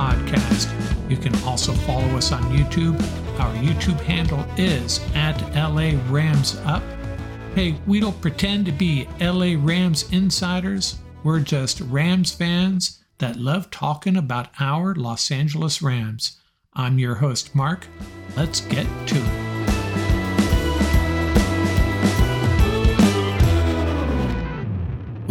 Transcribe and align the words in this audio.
podcast. 0.00 0.70
You 1.10 1.16
can 1.18 1.34
also 1.42 1.72
follow 1.72 2.16
us 2.16 2.32
on 2.32 2.42
YouTube. 2.44 2.98
Our 3.38 3.52
YouTube 3.56 4.00
handle 4.00 4.44
is 4.56 5.00
at 5.14 5.38
LA 5.54 5.92
Rams 6.08 6.56
Up. 6.64 6.82
Hey, 7.54 7.78
we 7.86 8.00
don't 8.00 8.18
pretend 8.20 8.64
to 8.66 8.72
be 8.72 9.06
LA 9.20 9.56
Rams 9.58 10.10
insiders. 10.10 10.96
We're 11.22 11.40
just 11.40 11.80
Rams 11.80 12.32
fans 12.32 13.04
that 13.18 13.36
love 13.36 13.70
talking 13.70 14.16
about 14.16 14.48
our 14.58 14.94
Los 14.94 15.30
Angeles 15.30 15.82
Rams. 15.82 16.38
I'm 16.72 16.98
your 16.98 17.16
host, 17.16 17.54
Mark. 17.54 17.86
Let's 18.36 18.60
get 18.62 18.86
to 19.08 19.16
it. 19.16 19.49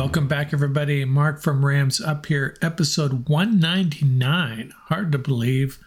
Welcome 0.10 0.28
back, 0.28 0.54
everybody. 0.54 1.06
Mark 1.06 1.40
from 1.40 1.64
Rams 1.64 2.02
up 2.02 2.26
here, 2.26 2.58
episode 2.64 3.30
199. 3.30 4.74
Hard 4.86 5.12
to 5.12 5.20
believe, 5.20 5.78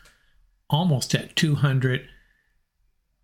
almost 0.71 1.13
at 1.17 1.35
200. 1.35 2.09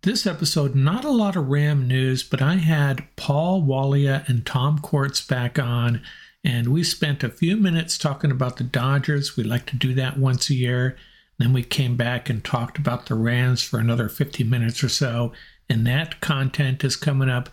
This 0.01 0.27
episode, 0.27 0.75
not 0.75 1.05
a 1.05 1.09
lot 1.09 1.37
of 1.37 1.47
Ram 1.47 1.87
news, 1.87 2.21
but 2.21 2.41
I 2.41 2.55
had 2.55 3.07
Paul 3.15 3.63
Walia 3.63 4.27
and 4.27 4.45
Tom 4.45 4.79
Courts 4.79 5.25
back 5.25 5.57
on, 5.57 6.01
and 6.43 6.67
we 6.67 6.83
spent 6.83 7.23
a 7.23 7.29
few 7.29 7.55
minutes 7.55 7.97
talking 7.97 8.29
about 8.29 8.57
the 8.57 8.65
Dodgers. 8.65 9.37
We 9.37 9.45
like 9.45 9.67
to 9.67 9.77
do 9.77 9.93
that 9.93 10.17
once 10.17 10.49
a 10.49 10.53
year. 10.53 10.97
Then 11.37 11.53
we 11.53 11.63
came 11.63 11.95
back 11.95 12.29
and 12.29 12.43
talked 12.43 12.77
about 12.77 13.05
the 13.05 13.15
Rams 13.15 13.63
for 13.63 13.79
another 13.79 14.09
50 14.09 14.43
minutes 14.43 14.83
or 14.83 14.89
so, 14.89 15.31
and 15.69 15.87
that 15.87 16.19
content 16.19 16.83
is 16.83 16.97
coming 16.97 17.29
up. 17.29 17.47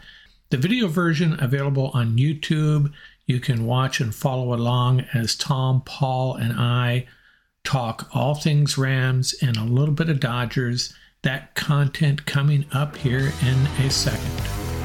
The 0.50 0.56
video 0.56 0.88
version 0.88 1.36
available 1.40 1.92
on 1.94 2.18
YouTube. 2.18 2.92
You 3.26 3.40
can 3.40 3.66
watch 3.66 4.00
and 4.00 4.14
follow 4.14 4.54
along 4.54 5.00
as 5.12 5.34
Tom, 5.34 5.82
Paul, 5.84 6.36
and 6.36 6.52
I 6.52 7.06
talk 7.64 8.08
all 8.14 8.36
things 8.36 8.78
Rams 8.78 9.34
and 9.42 9.56
a 9.56 9.64
little 9.64 9.94
bit 9.94 10.08
of 10.08 10.20
Dodgers. 10.20 10.94
That 11.22 11.56
content 11.56 12.24
coming 12.24 12.66
up 12.72 12.96
here 12.96 13.32
in 13.42 13.66
a 13.84 13.90
second. 13.90 14.75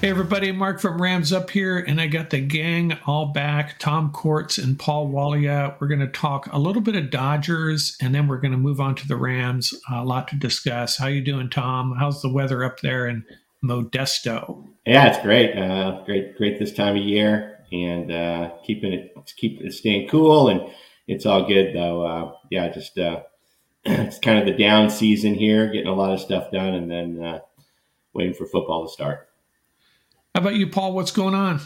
Hey 0.00 0.10
everybody, 0.10 0.52
Mark 0.52 0.78
from 0.78 1.02
Rams 1.02 1.32
up 1.32 1.50
here, 1.50 1.76
and 1.76 2.00
I 2.00 2.06
got 2.06 2.30
the 2.30 2.38
gang 2.38 2.96
all 3.04 3.26
back. 3.26 3.80
Tom 3.80 4.12
Courts 4.12 4.56
and 4.56 4.78
Paul 4.78 5.08
Walia. 5.08 5.74
We're 5.80 5.88
going 5.88 5.98
to 5.98 6.06
talk 6.06 6.48
a 6.52 6.58
little 6.60 6.80
bit 6.80 6.94
of 6.94 7.10
Dodgers, 7.10 7.96
and 8.00 8.14
then 8.14 8.28
we're 8.28 8.38
going 8.38 8.52
to 8.52 8.58
move 8.58 8.80
on 8.80 8.94
to 8.94 9.08
the 9.08 9.16
Rams. 9.16 9.74
A 9.90 10.04
lot 10.04 10.28
to 10.28 10.36
discuss. 10.36 10.98
How 10.98 11.08
you 11.08 11.20
doing, 11.20 11.50
Tom? 11.50 11.96
How's 11.98 12.22
the 12.22 12.32
weather 12.32 12.62
up 12.62 12.78
there 12.78 13.08
in 13.08 13.24
Modesto? 13.64 14.68
Yeah, 14.86 15.08
it's 15.08 15.20
great. 15.20 15.58
Uh, 15.58 16.04
great, 16.06 16.36
great 16.36 16.60
this 16.60 16.72
time 16.72 16.96
of 16.96 17.02
year, 17.02 17.58
and 17.72 18.12
uh, 18.12 18.52
keeping 18.64 18.92
it, 18.92 19.16
keep 19.36 19.60
it 19.60 19.72
staying 19.72 20.08
cool, 20.08 20.48
and 20.48 20.60
it's 21.08 21.26
all 21.26 21.44
good 21.44 21.74
though. 21.74 22.06
Uh, 22.06 22.32
yeah, 22.52 22.68
just 22.68 22.96
uh, 22.98 23.22
it's 23.84 24.20
kind 24.20 24.38
of 24.38 24.46
the 24.46 24.62
down 24.62 24.90
season 24.90 25.34
here, 25.34 25.66
getting 25.66 25.88
a 25.88 25.92
lot 25.92 26.12
of 26.12 26.20
stuff 26.20 26.52
done, 26.52 26.74
and 26.74 26.88
then 26.88 27.20
uh, 27.20 27.40
waiting 28.12 28.34
for 28.34 28.46
football 28.46 28.86
to 28.86 28.92
start. 28.92 29.27
How 30.34 30.42
about 30.42 30.54
you, 30.56 30.68
Paul? 30.68 30.92
What's 30.92 31.10
going 31.10 31.34
on? 31.34 31.60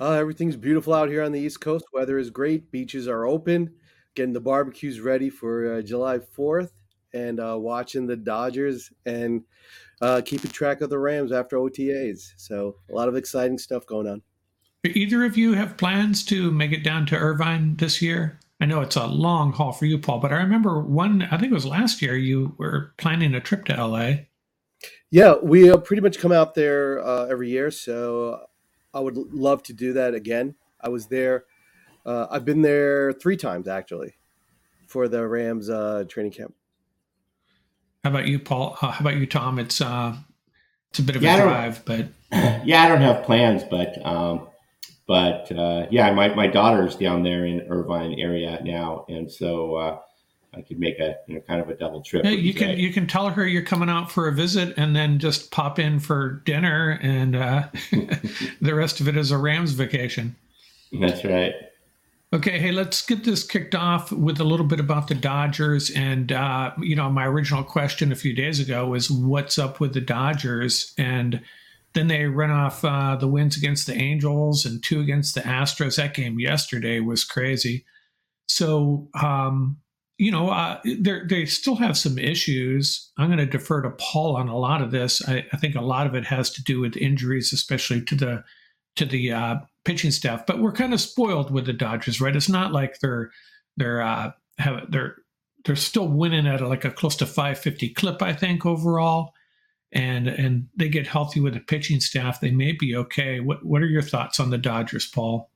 Uh, 0.00 0.12
everything's 0.12 0.56
beautiful 0.56 0.92
out 0.92 1.08
here 1.08 1.22
on 1.22 1.32
the 1.32 1.40
East 1.40 1.60
Coast. 1.60 1.84
Weather 1.92 2.18
is 2.18 2.30
great. 2.30 2.70
Beaches 2.70 3.08
are 3.08 3.26
open. 3.26 3.74
Getting 4.14 4.32
the 4.32 4.40
barbecues 4.40 5.00
ready 5.00 5.30
for 5.30 5.74
uh, 5.74 5.82
July 5.82 6.18
4th 6.18 6.70
and 7.12 7.40
uh, 7.40 7.56
watching 7.58 8.06
the 8.06 8.16
Dodgers 8.16 8.92
and 9.06 9.42
uh, 10.02 10.20
keeping 10.24 10.50
track 10.50 10.80
of 10.80 10.90
the 10.90 10.98
Rams 10.98 11.32
after 11.32 11.56
OTAs. 11.56 12.32
So, 12.36 12.76
a 12.90 12.94
lot 12.94 13.08
of 13.08 13.16
exciting 13.16 13.58
stuff 13.58 13.86
going 13.86 14.06
on. 14.06 14.22
Do 14.82 14.90
either 14.94 15.24
of 15.24 15.38
you 15.38 15.54
have 15.54 15.76
plans 15.76 16.24
to 16.26 16.50
make 16.50 16.72
it 16.72 16.84
down 16.84 17.06
to 17.06 17.16
Irvine 17.16 17.76
this 17.76 18.02
year? 18.02 18.38
I 18.60 18.66
know 18.66 18.80
it's 18.82 18.96
a 18.96 19.06
long 19.06 19.52
haul 19.52 19.72
for 19.72 19.86
you, 19.86 19.98
Paul, 19.98 20.18
but 20.20 20.32
I 20.32 20.36
remember 20.36 20.80
one, 20.80 21.22
I 21.22 21.38
think 21.38 21.50
it 21.50 21.54
was 21.54 21.66
last 21.66 22.02
year, 22.02 22.16
you 22.16 22.54
were 22.58 22.92
planning 22.98 23.34
a 23.34 23.40
trip 23.40 23.64
to 23.66 23.86
LA. 23.86 24.14
Yeah, 25.10 25.34
we 25.40 25.70
uh, 25.70 25.76
pretty 25.76 26.02
much 26.02 26.18
come 26.18 26.32
out 26.32 26.54
there 26.54 27.04
uh, 27.04 27.26
every 27.26 27.48
year, 27.48 27.70
so 27.70 28.46
I 28.92 29.00
would 29.00 29.16
love 29.16 29.62
to 29.64 29.72
do 29.72 29.92
that 29.92 30.14
again. 30.14 30.56
I 30.80 30.88
was 30.88 31.06
there. 31.06 31.44
Uh, 32.04 32.26
I've 32.30 32.44
been 32.44 32.62
there 32.62 33.12
three 33.12 33.36
times 33.36 33.68
actually 33.68 34.14
for 34.88 35.06
the 35.06 35.26
Rams 35.26 35.70
uh, 35.70 36.04
training 36.08 36.32
camp. 36.32 36.54
How 38.02 38.10
about 38.10 38.26
you, 38.26 38.38
Paul? 38.38 38.76
Uh, 38.82 38.90
how 38.90 39.00
about 39.00 39.16
you, 39.16 39.26
Tom? 39.26 39.58
It's 39.58 39.80
uh, 39.80 40.16
it's 40.90 40.98
a 40.98 41.02
bit 41.02 41.14
of 41.14 41.22
yeah, 41.22 41.36
a 41.36 41.42
drive, 41.42 41.84
but 41.84 42.08
yeah, 42.64 42.82
I 42.82 42.88
don't 42.88 43.00
have 43.00 43.24
plans, 43.24 43.62
but 43.62 44.04
um, 44.04 44.48
but 45.06 45.46
yeah, 45.92 46.10
my 46.12 46.34
my 46.34 46.48
daughter's 46.48 46.96
down 46.96 47.22
there 47.22 47.46
in 47.46 47.68
Irvine 47.70 48.14
area 48.18 48.60
now, 48.64 49.06
and 49.08 49.30
so 49.30 50.00
I 50.56 50.62
could 50.62 50.78
make 50.78 50.98
a 50.98 51.16
you 51.26 51.34
know 51.34 51.40
kind 51.42 51.60
of 51.60 51.68
a 51.68 51.74
double 51.74 52.02
trip. 52.02 52.24
Yeah, 52.24 52.30
you 52.30 52.54
can 52.54 52.78
you 52.78 52.92
can 52.92 53.06
tell 53.06 53.30
her 53.30 53.46
you're 53.46 53.62
coming 53.62 53.88
out 53.88 54.10
for 54.10 54.28
a 54.28 54.32
visit 54.32 54.74
and 54.76 54.94
then 54.94 55.18
just 55.18 55.50
pop 55.50 55.78
in 55.78 56.00
for 56.00 56.42
dinner, 56.44 56.98
and 57.02 57.36
uh, 57.36 57.68
the 58.60 58.74
rest 58.74 59.00
of 59.00 59.08
it 59.08 59.16
is 59.16 59.30
a 59.30 59.38
Rams 59.38 59.72
vacation. 59.72 60.36
That's 60.92 61.24
right. 61.24 61.54
Okay, 62.34 62.58
hey, 62.58 62.72
let's 62.72 63.06
get 63.06 63.22
this 63.22 63.44
kicked 63.46 63.76
off 63.76 64.10
with 64.10 64.40
a 64.40 64.44
little 64.44 64.66
bit 64.66 64.80
about 64.80 65.06
the 65.06 65.14
Dodgers. 65.14 65.90
And, 65.90 66.32
uh, 66.32 66.72
you 66.80 66.96
know, 66.96 67.08
my 67.08 67.26
original 67.26 67.62
question 67.62 68.10
a 68.10 68.16
few 68.16 68.34
days 68.34 68.58
ago 68.58 68.88
was 68.88 69.08
what's 69.08 69.56
up 69.56 69.78
with 69.78 69.94
the 69.94 70.00
Dodgers? 70.00 70.94
And 70.98 71.42
then 71.92 72.08
they 72.08 72.24
run 72.24 72.50
off 72.50 72.84
uh, 72.84 73.14
the 73.14 73.28
wins 73.28 73.56
against 73.56 73.86
the 73.86 73.94
Angels 73.94 74.66
and 74.66 74.82
two 74.82 74.98
against 74.98 75.36
the 75.36 75.42
Astros. 75.42 75.96
That 75.96 76.14
game 76.14 76.40
yesterday 76.40 76.98
was 76.98 77.22
crazy. 77.22 77.84
So, 78.48 79.08
um, 79.14 79.76
you 80.16 80.30
know, 80.30 80.48
uh, 80.48 80.80
they 80.84 81.44
still 81.44 81.74
have 81.76 81.98
some 81.98 82.18
issues. 82.18 83.10
I'm 83.18 83.26
going 83.26 83.38
to 83.38 83.46
defer 83.46 83.82
to 83.82 83.90
Paul 83.90 84.36
on 84.36 84.48
a 84.48 84.56
lot 84.56 84.80
of 84.80 84.92
this. 84.92 85.20
I, 85.26 85.44
I, 85.52 85.56
think 85.56 85.74
a 85.74 85.80
lot 85.80 86.06
of 86.06 86.14
it 86.14 86.24
has 86.24 86.50
to 86.50 86.62
do 86.62 86.80
with 86.80 86.96
injuries, 86.96 87.52
especially 87.52 88.00
to 88.02 88.14
the 88.14 88.44
to 88.94 89.04
the 89.04 89.32
uh, 89.32 89.56
pitching 89.84 90.12
staff. 90.12 90.46
But 90.46 90.60
we're 90.60 90.72
kind 90.72 90.94
of 90.94 91.00
spoiled 91.00 91.50
with 91.50 91.66
the 91.66 91.72
Dodgers, 91.72 92.20
right? 92.20 92.36
It's 92.36 92.48
not 92.48 92.72
like 92.72 93.00
they're 93.00 93.30
they're 93.76 94.02
uh, 94.02 94.30
have 94.58 94.88
they're 94.90 95.16
they're 95.64 95.76
still 95.76 96.08
winning 96.08 96.46
at 96.46 96.60
like 96.60 96.84
a 96.84 96.90
close 96.90 97.16
to 97.16 97.26
550 97.26 97.90
clip, 97.94 98.22
I 98.22 98.32
think 98.32 98.64
overall. 98.64 99.32
And 99.90 100.28
and 100.28 100.68
they 100.76 100.88
get 100.88 101.06
healthy 101.08 101.40
with 101.40 101.54
the 101.54 101.60
pitching 101.60 102.00
staff, 102.00 102.40
they 102.40 102.50
may 102.50 102.72
be 102.72 102.94
okay. 102.96 103.40
What 103.40 103.64
what 103.64 103.82
are 103.82 103.86
your 103.86 104.02
thoughts 104.02 104.38
on 104.38 104.50
the 104.50 104.58
Dodgers, 104.58 105.06
Paul? 105.06 105.50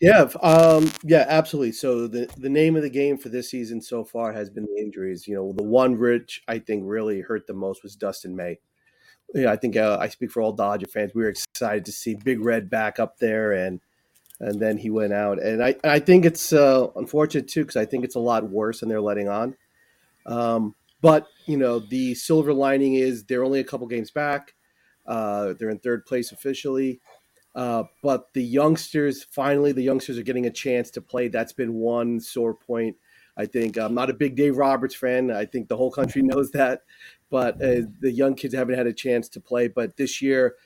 Yeah, 0.00 0.30
um, 0.42 0.90
yeah, 1.04 1.26
absolutely. 1.28 1.72
So 1.72 2.06
the 2.06 2.26
the 2.38 2.48
name 2.48 2.74
of 2.74 2.82
the 2.82 2.88
game 2.90 3.18
for 3.18 3.28
this 3.28 3.50
season 3.50 3.82
so 3.82 4.02
far 4.02 4.32
has 4.32 4.48
been 4.48 4.64
the 4.64 4.80
injuries. 4.82 5.28
You 5.28 5.34
know, 5.36 5.52
the 5.52 5.62
one 5.62 5.98
which 5.98 6.42
I 6.48 6.58
think 6.58 6.84
really 6.86 7.20
hurt 7.20 7.46
the 7.46 7.52
most 7.52 7.82
was 7.82 7.96
Dustin 7.96 8.34
May. 8.34 8.58
Yeah, 9.34 9.52
I 9.52 9.56
think 9.56 9.76
uh, 9.76 9.98
I 10.00 10.08
speak 10.08 10.32
for 10.32 10.42
all 10.42 10.52
Dodger 10.52 10.88
fans. 10.88 11.12
We 11.14 11.22
were 11.22 11.30
excited 11.30 11.84
to 11.86 11.92
see 11.92 12.14
Big 12.16 12.40
Red 12.40 12.70
back 12.70 13.00
up 13.00 13.18
there, 13.18 13.52
and 13.52 13.80
and 14.40 14.60
then 14.60 14.78
he 14.78 14.90
went 14.90 15.12
out. 15.14 15.42
And 15.42 15.64
I 15.64 15.76
I 15.84 16.00
think 16.00 16.24
it's 16.26 16.52
uh, 16.52 16.88
unfortunate 16.96 17.48
too 17.48 17.62
because 17.62 17.76
I 17.76 17.86
think 17.86 18.04
it's 18.04 18.16
a 18.16 18.20
lot 18.20 18.50
worse 18.50 18.80
than 18.80 18.88
they're 18.90 19.00
letting 19.02 19.28
on. 19.28 19.56
Um, 20.26 20.74
but 21.00 21.26
you 21.46 21.56
know, 21.56 21.78
the 21.80 22.14
silver 22.14 22.52
lining 22.54 22.94
is 22.94 23.24
they're 23.24 23.44
only 23.44 23.60
a 23.60 23.64
couple 23.64 23.86
games 23.86 24.10
back. 24.10 24.54
Uh, 25.06 25.54
they're 25.58 25.70
in 25.70 25.78
third 25.78 26.06
place 26.06 26.32
officially. 26.32 27.00
Uh, 27.54 27.84
but 28.02 28.32
the 28.32 28.42
youngsters, 28.42 29.24
finally, 29.24 29.72
the 29.72 29.82
youngsters 29.82 30.18
are 30.18 30.22
getting 30.22 30.46
a 30.46 30.50
chance 30.50 30.90
to 30.92 31.00
play. 31.00 31.28
That's 31.28 31.52
been 31.52 31.74
one 31.74 32.20
sore 32.20 32.54
point. 32.54 32.96
I 33.36 33.46
think 33.46 33.76
I'm 33.76 33.94
not 33.94 34.10
a 34.10 34.14
big 34.14 34.36
Dave 34.36 34.56
Roberts 34.56 34.94
fan. 34.94 35.30
I 35.30 35.46
think 35.46 35.68
the 35.68 35.76
whole 35.76 35.90
country 35.90 36.22
knows 36.24 36.50
that. 36.52 36.82
But 37.30 37.54
uh, 37.56 37.82
the 38.00 38.10
young 38.12 38.34
kids 38.34 38.54
haven't 38.54 38.76
had 38.76 38.86
a 38.86 38.92
chance 38.92 39.28
to 39.30 39.40
play. 39.40 39.68
But 39.68 39.96
this 39.96 40.20
year, 40.20 40.56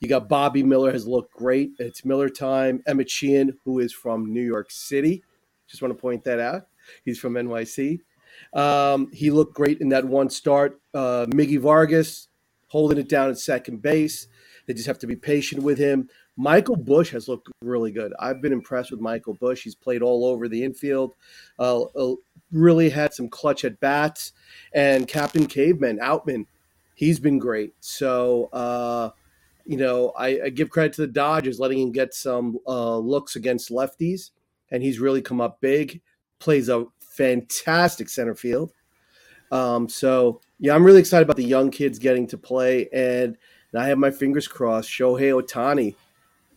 you 0.00 0.08
got 0.08 0.28
Bobby 0.28 0.62
Miller 0.62 0.92
has 0.92 1.06
looked 1.06 1.32
great. 1.32 1.72
It's 1.78 2.04
Miller 2.04 2.28
time. 2.28 2.82
Emmett 2.86 3.10
Sheehan, 3.10 3.58
who 3.64 3.78
is 3.78 3.92
from 3.92 4.32
New 4.32 4.42
York 4.42 4.70
City, 4.70 5.22
just 5.66 5.82
want 5.82 5.96
to 5.96 6.00
point 6.00 6.24
that 6.24 6.40
out. 6.40 6.66
He's 7.04 7.18
from 7.18 7.34
NYC. 7.34 8.00
Um, 8.52 9.10
he 9.12 9.30
looked 9.30 9.54
great 9.54 9.80
in 9.80 9.88
that 9.90 10.04
one 10.04 10.28
start. 10.28 10.80
Uh, 10.92 11.26
Miggy 11.28 11.58
Vargas 11.58 12.28
holding 12.68 12.98
it 12.98 13.08
down 13.08 13.30
at 13.30 13.38
second 13.38 13.80
base. 13.82 14.26
They 14.66 14.74
just 14.74 14.86
have 14.86 14.98
to 15.00 15.06
be 15.06 15.16
patient 15.16 15.62
with 15.62 15.78
him. 15.78 16.08
Michael 16.36 16.76
Busch 16.76 17.10
has 17.10 17.28
looked 17.28 17.48
really 17.62 17.92
good. 17.92 18.12
I've 18.18 18.42
been 18.42 18.52
impressed 18.52 18.90
with 18.90 19.00
Michael 19.00 19.34
Busch. 19.34 19.62
He's 19.62 19.74
played 19.74 20.02
all 20.02 20.26
over 20.26 20.48
the 20.48 20.64
infield, 20.64 21.14
uh, 21.58 21.82
uh, 21.82 22.14
really 22.50 22.90
had 22.90 23.14
some 23.14 23.28
clutch 23.28 23.64
at 23.64 23.78
bats. 23.80 24.32
And 24.72 25.06
Captain 25.06 25.46
Caveman, 25.46 25.98
Outman, 25.98 26.46
he's 26.94 27.20
been 27.20 27.38
great. 27.38 27.74
So, 27.80 28.46
uh, 28.52 29.10
you 29.64 29.76
know, 29.76 30.12
I, 30.18 30.40
I, 30.44 30.48
give 30.50 30.70
credit 30.70 30.92
to 30.94 31.02
the 31.02 31.12
Dodgers 31.12 31.60
letting 31.60 31.80
him 31.80 31.92
get 31.92 32.12
some 32.12 32.58
uh, 32.66 32.98
looks 32.98 33.36
against 33.36 33.70
lefties. 33.70 34.30
And 34.70 34.82
he's 34.82 34.98
really 34.98 35.22
come 35.22 35.40
up 35.40 35.60
big, 35.60 36.00
plays 36.40 36.68
a 36.68 36.86
fantastic 37.00 38.08
center 38.08 38.34
field. 38.34 38.72
Um, 39.52 39.88
so, 39.88 40.40
yeah, 40.58 40.74
I'm 40.74 40.84
really 40.84 41.00
excited 41.00 41.24
about 41.24 41.36
the 41.36 41.44
young 41.44 41.70
kids 41.70 41.98
getting 42.00 42.26
to 42.28 42.38
play. 42.38 42.88
And 42.92 43.36
And 43.72 43.82
I 43.82 43.88
have 43.88 43.98
my 43.98 44.10
fingers 44.10 44.48
crossed. 44.48 44.88
Shohei 44.88 45.40
Ohtani, 45.40 45.94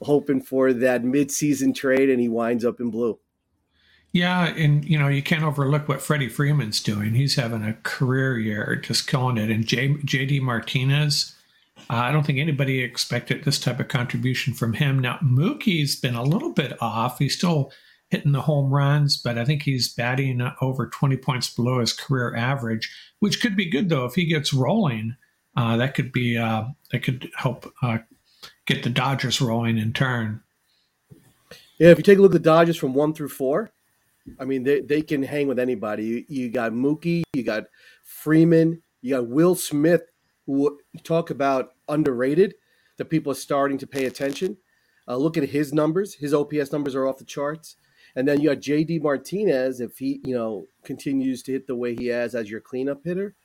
hoping 0.01 0.41
for 0.41 0.73
that 0.73 1.03
midseason 1.03 1.73
trade, 1.73 2.09
and 2.09 2.19
he 2.19 2.29
winds 2.29 2.65
up 2.65 2.79
in 2.79 2.89
blue. 2.89 3.19
Yeah, 4.13 4.47
and 4.47 4.83
you 4.85 4.97
know 4.97 5.07
you 5.07 5.21
can't 5.21 5.43
overlook 5.43 5.87
what 5.87 6.01
Freddie 6.01 6.29
Freeman's 6.29 6.81
doing. 6.81 7.13
He's 7.13 7.35
having 7.35 7.63
a 7.63 7.77
career 7.83 8.37
year, 8.37 8.75
just 8.75 9.07
killing 9.07 9.37
it. 9.37 9.51
And 9.51 9.65
J, 9.65 9.89
JD 9.89 10.41
Martinez, 10.41 11.35
uh, 11.89 11.95
I 11.95 12.11
don't 12.11 12.25
think 12.25 12.39
anybody 12.39 12.81
expected 12.81 13.43
this 13.43 13.59
type 13.59 13.79
of 13.79 13.89
contribution 13.89 14.53
from 14.53 14.73
him. 14.73 14.99
Now 14.99 15.19
Mookie's 15.21 15.95
been 15.95 16.15
a 16.15 16.23
little 16.23 16.51
bit 16.51 16.81
off. 16.81 17.19
He's 17.19 17.37
still 17.37 17.71
hitting 18.09 18.31
the 18.31 18.41
home 18.41 18.73
runs, 18.73 19.17
but 19.17 19.37
I 19.37 19.45
think 19.45 19.63
he's 19.63 19.93
batting 19.93 20.41
over 20.61 20.87
20 20.87 21.17
points 21.17 21.53
below 21.53 21.79
his 21.79 21.93
career 21.93 22.35
average, 22.35 22.89
which 23.19 23.41
could 23.41 23.55
be 23.55 23.69
good 23.69 23.89
though 23.89 24.05
if 24.05 24.15
he 24.15 24.25
gets 24.25 24.53
rolling. 24.53 25.15
Uh, 25.55 25.75
that 25.77 25.95
could 25.95 26.11
be 26.11 26.37
uh, 26.37 26.65
that 26.91 27.03
could 27.03 27.29
help 27.35 27.71
uh, 27.81 27.97
get 28.67 28.83
the 28.83 28.89
Dodgers 28.89 29.41
rolling 29.41 29.79
in 29.79 29.93
turn. 29.93 30.41
Yeah, 31.79 31.89
if 31.89 31.97
you 31.97 32.03
take 32.03 32.19
a 32.19 32.21
look 32.21 32.31
at 32.31 32.43
the 32.43 32.49
Dodgers 32.49 32.77
from 32.77 32.93
one 32.93 33.13
through 33.13 33.29
four, 33.29 33.71
I 34.39 34.45
mean 34.45 34.63
they, 34.63 34.81
they 34.81 35.01
can 35.01 35.23
hang 35.23 35.47
with 35.47 35.57
anybody. 35.57 36.05
You, 36.05 36.25
you 36.27 36.49
got 36.49 36.73
Mookie, 36.73 37.23
you 37.33 37.43
got 37.43 37.63
Freeman, 38.03 38.83
you 39.01 39.15
got 39.15 39.27
Will 39.27 39.55
Smith, 39.55 40.03
who 40.45 40.79
talk 41.03 41.31
about 41.31 41.73
underrated. 41.87 42.55
That 42.97 43.11
people 43.11 43.31
are 43.31 43.35
starting 43.35 43.77
to 43.77 43.87
pay 43.87 44.05
attention. 44.05 44.57
Uh, 45.07 45.17
look 45.17 45.37
at 45.37 45.49
his 45.49 45.71
numbers; 45.71 46.15
his 46.15 46.33
OPS 46.33 46.71
numbers 46.71 46.95
are 46.95 47.07
off 47.07 47.19
the 47.19 47.25
charts. 47.25 47.77
And 48.15 48.27
then 48.27 48.41
you 48.41 48.49
got 48.49 48.57
JD 48.57 49.03
Martinez 49.03 49.79
if 49.79 49.99
he, 49.99 50.19
you 50.25 50.33
know, 50.33 50.65
continues 50.83 51.43
to 51.43 51.51
hit 51.51 51.67
the 51.67 51.75
way 51.75 51.95
he 51.95 52.07
has 52.07 52.33
as 52.33 52.49
your 52.49 52.59
cleanup 52.59 53.03
hitter. 53.03 53.35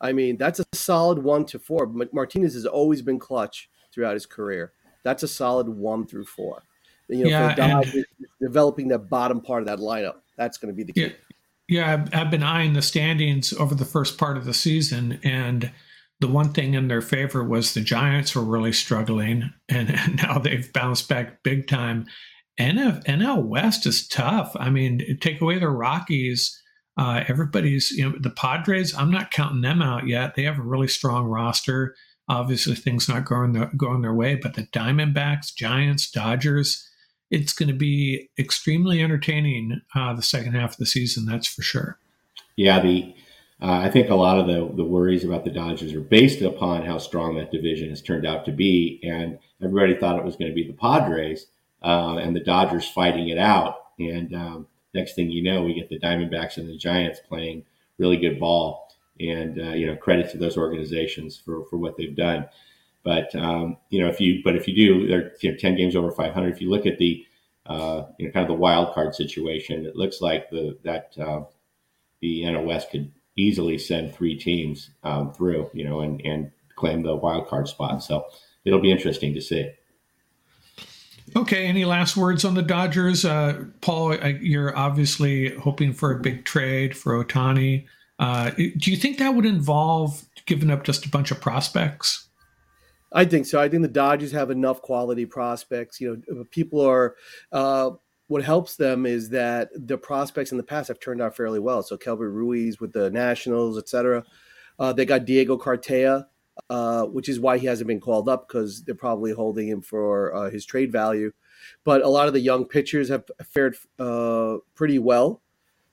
I 0.00 0.14
mean, 0.14 0.38
that's 0.38 0.60
a 0.60 0.64
solid 0.72 1.18
one 1.18 1.44
to 1.46 1.58
four. 1.58 1.86
Martinez 2.10 2.54
has 2.54 2.64
always 2.64 3.02
been 3.02 3.18
clutch 3.18 3.68
throughout 3.94 4.14
his 4.14 4.26
career. 4.26 4.72
That's 5.04 5.22
a 5.22 5.28
solid 5.28 5.68
one 5.68 6.06
through 6.06 6.24
four. 6.24 6.62
You 7.08 7.24
know, 7.24 7.30
yeah, 7.30 7.50
for 7.50 7.56
Dodgers, 7.56 8.04
developing 8.40 8.88
the 8.88 8.98
bottom 8.98 9.40
part 9.40 9.62
of 9.62 9.68
that 9.68 9.78
lineup, 9.78 10.16
that's 10.36 10.58
going 10.58 10.72
to 10.72 10.76
be 10.76 10.84
the 10.84 10.92
key. 10.92 11.00
Yeah, 11.00 11.12
yeah 11.68 11.92
I've, 11.92 12.14
I've 12.14 12.30
been 12.30 12.42
eyeing 12.42 12.72
the 12.72 12.82
standings 12.82 13.52
over 13.52 13.74
the 13.74 13.84
first 13.84 14.16
part 14.16 14.36
of 14.36 14.46
the 14.46 14.54
season, 14.54 15.20
and 15.22 15.70
the 16.20 16.28
one 16.28 16.52
thing 16.52 16.74
in 16.74 16.88
their 16.88 17.02
favor 17.02 17.44
was 17.44 17.74
the 17.74 17.82
Giants 17.82 18.34
were 18.34 18.42
really 18.42 18.72
struggling, 18.72 19.52
and, 19.68 19.90
and 19.90 20.16
now 20.22 20.38
they've 20.38 20.72
bounced 20.72 21.08
back 21.08 21.42
big 21.42 21.68
time. 21.68 22.06
NF, 22.58 23.04
NL 23.04 23.44
West 23.44 23.84
is 23.84 24.08
tough. 24.08 24.56
I 24.58 24.70
mean, 24.70 25.18
take 25.20 25.40
away 25.40 25.58
the 25.58 25.68
Rockies, 25.68 26.58
uh, 26.96 27.24
everybody's, 27.26 27.90
you 27.90 28.08
know, 28.08 28.16
the 28.18 28.30
Padres, 28.30 28.94
I'm 28.96 29.10
not 29.10 29.32
counting 29.32 29.62
them 29.62 29.82
out 29.82 30.06
yet. 30.06 30.34
They 30.34 30.44
have 30.44 30.58
a 30.58 30.62
really 30.62 30.88
strong 30.88 31.26
roster. 31.26 31.96
Obviously, 32.28 32.74
things 32.74 33.08
not 33.08 33.24
going 33.24 33.52
their, 33.52 33.70
going 33.76 34.02
their 34.02 34.14
way, 34.14 34.34
but 34.34 34.54
the 34.54 34.62
Diamondbacks, 34.62 35.54
Giants, 35.54 36.10
Dodgers, 36.10 36.88
it's 37.30 37.52
going 37.52 37.68
to 37.68 37.74
be 37.74 38.30
extremely 38.38 39.02
entertaining 39.02 39.82
uh, 39.94 40.14
the 40.14 40.22
second 40.22 40.54
half 40.54 40.72
of 40.72 40.76
the 40.78 40.86
season. 40.86 41.26
That's 41.26 41.46
for 41.46 41.62
sure. 41.62 41.98
Yeah, 42.56 42.80
the 42.80 43.14
uh, 43.60 43.80
I 43.82 43.90
think 43.90 44.10
a 44.10 44.14
lot 44.14 44.38
of 44.38 44.46
the 44.46 44.74
the 44.74 44.84
worries 44.84 45.24
about 45.24 45.44
the 45.44 45.50
Dodgers 45.50 45.92
are 45.92 46.00
based 46.00 46.42
upon 46.42 46.84
how 46.84 46.98
strong 46.98 47.36
that 47.36 47.52
division 47.52 47.88
has 47.90 48.02
turned 48.02 48.26
out 48.26 48.44
to 48.46 48.52
be, 48.52 49.00
and 49.02 49.38
everybody 49.62 49.96
thought 49.96 50.18
it 50.18 50.24
was 50.24 50.36
going 50.36 50.50
to 50.50 50.54
be 50.54 50.66
the 50.66 50.74
Padres 50.74 51.46
uh, 51.82 52.16
and 52.16 52.34
the 52.34 52.40
Dodgers 52.40 52.88
fighting 52.88 53.28
it 53.28 53.38
out. 53.38 53.76
And 53.98 54.34
um, 54.34 54.66
next 54.92 55.14
thing 55.14 55.30
you 55.30 55.42
know, 55.42 55.62
we 55.62 55.74
get 55.74 55.88
the 55.88 56.00
Diamondbacks 56.00 56.56
and 56.56 56.68
the 56.68 56.76
Giants 56.76 57.20
playing 57.28 57.64
really 57.98 58.16
good 58.16 58.40
ball. 58.40 58.83
And 59.20 59.60
uh, 59.60 59.70
you 59.74 59.86
know, 59.86 59.96
credit 59.96 60.30
to 60.32 60.38
those 60.38 60.56
organizations 60.56 61.36
for 61.36 61.64
for 61.66 61.76
what 61.76 61.96
they've 61.96 62.16
done. 62.16 62.46
But 63.04 63.34
um, 63.34 63.76
you 63.90 64.00
know, 64.00 64.08
if 64.08 64.20
you 64.20 64.40
but 64.42 64.56
if 64.56 64.66
you 64.66 64.74
do, 64.74 65.06
they're 65.06 65.32
you 65.40 65.52
know, 65.52 65.56
ten 65.56 65.76
games 65.76 65.94
over 65.94 66.10
500. 66.10 66.48
If 66.48 66.60
you 66.60 66.70
look 66.70 66.86
at 66.86 66.98
the 66.98 67.24
uh, 67.66 68.04
you 68.18 68.26
know 68.26 68.32
kind 68.32 68.44
of 68.44 68.48
the 68.48 68.60
wild 68.60 68.94
card 68.94 69.14
situation, 69.14 69.86
it 69.86 69.94
looks 69.94 70.20
like 70.20 70.50
the 70.50 70.76
that 70.82 71.12
uh, 71.18 71.42
the 72.20 72.56
West 72.56 72.90
could 72.90 73.12
easily 73.36 73.78
send 73.78 74.14
three 74.14 74.36
teams 74.36 74.90
um, 75.02 75.32
through, 75.32 75.70
you 75.72 75.84
know, 75.84 76.00
and 76.00 76.20
and 76.24 76.50
claim 76.76 77.02
the 77.02 77.14
wild 77.14 77.48
card 77.48 77.68
spot. 77.68 78.02
So 78.02 78.26
it'll 78.64 78.80
be 78.80 78.90
interesting 78.90 79.34
to 79.34 79.40
see. 79.40 79.70
Okay. 81.36 81.66
Any 81.66 81.84
last 81.84 82.16
words 82.16 82.44
on 82.44 82.54
the 82.54 82.62
Dodgers? 82.62 83.24
Uh, 83.24 83.64
Paul, 83.80 84.14
you're 84.40 84.76
obviously 84.76 85.54
hoping 85.56 85.92
for 85.92 86.12
a 86.12 86.20
big 86.20 86.44
trade 86.44 86.96
for 86.96 87.24
Ohtani. 87.24 87.86
Uh, 88.24 88.48
do 88.52 88.90
you 88.90 88.96
think 88.96 89.18
that 89.18 89.34
would 89.34 89.44
involve 89.44 90.24
giving 90.46 90.70
up 90.70 90.82
just 90.82 91.04
a 91.04 91.10
bunch 91.10 91.30
of 91.30 91.42
prospects? 91.42 92.28
I 93.12 93.26
think 93.26 93.44
so. 93.44 93.60
I 93.60 93.68
think 93.68 93.82
the 93.82 93.88
Dodgers 93.88 94.32
have 94.32 94.50
enough 94.50 94.80
quality 94.80 95.26
prospects. 95.26 96.00
You 96.00 96.22
know, 96.26 96.44
people 96.44 96.80
are. 96.80 97.16
Uh, 97.52 97.90
what 98.28 98.42
helps 98.42 98.76
them 98.76 99.04
is 99.04 99.28
that 99.28 99.68
the 99.74 99.98
prospects 99.98 100.52
in 100.52 100.56
the 100.56 100.64
past 100.64 100.88
have 100.88 100.98
turned 101.00 101.20
out 101.20 101.36
fairly 101.36 101.60
well. 101.60 101.82
So 101.82 101.98
Keibert 101.98 102.32
Ruiz 102.32 102.80
with 102.80 102.94
the 102.94 103.10
Nationals, 103.10 103.76
et 103.76 103.90
cetera. 103.90 104.24
Uh, 104.78 104.94
they 104.94 105.04
got 105.04 105.26
Diego 105.26 105.58
Cartaya, 105.58 106.24
uh, 106.70 107.04
which 107.04 107.28
is 107.28 107.38
why 107.38 107.58
he 107.58 107.66
hasn't 107.66 107.88
been 107.88 108.00
called 108.00 108.30
up 108.30 108.48
because 108.48 108.84
they're 108.84 108.94
probably 108.94 109.32
holding 109.32 109.68
him 109.68 109.82
for 109.82 110.34
uh, 110.34 110.48
his 110.48 110.64
trade 110.64 110.90
value. 110.90 111.30
But 111.84 112.00
a 112.00 112.08
lot 112.08 112.26
of 112.26 112.32
the 112.32 112.40
young 112.40 112.64
pitchers 112.64 113.10
have 113.10 113.24
fared 113.52 113.76
uh, 113.98 114.56
pretty 114.74 114.98
well. 114.98 115.42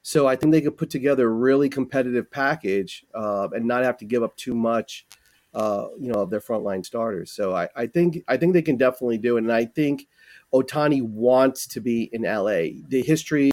So 0.03 0.27
I 0.27 0.35
think 0.35 0.51
they 0.51 0.61
could 0.61 0.77
put 0.77 0.89
together 0.89 1.27
a 1.27 1.33
really 1.33 1.69
competitive 1.69 2.31
package 2.31 3.05
uh, 3.13 3.49
and 3.53 3.65
not 3.65 3.83
have 3.83 3.97
to 3.97 4.05
give 4.05 4.23
up 4.23 4.35
too 4.35 4.55
much, 4.55 5.05
uh, 5.53 5.87
you 5.99 6.11
know, 6.11 6.21
of 6.21 6.29
their 6.29 6.39
frontline 6.39 6.85
starters. 6.85 7.31
So 7.31 7.55
I, 7.55 7.69
I, 7.75 7.87
think 7.87 8.23
I 8.27 8.37
think 8.37 8.53
they 8.53 8.61
can 8.61 8.77
definitely 8.77 9.19
do 9.19 9.37
it, 9.37 9.43
and 9.43 9.51
I 9.51 9.65
think 9.65 10.07
Ohtani 10.53 11.03
wants 11.03 11.67
to 11.67 11.81
be 11.81 12.09
in 12.11 12.23
LA. 12.23 12.81
The 12.87 13.03
history 13.05 13.51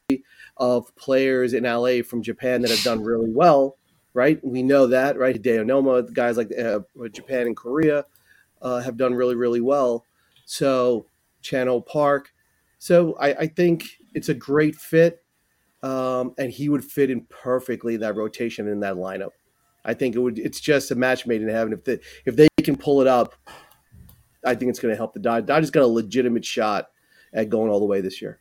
of 0.57 0.93
players 0.95 1.53
in 1.53 1.63
LA 1.63 2.01
from 2.01 2.23
Japan 2.23 2.61
that 2.63 2.71
have 2.71 2.83
done 2.83 3.03
really 3.03 3.29
well 3.29 3.77
right? 4.13 4.43
We 4.43 4.63
know 4.63 4.87
that, 4.87 5.17
right? 5.17 5.41
Hideo 5.41 5.63
Nomo, 5.63 6.11
guys 6.13 6.37
like 6.37 6.51
uh, 6.57 6.79
Japan 7.11 7.47
and 7.47 7.55
Korea 7.55 8.05
uh, 8.61 8.79
have 8.81 8.97
done 8.97 9.13
really, 9.13 9.35
really 9.35 9.61
well. 9.61 10.05
So 10.45 11.05
Chan-ho 11.41 11.81
Park. 11.81 12.33
So 12.79 13.13
I, 13.19 13.33
I 13.33 13.47
think 13.47 13.85
it's 14.13 14.29
a 14.29 14.33
great 14.33 14.75
fit, 14.75 15.23
um, 15.83 16.33
and 16.37 16.51
he 16.51 16.69
would 16.69 16.83
fit 16.83 17.09
in 17.09 17.25
perfectly 17.29 17.97
that 17.97 18.15
rotation 18.15 18.67
in 18.67 18.79
that 18.81 18.95
lineup. 18.95 19.31
I 19.85 19.93
think 19.93 20.15
it 20.15 20.19
would. 20.19 20.37
It's 20.37 20.59
just 20.59 20.91
a 20.91 20.95
match 20.95 21.25
made 21.25 21.41
in 21.41 21.49
heaven. 21.49 21.73
If 21.73 21.83
they 21.83 21.99
if 22.25 22.35
they 22.35 22.47
can 22.63 22.75
pull 22.75 23.01
it 23.01 23.07
up, 23.07 23.35
I 24.45 24.55
think 24.55 24.69
it's 24.69 24.79
going 24.79 24.93
to 24.93 24.97
help 24.97 25.13
the 25.13 25.19
Dodgers. 25.19 25.47
Dodgers 25.47 25.71
got 25.71 25.83
a 25.83 25.87
legitimate 25.87 26.45
shot 26.45 26.89
at 27.33 27.49
going 27.49 27.71
all 27.71 27.79
the 27.79 27.85
way 27.85 28.01
this 28.01 28.21
year. 28.21 28.39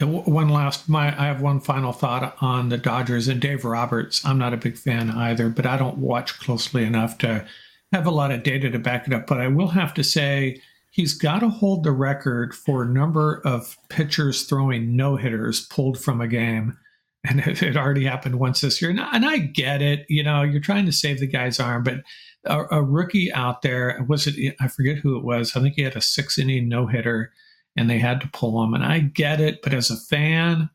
And 0.00 0.24
one 0.24 0.48
last, 0.48 0.88
my 0.88 1.08
I 1.08 1.26
have 1.26 1.40
one 1.40 1.60
final 1.60 1.92
thought 1.92 2.36
on 2.40 2.68
the 2.68 2.78
Dodgers 2.78 3.28
and 3.28 3.40
Dave 3.40 3.64
Roberts. 3.64 4.24
I'm 4.24 4.38
not 4.38 4.54
a 4.54 4.56
big 4.56 4.76
fan 4.76 5.10
either, 5.10 5.48
but 5.48 5.66
I 5.66 5.76
don't 5.76 5.98
watch 5.98 6.38
closely 6.38 6.84
enough 6.84 7.18
to 7.18 7.46
have 7.92 8.06
a 8.06 8.10
lot 8.10 8.30
of 8.30 8.42
data 8.42 8.70
to 8.70 8.78
back 8.78 9.06
it 9.06 9.12
up. 9.12 9.26
But 9.26 9.40
I 9.40 9.48
will 9.48 9.68
have 9.68 9.92
to 9.94 10.04
say 10.04 10.60
he's 10.98 11.14
got 11.14 11.38
to 11.38 11.48
hold 11.48 11.84
the 11.84 11.92
record 11.92 12.52
for 12.52 12.84
number 12.84 13.40
of 13.44 13.78
pitchers 13.88 14.42
throwing 14.42 14.96
no 14.96 15.14
hitters 15.14 15.64
pulled 15.66 15.96
from 15.96 16.20
a 16.20 16.26
game. 16.26 16.76
And 17.24 17.38
it, 17.46 17.62
it, 17.62 17.76
already 17.76 18.04
happened 18.04 18.40
once 18.40 18.60
this 18.60 18.82
year. 18.82 18.90
And, 18.90 18.98
and, 18.98 19.24
I 19.24 19.38
get 19.38 19.80
it. 19.80 20.06
You 20.08 20.24
know, 20.24 20.42
you're 20.42 20.60
trying 20.60 20.86
to 20.86 20.92
save 20.92 21.20
the 21.20 21.28
guy's 21.28 21.60
arm, 21.60 21.84
but 21.84 22.00
a, 22.44 22.78
a 22.78 22.82
rookie 22.82 23.32
out 23.32 23.62
there, 23.62 24.04
was 24.08 24.26
it, 24.26 24.56
I 24.60 24.66
forget 24.66 24.98
who 24.98 25.16
it 25.16 25.24
was. 25.24 25.54
I 25.54 25.60
think 25.60 25.74
he 25.76 25.82
had 25.82 25.94
a 25.94 26.00
six 26.00 26.36
inning 26.36 26.68
no 26.68 26.88
hitter 26.88 27.32
and 27.76 27.88
they 27.88 28.00
had 28.00 28.20
to 28.22 28.30
pull 28.32 28.62
him. 28.64 28.74
And 28.74 28.84
I 28.84 28.98
get 28.98 29.40
it, 29.40 29.62
but 29.62 29.72
as 29.72 29.92
a 29.92 29.96
fan, 29.96 30.68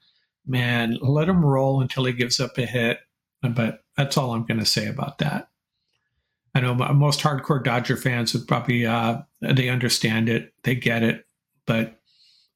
man, 0.48 0.98
let 1.02 1.28
him 1.28 1.46
roll 1.46 1.82
until 1.82 2.06
he 2.06 2.14
gives 2.14 2.40
up 2.40 2.58
a 2.58 2.66
hit. 2.66 3.00
But 3.42 3.82
that's 3.98 4.16
all 4.16 4.32
I'm 4.32 4.46
going 4.46 4.62
to 4.62 4.66
say 4.66 4.88
about 4.88 5.18
that. 5.18 5.50
I 6.56 6.62
know 6.62 6.76
most 6.76 7.20
hardcore 7.22 7.64
Dodger 7.64 7.98
fans 7.98 8.34
would 8.34 8.48
probably 8.48 8.86
uh, 8.86 9.20
they 9.42 9.70
understand 9.70 10.30
it, 10.30 10.54
they 10.64 10.76
get 10.76 11.04
it, 11.04 11.26
but 11.66 12.00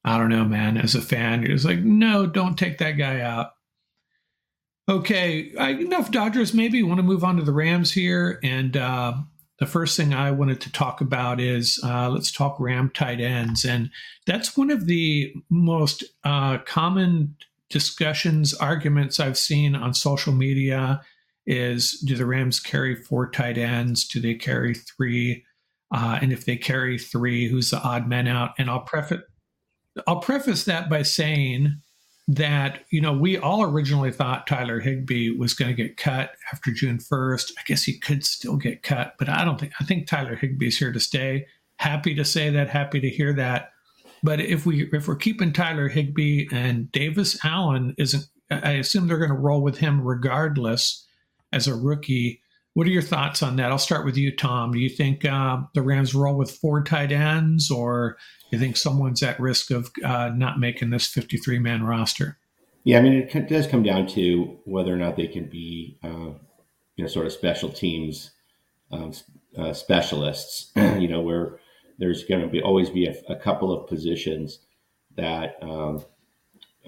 I 0.04 0.18
don't 0.18 0.28
know, 0.28 0.44
man. 0.44 0.76
As 0.76 0.94
a 0.94 1.00
fan, 1.00 1.42
you're 1.42 1.52
just 1.52 1.64
like, 1.64 1.80
no, 1.80 2.26
don't 2.26 2.56
take 2.56 2.78
that 2.78 2.92
guy 2.92 3.20
out. 3.20 3.50
Okay, 4.88 5.52
I, 5.56 5.70
enough 5.70 6.10
Dodgers. 6.10 6.54
Maybe 6.54 6.82
want 6.82 6.98
to 6.98 7.02
move 7.02 7.24
on 7.24 7.36
to 7.36 7.42
the 7.42 7.52
Rams 7.52 7.92
here, 7.92 8.38
and 8.42 8.76
uh, 8.76 9.14
the 9.58 9.66
first 9.66 9.96
thing 9.96 10.14
I 10.14 10.30
wanted 10.30 10.60
to 10.62 10.72
talk 10.72 11.00
about 11.00 11.40
is 11.40 11.80
uh, 11.84 12.08
let's 12.08 12.30
talk 12.30 12.58
Ram 12.58 12.90
tight 12.94 13.20
ends. 13.20 13.64
And 13.64 13.90
that's 14.24 14.56
one 14.56 14.70
of 14.70 14.86
the 14.86 15.34
most 15.50 16.04
uh, 16.24 16.58
common 16.58 17.36
discussions, 17.68 18.54
arguments 18.54 19.20
I've 19.20 19.36
seen 19.36 19.74
on 19.74 19.92
social 19.92 20.32
media 20.32 21.02
is 21.48 21.92
do 22.04 22.14
the 22.14 22.26
Rams 22.26 22.60
carry 22.60 22.94
four 22.94 23.30
tight 23.30 23.56
ends? 23.56 24.06
Do 24.06 24.20
they 24.20 24.34
carry 24.34 24.74
three? 24.74 25.44
Uh, 25.90 26.18
and 26.20 26.30
if 26.30 26.44
they 26.44 26.56
carry 26.56 26.98
three, 26.98 27.48
who's 27.48 27.70
the 27.70 27.80
odd 27.80 28.06
man 28.06 28.28
out? 28.28 28.50
And 28.58 28.68
I'll 28.70 28.82
preface 28.82 29.22
I'll 30.06 30.20
preface 30.20 30.64
that 30.66 30.88
by 30.90 31.02
saying 31.02 31.80
that 32.28 32.84
you 32.90 33.00
know 33.00 33.14
we 33.14 33.38
all 33.38 33.62
originally 33.62 34.12
thought 34.12 34.46
Tyler 34.46 34.78
Higbee 34.78 35.30
was 35.30 35.54
going 35.54 35.74
to 35.74 35.82
get 35.82 35.96
cut 35.96 36.32
after 36.52 36.70
June 36.70 36.98
1st. 36.98 37.52
I 37.58 37.62
guess 37.66 37.82
he 37.82 37.98
could 37.98 38.24
still 38.24 38.56
get 38.56 38.82
cut, 38.82 39.14
but 39.18 39.30
I 39.30 39.44
don't 39.44 39.58
think 39.58 39.72
I 39.80 39.84
think 39.84 40.06
Tyler 40.06 40.36
Higbee's 40.36 40.78
here 40.78 40.92
to 40.92 41.00
stay. 41.00 41.46
Happy 41.78 42.14
to 42.14 42.24
say 42.26 42.50
that, 42.50 42.68
happy 42.68 43.00
to 43.00 43.08
hear 43.08 43.32
that. 43.32 43.70
But 44.22 44.40
if 44.40 44.66
we 44.66 44.90
if 44.92 45.08
we're 45.08 45.16
keeping 45.16 45.54
Tyler 45.54 45.88
Higbee 45.88 46.48
and 46.52 46.92
Davis 46.92 47.42
Allen 47.42 47.94
isn't 47.96 48.24
I 48.50 48.72
assume 48.72 49.06
they're 49.06 49.16
going 49.16 49.30
to 49.30 49.36
roll 49.36 49.62
with 49.62 49.78
him 49.78 50.02
regardless 50.02 51.06
as 51.52 51.66
a 51.66 51.74
rookie. 51.74 52.40
What 52.74 52.86
are 52.86 52.90
your 52.90 53.02
thoughts 53.02 53.42
on 53.42 53.56
that? 53.56 53.70
I'll 53.70 53.78
start 53.78 54.04
with 54.04 54.16
you, 54.16 54.34
Tom. 54.34 54.72
Do 54.72 54.78
you 54.78 54.88
think 54.88 55.24
uh, 55.24 55.58
the 55.74 55.82
Rams 55.82 56.14
roll 56.14 56.36
with 56.36 56.50
four 56.50 56.82
tight 56.84 57.10
ends, 57.10 57.70
or 57.70 58.16
do 58.50 58.56
you 58.56 58.60
think 58.60 58.76
someone's 58.76 59.22
at 59.22 59.40
risk 59.40 59.70
of 59.70 59.90
uh, 60.04 60.30
not 60.34 60.60
making 60.60 60.90
this 60.90 61.06
53 61.06 61.58
man 61.58 61.82
roster? 61.82 62.38
Yeah, 62.84 62.98
I 62.98 63.02
mean, 63.02 63.28
it 63.32 63.48
does 63.48 63.66
come 63.66 63.82
down 63.82 64.06
to 64.08 64.58
whether 64.64 64.92
or 64.92 64.96
not 64.96 65.16
they 65.16 65.26
can 65.26 65.46
be, 65.46 65.98
uh, 66.04 66.30
you 66.96 67.04
know, 67.04 67.06
sort 67.06 67.26
of 67.26 67.32
special 67.32 67.68
teams 67.68 68.30
um, 68.92 69.12
uh, 69.56 69.72
specialists. 69.72 70.70
you 70.76 71.08
know, 71.08 71.20
where 71.20 71.58
there's 71.98 72.24
going 72.24 72.40
to 72.40 72.46
be 72.46 72.62
always 72.62 72.90
be 72.90 73.06
a, 73.06 73.14
a 73.28 73.36
couple 73.36 73.72
of 73.72 73.88
positions 73.88 74.60
that 75.16 75.56
um, 75.62 76.04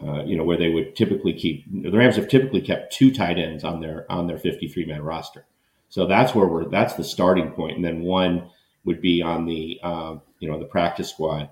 uh, 0.02 0.24
you 0.24 0.36
know, 0.36 0.44
where 0.44 0.56
they 0.56 0.70
would 0.70 0.96
typically 0.96 1.32
keep 1.32 1.64
the 1.70 1.90
Rams 1.90 2.16
have 2.16 2.28
typically 2.28 2.60
kept 2.60 2.92
two 2.92 3.12
tight 3.12 3.38
ends 3.38 3.64
on 3.64 3.80
their 3.80 4.10
on 4.10 4.26
their 4.26 4.38
53 4.38 4.86
man 4.86 5.02
roster. 5.02 5.44
So 5.88 6.06
that's 6.06 6.34
where 6.34 6.46
we're 6.46 6.68
that's 6.68 6.94
the 6.94 7.04
starting 7.04 7.50
point, 7.50 7.76
and 7.76 7.84
then 7.84 8.02
one 8.02 8.50
would 8.84 9.00
be 9.00 9.22
on 9.22 9.44
the 9.44 9.78
um, 9.82 10.22
you 10.38 10.50
know 10.50 10.58
the 10.58 10.64
practice 10.64 11.10
squad, 11.10 11.50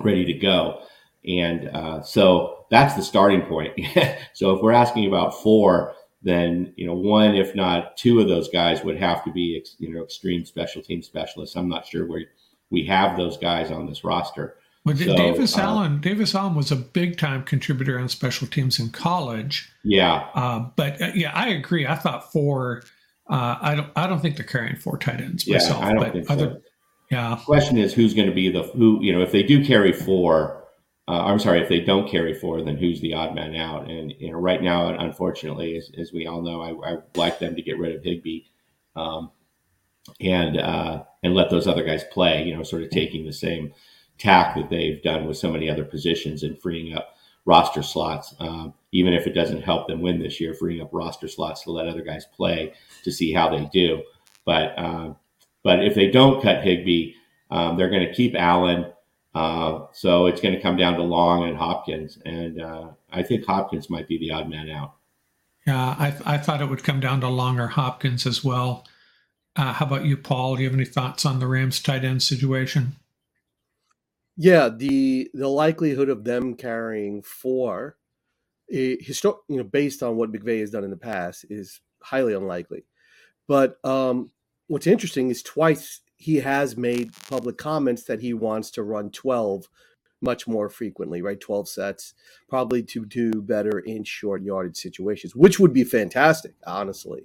ready 0.00 0.24
to 0.24 0.32
go, 0.32 0.82
and 1.26 1.68
uh, 1.68 2.02
so 2.02 2.66
that's 2.70 2.94
the 2.94 3.02
starting 3.02 3.42
point. 3.42 3.78
so 4.32 4.54
if 4.54 4.62
we're 4.62 4.72
asking 4.72 5.06
about 5.06 5.40
four, 5.42 5.94
then 6.22 6.72
you 6.76 6.86
know 6.86 6.94
one 6.94 7.34
if 7.34 7.54
not 7.54 7.96
two 7.96 8.20
of 8.20 8.28
those 8.28 8.48
guys 8.48 8.82
would 8.82 8.96
have 8.96 9.24
to 9.24 9.32
be 9.32 9.64
you 9.78 9.94
know 9.94 10.02
extreme 10.02 10.44
special 10.44 10.82
team 10.82 11.02
specialists. 11.02 11.56
I'm 11.56 11.68
not 11.68 11.86
sure 11.86 12.06
where 12.06 12.24
we 12.70 12.84
have 12.86 13.16
those 13.16 13.36
guys 13.36 13.70
on 13.70 13.86
this 13.86 14.04
roster. 14.04 14.56
Well, 14.84 14.96
so, 14.96 15.14
Davis 15.14 15.58
uh, 15.58 15.62
Allen, 15.62 16.00
Davis 16.00 16.34
Allen 16.34 16.54
was 16.54 16.72
a 16.72 16.76
big 16.76 17.18
time 17.18 17.44
contributor 17.44 17.98
on 17.98 18.08
special 18.08 18.46
teams 18.46 18.78
in 18.78 18.90
college. 18.90 19.70
Yeah, 19.84 20.26
uh, 20.34 20.70
but 20.74 21.00
uh, 21.02 21.10
yeah, 21.14 21.32
I 21.34 21.48
agree. 21.50 21.86
I 21.86 21.96
thought 21.96 22.32
four. 22.32 22.82
Uh, 23.28 23.56
I 23.60 23.74
don't. 23.74 23.90
I 23.94 24.06
don't 24.06 24.20
think 24.20 24.36
they're 24.36 24.46
carrying 24.46 24.76
four 24.76 24.96
tight 24.96 25.20
ends 25.20 25.46
yeah, 25.46 25.58
myself. 25.58 25.84
I 25.84 25.92
don't 25.92 26.12
think 26.12 26.30
other, 26.30 26.54
so. 26.54 26.60
Yeah. 27.10 27.30
The 27.30 27.44
question 27.44 27.76
is 27.76 27.92
who's 27.92 28.14
going 28.14 28.28
to 28.28 28.34
be 28.34 28.50
the 28.50 28.62
who? 28.62 29.02
You 29.02 29.12
know, 29.12 29.20
if 29.20 29.32
they 29.32 29.42
do 29.42 29.64
carry 29.64 29.92
four, 29.92 30.64
uh, 31.08 31.24
I'm 31.24 31.38
sorry, 31.38 31.60
if 31.60 31.68
they 31.68 31.80
don't 31.80 32.08
carry 32.08 32.32
four, 32.34 32.62
then 32.62 32.76
who's 32.76 33.00
the 33.00 33.14
odd 33.14 33.34
man 33.34 33.54
out? 33.56 33.90
And 33.90 34.14
you 34.18 34.32
know, 34.32 34.38
right 34.38 34.62
now, 34.62 34.88
unfortunately, 34.88 35.76
as, 35.76 35.90
as 35.98 36.12
we 36.12 36.26
all 36.26 36.40
know, 36.40 36.62
I, 36.62 36.92
I 36.92 36.96
like 37.16 37.38
them 37.38 37.56
to 37.56 37.62
get 37.62 37.78
rid 37.78 37.96
of 37.96 38.02
Higbee, 38.02 38.44
Um, 38.96 39.30
and 40.20 40.56
uh, 40.56 41.02
and 41.22 41.34
let 41.34 41.50
those 41.50 41.66
other 41.66 41.84
guys 41.84 42.04
play. 42.12 42.44
You 42.44 42.56
know, 42.56 42.62
sort 42.62 42.82
of 42.82 42.90
taking 42.90 43.26
the 43.26 43.32
same 43.32 43.74
tack 44.20 44.54
that 44.54 44.70
they've 44.70 45.02
done 45.02 45.26
with 45.26 45.36
so 45.36 45.50
many 45.50 45.68
other 45.68 45.84
positions 45.84 46.42
and 46.42 46.60
freeing 46.60 46.96
up 46.96 47.16
roster 47.46 47.82
slots, 47.82 48.34
um, 48.38 48.74
even 48.92 49.12
if 49.12 49.26
it 49.26 49.32
doesn't 49.32 49.62
help 49.62 49.88
them 49.88 50.00
win 50.00 50.20
this 50.20 50.40
year, 50.40 50.54
freeing 50.54 50.82
up 50.82 50.90
roster 50.92 51.26
slots 51.26 51.62
to 51.62 51.72
let 51.72 51.88
other 51.88 52.02
guys 52.02 52.26
play 52.26 52.72
to 53.02 53.10
see 53.10 53.32
how 53.32 53.48
they 53.48 53.68
do. 53.72 54.02
But 54.44 54.78
um, 54.78 55.16
but 55.62 55.84
if 55.84 55.94
they 55.94 56.10
don't 56.10 56.42
cut 56.42 56.62
Higbee, 56.62 57.14
um, 57.50 57.76
they're 57.76 57.90
going 57.90 58.06
to 58.06 58.14
keep 58.14 58.34
Allen. 58.34 58.92
Uh, 59.34 59.86
so 59.92 60.26
it's 60.26 60.40
going 60.40 60.54
to 60.54 60.60
come 60.60 60.76
down 60.76 60.94
to 60.94 61.02
Long 61.02 61.48
and 61.48 61.56
Hopkins, 61.56 62.18
and 62.24 62.60
uh, 62.60 62.88
I 63.12 63.22
think 63.22 63.46
Hopkins 63.46 63.88
might 63.88 64.08
be 64.08 64.18
the 64.18 64.32
odd 64.32 64.48
man 64.48 64.68
out. 64.68 64.94
Yeah, 65.66 65.94
I, 65.98 66.14
I 66.24 66.38
thought 66.38 66.62
it 66.62 66.68
would 66.68 66.82
come 66.82 67.00
down 67.00 67.20
to 67.20 67.28
Long 67.28 67.60
or 67.60 67.68
Hopkins 67.68 68.26
as 68.26 68.42
well. 68.42 68.86
Uh, 69.54 69.72
how 69.72 69.86
about 69.86 70.04
you, 70.04 70.16
Paul? 70.16 70.56
Do 70.56 70.62
you 70.62 70.68
have 70.68 70.76
any 70.76 70.86
thoughts 70.86 71.24
on 71.26 71.38
the 71.38 71.46
Rams 71.46 71.80
tight 71.80 72.04
end 72.04 72.22
situation? 72.22 72.96
Yeah, 74.42 74.70
the 74.70 75.30
the 75.34 75.48
likelihood 75.48 76.08
of 76.08 76.24
them 76.24 76.54
carrying 76.54 77.20
four, 77.22 77.98
eh, 78.72 78.96
histor- 79.02 79.38
you 79.48 79.58
know, 79.58 79.64
based 79.64 80.02
on 80.02 80.16
what 80.16 80.32
McVay 80.32 80.60
has 80.60 80.70
done 80.70 80.84
in 80.84 80.90
the 80.90 80.96
past, 80.96 81.44
is 81.50 81.80
highly 82.02 82.34
unlikely. 82.34 82.84
But 83.48 83.84
um, 83.84 84.30
what's 84.68 84.86
interesting 84.88 85.30
is 85.30 85.42
twice 85.42 86.00
he 86.16 86.36
has 86.36 86.76
made 86.76 87.12
public 87.30 87.58
comments 87.58 88.04
that 88.04 88.20
he 88.20 88.34
wants 88.34 88.70
to 88.72 88.84
run 88.84 89.10
twelve 89.10 89.68
much 90.22 90.48
more 90.48 90.68
frequently, 90.70 91.22
right? 91.22 91.40
12 91.40 91.68
sets, 91.68 92.14
probably 92.48 92.82
to 92.82 93.06
do 93.06 93.32
better 93.42 93.80
in 93.80 94.04
short 94.04 94.42
yardage 94.42 94.76
situations, 94.78 95.36
which 95.36 95.60
would 95.60 95.74
be 95.74 95.84
fantastic, 95.84 96.54
honestly. 96.66 97.22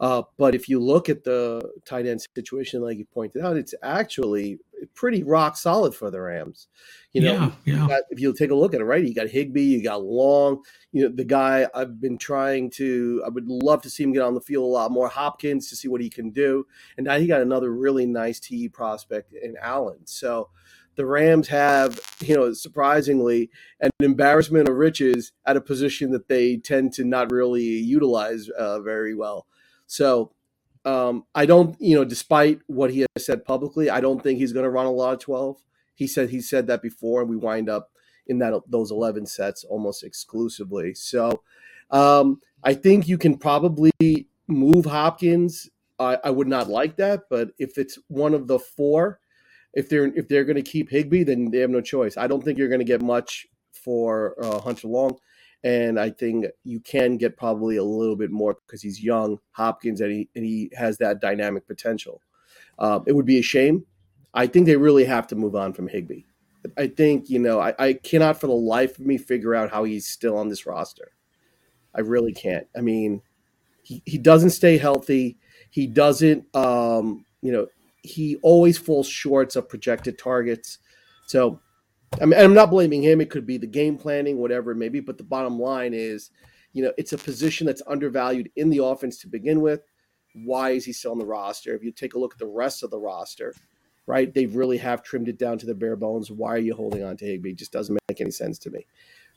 Uh, 0.00 0.22
but 0.36 0.54
if 0.54 0.68
you 0.68 0.80
look 0.80 1.08
at 1.08 1.24
the 1.24 1.62
tight 1.84 2.06
end 2.06 2.20
situation, 2.20 2.82
like 2.82 2.98
you 2.98 3.04
pointed 3.04 3.44
out, 3.44 3.56
it's 3.56 3.74
actually 3.82 4.58
pretty 4.94 5.22
rock 5.22 5.56
solid 5.56 5.94
for 5.94 6.10
the 6.10 6.20
Rams. 6.20 6.68
You 7.12 7.22
know, 7.22 7.52
yeah, 7.64 7.76
yeah. 7.76 7.88
Got, 7.88 8.02
if 8.10 8.20
you 8.20 8.32
take 8.32 8.50
a 8.50 8.54
look 8.54 8.74
at 8.74 8.80
it, 8.80 8.84
right, 8.84 9.04
you 9.04 9.14
got 9.14 9.28
Higbee, 9.28 9.62
you 9.62 9.82
got 9.82 10.02
Long. 10.02 10.62
You 10.92 11.04
know, 11.04 11.14
the 11.14 11.24
guy 11.24 11.66
I've 11.74 12.00
been 12.00 12.18
trying 12.18 12.70
to, 12.70 13.22
I 13.24 13.28
would 13.28 13.46
love 13.46 13.82
to 13.82 13.90
see 13.90 14.02
him 14.02 14.12
get 14.12 14.22
on 14.22 14.34
the 14.34 14.40
field 14.40 14.64
a 14.64 14.66
lot 14.66 14.90
more. 14.90 15.08
Hopkins 15.08 15.68
to 15.68 15.76
see 15.76 15.88
what 15.88 16.00
he 16.00 16.10
can 16.10 16.30
do, 16.30 16.66
and 16.96 17.06
now 17.06 17.18
he 17.18 17.26
got 17.26 17.42
another 17.42 17.72
really 17.72 18.06
nice 18.06 18.40
TE 18.40 18.68
prospect 18.68 19.32
in 19.34 19.56
Allen. 19.60 20.00
So 20.06 20.48
the 20.96 21.06
Rams 21.06 21.48
have, 21.48 22.00
you 22.20 22.34
know, 22.34 22.52
surprisingly, 22.52 23.50
an 23.80 23.90
embarrassment 24.00 24.68
of 24.68 24.76
riches 24.76 25.32
at 25.46 25.56
a 25.56 25.60
position 25.60 26.10
that 26.12 26.28
they 26.28 26.56
tend 26.56 26.92
to 26.94 27.04
not 27.04 27.30
really 27.30 27.62
utilize 27.62 28.48
uh, 28.50 28.80
very 28.80 29.14
well. 29.14 29.46
So 29.92 30.32
um, 30.86 31.26
I 31.34 31.44
don't, 31.44 31.76
you 31.78 31.94
know, 31.94 32.04
despite 32.04 32.60
what 32.66 32.90
he 32.90 33.00
has 33.14 33.26
said 33.26 33.44
publicly, 33.44 33.90
I 33.90 34.00
don't 34.00 34.22
think 34.22 34.38
he's 34.38 34.54
going 34.54 34.64
to 34.64 34.70
run 34.70 34.86
a 34.86 34.90
lot 34.90 35.12
of 35.12 35.20
12. 35.20 35.62
He 35.92 36.06
said 36.06 36.30
he 36.30 36.40
said 36.40 36.66
that 36.68 36.80
before, 36.80 37.20
and 37.20 37.28
we 37.28 37.36
wind 37.36 37.68
up 37.68 37.90
in 38.26 38.38
that 38.38 38.58
those 38.66 38.90
11 38.90 39.26
sets 39.26 39.64
almost 39.64 40.02
exclusively. 40.02 40.94
So 40.94 41.42
um, 41.90 42.40
I 42.64 42.72
think 42.72 43.06
you 43.06 43.18
can 43.18 43.36
probably 43.36 43.92
move 44.48 44.86
Hopkins. 44.86 45.68
I, 45.98 46.16
I 46.24 46.30
would 46.30 46.48
not 46.48 46.70
like 46.70 46.96
that, 46.96 47.24
but 47.28 47.50
if 47.58 47.76
it's 47.76 47.98
one 48.08 48.32
of 48.32 48.46
the 48.46 48.58
four, 48.58 49.20
if 49.74 49.90
they're 49.90 50.06
if 50.16 50.26
they're 50.26 50.44
going 50.44 50.56
to 50.56 50.62
keep 50.62 50.88
Higbee, 50.88 51.24
then 51.24 51.50
they 51.50 51.58
have 51.58 51.68
no 51.68 51.82
choice. 51.82 52.16
I 52.16 52.28
don't 52.28 52.42
think 52.42 52.56
you're 52.56 52.68
going 52.68 52.80
to 52.80 52.84
get 52.86 53.02
much 53.02 53.46
for 53.72 54.42
uh, 54.42 54.58
Hunter 54.58 54.88
Long 54.88 55.18
and 55.64 55.98
I 55.98 56.10
think 56.10 56.46
you 56.64 56.80
can 56.80 57.16
get 57.16 57.36
probably 57.36 57.76
a 57.76 57.84
little 57.84 58.16
bit 58.16 58.30
more 58.30 58.56
because 58.66 58.82
he's 58.82 59.02
young, 59.02 59.38
Hopkins, 59.52 60.00
and 60.00 60.12
he 60.12 60.28
and 60.34 60.44
he 60.44 60.70
has 60.74 60.98
that 60.98 61.20
dynamic 61.20 61.66
potential. 61.66 62.20
Uh, 62.78 63.00
it 63.06 63.12
would 63.12 63.26
be 63.26 63.38
a 63.38 63.42
shame. 63.42 63.86
I 64.34 64.46
think 64.46 64.66
they 64.66 64.76
really 64.76 65.04
have 65.04 65.26
to 65.28 65.36
move 65.36 65.54
on 65.54 65.72
from 65.72 65.88
Higbee. 65.88 66.24
I 66.76 66.86
think 66.86 67.28
you 67.28 67.38
know 67.38 67.60
I, 67.60 67.74
I 67.78 67.92
cannot 67.94 68.40
for 68.40 68.46
the 68.46 68.52
life 68.52 68.98
of 68.98 69.06
me 69.06 69.18
figure 69.18 69.54
out 69.54 69.70
how 69.70 69.84
he's 69.84 70.06
still 70.06 70.36
on 70.36 70.48
this 70.48 70.66
roster. 70.66 71.12
I 71.94 72.00
really 72.00 72.32
can't. 72.32 72.66
I 72.76 72.80
mean, 72.80 73.22
he, 73.82 74.02
he 74.06 74.18
doesn't 74.18 74.50
stay 74.50 74.78
healthy. 74.78 75.38
He 75.70 75.86
doesn't, 75.86 76.44
um, 76.56 77.24
you 77.42 77.52
know, 77.52 77.66
he 78.02 78.36
always 78.42 78.78
falls 78.78 79.08
short 79.08 79.54
of 79.56 79.68
projected 79.68 80.18
targets. 80.18 80.78
So 81.26 81.60
I 82.20 82.26
mean, 82.26 82.38
I'm 82.38 82.54
not 82.54 82.70
blaming 82.70 83.02
him. 83.02 83.20
It 83.20 83.30
could 83.30 83.46
be 83.46 83.58
the 83.58 83.66
game 83.66 83.96
planning, 83.96 84.38
whatever 84.38 84.70
it 84.70 84.76
may 84.76 84.88
be. 84.88 85.00
But 85.00 85.18
the 85.18 85.24
bottom 85.24 85.58
line 85.58 85.94
is, 85.94 86.30
you 86.72 86.82
know, 86.82 86.92
it's 86.96 87.12
a 87.12 87.18
position 87.18 87.66
that's 87.66 87.82
undervalued 87.86 88.50
in 88.56 88.70
the 88.70 88.84
offense 88.84 89.18
to 89.18 89.28
begin 89.28 89.60
with. 89.60 89.82
Why 90.34 90.70
is 90.70 90.84
he 90.84 90.92
still 90.92 91.12
on 91.12 91.18
the 91.18 91.26
roster? 91.26 91.74
If 91.74 91.82
you 91.82 91.92
take 91.92 92.14
a 92.14 92.18
look 92.18 92.34
at 92.34 92.38
the 92.38 92.46
rest 92.46 92.82
of 92.82 92.90
the 92.90 92.98
roster, 92.98 93.54
right, 94.06 94.32
they 94.32 94.46
really 94.46 94.78
have 94.78 95.02
trimmed 95.02 95.28
it 95.28 95.38
down 95.38 95.58
to 95.58 95.66
the 95.66 95.74
bare 95.74 95.96
bones. 95.96 96.30
Why 96.30 96.54
are 96.54 96.58
you 96.58 96.74
holding 96.74 97.04
on 97.04 97.16
to 97.18 97.24
Higbee? 97.24 97.50
It 97.50 97.58
just 97.58 97.72
doesn't 97.72 97.98
make 98.08 98.20
any 98.20 98.30
sense 98.30 98.58
to 98.60 98.70
me. 98.70 98.86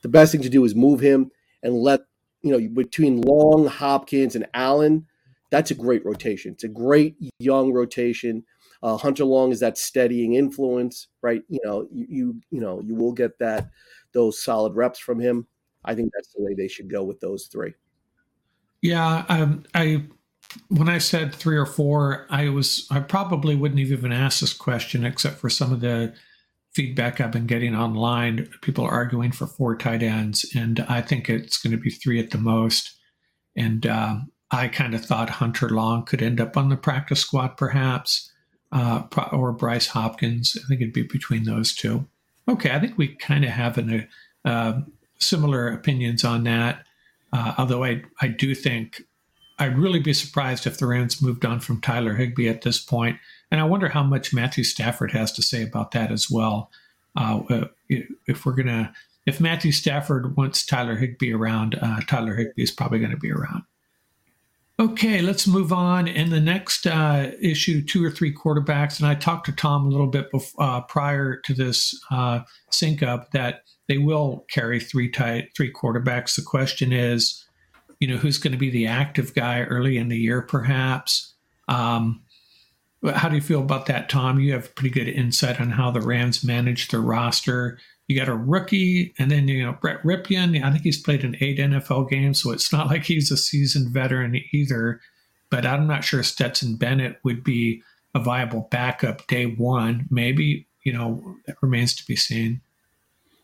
The 0.01 0.09
best 0.09 0.31
thing 0.31 0.41
to 0.41 0.49
do 0.49 0.63
is 0.63 0.75
move 0.75 0.99
him 0.99 1.31
and 1.63 1.73
let, 1.73 2.01
you 2.41 2.51
know, 2.51 2.69
between 2.69 3.21
Long, 3.21 3.67
Hopkins, 3.67 4.35
and 4.35 4.47
Allen, 4.53 5.07
that's 5.49 5.71
a 5.71 5.75
great 5.75 6.05
rotation. 6.05 6.53
It's 6.53 6.63
a 6.63 6.69
great 6.69 7.15
young 7.39 7.73
rotation 7.73 8.43
uh, 8.83 8.97
Hunter 8.97 9.25
Long 9.25 9.51
is 9.51 9.59
that 9.59 9.77
steadying 9.77 10.35
influence, 10.35 11.07
right? 11.21 11.41
You 11.49 11.59
know, 11.63 11.87
you, 11.91 12.05
you 12.09 12.41
you 12.51 12.61
know 12.61 12.81
you 12.81 12.95
will 12.95 13.13
get 13.13 13.39
that 13.39 13.69
those 14.13 14.41
solid 14.41 14.75
reps 14.75 14.99
from 14.99 15.19
him. 15.19 15.47
I 15.83 15.93
think 15.95 16.11
that's 16.13 16.33
the 16.33 16.43
way 16.43 16.53
they 16.55 16.67
should 16.67 16.89
go 16.89 17.03
with 17.03 17.19
those 17.19 17.47
three. 17.47 17.73
Yeah, 18.81 19.25
um, 19.29 19.63
I 19.73 20.05
when 20.69 20.89
I 20.89 20.97
said 20.97 21.33
three 21.33 21.57
or 21.57 21.65
four, 21.65 22.25
I 22.29 22.49
was 22.49 22.87
I 22.91 22.99
probably 22.99 23.55
wouldn't 23.55 23.79
have 23.79 23.91
even 23.91 24.11
asked 24.11 24.41
this 24.41 24.53
question 24.53 25.05
except 25.05 25.37
for 25.37 25.49
some 25.49 25.71
of 25.71 25.81
the 25.81 26.13
feedback 26.73 27.21
I've 27.21 27.31
been 27.31 27.47
getting 27.47 27.75
online. 27.75 28.49
People 28.61 28.85
are 28.85 28.91
arguing 28.91 29.31
for 29.31 29.47
four 29.47 29.75
tight 29.75 30.03
ends, 30.03 30.45
and 30.55 30.85
I 30.89 31.01
think 31.01 31.29
it's 31.29 31.57
going 31.57 31.71
to 31.71 31.81
be 31.81 31.89
three 31.89 32.19
at 32.19 32.31
the 32.31 32.37
most. 32.37 32.91
And 33.55 33.87
uh, 33.87 34.17
I 34.51 34.67
kind 34.67 34.93
of 34.93 35.03
thought 35.03 35.29
Hunter 35.29 35.69
Long 35.69 36.03
could 36.05 36.21
end 36.21 36.41
up 36.41 36.57
on 36.57 36.69
the 36.69 36.75
practice 36.75 37.21
squad, 37.21 37.57
perhaps 37.57 38.31
uh, 38.75 39.03
or 39.31 39.53
Bryce 39.53 39.87
Hopkins. 39.87 40.57
I 40.63 40.67
think 40.67 40.81
it'd 40.81 40.93
be 40.93 41.03
between 41.03 41.45
those 41.45 41.73
two. 41.73 42.05
Okay, 42.47 42.71
I 42.71 42.79
think 42.79 42.97
we 42.97 43.07
kind 43.07 43.43
of 43.43 43.51
have 43.51 43.77
an, 43.77 44.07
uh, 44.43 44.81
similar 45.17 45.69
opinions 45.69 46.23
on 46.23 46.43
that. 46.43 46.85
Uh, 47.33 47.55
although 47.57 47.83
I, 47.83 48.03
I 48.21 48.27
do 48.27 48.53
think 48.53 49.01
I'd 49.57 49.77
really 49.77 49.99
be 49.99 50.13
surprised 50.13 50.67
if 50.67 50.77
the 50.77 50.85
Rams 50.85 51.21
moved 51.21 51.45
on 51.45 51.61
from 51.61 51.81
Tyler 51.81 52.15
Higbee 52.15 52.49
at 52.49 52.61
this 52.61 52.79
point. 52.79 53.17
And 53.49 53.61
I 53.61 53.63
wonder 53.63 53.89
how 53.89 54.03
much 54.03 54.33
Matthew 54.33 54.63
Stafford 54.63 55.11
has 55.11 55.31
to 55.33 55.41
say 55.41 55.63
about 55.63 55.91
that 55.91 56.11
as 56.11 56.29
well. 56.29 56.69
Uh, 57.15 57.41
uh 57.49 57.67
if 57.89 58.45
we're 58.45 58.53
going 58.53 58.67
to, 58.67 58.91
if 59.25 59.39
Matthew 59.39 59.71
Stafford 59.71 60.35
wants 60.35 60.65
Tyler 60.65 60.95
Higbee 60.95 61.33
around, 61.33 61.79
uh, 61.81 62.01
Tyler 62.01 62.35
Higbee 62.35 62.63
is 62.63 62.71
probably 62.71 62.99
going 62.99 63.11
to 63.11 63.17
be 63.17 63.31
around. 63.31 63.63
Okay, 64.77 65.21
let's 65.21 65.47
move 65.47 65.71
on. 65.71 66.05
In 66.05 66.31
the 66.31 66.41
next 66.41 66.85
uh, 66.85 67.31
issue, 67.41 67.81
two 67.81 68.03
or 68.03 68.11
three 68.11 68.33
quarterbacks, 68.33 68.99
and 68.99 69.07
I 69.07 69.15
talked 69.15 69.45
to 69.45 69.53
Tom 69.53 69.85
a 69.85 69.89
little 69.89 70.07
bit 70.07 70.29
before, 70.31 70.63
uh, 70.63 70.81
prior 70.81 71.37
to 71.37 71.53
this 71.53 71.97
uh, 72.11 72.41
sync 72.71 73.01
up 73.01 73.31
that 73.31 73.61
they 73.87 73.97
will 73.97 74.45
carry 74.49 74.81
three 74.81 75.09
tight 75.09 75.51
three 75.55 75.71
quarterbacks. 75.71 76.35
The 76.35 76.41
question 76.41 76.91
is, 76.91 77.45
you 78.01 78.07
know, 78.07 78.17
who's 78.17 78.37
going 78.37 78.51
to 78.51 78.57
be 78.57 78.69
the 78.69 78.87
active 78.87 79.33
guy 79.33 79.61
early 79.61 79.97
in 79.97 80.09
the 80.09 80.17
year, 80.17 80.41
perhaps. 80.41 81.33
Um, 81.69 82.21
how 83.13 83.29
do 83.29 83.35
you 83.35 83.41
feel 83.41 83.61
about 83.61 83.85
that, 83.85 84.09
Tom? 84.09 84.39
You 84.39 84.53
have 84.53 84.75
pretty 84.75 84.89
good 84.89 85.07
insight 85.07 85.61
on 85.61 85.71
how 85.71 85.91
the 85.91 86.01
Rams 86.01 86.43
manage 86.43 86.89
their 86.89 87.01
roster 87.01 87.79
you 88.07 88.17
got 88.17 88.29
a 88.29 88.35
rookie, 88.35 89.13
and 89.17 89.31
then 89.31 89.47
you 89.47 89.63
know 89.63 89.77
Brett 89.81 90.03
Rypien. 90.03 90.63
I 90.63 90.71
think 90.71 90.83
he's 90.83 91.01
played 91.01 91.23
in 91.23 91.37
eight 91.41 91.57
NFL 91.57 92.09
games, 92.09 92.41
so 92.41 92.51
it's 92.51 92.71
not 92.71 92.87
like 92.91 93.03
he's 93.03 93.31
a 93.31 93.37
seasoned 93.37 93.93
veteran 93.93 94.39
either. 94.53 95.01
But 95.49 95.65
I'm 95.65 95.87
not 95.87 96.03
sure 96.03 96.23
Stetson 96.23 96.75
Bennett 96.75 97.19
would 97.23 97.43
be 97.43 97.81
a 98.13 98.19
viable 98.19 98.67
backup 98.71 99.25
day 99.27 99.45
one. 99.45 100.07
Maybe 100.09 100.67
you 100.83 100.93
know 100.93 101.35
that 101.47 101.57
remains 101.61 101.95
to 101.95 102.05
be 102.05 102.15
seen. 102.15 102.61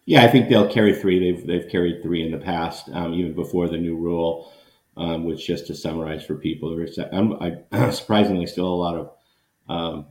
Yeah, 0.06 0.24
I 0.24 0.28
think 0.28 0.50
they'll 0.50 0.72
carry 0.72 0.94
three. 0.94 1.20
They've 1.20 1.46
they've 1.46 1.70
carried 1.70 2.02
three 2.04 2.24
in 2.24 2.32
the 2.32 2.38
past, 2.38 2.90
um, 2.94 3.14
even 3.14 3.34
before 3.34 3.68
the 3.68 3.78
new 3.78 3.96
rule. 3.96 4.52
Um, 4.98 5.24
which, 5.24 5.48
just 5.48 5.68
to 5.68 5.74
summarize 5.74 6.26
for 6.26 6.36
people, 6.36 6.76
there's 6.76 7.00
I, 7.00 7.92
surprisingly 7.92 8.46
still 8.46 8.68
a 8.68 8.76
lot 8.76 8.98
of 8.98 9.12
um, 9.70 10.06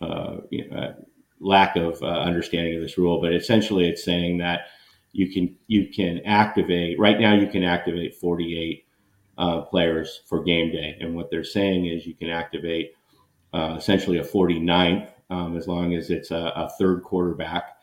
uh, 0.00 0.36
you 0.50 0.68
know, 0.68 0.94
lack 1.40 1.76
of 1.76 2.02
uh, 2.02 2.06
understanding 2.06 2.76
of 2.76 2.82
this 2.82 2.98
rule, 2.98 3.20
but 3.20 3.34
essentially 3.34 3.88
it's 3.88 4.04
saying 4.04 4.38
that 4.38 4.68
you 5.12 5.32
can 5.32 5.54
you 5.66 5.88
can 5.88 6.20
activate 6.26 6.98
right 6.98 7.18
now 7.18 7.34
you 7.34 7.46
can 7.46 7.62
activate 7.62 8.14
48 8.14 8.84
uh, 9.38 9.60
players 9.62 10.22
for 10.26 10.42
game 10.42 10.72
day, 10.72 10.96
and 11.00 11.14
what 11.14 11.30
they're 11.30 11.44
saying 11.44 11.86
is 11.86 12.06
you 12.06 12.14
can 12.14 12.30
activate 12.30 12.92
uh, 13.52 13.74
essentially 13.78 14.18
a 14.18 14.24
49th 14.24 15.08
um, 15.30 15.56
as 15.56 15.66
long 15.66 15.94
as 15.94 16.10
it's 16.10 16.30
a, 16.30 16.52
a, 16.56 16.70
third 16.78 17.02
quarterback. 17.02 17.78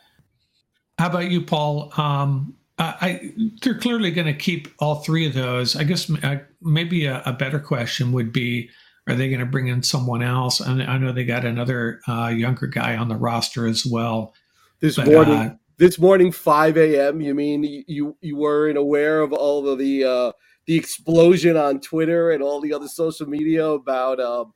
How 0.98 1.08
about 1.08 1.30
you, 1.32 1.42
Paul? 1.42 1.92
Um, 1.98 2.56
I, 2.80 3.32
they're 3.62 3.78
clearly 3.78 4.12
going 4.12 4.28
to 4.28 4.34
keep 4.34 4.68
all 4.80 4.96
three 4.96 5.28
of 5.28 5.34
those. 5.34 5.76
I 5.76 5.84
guess 5.84 6.10
uh, 6.24 6.38
maybe 6.62 7.06
a, 7.06 7.22
a 7.26 7.34
better 7.34 7.60
question 7.60 8.12
would 8.14 8.34
be 8.34 8.70
are 9.08 9.16
they 9.16 9.28
going 9.30 9.40
to 9.40 9.46
bring 9.46 9.68
in 9.68 9.84
someone 9.84 10.24
else? 10.24 10.60
And 10.60 10.82
I 10.82 10.98
know 10.98 11.12
they 11.12 11.26
got 11.26 11.46
another 11.46 12.02
uh, 12.08 12.28
younger 12.28 12.68
guy 12.68 12.96
on 12.96 13.10
the 13.10 13.18
roster 13.18 13.68
as 13.68 13.86
well. 13.86 14.34
This 14.80 14.96
but, 14.96 15.08
morning, 15.08 15.34
uh, 15.34 15.56
this 15.78 16.00
morning, 16.00 16.32
five 16.32 16.78
a.m. 16.78 17.22
You 17.22 17.34
mean 17.34 17.84
you 17.88 18.18
you 18.22 18.36
weren't 18.36 18.78
aware 18.78 19.22
of 19.22 19.34
all 19.34 19.68
of 19.68 19.80
the 19.80 20.04
uh, 20.04 20.32
the 20.66 20.76
explosion 20.76 21.58
on 21.58 21.80
Twitter 21.80 22.32
and 22.32 22.42
all 22.42 22.62
the 22.62 22.74
other 22.74 22.88
social 22.88 23.28
media 23.28 23.66
about 23.66 24.20
um, 24.20 24.54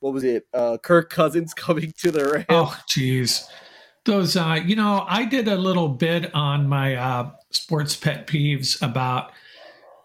what 0.00 0.12
was 0.12 0.24
it? 0.24 0.46
Uh, 0.52 0.78
Kirk 0.82 1.10
Cousins 1.10 1.54
coming 1.56 1.92
to 1.98 2.10
the 2.10 2.24
Rams. 2.24 2.46
Oh, 2.48 2.78
jeez. 2.88 3.46
Those, 4.06 4.34
uh, 4.34 4.58
you 4.64 4.76
know, 4.76 5.04
I 5.06 5.26
did 5.26 5.46
a 5.46 5.56
little 5.56 5.88
bit 5.88 6.34
on 6.34 6.66
my 6.66 6.96
uh, 6.96 7.30
sports 7.50 7.94
pet 7.96 8.26
peeves 8.26 8.80
about 8.82 9.32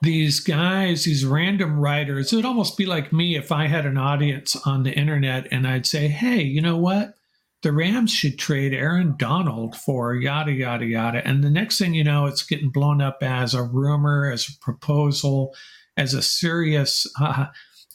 these 0.01 0.39
guys, 0.39 1.03
these 1.03 1.25
random 1.25 1.79
writers, 1.79 2.31
it 2.31 2.35
would 2.35 2.45
almost 2.45 2.77
be 2.77 2.85
like 2.85 3.13
me 3.13 3.35
if 3.35 3.51
I 3.51 3.67
had 3.67 3.85
an 3.85 3.97
audience 3.97 4.55
on 4.65 4.83
the 4.83 4.91
internet 4.91 5.47
and 5.51 5.67
I'd 5.67 5.85
say, 5.85 6.07
hey, 6.07 6.41
you 6.41 6.61
know 6.61 6.77
what? 6.77 7.15
The 7.63 7.71
Rams 7.71 8.11
should 8.11 8.37
trade 8.37 8.73
Aaron 8.73 9.15
Donald 9.17 9.75
for 9.75 10.13
yada, 10.13 10.51
yada, 10.51 10.85
yada. 10.85 11.27
And 11.27 11.43
the 11.43 11.49
next 11.49 11.79
thing 11.79 11.95
you 11.95 12.03
know, 12.03 12.27
it's 12.27 12.43
getting 12.43 12.69
blown 12.69 13.01
up 13.01 13.19
as 13.21 13.53
a 13.53 13.63
rumor, 13.63 14.29
as 14.31 14.47
a 14.47 14.59
proposal, 14.63 15.55
as 15.97 16.13
a 16.13 16.21
serious 16.21 17.07
uh, 17.19 17.47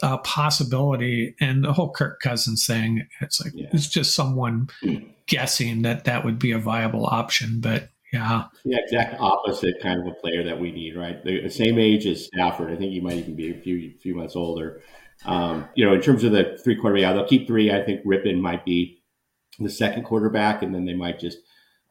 uh, 0.02 0.16
possibility. 0.18 1.36
And 1.40 1.62
the 1.62 1.72
whole 1.72 1.92
Kirk 1.92 2.20
Cousins 2.20 2.66
thing, 2.66 3.06
it's 3.20 3.40
like, 3.40 3.52
yeah. 3.54 3.68
it's 3.72 3.88
just 3.88 4.14
someone 4.14 4.70
guessing 5.26 5.82
that 5.82 6.04
that 6.04 6.24
would 6.24 6.38
be 6.38 6.50
a 6.50 6.58
viable 6.58 7.06
option. 7.06 7.60
But 7.60 7.90
yeah. 8.12 8.44
The 8.64 8.79
exact 8.83 9.20
opposite 9.20 9.81
kind 9.81 10.01
of 10.01 10.07
a 10.07 10.14
player 10.16 10.42
that 10.44 10.59
we 10.59 10.73
need, 10.73 10.96
right? 10.96 11.23
The, 11.23 11.49
same 11.49 11.79
age 11.79 12.07
as 12.07 12.27
Stafford. 12.27 12.73
I 12.73 12.77
think 12.77 12.92
he 12.92 13.01
might 13.01 13.18
even 13.18 13.37
be 13.37 13.51
a 13.51 13.61
few 13.61 13.92
few 14.01 14.14
months 14.14 14.35
older. 14.35 14.83
Um, 15.25 15.68
you 15.75 15.85
know, 15.85 15.94
in 15.94 16.01
terms 16.01 16.25
of 16.25 16.33
the 16.33 16.59
three 16.62 16.77
quarterback, 16.77 17.03
yeah, 17.03 17.12
they'll 17.12 17.27
keep 17.27 17.46
three. 17.46 17.70
I 17.70 17.85
think 17.85 18.05
Rypien 18.05 18.40
might 18.40 18.64
be 18.64 19.03
the 19.59 19.70
second 19.70 20.05
quarterback, 20.05 20.62
and 20.62 20.75
then 20.75 20.87
they 20.87 20.94
might 20.94 21.20
just 21.20 21.38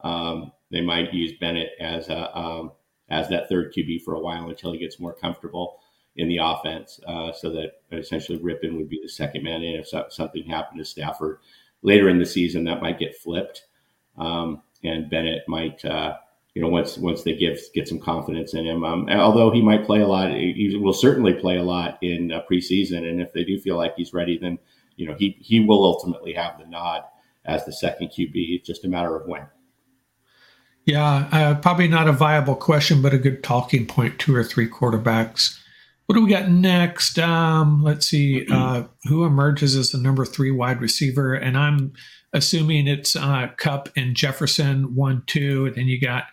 um, 0.00 0.52
they 0.70 0.80
might 0.80 1.14
use 1.14 1.32
Bennett 1.40 1.70
as 1.80 2.08
a 2.08 2.36
um, 2.36 2.72
as 3.08 3.28
that 3.28 3.48
third 3.48 3.72
QB 3.76 4.02
for 4.02 4.14
a 4.14 4.20
while 4.20 4.48
until 4.48 4.72
he 4.72 4.78
gets 4.78 5.00
more 5.00 5.14
comfortable 5.14 5.80
in 6.16 6.28
the 6.28 6.38
offense, 6.42 7.00
uh, 7.06 7.32
so 7.32 7.50
that 7.50 7.82
essentially 7.92 8.38
Rypien 8.38 8.76
would 8.76 8.88
be 8.88 9.00
the 9.02 9.08
second 9.08 9.42
man 9.42 9.62
in 9.62 9.76
if 9.80 9.88
something 10.12 10.44
happened 10.44 10.78
to 10.78 10.84
Stafford 10.84 11.38
later 11.82 12.08
in 12.08 12.18
the 12.18 12.26
season. 12.26 12.64
That 12.64 12.82
might 12.82 12.98
get 12.98 13.16
flipped. 13.16 13.66
Um, 14.18 14.62
and 14.84 15.10
Bennett 15.10 15.42
might, 15.48 15.84
uh, 15.84 16.16
you 16.54 16.62
know, 16.62 16.68
once 16.68 16.98
once 16.98 17.22
they 17.22 17.34
give 17.34 17.58
get 17.74 17.88
some 17.88 18.00
confidence 18.00 18.54
in 18.54 18.66
him. 18.66 18.84
Um, 18.84 19.08
although 19.10 19.50
he 19.50 19.62
might 19.62 19.86
play 19.86 20.00
a 20.00 20.06
lot, 20.06 20.30
he 20.30 20.76
will 20.80 20.92
certainly 20.92 21.34
play 21.34 21.56
a 21.56 21.62
lot 21.62 21.98
in 22.02 22.32
uh, 22.32 22.42
preseason. 22.50 23.08
And 23.08 23.20
if 23.20 23.32
they 23.32 23.44
do 23.44 23.58
feel 23.58 23.76
like 23.76 23.94
he's 23.96 24.12
ready, 24.12 24.38
then 24.38 24.58
you 24.96 25.06
know 25.06 25.14
he 25.18 25.36
he 25.40 25.60
will 25.60 25.84
ultimately 25.84 26.32
have 26.32 26.58
the 26.58 26.66
nod 26.66 27.02
as 27.44 27.64
the 27.64 27.72
second 27.72 28.08
QB. 28.08 28.32
It's 28.34 28.66
just 28.66 28.84
a 28.84 28.88
matter 28.88 29.14
of 29.14 29.26
when. 29.26 29.46
Yeah, 30.86 31.28
uh, 31.30 31.54
probably 31.56 31.88
not 31.88 32.08
a 32.08 32.12
viable 32.12 32.56
question, 32.56 33.02
but 33.02 33.14
a 33.14 33.18
good 33.18 33.44
talking 33.44 33.86
point. 33.86 34.18
Two 34.18 34.34
or 34.34 34.42
three 34.42 34.68
quarterbacks. 34.68 35.56
What 36.06 36.16
do 36.16 36.24
we 36.24 36.30
got 36.30 36.50
next? 36.50 37.20
Um, 37.20 37.84
let's 37.84 38.06
see. 38.06 38.44
Uh, 38.50 38.84
who 39.04 39.24
emerges 39.24 39.76
as 39.76 39.92
the 39.92 39.98
number 39.98 40.24
three 40.24 40.50
wide 40.50 40.80
receiver? 40.80 41.34
And 41.34 41.56
I'm 41.56 41.92
assuming 42.32 42.86
it's 42.86 43.16
uh, 43.16 43.48
Kupp 43.56 43.88
and 43.96 44.14
Jefferson 44.14 44.94
one 44.94 45.22
two. 45.26 45.66
and 45.66 45.74
Then 45.74 45.86
you 45.86 46.00
got 46.00 46.24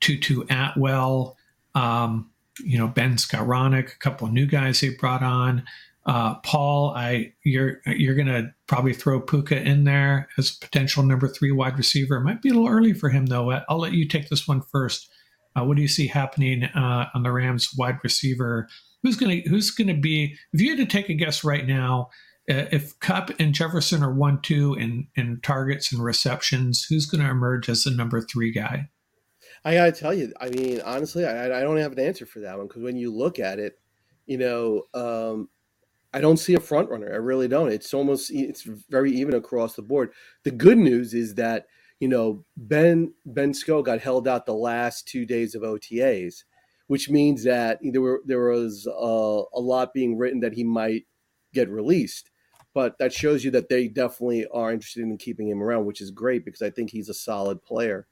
Tutu 0.00 0.44
Atwell, 0.50 1.36
um, 1.74 2.30
you 2.64 2.78
know 2.78 2.88
Ben 2.88 3.16
Skowronek, 3.16 3.94
a 3.94 3.98
couple 3.98 4.26
of 4.26 4.32
new 4.32 4.46
guys 4.46 4.80
they 4.80 4.90
brought 4.90 5.22
on. 5.22 5.64
Uh, 6.04 6.34
Paul, 6.36 6.92
I 6.96 7.32
you're 7.44 7.80
you're 7.86 8.16
gonna 8.16 8.52
probably 8.66 8.92
throw 8.92 9.20
Puka 9.20 9.62
in 9.62 9.84
there 9.84 10.28
as 10.36 10.50
potential 10.50 11.04
number 11.04 11.28
three 11.28 11.52
wide 11.52 11.78
receiver. 11.78 12.16
It 12.16 12.24
might 12.24 12.42
be 12.42 12.48
a 12.48 12.54
little 12.54 12.68
early 12.68 12.92
for 12.92 13.08
him 13.08 13.26
though. 13.26 13.52
I'll 13.68 13.78
let 13.78 13.92
you 13.92 14.08
take 14.08 14.28
this 14.28 14.48
one 14.48 14.62
first. 14.62 15.08
Uh, 15.54 15.64
what 15.64 15.76
do 15.76 15.82
you 15.82 15.88
see 15.88 16.06
happening 16.06 16.64
uh, 16.64 17.08
on 17.14 17.22
the 17.22 17.30
Rams 17.30 17.74
wide 17.76 17.98
receiver? 18.02 18.68
Who's 19.02 19.16
gonna 19.16 19.42
Who's 19.46 19.70
gonna 19.70 19.94
be? 19.94 20.36
If 20.52 20.60
you 20.60 20.70
had 20.70 20.78
to 20.78 20.86
take 20.86 21.08
a 21.08 21.14
guess 21.14 21.44
right 21.44 21.66
now, 21.66 22.10
if 22.46 22.98
Kupp 23.00 23.30
and 23.38 23.54
Jefferson 23.54 24.02
are 24.02 24.12
one 24.12 24.40
two 24.42 24.74
in 24.74 25.08
in 25.14 25.40
targets 25.42 25.92
and 25.92 26.02
receptions, 26.02 26.86
who's 26.88 27.06
going 27.06 27.22
to 27.22 27.30
emerge 27.30 27.68
as 27.68 27.84
the 27.84 27.90
number 27.90 28.20
three 28.20 28.52
guy? 28.52 28.88
I 29.64 29.74
gotta 29.74 29.92
tell 29.92 30.12
you, 30.12 30.32
I 30.40 30.48
mean, 30.50 30.80
honestly, 30.84 31.24
I, 31.24 31.46
I 31.46 31.60
don't 31.60 31.76
have 31.76 31.92
an 31.92 32.00
answer 32.00 32.26
for 32.26 32.40
that 32.40 32.58
one 32.58 32.66
because 32.66 32.82
when 32.82 32.96
you 32.96 33.14
look 33.14 33.38
at 33.38 33.60
it, 33.60 33.78
you 34.26 34.38
know, 34.38 34.82
um, 34.92 35.48
I 36.12 36.20
don't 36.20 36.38
see 36.38 36.54
a 36.54 36.60
front 36.60 36.90
runner. 36.90 37.12
I 37.12 37.16
really 37.16 37.46
don't. 37.46 37.70
It's 37.70 37.94
almost 37.94 38.30
it's 38.32 38.62
very 38.90 39.12
even 39.12 39.34
across 39.34 39.74
the 39.74 39.82
board. 39.82 40.12
The 40.42 40.50
good 40.50 40.78
news 40.78 41.14
is 41.14 41.36
that 41.36 41.66
you 42.00 42.08
know 42.08 42.44
Ben 42.56 43.14
Ben 43.24 43.52
Sko 43.52 43.84
got 43.84 44.00
held 44.00 44.26
out 44.26 44.46
the 44.46 44.54
last 44.54 45.06
two 45.06 45.24
days 45.24 45.54
of 45.54 45.62
OTAs, 45.62 46.42
which 46.88 47.08
means 47.08 47.44
that 47.44 47.78
there 47.82 48.00
were 48.00 48.20
there 48.26 48.50
was 48.50 48.86
a, 48.86 49.42
a 49.54 49.60
lot 49.60 49.94
being 49.94 50.18
written 50.18 50.40
that 50.40 50.54
he 50.54 50.64
might 50.64 51.04
get 51.54 51.70
released 51.70 52.31
but 52.74 52.98
that 52.98 53.12
shows 53.12 53.44
you 53.44 53.50
that 53.52 53.68
they 53.68 53.88
definitely 53.88 54.46
are 54.48 54.72
interested 54.72 55.02
in 55.02 55.16
keeping 55.18 55.48
him 55.48 55.62
around, 55.62 55.84
which 55.84 56.00
is 56.00 56.10
great 56.10 56.44
because 56.44 56.62
I 56.62 56.70
think 56.70 56.90
he's 56.90 57.08
a 57.08 57.14
solid 57.14 57.62
player. 57.62 58.06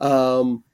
Um, 0.00 0.64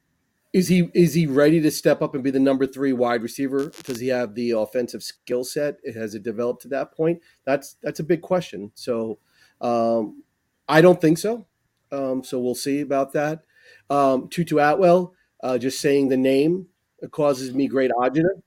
is 0.53 0.69
he 0.69 0.91
is 0.93 1.15
he 1.15 1.27
ready 1.27 1.61
to 1.63 1.71
step 1.71 2.03
up 2.03 2.15
and 2.15 2.23
be 2.23 2.31
the 2.31 2.39
number 2.39 2.67
three 2.67 2.93
wide 2.93 3.23
receiver? 3.23 3.73
Does 3.85 4.01
he 4.01 4.09
have 4.09 4.35
the 4.35 4.51
offensive 4.51 5.03
skill 5.03 5.45
set? 5.45 5.77
Has 5.95 6.15
it 6.15 6.23
developed 6.23 6.63
to 6.63 6.69
that 6.69 6.93
point? 6.93 7.23
That's 7.45 7.77
that's 7.83 8.01
a 8.01 8.05
big 8.05 8.21
question. 8.21 8.71
So 8.75 9.19
um, 9.63 10.23
I 10.69 10.83
don't 10.83 11.01
think 11.01 11.17
so. 11.19 11.47
Um, 11.91 12.23
so 12.23 12.39
we'll 12.39 12.55
see 12.55 12.81
about 12.81 13.13
that. 13.15 13.45
Um, 13.89 14.29
Tutu 14.29 14.59
Atwell, 14.59 15.15
uh, 15.43 15.57
just 15.59 15.81
saying 15.81 16.09
the 16.09 16.17
name 16.17 16.67
causes 17.11 17.55
me 17.55 17.67
great 17.67 17.91
agita. 17.99 18.43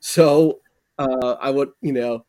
So 0.00 0.60
uh, 0.98 1.36
I 1.40 1.50
would, 1.50 1.70
you 1.80 1.92
know, 1.92 2.24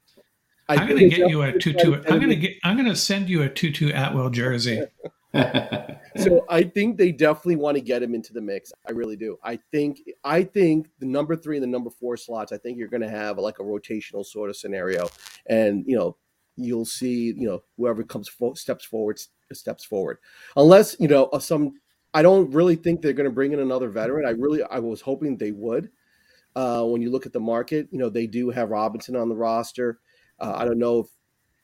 I 0.70 0.82
am 0.82 0.88
going 0.88 1.00
to 1.00 1.10
get 1.10 1.30
you 1.30 1.42
a 1.42 1.52
tutu. 1.52 1.96
I'm 1.96 2.20
going 2.20 2.30
to 2.30 2.36
get. 2.36 2.58
I'm 2.64 2.78
going 2.78 2.88
to 2.88 2.96
send 2.96 3.30
you 3.30 3.42
a 3.42 3.50
tutu 3.50 3.92
Atwell 3.94 4.30
jersey. 4.30 4.84
so 5.34 6.44
I 6.50 6.64
think 6.64 6.98
they 6.98 7.12
definitely 7.12 7.58
want 7.58 7.78
to 7.78 7.82
get 7.82 8.02
him 8.02 8.16
into 8.16 8.34
the 8.34 8.42
mix. 8.42 8.72
I 8.88 8.94
really 8.94 9.16
do. 9.16 9.38
I 9.44 9.60
think 9.72 10.00
I 10.24 10.44
think 10.44 10.88
the 11.00 11.06
number 11.06 11.36
three 11.36 11.58
and 11.58 11.64
the 11.64 11.68
number 11.68 11.92
four 11.92 12.18
slots. 12.18 12.52
I 12.52 12.58
think 12.58 12.80
you're 12.80 12.88
going 12.88 13.04
to 13.04 13.10
have 13.10 13.38
like 13.38 13.60
a 13.60 13.64
rotational 13.64 14.26
sort 14.26 14.50
of 14.50 14.58
scenario, 14.58 15.08
and 15.48 15.84
you 15.86 15.96
know 15.96 16.18
you'll 16.56 16.86
see 16.86 17.34
you 17.38 17.48
know 17.48 17.62
whoever 17.78 18.04
comes 18.04 18.28
fo- 18.28 18.56
steps 18.56 18.86
forward 18.86 19.20
steps 19.54 19.86
forward, 19.86 20.18
unless 20.56 20.96
you 21.00 21.08
know 21.08 21.26
uh, 21.26 21.40
some. 21.40 21.74
I 22.12 22.24
don't 22.24 22.50
really 22.50 22.76
think 22.76 23.02
they're 23.04 23.14
going 23.14 23.30
to 23.30 23.36
bring 23.36 23.54
in 23.54 23.60
another 23.60 23.90
veteran. 23.90 24.26
I 24.26 24.32
really 24.32 24.64
I 24.64 24.80
was 24.80 25.02
hoping 25.02 25.38
they 25.38 25.52
would. 25.52 25.90
Uh, 26.56 26.84
when 26.84 27.04
you 27.04 27.12
look 27.12 27.28
at 27.28 27.34
the 27.34 27.40
market, 27.40 27.88
you 27.92 28.00
know 28.00 28.10
they 28.10 28.26
do 28.26 28.50
have 28.50 28.72
Robinson 28.72 29.16
on 29.16 29.30
the 29.30 29.36
roster. 29.36 30.00
Uh, 30.40 30.54
I 30.56 30.66
don't 30.66 30.80
know 30.80 31.00
if 31.00 31.08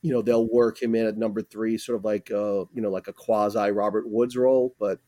you 0.02 0.12
know 0.12 0.22
they'll 0.22 0.48
work 0.48 0.80
him 0.80 0.94
in 0.94 1.06
at 1.06 1.16
number 1.16 1.42
three, 1.42 1.78
sort 1.78 1.96
of 1.98 2.04
like 2.04 2.30
uh, 2.30 2.64
you 2.72 2.82
know 2.82 2.90
like 2.90 3.08
a 3.08 3.12
quasi 3.12 3.70
Robert 3.70 4.08
Woods 4.08 4.36
role, 4.36 4.74
but 4.78 5.00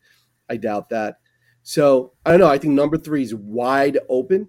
I 0.49 0.57
doubt 0.57 0.91
that. 0.91 1.19
So 1.63 2.13
I 2.25 2.31
don't 2.31 2.41
know. 2.41 2.49
I 2.49 2.59
think 2.59 2.75
number 2.75 2.97
three 2.97 3.23
is 3.23 3.35
wide 3.35 3.99
open, 4.09 4.49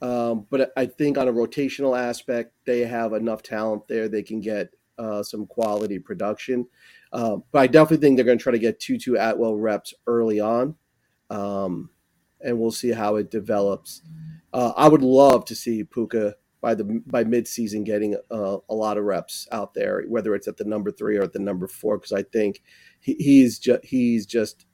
um, 0.00 0.46
but 0.50 0.72
I 0.76 0.86
think 0.86 1.18
on 1.18 1.28
a 1.28 1.32
rotational 1.32 1.98
aspect, 1.98 2.54
they 2.64 2.80
have 2.80 3.12
enough 3.12 3.42
talent 3.42 3.86
there. 3.88 4.08
They 4.08 4.22
can 4.22 4.40
get 4.40 4.70
uh, 4.98 5.22
some 5.22 5.46
quality 5.46 5.98
production. 5.98 6.66
Uh, 7.12 7.36
but 7.52 7.60
I 7.60 7.66
definitely 7.66 8.04
think 8.04 8.16
they're 8.16 8.26
going 8.26 8.38
to 8.38 8.42
try 8.42 8.52
to 8.52 8.58
get 8.58 8.80
Tutu 8.80 9.14
Atwell 9.14 9.56
reps 9.56 9.94
early 10.06 10.40
on, 10.40 10.74
um, 11.30 11.90
and 12.40 12.58
we'll 12.58 12.70
see 12.70 12.92
how 12.92 13.16
it 13.16 13.30
develops. 13.30 14.02
Uh, 14.52 14.72
I 14.76 14.88
would 14.88 15.02
love 15.02 15.44
to 15.46 15.54
see 15.54 15.84
Puka 15.84 16.34
by 16.60 16.74
the 16.74 17.02
by 17.06 17.24
midseason 17.24 17.84
getting 17.84 18.16
uh, 18.30 18.58
a 18.68 18.74
lot 18.74 18.98
of 18.98 19.04
reps 19.04 19.46
out 19.52 19.74
there, 19.74 20.02
whether 20.08 20.34
it's 20.34 20.48
at 20.48 20.56
the 20.56 20.64
number 20.64 20.90
three 20.90 21.16
or 21.16 21.22
at 21.22 21.32
the 21.32 21.38
number 21.38 21.68
four, 21.68 21.98
because 21.98 22.12
I 22.12 22.22
think 22.22 22.62
he, 23.00 23.14
he's 23.14 23.58
just 23.58 23.84
he's 23.84 24.26
just 24.26 24.66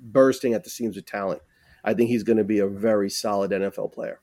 bursting 0.00 0.54
at 0.54 0.64
the 0.64 0.70
seams 0.70 0.96
of 0.96 1.06
talent. 1.06 1.40
I 1.82 1.94
think 1.94 2.10
he's 2.10 2.22
going 2.22 2.38
to 2.38 2.44
be 2.44 2.58
a 2.58 2.66
very 2.66 3.10
solid 3.10 3.50
NFL 3.50 3.92
player. 3.92 4.20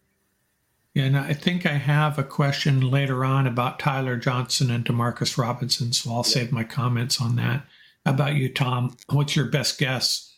Yeah, 0.93 1.05
and 1.05 1.17
I 1.17 1.33
think 1.33 1.65
I 1.65 1.73
have 1.73 2.19
a 2.19 2.23
question 2.23 2.81
later 2.81 3.23
on 3.23 3.47
about 3.47 3.79
Tyler 3.79 4.17
Johnson 4.17 4.69
and 4.69 4.83
Demarcus 4.83 5.37
Robinson, 5.37 5.93
so 5.93 6.11
I'll 6.11 6.17
yeah. 6.17 6.23
save 6.23 6.51
my 6.51 6.63
comments 6.65 7.21
on 7.21 7.37
that. 7.37 7.65
How 8.05 8.13
about 8.13 8.35
you, 8.35 8.51
Tom? 8.51 8.97
What's 9.09 9.35
your 9.35 9.45
best 9.45 9.77
guess 9.77 10.35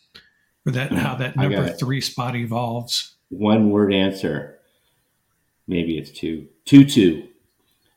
for 0.62 0.70
that? 0.70 0.92
How 0.92 1.16
that 1.16 1.36
number 1.36 1.68
three 1.68 2.00
spot 2.00 2.36
evolves? 2.36 3.16
One 3.30 3.70
word 3.70 3.92
answer. 3.92 4.60
Maybe 5.66 5.98
it's 5.98 6.10
two 6.10 6.46
two 6.64 6.84
two. 6.84 7.28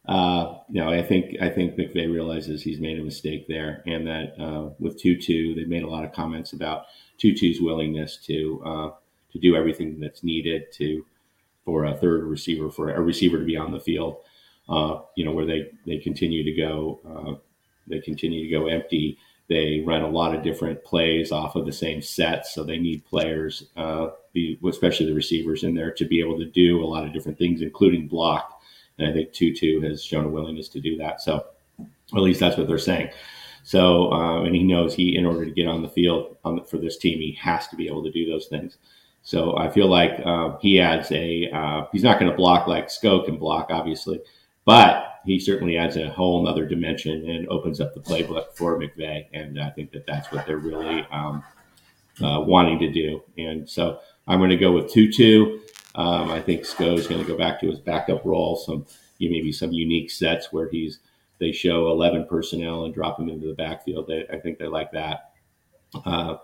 Uh, 0.08 0.60
you 0.70 0.82
know, 0.82 0.90
I 0.90 1.02
think 1.02 1.36
I 1.42 1.50
think 1.50 1.76
McVay 1.76 2.12
realizes 2.12 2.64
he's 2.64 2.80
made 2.80 2.98
a 2.98 3.04
mistake 3.04 3.48
there, 3.48 3.84
and 3.86 4.08
that 4.08 4.40
uh, 4.40 4.70
with 4.80 5.00
Tutu, 5.00 5.54
they 5.54 5.66
made 5.66 5.84
a 5.84 5.90
lot 5.90 6.06
of 6.06 6.14
comments 6.14 6.54
about 6.54 6.86
Tutu's 7.18 7.60
willingness 7.60 8.18
to 8.26 8.62
uh, 8.66 8.90
to 9.34 9.40
do 9.40 9.56
everything 9.56 10.00
that's 10.00 10.24
needed 10.24 10.72
to 10.74 11.06
for 11.66 11.86
a 11.86 11.98
third 11.98 12.24
receiver 12.24 12.72
for 12.72 12.92
a 12.92 13.02
receiver 13.02 13.38
to 13.38 13.46
be 13.46 13.58
on 13.58 13.72
the 13.72 13.80
field. 13.80 14.18
Uh, 14.70 15.02
you 15.16 15.26
know, 15.26 15.32
where 15.32 15.46
they 15.46 15.70
they 15.86 15.98
continue 15.98 16.44
to 16.44 16.54
go, 16.54 17.00
uh, 17.08 17.36
they 17.88 18.00
continue 18.00 18.46
to 18.46 18.52
go 18.52 18.68
empty. 18.68 19.18
They 19.50 19.84
run 19.86 20.02
a 20.02 20.10
lot 20.10 20.36
of 20.36 20.44
different 20.44 20.84
plays 20.84 21.32
off 21.32 21.56
of 21.56 21.66
the 21.66 21.72
same 21.72 22.02
set, 22.02 22.46
so 22.46 22.64
they 22.64 22.78
need 22.78 23.06
players, 23.06 23.68
uh, 23.78 24.10
especially 24.68 25.06
the 25.06 25.14
receivers 25.14 25.64
in 25.64 25.74
there, 25.74 25.92
to 25.92 26.06
be 26.06 26.20
able 26.20 26.38
to 26.38 26.46
do 26.46 26.84
a 26.84 26.86
lot 26.86 27.06
of 27.06 27.14
different 27.14 27.38
things, 27.38 27.62
including 27.62 28.08
block. 28.08 28.57
And 28.98 29.08
I 29.08 29.14
think 29.14 29.34
Tutu 29.34 29.82
has 29.82 30.04
shown 30.04 30.26
a 30.26 30.30
willingness 30.30 30.70
to 30.70 30.80
do 30.80 30.98
that. 30.98 31.22
So, 31.22 31.46
at 31.80 32.22
least 32.22 32.40
that's 32.40 32.58
what 32.58 32.68
they're 32.68 32.78
saying. 32.78 33.10
So, 33.64 34.14
uh, 34.14 34.44
and 34.44 34.56
he 34.56 34.64
knows 34.64 34.96
he, 34.96 35.18
in 35.18 35.26
order 35.26 35.44
to 35.44 35.52
get 35.52 35.68
on 35.68 35.82
the 35.82 35.90
field 35.90 36.38
on 36.46 36.56
the, 36.56 36.64
for 36.64 36.78
this 36.78 36.98
team, 36.98 37.20
he 37.20 37.38
has 37.42 37.68
to 37.68 37.76
be 37.76 37.88
able 37.88 38.04
to 38.04 38.12
do 38.12 38.30
those 38.30 38.48
things. 38.48 38.78
So 39.24 39.58
I 39.58 39.70
feel 39.70 39.88
like 39.88 40.22
uh, 40.26 40.58
he 40.60 40.80
adds 40.80 41.12
a. 41.12 41.50
Uh, 41.52 41.86
he's 41.92 42.04
not 42.04 42.18
going 42.18 42.32
to 42.32 42.38
block 42.38 42.66
like 42.66 42.88
Sko 42.88 43.26
can 43.26 43.36
block, 43.38 43.68
obviously, 43.70 44.22
but 44.64 45.20
he 45.26 45.38
certainly 45.38 45.78
adds 45.78 45.98
a 45.98 46.10
whole 46.10 46.48
other 46.48 46.66
dimension 46.66 47.30
and 47.30 47.46
opens 47.50 47.82
up 47.82 47.94
the 47.94 48.00
playbook 48.00 48.56
for 48.56 48.80
McVay. 48.80 49.26
And 49.34 49.60
I 49.60 49.70
think 49.72 49.92
that 49.92 50.06
that's 50.08 50.32
what 50.32 50.46
they're 50.46 50.58
really 50.60 51.06
um, 51.12 51.44
uh, 52.24 52.40
wanting 52.40 52.80
to 52.80 52.90
do. 52.90 53.22
And 53.38 53.70
so 53.70 54.00
I'm 54.26 54.40
going 54.40 54.50
to 54.52 54.56
go 54.56 54.72
with 54.72 54.90
Tutu. 54.94 55.60
Um, 55.98 56.30
I 56.30 56.40
think 56.40 56.62
Sko 56.62 56.98
is 56.98 57.08
going 57.08 57.22
to 57.22 57.28
go 57.28 57.38
back 57.38 57.60
to 57.60 57.68
his 57.68 57.80
backup 57.80 58.24
role. 58.24 58.56
Some 58.56 58.86
maybe 59.20 59.52
some 59.52 59.72
unique 59.72 60.12
sets 60.12 60.54
where 60.54 60.70
he's 60.70 61.00
they 61.40 61.52
show 61.52 61.92
11 61.92 62.28
personnel 62.28 62.86
and 62.86 62.94
drop 62.94 63.20
him 63.20 63.30
into 63.30 63.48
the 63.48 63.54
backfield. 63.54 64.08
They, 64.08 64.26
I 64.32 64.40
think 64.40 64.58
they 64.58 64.68
like 64.68 64.92
that. 64.94 65.32
Uh, 66.06 66.38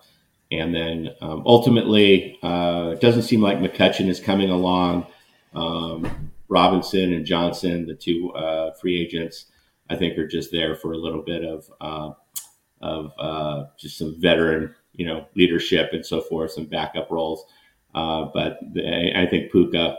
and 0.51 0.73
then 0.73 1.09
um, 1.21 1.43
ultimately, 1.45 2.37
uh, 2.43 2.91
it 2.93 3.01
doesn't 3.01 3.23
seem 3.23 3.41
like 3.41 3.57
McCutcheon 3.57 4.07
is 4.07 4.19
coming 4.19 4.49
along. 4.49 5.07
Um, 5.55 6.31
Robinson 6.47 7.13
and 7.13 7.25
Johnson, 7.25 7.87
the 7.87 7.95
two 7.95 8.31
uh, 8.33 8.73
free 8.73 9.01
agents, 9.01 9.45
I 9.89 9.95
think 9.95 10.17
are 10.17 10.27
just 10.27 10.51
there 10.51 10.75
for 10.75 10.93
a 10.93 10.97
little 10.97 11.23
bit 11.23 11.43
of 11.43 11.69
uh, 11.81 12.11
of 12.81 13.11
uh, 13.17 13.65
just 13.79 13.97
some 13.97 14.19
veteran, 14.19 14.75
you 14.93 15.07
know, 15.07 15.25
leadership 15.35 15.89
and 15.93 16.05
so 16.05 16.21
forth, 16.21 16.51
some 16.51 16.65
backup 16.65 17.09
roles. 17.09 17.45
Uh, 17.93 18.25
but 18.33 18.59
the, 18.73 19.11
I 19.15 19.25
think 19.27 19.51
Puka 19.51 19.97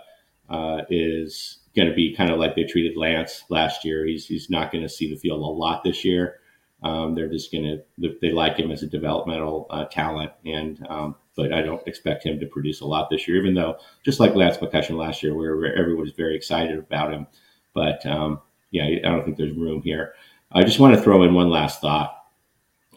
uh, 0.48 0.82
is 0.90 1.58
going 1.74 1.88
to 1.88 1.94
be 1.94 2.14
kind 2.14 2.30
of 2.30 2.38
like 2.38 2.54
they 2.54 2.64
treated 2.64 2.96
Lance 2.96 3.44
last 3.50 3.84
year. 3.84 4.06
He's 4.06 4.26
he's 4.26 4.50
not 4.50 4.72
going 4.72 4.82
to 4.82 4.88
see 4.88 5.08
the 5.08 5.18
field 5.18 5.40
a 5.40 5.44
lot 5.44 5.84
this 5.84 6.04
year. 6.04 6.40
Um, 6.82 7.14
they're 7.14 7.30
just 7.30 7.50
going 7.50 7.64
to 7.98 8.14
they 8.20 8.30
like 8.30 8.56
him 8.56 8.70
as 8.70 8.82
a 8.82 8.86
developmental 8.86 9.66
uh, 9.70 9.86
talent, 9.86 10.32
and 10.44 10.84
um, 10.88 11.16
but 11.36 11.52
I 11.52 11.62
don't 11.62 11.86
expect 11.88 12.24
him 12.24 12.38
to 12.40 12.46
produce 12.46 12.80
a 12.80 12.86
lot 12.86 13.08
this 13.10 13.26
year. 13.26 13.38
Even 13.38 13.54
though, 13.54 13.76
just 14.04 14.20
like 14.20 14.34
Lance 14.34 14.58
McCutcheon 14.58 14.96
last 14.96 15.22
year, 15.22 15.34
where, 15.34 15.56
where 15.56 15.74
everyone 15.74 16.02
was 16.02 16.12
very 16.12 16.36
excited 16.36 16.78
about 16.78 17.12
him, 17.12 17.26
but 17.74 18.04
um, 18.06 18.40
yeah, 18.70 18.84
I 18.84 19.08
don't 19.08 19.24
think 19.24 19.36
there's 19.36 19.56
room 19.56 19.82
here. 19.82 20.14
I 20.52 20.62
just 20.62 20.78
want 20.78 20.94
to 20.94 21.00
throw 21.00 21.22
in 21.22 21.34
one 21.34 21.50
last 21.50 21.80
thought. 21.80 22.14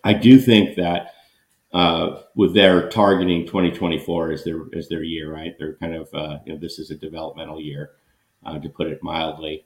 I 0.04 0.14
do 0.14 0.40
think 0.40 0.76
that 0.76 1.14
uh, 1.74 2.22
with 2.36 2.54
their 2.54 2.90
targeting 2.90 3.46
2024 3.46 4.32
as 4.32 4.44
their 4.44 4.62
as 4.76 4.88
their 4.88 5.04
year, 5.04 5.34
right? 5.34 5.54
They're 5.58 5.76
kind 5.76 5.96
of 5.96 6.10
uh, 6.14 6.38
you 6.46 6.54
know 6.54 6.60
this 6.60 6.80
is 6.80 6.92
a 6.92 6.96
developmental 6.96 7.62
year, 7.62 7.92
uh, 8.46 8.60
to 8.60 8.70
put 8.70 8.88
it 8.88 9.04
mildly. 9.04 9.66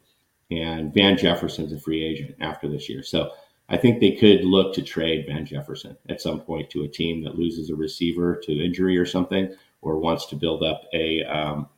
And 0.49 0.93
Van 0.93 1.17
Jefferson's 1.17 1.71
a 1.71 1.79
free 1.79 2.03
agent 2.03 2.35
after 2.41 2.67
this 2.67 2.89
year, 2.89 3.03
so 3.03 3.31
I 3.69 3.77
think 3.77 4.01
they 4.01 4.11
could 4.11 4.43
look 4.43 4.73
to 4.73 4.81
trade 4.81 5.27
Van 5.27 5.45
Jefferson 5.45 5.95
at 6.09 6.19
some 6.19 6.41
point 6.41 6.69
to 6.71 6.83
a 6.83 6.89
team 6.89 7.23
that 7.23 7.35
loses 7.35 7.69
a 7.69 7.75
receiver 7.75 8.41
to 8.43 8.51
injury 8.51 8.97
or 8.97 9.05
something, 9.05 9.55
or 9.81 9.97
wants 9.97 10.25
to 10.27 10.35
build 10.35 10.61
up 10.61 10.81
a, 10.93 11.23
um, 11.23 11.69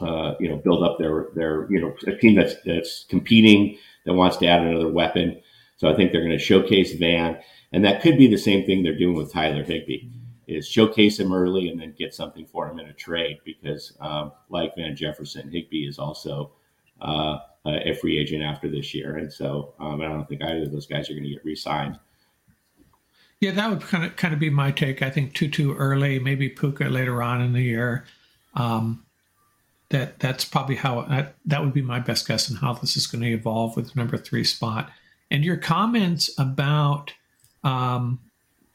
uh, 0.00 0.32
you 0.40 0.48
know, 0.48 0.56
build 0.56 0.82
up 0.82 0.98
their 0.98 1.26
their 1.34 1.70
you 1.70 1.78
know 1.78 1.94
a 2.06 2.16
team 2.16 2.34
that's 2.34 2.54
that's 2.64 3.04
competing 3.10 3.76
that 4.06 4.14
wants 4.14 4.38
to 4.38 4.46
add 4.46 4.62
another 4.62 4.88
weapon. 4.88 5.40
So 5.76 5.90
I 5.90 5.94
think 5.94 6.10
they're 6.10 6.22
going 6.24 6.32
to 6.32 6.38
showcase 6.38 6.94
Van, 6.94 7.38
and 7.72 7.84
that 7.84 8.02
could 8.02 8.18
be 8.18 8.26
the 8.26 8.38
same 8.38 8.64
thing 8.64 8.82
they're 8.82 8.98
doing 8.98 9.16
with 9.16 9.32
Tyler 9.32 9.62
Higbee, 9.62 10.08
is 10.46 10.68
showcase 10.68 11.18
him 11.18 11.32
early 11.32 11.68
and 11.68 11.80
then 11.80 11.94
get 11.98 12.14
something 12.14 12.46
for 12.46 12.68
him 12.68 12.78
in 12.78 12.86
a 12.86 12.92
trade 12.92 13.38
because, 13.44 13.96
um, 14.00 14.32
like 14.48 14.74
Van 14.76 14.94
Jefferson, 14.94 15.50
Higbee 15.50 15.88
is 15.88 15.98
also. 15.98 16.52
Uh, 17.00 17.38
a 17.66 17.94
free 17.94 18.18
agent 18.18 18.42
after 18.42 18.68
this 18.68 18.94
year, 18.94 19.16
and 19.16 19.32
so 19.32 19.74
um, 19.80 20.00
I 20.00 20.04
don't 20.04 20.28
think 20.28 20.42
either 20.42 20.64
of 20.64 20.72
those 20.72 20.86
guys 20.86 21.08
are 21.08 21.14
going 21.14 21.24
to 21.24 21.30
get 21.30 21.44
re-signed. 21.44 21.98
Yeah, 23.40 23.52
that 23.52 23.70
would 23.70 23.80
kind 23.80 24.04
of 24.04 24.16
kind 24.16 24.34
of 24.34 24.40
be 24.40 24.50
my 24.50 24.70
take. 24.70 25.02
I 25.02 25.10
think 25.10 25.34
Tutu 25.34 25.74
early, 25.74 26.18
maybe 26.18 26.48
Puka 26.48 26.84
later 26.84 27.22
on 27.22 27.40
in 27.40 27.52
the 27.52 27.62
year. 27.62 28.04
Um, 28.54 29.04
that 29.88 30.18
that's 30.18 30.44
probably 30.44 30.76
how 30.76 31.02
that, 31.02 31.36
that 31.46 31.62
would 31.62 31.72
be 31.72 31.82
my 31.82 32.00
best 32.00 32.26
guess 32.26 32.50
on 32.50 32.56
how 32.58 32.74
this 32.74 32.96
is 32.96 33.06
going 33.06 33.22
to 33.22 33.32
evolve 33.32 33.76
with 33.76 33.96
number 33.96 34.16
three 34.16 34.44
spot. 34.44 34.90
And 35.30 35.44
your 35.44 35.56
comments 35.56 36.30
about 36.38 37.14
um, 37.64 38.20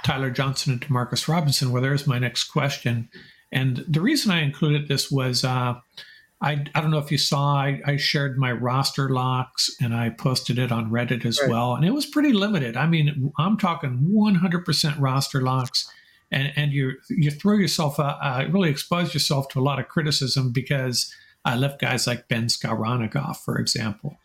Tyler 0.04 0.32
Johnson 0.32 0.73
and 0.73 0.82
Demarcus 0.82 1.28
Robinson, 1.28 1.71
well, 1.71 1.82
there's 1.82 2.08
my 2.08 2.19
next 2.19 2.45
question. 2.45 3.10
And 3.52 3.84
the 3.88 4.02
reason 4.02 4.32
I 4.32 4.41
included 4.41 4.88
this 4.88 5.10
was 5.12 5.43
uh, 5.43 5.75
I, 6.41 6.65
I 6.73 6.82
don't 6.82 6.91
know 6.91 6.99
if 6.99 7.12
you 7.12 7.17
saw, 7.17 7.56
I, 7.56 7.82
I 7.86 7.97
shared 7.97 8.38
my 8.38 8.52
roster 8.52 9.10
locks 9.10 9.69
and 9.82 9.93
I 9.93 10.10
posted 10.10 10.58
it 10.58 10.71
on 10.71 10.89
Reddit 10.89 11.25
as 11.25 11.39
right. 11.41 11.49
well. 11.49 11.75
And 11.75 11.86
it 11.86 11.93
was 11.93 12.06
pretty 12.06 12.32
limited. 12.32 12.78
I 12.78 12.88
mean, 12.88 13.34
I'm 13.38 13.58
talking 13.58 14.10
100% 14.12 14.95
roster 14.99 15.41
locks. 15.41 15.91
And, 16.32 16.54
and 16.56 16.71
you 16.71 16.91
you 17.10 17.32
throw 17.32 17.56
yourself, 17.56 17.99
uh, 17.99 18.15
uh, 18.21 18.45
really 18.52 18.69
expose 18.69 19.15
yourself 19.15 19.47
to 19.49 19.60
a 19.60 19.63
lot 19.63 19.80
of 19.80 19.88
criticism 19.88 20.52
because 20.52 21.12
I 21.43 21.56
left 21.56 21.82
guys 21.82 22.06
like 22.06 22.28
Ben 22.28 22.45
Skowronek, 22.45 23.36
for 23.38 23.58
example, 23.58 24.15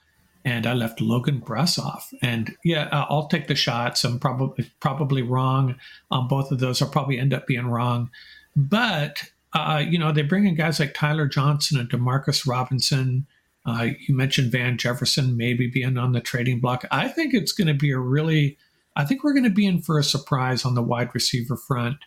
and 0.44 0.66
I 0.66 0.74
left 0.74 1.00
Logan 1.00 1.40
Bruss 1.40 1.78
off. 1.78 2.12
And 2.22 2.54
yeah, 2.64 2.88
I'll 2.92 3.28
take 3.28 3.46
the 3.46 3.54
shots. 3.54 4.04
I'm 4.04 4.18
probably 4.18 4.70
probably 4.80 5.22
wrong 5.22 5.76
on 6.11 6.28
both 6.28 6.50
of 6.50 6.61
those. 6.61 6.83
I'll 6.83 6.90
probably 6.90 7.18
end 7.18 7.33
up 7.33 7.46
being 7.46 7.66
wrong, 7.66 8.11
but 8.57 9.30
uh, 9.54 9.83
you 9.87 9.98
know, 9.98 10.12
they 10.12 10.22
bring 10.22 10.46
in 10.46 10.57
guys 10.57 10.80
like 10.80 10.94
Tyler 10.94 11.28
Johnson 11.28 11.78
and 11.78 11.88
Demarcus 11.88 12.46
Robinson. 12.46 13.26
Uh, 13.64 13.88
you 14.07 14.14
mentioned 14.14 14.50
Van 14.50 14.76
Jefferson 14.76 15.37
maybe 15.37 15.68
being 15.68 15.96
on 15.96 16.12
the 16.12 16.20
trading 16.20 16.61
block. 16.61 16.85
I 16.90 17.09
think 17.09 17.33
it's 17.33 17.52
going 17.52 17.68
to 17.68 17.74
be 17.74 17.92
a 17.92 17.98
really 17.98 18.59
I 18.96 19.04
think 19.04 19.24
we're 19.24 19.33
going 19.33 19.44
to 19.44 19.50
be 19.50 19.66
in 19.66 19.80
for 19.80 19.98
a 19.98 20.04
surprise 20.04 20.64
on 20.64 20.74
the 20.74 20.83
wide 20.83 21.14
receiver 21.14 21.57
front. 21.57 21.98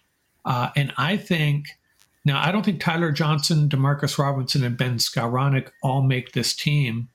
Uh, 0.46 0.70
and 0.76 0.94
I 0.98 1.18
think 1.18 1.68
now 2.24 2.42
I 2.42 2.52
don't 2.52 2.64
think 2.64 2.80
Tyler 2.80 3.12
Johnson, 3.12 3.70
Demarcus 3.70 4.18
Robinson, 4.18 4.64
and 4.64 4.78
Ben 4.78 4.98
Skowronek 4.98 5.70
all 5.84 6.02
make 6.02 6.32
this 6.32 6.56
team, 6.56 7.10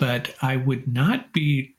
but 0.00 0.34
I 0.42 0.56
would 0.56 0.92
not 0.92 1.32
be 1.32 1.76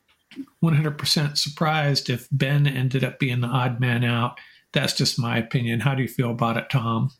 100% 0.62 1.36
surprised 1.36 2.08
if 2.08 2.28
Ben 2.32 2.66
ended 2.66 3.04
up 3.04 3.18
being 3.18 3.40
the 3.40 3.48
odd 3.48 3.80
man 3.80 4.04
out. 4.04 4.38
That's 4.72 4.94
just 4.94 5.18
my 5.18 5.36
opinion. 5.36 5.80
How 5.80 5.94
do 5.94 6.02
you 6.02 6.08
feel 6.08 6.30
about 6.30 6.56
it, 6.56 6.70
Tom? 6.70 7.10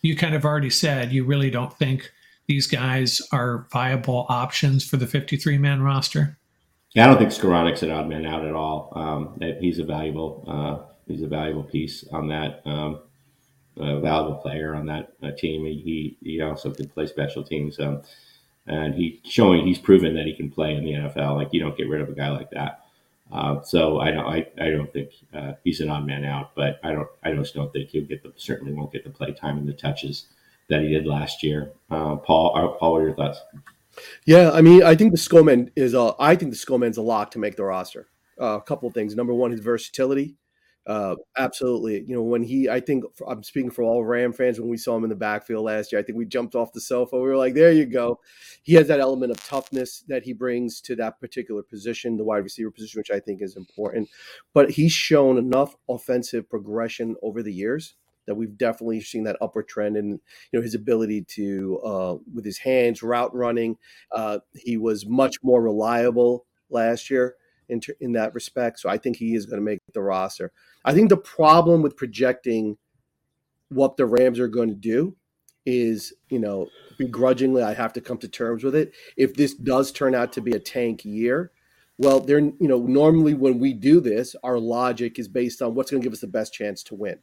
You 0.00 0.16
kind 0.16 0.34
of 0.34 0.46
already 0.46 0.70
said 0.70 1.12
you 1.12 1.24
really 1.24 1.50
don't 1.50 1.76
think 1.76 2.10
these 2.46 2.66
guys 2.66 3.20
are 3.32 3.66
viable 3.70 4.26
options 4.28 4.88
for 4.88 4.96
the 4.96 5.06
53 5.06 5.58
man 5.58 5.82
roster. 5.82 6.38
Yeah, 6.94 7.04
I 7.04 7.08
don't 7.08 7.18
think 7.18 7.30
Skowronek's 7.30 7.82
an 7.82 7.90
odd 7.90 8.08
man 8.08 8.24
out 8.24 8.44
at 8.44 8.54
all. 8.54 8.92
Um, 8.94 9.38
he's 9.60 9.78
a 9.78 9.84
valuable 9.84 10.44
uh, 10.46 10.92
he's 11.06 11.22
a 11.22 11.26
valuable 11.26 11.62
piece 11.62 12.04
on 12.12 12.28
that, 12.28 12.62
um, 12.66 13.00
a 13.78 14.00
valuable 14.00 14.36
player 14.36 14.74
on 14.74 14.86
that 14.86 15.12
uh, 15.22 15.30
team. 15.32 15.64
He 15.64 16.16
he 16.22 16.40
also 16.40 16.70
can 16.70 16.88
play 16.88 17.06
special 17.06 17.42
teams, 17.42 17.80
um, 17.80 18.02
and 18.66 18.94
he's 18.94 19.18
showing 19.24 19.66
he's 19.66 19.78
proven 19.78 20.14
that 20.14 20.26
he 20.26 20.34
can 20.34 20.50
play 20.50 20.74
in 20.74 20.84
the 20.84 20.92
NFL. 20.92 21.36
Like 21.36 21.48
you 21.52 21.60
don't 21.60 21.76
get 21.76 21.88
rid 21.88 22.00
of 22.00 22.08
a 22.08 22.14
guy 22.14 22.30
like 22.30 22.50
that. 22.50 22.80
Uh, 23.32 23.62
so 23.62 23.98
I 23.98 24.10
don't 24.10 24.26
I, 24.26 24.46
I 24.60 24.70
don't 24.70 24.92
think 24.92 25.10
uh, 25.34 25.52
he's 25.64 25.80
an 25.80 25.90
odd 25.90 26.06
man 26.06 26.24
out, 26.24 26.54
but 26.54 26.78
I 26.82 26.92
don't 26.92 27.08
I 27.22 27.32
just 27.32 27.54
don't 27.54 27.72
think 27.72 27.90
he'll 27.90 28.04
get 28.04 28.22
the 28.22 28.32
certainly 28.36 28.72
won't 28.72 28.92
get 28.92 29.04
the 29.04 29.10
play 29.10 29.32
time 29.32 29.58
and 29.58 29.68
the 29.68 29.72
touches 29.72 30.26
that 30.68 30.82
he 30.82 30.88
did 30.88 31.06
last 31.06 31.42
year. 31.42 31.72
Uh, 31.90 32.16
Paul, 32.16 32.56
uh, 32.56 32.78
Paul, 32.78 32.92
what 32.92 33.02
are 33.02 33.06
your 33.06 33.16
thoughts? 33.16 33.40
Yeah, 34.24 34.50
I 34.52 34.62
mean, 34.62 34.82
I 34.82 34.94
think 34.94 35.12
the 35.12 35.18
Skowron 35.18 35.70
is 35.76 35.94
a. 35.94 36.14
I 36.18 36.36
think 36.36 36.52
the 36.52 36.56
Skowron's 36.56 36.96
a 36.96 37.02
lock 37.02 37.30
to 37.32 37.38
make 37.38 37.56
the 37.56 37.64
roster. 37.64 38.08
Uh, 38.40 38.56
a 38.56 38.62
couple 38.62 38.88
of 38.88 38.94
things. 38.94 39.14
Number 39.14 39.34
one, 39.34 39.50
his 39.50 39.60
versatility. 39.60 40.34
Uh, 40.84 41.14
absolutely. 41.38 42.00
You 42.08 42.16
know, 42.16 42.22
when 42.22 42.42
he, 42.42 42.68
I 42.68 42.80
think 42.80 43.04
I'm 43.28 43.42
speaking 43.44 43.70
for 43.70 43.84
all 43.84 44.04
Ram 44.04 44.32
fans. 44.32 44.58
When 44.58 44.68
we 44.68 44.76
saw 44.76 44.96
him 44.96 45.04
in 45.04 45.10
the 45.10 45.16
backfield 45.16 45.64
last 45.64 45.92
year, 45.92 46.00
I 46.00 46.04
think 46.04 46.18
we 46.18 46.24
jumped 46.26 46.56
off 46.56 46.72
the 46.72 46.80
sofa. 46.80 47.16
We 47.16 47.22
were 47.28 47.36
like, 47.36 47.54
"There 47.54 47.70
you 47.70 47.86
go." 47.86 48.18
He 48.64 48.74
has 48.74 48.88
that 48.88 48.98
element 48.98 49.30
of 49.30 49.40
toughness 49.46 50.02
that 50.08 50.24
he 50.24 50.32
brings 50.32 50.80
to 50.82 50.96
that 50.96 51.20
particular 51.20 51.62
position, 51.62 52.16
the 52.16 52.24
wide 52.24 52.38
receiver 52.42 52.70
position, 52.72 52.98
which 52.98 53.12
I 53.12 53.20
think 53.20 53.42
is 53.42 53.56
important. 53.56 54.08
But 54.54 54.72
he's 54.72 54.92
shown 54.92 55.38
enough 55.38 55.76
offensive 55.88 56.50
progression 56.50 57.14
over 57.22 57.44
the 57.44 57.52
years 57.52 57.94
that 58.26 58.34
we've 58.34 58.56
definitely 58.56 59.00
seen 59.00 59.24
that 59.24 59.36
upward 59.40 59.68
trend 59.68 59.96
in 59.96 60.10
you 60.10 60.18
know 60.58 60.62
his 60.62 60.74
ability 60.74 61.22
to 61.28 61.78
uh, 61.84 62.16
with 62.34 62.44
his 62.44 62.58
hands 62.58 63.04
route 63.04 63.32
running. 63.32 63.76
Uh, 64.10 64.40
he 64.54 64.76
was 64.76 65.06
much 65.06 65.36
more 65.44 65.62
reliable 65.62 66.44
last 66.70 67.08
year 67.08 67.36
in 67.72 67.80
in 68.00 68.12
that 68.12 68.34
respect. 68.34 68.80
So 68.80 68.88
I 68.88 68.98
think 68.98 69.16
he 69.16 69.34
is 69.34 69.46
going 69.46 69.58
to 69.58 69.64
make 69.64 69.80
the 69.92 70.02
roster. 70.02 70.52
I 70.84 70.92
think 70.92 71.08
the 71.08 71.16
problem 71.16 71.82
with 71.82 71.96
projecting 71.96 72.76
what 73.68 73.96
the 73.96 74.06
Rams 74.06 74.38
are 74.38 74.48
going 74.48 74.68
to 74.68 74.74
do 74.74 75.16
is 75.64 76.12
you 76.28 76.38
know 76.38 76.68
begrudgingly 76.98 77.62
I 77.62 77.74
have 77.74 77.92
to 77.94 78.00
come 78.00 78.18
to 78.18 78.28
terms 78.28 78.62
with 78.62 78.74
it. 78.74 78.92
If 79.16 79.34
this 79.34 79.54
does 79.54 79.92
turn 79.92 80.14
out 80.14 80.32
to 80.34 80.40
be 80.40 80.52
a 80.52 80.60
tank 80.60 81.04
year. 81.04 81.50
Well, 81.98 82.20
they're 82.20 82.40
you 82.40 82.68
know 82.68 82.78
normally 82.80 83.34
when 83.34 83.58
we 83.58 83.72
do 83.74 84.00
this, 84.00 84.34
our 84.42 84.58
logic 84.58 85.18
is 85.18 85.28
based 85.28 85.62
on 85.62 85.74
what's 85.74 85.90
going 85.90 86.02
to 86.02 86.06
give 86.06 86.14
us 86.14 86.20
the 86.20 86.26
best 86.26 86.52
chance 86.52 86.82
to 86.84 86.94
win 86.94 87.18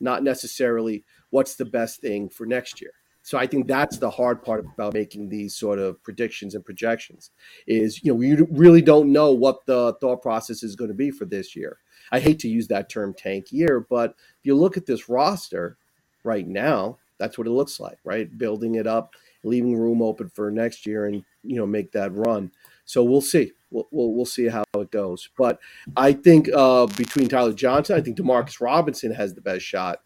not 0.00 0.22
necessarily 0.22 1.04
what's 1.30 1.54
the 1.54 1.64
best 1.64 2.00
thing 2.00 2.28
for 2.28 2.46
next 2.46 2.80
year. 2.80 2.92
So 3.30 3.38
I 3.38 3.46
think 3.46 3.68
that's 3.68 3.98
the 3.98 4.10
hard 4.10 4.42
part 4.42 4.66
about 4.74 4.92
making 4.92 5.28
these 5.28 5.54
sort 5.54 5.78
of 5.78 6.02
predictions 6.02 6.56
and 6.56 6.64
projections 6.64 7.30
is, 7.64 8.02
you 8.02 8.10
know, 8.10 8.16
we 8.16 8.34
really 8.50 8.82
don't 8.82 9.12
know 9.12 9.30
what 9.30 9.64
the 9.66 9.96
thought 10.00 10.20
process 10.20 10.64
is 10.64 10.74
going 10.74 10.88
to 10.88 10.96
be 10.96 11.12
for 11.12 11.26
this 11.26 11.54
year. 11.54 11.78
I 12.10 12.18
hate 12.18 12.40
to 12.40 12.48
use 12.48 12.66
that 12.66 12.88
term 12.88 13.14
tank 13.14 13.52
year, 13.52 13.86
but 13.88 14.16
if 14.40 14.46
you 14.46 14.56
look 14.56 14.76
at 14.76 14.84
this 14.84 15.08
roster 15.08 15.78
right 16.24 16.44
now, 16.44 16.98
that's 17.18 17.38
what 17.38 17.46
it 17.46 17.52
looks 17.52 17.78
like, 17.78 17.98
right? 18.02 18.36
Building 18.36 18.74
it 18.74 18.88
up, 18.88 19.14
leaving 19.44 19.76
room 19.76 20.02
open 20.02 20.28
for 20.28 20.50
next 20.50 20.84
year 20.84 21.06
and, 21.06 21.22
you 21.44 21.54
know, 21.54 21.66
make 21.66 21.92
that 21.92 22.12
run. 22.12 22.50
So 22.84 23.04
we'll 23.04 23.20
see. 23.20 23.52
We'll, 23.70 23.86
we'll, 23.92 24.12
we'll 24.12 24.24
see 24.24 24.48
how 24.48 24.64
it 24.74 24.90
goes. 24.90 25.28
But 25.38 25.60
I 25.96 26.14
think 26.14 26.48
uh, 26.52 26.86
between 26.86 27.28
Tyler 27.28 27.52
Johnson, 27.52 27.96
I 27.96 28.00
think 28.00 28.16
Demarcus 28.16 28.60
Robinson 28.60 29.14
has 29.14 29.34
the 29.34 29.40
best 29.40 29.64
shot, 29.64 30.00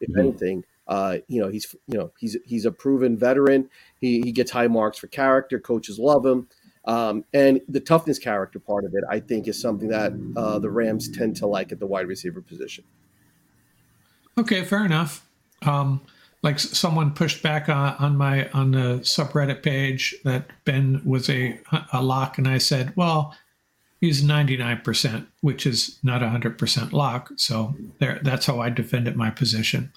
if 0.00 0.08
mm-hmm. 0.08 0.20
anything. 0.20 0.64
Uh, 0.90 1.18
you 1.28 1.40
know, 1.40 1.48
he's 1.48 1.74
you 1.86 1.96
know 1.96 2.10
he's 2.18 2.36
he's 2.44 2.64
a 2.66 2.72
proven 2.72 3.16
veteran. 3.16 3.70
He 4.00 4.20
he 4.22 4.32
gets 4.32 4.50
high 4.50 4.66
marks 4.66 4.98
for 4.98 5.06
character. 5.06 5.60
Coaches 5.60 5.98
love 5.98 6.26
him. 6.26 6.48
Um, 6.84 7.24
and 7.32 7.60
the 7.68 7.78
toughness 7.78 8.18
character 8.18 8.58
part 8.58 8.84
of 8.84 8.94
it, 8.94 9.04
I 9.08 9.20
think, 9.20 9.46
is 9.46 9.60
something 9.60 9.88
that 9.88 10.12
uh, 10.36 10.58
the 10.58 10.70
Rams 10.70 11.08
tend 11.08 11.36
to 11.36 11.46
like 11.46 11.70
at 11.72 11.78
the 11.78 11.86
wide 11.86 12.08
receiver 12.08 12.40
position. 12.40 12.84
Okay, 14.36 14.64
fair 14.64 14.84
enough. 14.84 15.26
Um, 15.62 16.00
like 16.42 16.58
someone 16.58 17.12
pushed 17.12 17.42
back 17.42 17.68
on, 17.68 17.94
on 17.98 18.16
my 18.16 18.48
on 18.50 18.72
the 18.72 19.00
subreddit 19.02 19.62
page 19.62 20.16
that 20.24 20.50
Ben 20.64 21.02
was 21.04 21.30
a 21.30 21.60
a 21.92 22.02
lock, 22.02 22.38
and 22.38 22.48
I 22.48 22.58
said, 22.58 22.94
well, 22.96 23.36
he's 24.00 24.24
ninety 24.24 24.56
nine 24.56 24.80
percent, 24.80 25.28
which 25.40 25.66
is 25.66 26.00
not 26.02 26.22
hundred 26.22 26.58
percent 26.58 26.92
lock. 26.92 27.30
So 27.36 27.76
there, 27.98 28.18
that's 28.24 28.46
how 28.46 28.58
I 28.58 28.70
defended 28.70 29.14
my 29.14 29.30
position. 29.30 29.92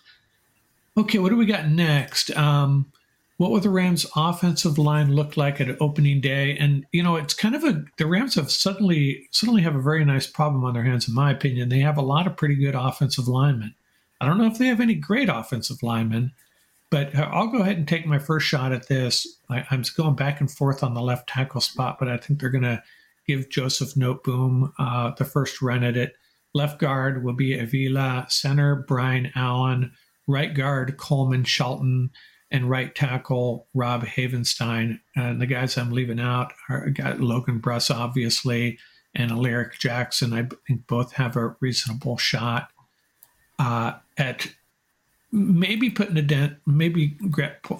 Okay, 0.95 1.17
what 1.17 1.29
do 1.29 1.37
we 1.37 1.45
got 1.45 1.69
next? 1.69 2.35
Um, 2.37 2.91
what 3.37 3.49
will 3.49 3.59
the 3.59 3.69
Rams' 3.69 4.05
offensive 4.15 4.77
line 4.77 5.15
look 5.15 5.37
like 5.37 5.59
at 5.59 5.81
opening 5.81 6.21
day? 6.21 6.55
And 6.57 6.85
you 6.91 7.01
know, 7.01 7.15
it's 7.15 7.33
kind 7.33 7.55
of 7.55 7.63
a 7.63 7.83
the 7.97 8.05
Rams 8.05 8.35
have 8.35 8.51
suddenly 8.51 9.27
suddenly 9.31 9.63
have 9.63 9.75
a 9.75 9.81
very 9.81 10.05
nice 10.05 10.27
problem 10.27 10.63
on 10.63 10.73
their 10.73 10.83
hands, 10.83 11.07
in 11.07 11.15
my 11.15 11.31
opinion. 11.31 11.69
They 11.69 11.79
have 11.79 11.97
a 11.97 12.01
lot 12.01 12.27
of 12.27 12.37
pretty 12.37 12.55
good 12.55 12.75
offensive 12.75 13.27
linemen. 13.27 13.73
I 14.21 14.27
don't 14.27 14.37
know 14.37 14.45
if 14.45 14.57
they 14.57 14.67
have 14.67 14.79
any 14.79 14.95
great 14.95 15.29
offensive 15.29 15.81
linemen, 15.81 16.31
but 16.89 17.13
I'll 17.15 17.47
go 17.47 17.57
ahead 17.57 17.77
and 17.77 17.87
take 17.87 18.05
my 18.05 18.19
first 18.19 18.47
shot 18.47 18.71
at 18.71 18.87
this. 18.87 19.27
I, 19.49 19.65
am 19.71 19.83
going 19.97 20.15
back 20.15 20.39
and 20.39 20.49
forth 20.49 20.83
on 20.83 20.93
the 20.93 21.01
left 21.01 21.27
tackle 21.27 21.59
spot, 21.59 21.97
but 21.99 22.07
I 22.07 22.17
think 22.17 22.39
they're 22.39 22.49
going 22.49 22.63
to 22.63 22.81
give 23.27 23.49
Joseph 23.49 23.95
Noteboom 23.95 24.71
uh, 24.77 25.11
the 25.17 25.25
first 25.25 25.61
run 25.61 25.83
at 25.83 25.97
it. 25.97 26.15
Left 26.53 26.79
guard 26.79 27.23
will 27.23 27.33
be 27.33 27.57
Avila, 27.57 28.27
center 28.29 28.85
Brian 28.87 29.31
Allen, 29.35 29.91
right 30.27 30.53
guard 30.53 30.97
Coleman 30.97 31.43
Shelton, 31.43 32.11
and 32.51 32.69
right 32.69 32.93
tackle 32.93 33.67
Rob 33.73 34.05
Havenstein. 34.05 34.99
And 35.15 35.41
the 35.41 35.47
guys 35.47 35.77
I'm 35.77 35.91
leaving 35.91 36.19
out 36.19 36.53
are 36.69 36.89
got 36.91 37.19
Logan 37.19 37.59
Bruss, 37.59 37.93
obviously, 37.93 38.77
and 39.15 39.31
Alaric 39.31 39.79
Jackson. 39.79 40.33
I 40.33 40.47
think 40.67 40.85
both 40.87 41.13
have 41.13 41.35
a 41.35 41.55
reasonable 41.59 42.17
shot 42.17 42.69
uh, 43.57 43.93
at 44.17 44.47
maybe 45.31 45.89
putting 45.89 46.17
a 46.17 46.21
dent, 46.21 46.57
maybe 46.67 47.17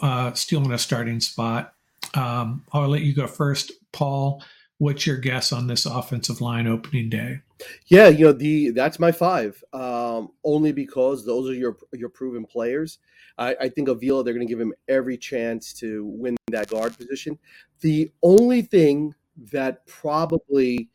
uh, 0.02 0.34
stealing 0.34 0.72
a 0.72 0.78
starting 0.80 1.20
spot. 1.20 1.76
Um, 2.16 2.64
I'll 2.74 2.88
let 2.88 3.02
you 3.02 3.14
go 3.14 3.28
first, 3.28 3.72
Paul. 3.92 4.44
What's 4.80 5.08
your 5.08 5.18
guess 5.18 5.52
on 5.52 5.68
this 5.68 5.86
offensive 5.86 6.42
line 6.42 6.68
opening 6.68 7.10
day? 7.10 7.42
Yeah, 7.88 8.10
you 8.10 8.26
know 8.26 8.34
the 8.34 8.72
that's 8.72 9.00
my 9.00 9.12
five. 9.12 9.64
Um, 9.72 10.30
only 10.44 10.72
because 10.72 11.26
those 11.26 11.50
are 11.50 11.54
your 11.54 11.78
your 11.94 12.10
proven 12.10 12.46
players. 12.46 13.00
I, 13.38 13.56
I 13.62 13.70
think 13.70 13.88
Avila 13.88 14.24
they're 14.24 14.34
going 14.34 14.46
to 14.46 14.52
give 14.52 14.60
him 14.60 14.74
every 14.88 15.18
chance 15.18 15.74
to 15.76 16.06
win 16.06 16.36
that 16.52 16.70
guard 16.70 16.98
position. 16.98 17.38
The 17.82 18.12
only 18.22 18.62
thing 18.62 19.16
that 19.52 19.86
probably 19.88 20.90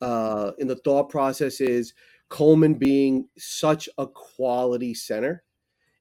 uh, 0.00 0.52
in 0.58 0.66
the 0.66 0.76
thought 0.76 1.08
process 1.08 1.60
is 1.60 1.94
Coleman 2.28 2.74
being 2.74 3.28
such 3.36 3.88
a 3.98 4.06
quality 4.06 4.94
center 4.94 5.42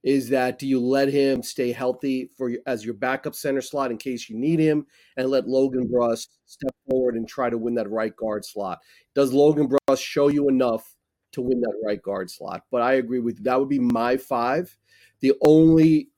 is 0.04 0.30
that 0.30 0.60
do 0.60 0.68
you 0.68 0.80
let 0.80 1.10
him 1.10 1.42
stay 1.42 1.72
healthy 1.72 2.30
for 2.38 2.52
as 2.66 2.86
your 2.86 2.94
backup 2.94 3.36
center 3.36 3.62
slot 3.62 3.92
in 3.92 3.98
case 3.98 4.30
you 4.30 4.38
need 4.38 4.60
him 4.60 4.86
and 5.18 5.30
let 5.30 5.48
Logan 5.48 5.88
Bruss 5.88 6.28
step 6.46 6.72
forward 6.90 7.16
and 7.16 7.28
try 7.28 7.50
to 7.50 7.58
win 7.58 7.76
that 7.76 7.90
right 7.90 8.16
guard 8.16 8.46
slot? 8.46 8.80
Does 9.16 9.34
Logan 9.34 9.68
Bruss 9.68 10.00
show 10.00 10.28
you 10.28 10.50
enough 10.50 10.96
to 11.34 11.42
win 11.42 11.62
that 11.62 11.74
right 11.86 12.02
guard 12.02 12.30
slot? 12.30 12.64
But 12.72 12.82
I 12.82 12.94
agree 12.94 13.20
with 13.20 13.38
you. 13.38 13.44
That 13.44 13.60
would 13.60 13.70
be 13.70 13.80
my 13.80 14.18
five. 14.18 14.76
The 15.22 15.34
only 15.46 16.10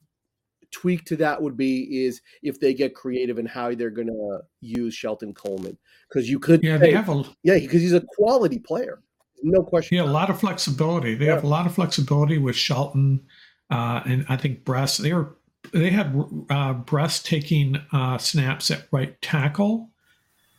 tweak 0.72 1.06
to 1.06 1.16
that 1.16 1.42
would 1.42 1.58
be 1.58 2.06
is 2.06 2.22
if 2.44 2.60
they 2.60 2.76
get 2.76 2.94
creative 2.94 3.40
in 3.40 3.46
how 3.46 3.74
they're 3.74 3.90
going 3.90 4.08
to 4.08 4.40
use 4.62 4.94
Shelton 4.94 5.34
Coleman 5.34 5.76
because 6.08 6.30
you 6.30 6.38
could 6.38 6.62
yeah 6.62 6.78
they 6.78 6.92
have 6.92 7.10
a 7.10 7.24
yeah 7.42 7.58
because 7.58 7.82
he's 7.82 7.94
a 7.94 8.06
quality 8.16 8.60
player 8.60 9.02
no 9.44 9.64
question. 9.64 9.98
Yeah, 9.98 10.04
a 10.04 10.06
lot 10.06 10.30
of 10.30 10.40
flexibility. 10.40 11.16
They 11.16 11.26
yeah. 11.26 11.36
have 11.36 11.44
a 11.44 11.48
lot 11.48 11.66
of 11.66 11.74
flexibility 11.74 12.38
with 12.38 12.56
Shelton, 12.56 13.22
uh, 13.70 14.02
and 14.06 14.26
I 14.30 14.38
think 14.38 14.64
Bruss. 14.64 14.98
They 14.98 15.14
were 15.14 15.36
they 15.74 15.90
had 15.90 16.08
uh, 16.50 16.74
Bruss 16.74 17.24
taking 17.24 17.78
uh, 17.92 18.18
snaps 18.18 18.72
at 18.72 18.88
right 18.92 19.20
tackle, 19.22 19.90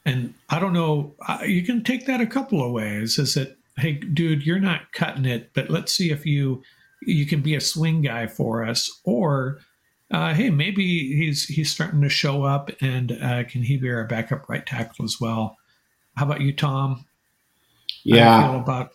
and 0.05 0.35
I 0.49 0.59
don't 0.59 0.73
know. 0.73 1.15
Uh, 1.27 1.41
you 1.45 1.63
can 1.63 1.83
take 1.83 2.07
that 2.07 2.21
a 2.21 2.27
couple 2.27 2.65
of 2.65 2.73
ways. 2.73 3.19
Is 3.19 3.35
that 3.35 3.57
hey, 3.77 3.95
dude, 3.95 4.47
you're 4.47 4.61
not 4.61 4.93
cutting 4.93 5.25
it, 5.25 5.51
but 5.55 5.71
let's 5.71 5.93
see 5.93 6.11
if 6.11 6.27
you 6.27 6.63
you 7.03 7.27
can 7.27 7.41
be 7.41 7.55
a 7.55 7.61
swing 7.61 8.03
guy 8.03 8.27
for 8.27 8.65
us, 8.65 9.01
or 9.05 9.59
uh, 10.11 10.35
hey, 10.35 10.51
maybe 10.51 11.17
he's 11.17 11.47
he's 11.47 11.71
starting 11.71 12.03
to 12.03 12.09
show 12.09 12.45
up, 12.45 12.71
and 12.81 13.13
uh, 13.13 13.45
can 13.45 13.63
he 13.63 13.77
be 13.77 13.89
our 13.91 14.05
backup 14.05 14.49
right 14.49 14.67
tackle 14.67 15.05
as 15.05 15.21
well? 15.21 15.57
How 16.17 16.27
about 16.27 16.41
you, 16.41 16.53
Tom? 16.53 17.07
Yeah. 18.03 18.57
about 18.57 18.93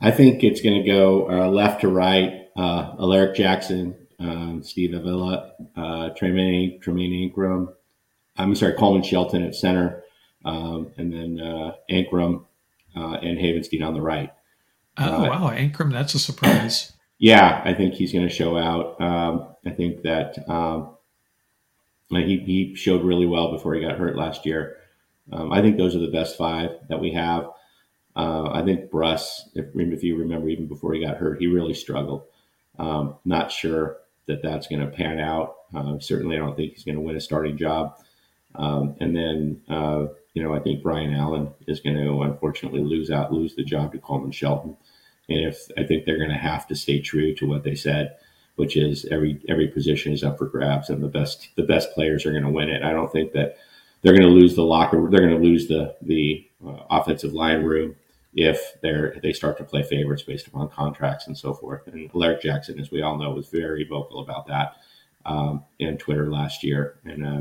I 0.00 0.10
think 0.10 0.44
it's 0.44 0.60
going 0.60 0.82
to 0.82 0.88
go 0.88 1.30
uh, 1.30 1.48
left 1.48 1.80
to 1.80 1.88
right. 1.88 2.45
Uh, 2.56 2.94
Alaric 2.98 3.36
Jackson, 3.36 3.94
um, 4.18 4.62
Steve 4.62 4.94
Avila, 4.94 5.52
uh, 5.76 6.10
Tremayne, 6.18 6.82
Tremayne 6.82 7.30
Anchrum. 7.30 7.72
I'm 8.38 8.54
sorry, 8.54 8.74
Coleman 8.74 9.02
Shelton 9.02 9.42
at 9.42 9.54
center, 9.54 10.02
um, 10.44 10.90
and 10.96 11.12
then 11.12 11.40
uh, 11.40 11.72
Anchrum 11.90 12.44
uh, 12.96 13.14
and 13.14 13.38
Havenstein 13.38 13.86
on 13.86 13.94
the 13.94 14.00
right. 14.00 14.32
Oh 14.98 15.24
uh, 15.24 15.28
wow, 15.28 15.50
Anchrum, 15.50 15.92
that's 15.92 16.14
a 16.14 16.18
surprise. 16.18 16.92
Yeah, 17.18 17.62
I 17.64 17.74
think 17.74 17.94
he's 17.94 18.12
going 18.12 18.28
to 18.28 18.34
show 18.34 18.56
out. 18.56 19.00
Um, 19.00 19.48
I 19.64 19.70
think 19.70 20.02
that 20.02 20.38
um, 20.48 20.96
he, 22.10 22.38
he 22.38 22.74
showed 22.74 23.02
really 23.02 23.26
well 23.26 23.50
before 23.52 23.74
he 23.74 23.80
got 23.80 23.98
hurt 23.98 24.16
last 24.16 24.46
year. 24.46 24.76
Um, 25.32 25.52
I 25.52 25.60
think 25.60 25.76
those 25.76 25.96
are 25.96 26.00
the 26.00 26.10
best 26.10 26.36
five 26.36 26.70
that 26.88 27.00
we 27.00 27.12
have. 27.12 27.48
Uh, 28.14 28.50
I 28.50 28.62
think 28.62 28.90
Bruss, 28.90 29.48
if, 29.54 29.66
if, 29.74 30.02
you 30.02 30.16
remember, 30.16 30.48
even 30.48 30.66
before 30.66 30.94
he 30.94 31.04
got 31.04 31.16
hurt, 31.16 31.38
he 31.38 31.46
really 31.46 31.74
struggled. 31.74 32.22
Um, 32.78 33.16
not 33.24 33.50
sure 33.50 33.98
that 34.26 34.42
that's 34.42 34.66
going 34.66 34.80
to 34.80 34.88
pan 34.88 35.18
out. 35.18 35.56
Uh, 35.74 35.98
certainly, 35.98 36.36
I 36.36 36.40
don't 36.40 36.56
think 36.56 36.74
he's 36.74 36.84
going 36.84 36.96
to 36.96 37.00
win 37.00 37.16
a 37.16 37.20
starting 37.20 37.56
job. 37.56 37.96
Um, 38.54 38.96
and 39.00 39.14
then, 39.14 39.62
uh, 39.68 40.06
you 40.34 40.42
know, 40.42 40.54
I 40.54 40.60
think 40.60 40.82
Brian 40.82 41.14
Allen 41.14 41.50
is 41.66 41.80
going 41.80 41.96
to 41.96 42.22
unfortunately 42.22 42.82
lose 42.82 43.10
out, 43.10 43.32
lose 43.32 43.54
the 43.54 43.64
job 43.64 43.92
to 43.92 43.98
Coleman 43.98 44.32
Shelton. 44.32 44.76
And 45.28 45.40
if 45.40 45.68
I 45.76 45.84
think 45.84 46.04
they're 46.04 46.18
going 46.18 46.30
to 46.30 46.36
have 46.36 46.66
to 46.68 46.76
stay 46.76 47.00
true 47.00 47.34
to 47.34 47.46
what 47.46 47.64
they 47.64 47.74
said, 47.74 48.16
which 48.54 48.76
is 48.76 49.04
every 49.10 49.40
every 49.48 49.68
position 49.68 50.12
is 50.12 50.24
up 50.24 50.38
for 50.38 50.46
grabs, 50.46 50.88
and 50.88 51.02
the 51.02 51.08
best 51.08 51.48
the 51.56 51.62
best 51.62 51.92
players 51.92 52.24
are 52.24 52.30
going 52.30 52.44
to 52.44 52.50
win 52.50 52.70
it. 52.70 52.82
I 52.82 52.92
don't 52.92 53.12
think 53.12 53.32
that 53.32 53.58
they're 54.02 54.16
going 54.16 54.22
to 54.22 54.28
lose 54.28 54.54
the 54.54 54.62
locker. 54.62 55.08
They're 55.10 55.26
going 55.26 55.40
to 55.40 55.46
lose 55.46 55.68
the 55.68 55.94
the 56.00 56.46
uh, 56.66 56.78
offensive 56.88 57.34
line 57.34 57.64
room 57.64 57.96
if 58.36 58.76
they're 58.82 59.16
they 59.22 59.32
start 59.32 59.56
to 59.56 59.64
play 59.64 59.82
favorites 59.82 60.22
based 60.22 60.46
upon 60.46 60.68
contracts 60.68 61.26
and 61.26 61.36
so 61.36 61.54
forth. 61.54 61.86
And 61.86 62.10
Alaric 62.14 62.42
Jackson, 62.42 62.78
as 62.78 62.90
we 62.90 63.02
all 63.02 63.16
know, 63.16 63.30
was 63.30 63.48
very 63.48 63.84
vocal 63.84 64.20
about 64.20 64.46
that 64.46 64.76
um, 65.24 65.64
in 65.78 65.96
Twitter 65.96 66.30
last 66.30 66.62
year. 66.62 66.98
And 67.04 67.26
uh, 67.26 67.40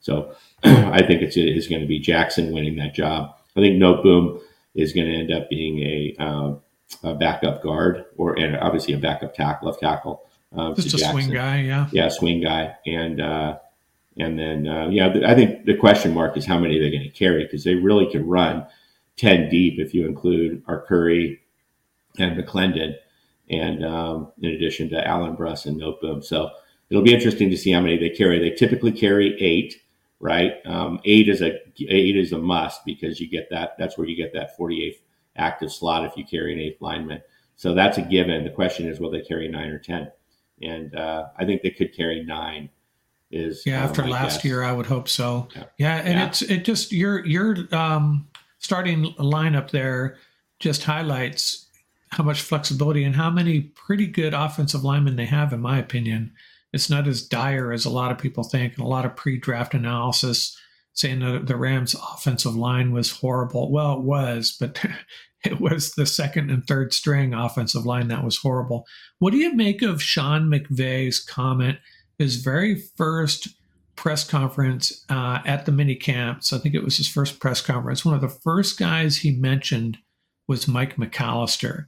so 0.00 0.36
I 0.64 1.02
think 1.02 1.22
it's 1.22 1.38
it 1.38 1.48
is 1.48 1.66
going 1.66 1.80
to 1.80 1.88
be 1.88 1.98
Jackson 1.98 2.52
winning 2.52 2.76
that 2.76 2.94
job. 2.94 3.36
I 3.56 3.60
think 3.60 3.76
Noteboom 3.76 4.40
is 4.74 4.92
going 4.92 5.06
to 5.06 5.14
end 5.14 5.32
up 5.32 5.48
being 5.48 5.78
a, 5.80 6.16
uh, 6.18 6.54
a 7.04 7.14
backup 7.14 7.62
guard 7.62 8.04
or 8.16 8.38
and 8.38 8.56
obviously 8.56 8.92
a 8.92 8.98
backup 8.98 9.34
tackle, 9.34 9.68
left 9.68 9.80
tackle. 9.80 10.28
Uh, 10.54 10.74
Just 10.74 10.88
a 10.88 10.98
Jackson. 10.98 11.10
swing 11.12 11.32
guy, 11.32 11.62
yeah. 11.62 11.88
Yeah, 11.90 12.08
swing 12.10 12.42
guy, 12.42 12.76
and 12.86 13.20
uh, 13.20 13.58
and 14.18 14.38
then 14.38 14.68
uh, 14.68 14.88
yeah, 14.88 15.12
I 15.26 15.34
think 15.34 15.64
the 15.64 15.76
question 15.76 16.12
mark 16.12 16.36
is 16.36 16.44
how 16.44 16.58
many 16.58 16.78
they're 16.78 16.90
going 16.90 17.02
to 17.02 17.08
carry 17.08 17.44
because 17.44 17.64
they 17.64 17.74
really 17.74 18.10
can 18.10 18.26
run 18.26 18.66
10 19.16 19.48
deep 19.48 19.78
if 19.78 19.94
you 19.94 20.06
include 20.06 20.64
Arcuri 20.66 21.38
and 22.18 22.36
McClendon, 22.36 22.94
and 23.50 23.84
um, 23.84 24.32
in 24.40 24.50
addition 24.50 24.88
to 24.90 25.06
Allen 25.06 25.36
Bruss 25.36 25.66
and 25.66 25.80
Noteboom. 25.80 26.24
So 26.24 26.50
it'll 26.90 27.02
be 27.02 27.14
interesting 27.14 27.50
to 27.50 27.56
see 27.56 27.72
how 27.72 27.80
many 27.80 27.98
they 27.98 28.10
carry. 28.10 28.38
They 28.38 28.54
typically 28.54 28.92
carry 28.92 29.40
eight, 29.40 29.76
right? 30.20 30.54
Um, 30.64 31.00
eight 31.04 31.28
is 31.28 31.42
a 31.42 31.58
eight 31.88 32.16
is 32.16 32.32
a 32.32 32.38
must 32.38 32.84
because 32.84 33.20
you 33.20 33.28
get 33.28 33.50
that. 33.50 33.76
That's 33.78 33.98
where 33.98 34.06
you 34.06 34.16
get 34.16 34.32
that 34.32 34.56
48th 34.58 34.98
active 35.36 35.72
slot 35.72 36.04
if 36.04 36.16
you 36.16 36.24
carry 36.24 36.52
an 36.52 36.60
eighth 36.60 36.80
lineman. 36.80 37.20
So 37.56 37.74
that's 37.74 37.98
a 37.98 38.02
given. 38.02 38.44
The 38.44 38.50
question 38.50 38.86
is, 38.86 39.00
will 39.00 39.10
they 39.10 39.20
carry 39.20 39.48
nine 39.48 39.68
or 39.68 39.78
ten? 39.78 40.10
And 40.62 40.94
uh, 40.94 41.26
I 41.36 41.44
think 41.44 41.62
they 41.62 41.70
could 41.70 41.94
carry 41.94 42.24
nine. 42.24 42.70
Is 43.30 43.64
yeah. 43.66 43.82
After 43.82 44.06
last 44.06 44.36
guess. 44.36 44.44
year, 44.44 44.62
I 44.62 44.72
would 44.72 44.86
hope 44.86 45.08
so. 45.08 45.48
Yeah, 45.54 45.64
yeah 45.78 45.96
and 45.96 46.18
yeah. 46.18 46.26
it's 46.26 46.42
it 46.42 46.64
just 46.64 46.92
you're 46.92 47.24
you're 47.26 47.56
um, 47.72 48.28
starting 48.64 49.04
lineup 49.18 49.70
there 49.70 50.16
just 50.58 50.84
highlights 50.84 51.68
how 52.08 52.24
much 52.24 52.40
flexibility 52.40 53.04
and 53.04 53.14
how 53.14 53.28
many 53.28 53.60
pretty 53.60 54.06
good 54.06 54.32
offensive 54.32 54.82
linemen 54.82 55.16
they 55.16 55.26
have, 55.26 55.52
in 55.52 55.60
my 55.60 55.78
opinion. 55.78 56.32
It's 56.72 56.88
not 56.88 57.06
as 57.06 57.28
dire 57.28 57.72
as 57.72 57.84
a 57.84 57.90
lot 57.90 58.10
of 58.10 58.16
people 58.16 58.42
think, 58.42 58.74
and 58.74 58.82
a 58.82 58.88
lot 58.88 59.04
of 59.04 59.16
pre 59.16 59.38
draft 59.38 59.74
analysis 59.74 60.58
saying 60.94 61.20
that 61.20 61.46
the 61.46 61.56
Rams' 61.56 61.94
offensive 61.94 62.56
line 62.56 62.92
was 62.92 63.10
horrible. 63.10 63.70
Well, 63.70 63.98
it 63.98 64.02
was, 64.02 64.56
but 64.58 64.82
it 65.44 65.60
was 65.60 65.92
the 65.92 66.06
second 66.06 66.50
and 66.50 66.66
third 66.66 66.94
string 66.94 67.34
offensive 67.34 67.84
line 67.84 68.08
that 68.08 68.24
was 68.24 68.38
horrible. 68.38 68.86
What 69.18 69.32
do 69.32 69.36
you 69.36 69.54
make 69.54 69.82
of 69.82 70.02
Sean 70.02 70.48
McVay's 70.48 71.20
comment, 71.20 71.78
his 72.18 72.36
very 72.36 72.76
first 72.96 73.48
press 73.96 74.24
conference 74.24 75.04
uh, 75.08 75.40
at 75.46 75.66
the 75.66 75.72
mini 75.72 75.94
camps. 75.94 76.52
I 76.52 76.58
think 76.58 76.74
it 76.74 76.84
was 76.84 76.96
his 76.96 77.08
first 77.08 77.40
press 77.40 77.60
conference. 77.60 78.04
One 78.04 78.14
of 78.14 78.20
the 78.20 78.28
first 78.28 78.78
guys 78.78 79.18
he 79.18 79.32
mentioned 79.32 79.98
was 80.48 80.68
Mike 80.68 80.96
McAllister. 80.96 81.86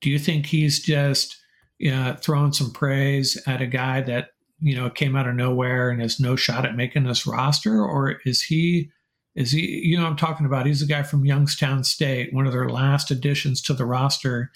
Do 0.00 0.10
you 0.10 0.18
think 0.18 0.46
he's 0.46 0.80
just 0.80 1.36
you 1.78 1.92
know, 1.92 2.16
throwing 2.20 2.52
some 2.52 2.72
praise 2.72 3.40
at 3.46 3.62
a 3.62 3.66
guy 3.66 4.00
that 4.02 4.30
you 4.60 4.74
know 4.74 4.90
came 4.90 5.16
out 5.16 5.28
of 5.28 5.34
nowhere 5.34 5.90
and 5.90 6.02
has 6.02 6.20
no 6.20 6.36
shot 6.36 6.64
at 6.66 6.76
making 6.76 7.04
this 7.04 7.26
roster, 7.26 7.82
or 7.82 8.20
is 8.24 8.42
he? 8.42 8.90
Is 9.34 9.52
he? 9.52 9.60
You 9.84 9.98
know, 9.98 10.06
I'm 10.06 10.16
talking 10.16 10.46
about. 10.46 10.66
He's 10.66 10.82
a 10.82 10.86
guy 10.86 11.04
from 11.04 11.24
Youngstown 11.24 11.84
State, 11.84 12.34
one 12.34 12.46
of 12.46 12.52
their 12.52 12.68
last 12.68 13.10
additions 13.10 13.62
to 13.62 13.74
the 13.74 13.86
roster. 13.86 14.50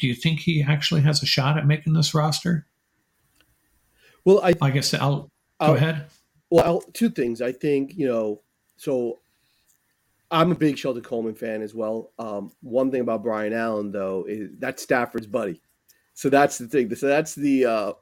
Do 0.00 0.08
you 0.08 0.14
think 0.14 0.40
he 0.40 0.62
actually 0.62 1.02
has 1.02 1.22
a 1.22 1.26
shot 1.26 1.56
at 1.56 1.66
making 1.66 1.92
this 1.92 2.14
roster? 2.14 2.66
Well, 4.24 4.40
I, 4.42 4.54
I 4.60 4.70
guess 4.70 4.92
I'll 4.92 5.20
go 5.20 5.30
I'll, 5.60 5.74
ahead. 5.74 6.06
Well, 6.54 6.82
two 6.92 7.10
things. 7.10 7.42
I 7.42 7.50
think 7.50 7.94
you 7.96 8.06
know. 8.06 8.40
So, 8.76 9.18
I'm 10.30 10.52
a 10.52 10.54
big 10.54 10.78
Sheldon 10.78 11.02
Coleman 11.02 11.34
fan 11.34 11.62
as 11.62 11.74
well. 11.74 12.12
Um, 12.16 12.52
one 12.60 12.92
thing 12.92 13.00
about 13.00 13.24
Brian 13.24 13.52
Allen, 13.52 13.90
though, 13.90 14.24
is 14.28 14.50
that's 14.60 14.80
Stafford's 14.80 15.26
buddy. 15.26 15.60
So 16.12 16.28
that's 16.30 16.58
the 16.58 16.68
thing. 16.68 16.94
So 16.94 17.08
that's 17.08 17.34
the 17.34 17.64
uh, 17.66 17.92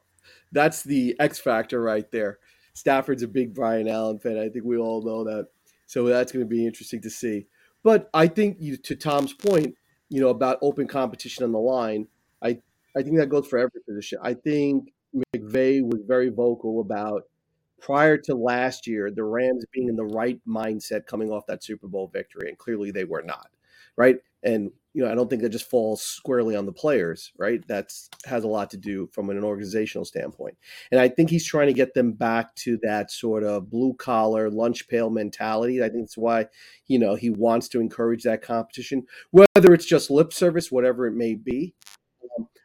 that's 0.51 0.83
the 0.83 1.15
X 1.19 1.39
factor 1.39 1.81
right 1.81 2.11
there. 2.11 2.37
Stafford's 2.75 3.23
a 3.23 3.27
big 3.27 3.55
Brian 3.55 3.87
Allen 3.87 4.19
fan. 4.19 4.37
I 4.37 4.49
think 4.49 4.65
we 4.65 4.77
all 4.77 5.01
know 5.01 5.23
that. 5.23 5.47
So 5.87 6.05
that's 6.05 6.31
going 6.31 6.45
to 6.45 6.49
be 6.49 6.67
interesting 6.67 7.01
to 7.01 7.09
see. 7.09 7.47
But 7.81 8.07
I 8.13 8.27
think 8.27 8.57
you, 8.59 8.77
to 8.77 8.95
Tom's 8.95 9.33
point, 9.33 9.73
you 10.09 10.21
know 10.21 10.29
about 10.29 10.59
open 10.61 10.87
competition 10.87 11.43
on 11.43 11.53
the 11.53 11.59
line. 11.59 12.07
I 12.43 12.59
I 12.95 13.01
think 13.01 13.17
that 13.17 13.29
goes 13.29 13.47
for 13.47 13.57
every 13.57 13.81
position. 13.81 14.19
I 14.21 14.35
think 14.35 14.93
McVay 15.35 15.83
was 15.83 16.03
very 16.05 16.29
vocal 16.29 16.79
about 16.81 17.23
prior 17.83 18.17
to 18.17 18.33
last 18.33 18.87
year, 18.87 19.11
the 19.11 19.25
Rams 19.25 19.65
being 19.73 19.89
in 19.89 19.97
the 19.97 20.05
right 20.05 20.39
mindset 20.47 21.05
coming 21.05 21.29
off 21.29 21.45
that 21.47 21.63
Super 21.63 21.87
Bowl 21.87 22.09
victory, 22.11 22.47
and 22.47 22.57
clearly 22.57 22.91
they 22.91 23.03
were 23.03 23.21
not, 23.21 23.49
right? 23.97 24.17
And 24.41 24.71
you 24.93 25.03
know, 25.03 25.11
I 25.11 25.15
don't 25.15 25.29
think 25.29 25.41
that 25.41 25.49
just 25.49 25.69
falls 25.69 26.01
squarely 26.01 26.55
on 26.55 26.65
the 26.65 26.71
players, 26.71 27.33
right? 27.37 27.61
That's 27.67 28.09
has 28.25 28.43
a 28.43 28.47
lot 28.47 28.69
to 28.71 28.77
do 28.77 29.09
from 29.11 29.29
an 29.29 29.43
organizational 29.43 30.05
standpoint. 30.05 30.55
And 30.91 31.01
I 31.01 31.09
think 31.09 31.29
he's 31.29 31.45
trying 31.45 31.67
to 31.67 31.73
get 31.73 31.93
them 31.93 32.13
back 32.13 32.55
to 32.57 32.77
that 32.83 33.11
sort 33.11 33.43
of 33.43 33.69
blue 33.69 33.95
collar, 33.95 34.49
lunch 34.49 34.87
pail 34.87 35.09
mentality. 35.09 35.83
I 35.83 35.89
think 35.89 36.03
that's 36.03 36.17
why, 36.17 36.45
you 36.87 36.99
know, 36.99 37.15
he 37.15 37.31
wants 37.31 37.67
to 37.69 37.81
encourage 37.81 38.23
that 38.23 38.43
competition, 38.43 39.07
whether 39.31 39.73
it's 39.73 39.85
just 39.85 40.11
lip 40.11 40.31
service, 40.31 40.71
whatever 40.71 41.07
it 41.07 41.15
may 41.15 41.33
be. 41.33 41.73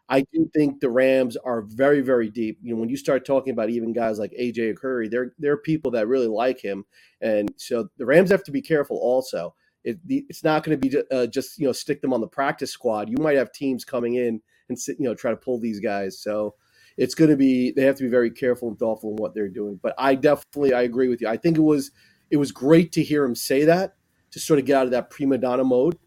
I 0.08 0.24
do 0.32 0.50
think 0.54 0.80
the 0.80 0.88
Rams 0.88 1.36
are 1.36 1.62
very, 1.62 2.00
very 2.00 2.30
deep. 2.30 2.58
You 2.62 2.74
know, 2.74 2.80
when 2.80 2.88
you 2.88 2.96
start 2.96 3.26
talking 3.26 3.52
about 3.52 3.68
even 3.68 3.92
guys 3.92 4.18
like 4.18 4.32
AJ 4.32 4.74
Arcuri, 4.74 5.10
there 5.10 5.32
there 5.38 5.52
are 5.52 5.58
people 5.58 5.90
that 5.92 6.08
really 6.08 6.26
like 6.26 6.60
him, 6.60 6.84
and 7.20 7.52
so 7.56 7.88
the 7.98 8.06
Rams 8.06 8.30
have 8.30 8.44
to 8.44 8.50
be 8.50 8.62
careful. 8.62 8.96
Also, 8.96 9.54
it, 9.84 9.98
it's 10.08 10.42
not 10.42 10.64
going 10.64 10.80
to 10.80 10.88
be 10.88 10.96
uh, 11.10 11.26
just 11.26 11.58
you 11.58 11.66
know 11.66 11.72
stick 11.72 12.00
them 12.00 12.14
on 12.14 12.20
the 12.20 12.26
practice 12.26 12.70
squad. 12.70 13.10
You 13.10 13.18
might 13.18 13.36
have 13.36 13.52
teams 13.52 13.84
coming 13.84 14.14
in 14.14 14.40
and 14.68 14.78
sit, 14.78 14.96
you 14.98 15.04
know 15.04 15.14
try 15.14 15.30
to 15.30 15.36
pull 15.36 15.60
these 15.60 15.80
guys. 15.80 16.18
So 16.18 16.54
it's 16.96 17.14
going 17.14 17.30
to 17.30 17.36
be 17.36 17.72
they 17.72 17.82
have 17.82 17.96
to 17.96 18.04
be 18.04 18.08
very 18.08 18.30
careful 18.30 18.68
and 18.68 18.78
thoughtful 18.78 19.10
in 19.10 19.16
what 19.16 19.34
they're 19.34 19.48
doing. 19.48 19.78
But 19.82 19.94
I 19.98 20.14
definitely 20.14 20.72
I 20.72 20.82
agree 20.82 21.08
with 21.08 21.20
you. 21.20 21.28
I 21.28 21.36
think 21.36 21.58
it 21.58 21.62
was 21.62 21.90
it 22.30 22.38
was 22.38 22.50
great 22.50 22.92
to 22.92 23.02
hear 23.02 23.24
him 23.24 23.34
say 23.34 23.64
that 23.64 23.94
to 24.30 24.40
sort 24.40 24.58
of 24.58 24.64
get 24.64 24.76
out 24.76 24.86
of 24.86 24.90
that 24.92 25.10
prima 25.10 25.36
donna 25.36 25.64
mode 25.64 25.98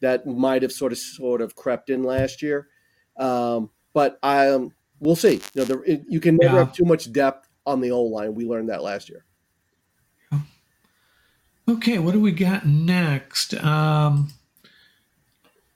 that 0.00 0.26
might 0.26 0.62
have 0.62 0.72
sort 0.72 0.92
of 0.92 0.98
sort 0.98 1.40
of 1.40 1.56
crept 1.56 1.90
in 1.90 2.04
last 2.04 2.40
year 2.40 2.68
um, 3.18 3.70
but 3.92 4.18
I, 4.22 4.48
um, 4.48 4.72
we'll 5.00 5.16
see. 5.16 5.40
You 5.54 5.62
know, 5.62 5.64
the, 5.64 5.80
it, 5.82 6.04
you 6.08 6.20
can 6.20 6.36
never 6.36 6.54
yeah. 6.54 6.64
have 6.64 6.72
too 6.72 6.84
much 6.84 7.12
depth 7.12 7.48
on 7.66 7.80
the 7.80 7.90
O 7.90 8.02
line. 8.02 8.34
We 8.34 8.46
learned 8.46 8.68
that 8.70 8.82
last 8.82 9.08
year. 9.08 9.24
Okay, 11.68 11.98
what 11.98 12.12
do 12.12 12.20
we 12.20 12.32
got 12.32 12.66
next? 12.66 13.52
Um, 13.62 14.32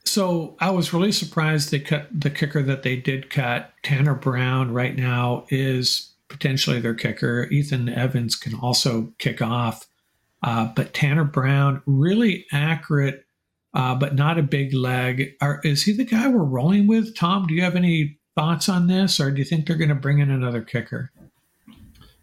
so 0.07 0.57
I 0.59 0.70
was 0.70 0.95
really 0.95 1.12
surprised 1.12 1.70
they 1.70 1.80
cut 1.80 2.09
the 2.18 2.30
kicker 2.30 2.62
that 2.62 2.82
they 2.82 2.97
did 2.97 3.28
cut. 3.28 3.72
Tanner 3.82 4.14
Brown 4.14 4.72
right 4.72 4.97
now 4.97 5.45
is 5.51 6.12
potentially 6.28 6.80
their 6.80 6.95
kicker. 6.95 7.47
Ethan 7.51 7.90
Evans 7.90 8.36
can 8.36 8.55
also 8.55 9.12
kick 9.18 9.43
off. 9.43 9.86
Uh, 10.43 10.72
but 10.74 10.95
Tanner 10.95 11.24
Brown, 11.24 11.82
really 11.84 12.47
accurate 12.53 13.26
uh, 13.75 13.95
but 13.95 14.14
not 14.14 14.39
a 14.39 14.43
big 14.43 14.75
leg. 14.75 15.35
Are, 15.41 15.61
is 15.64 15.85
he 15.85 15.93
the 15.93 16.05
guy 16.05 16.29
we're 16.29 16.45
rolling 16.45 16.87
with? 16.87 17.16
Tom, 17.16 17.47
do 17.47 17.55
you 17.55 17.62
have 17.62 17.77
any 17.77 18.18
thoughts 18.35 18.68
on 18.68 18.87
this, 18.87 19.20
or 19.20 19.31
do 19.31 19.39
you 19.39 19.45
think 19.45 19.66
they're 19.66 19.77
going 19.77 19.89
to 19.89 19.95
bring 19.95 20.18
in 20.18 20.31
another 20.31 20.62
kicker? 20.62 21.11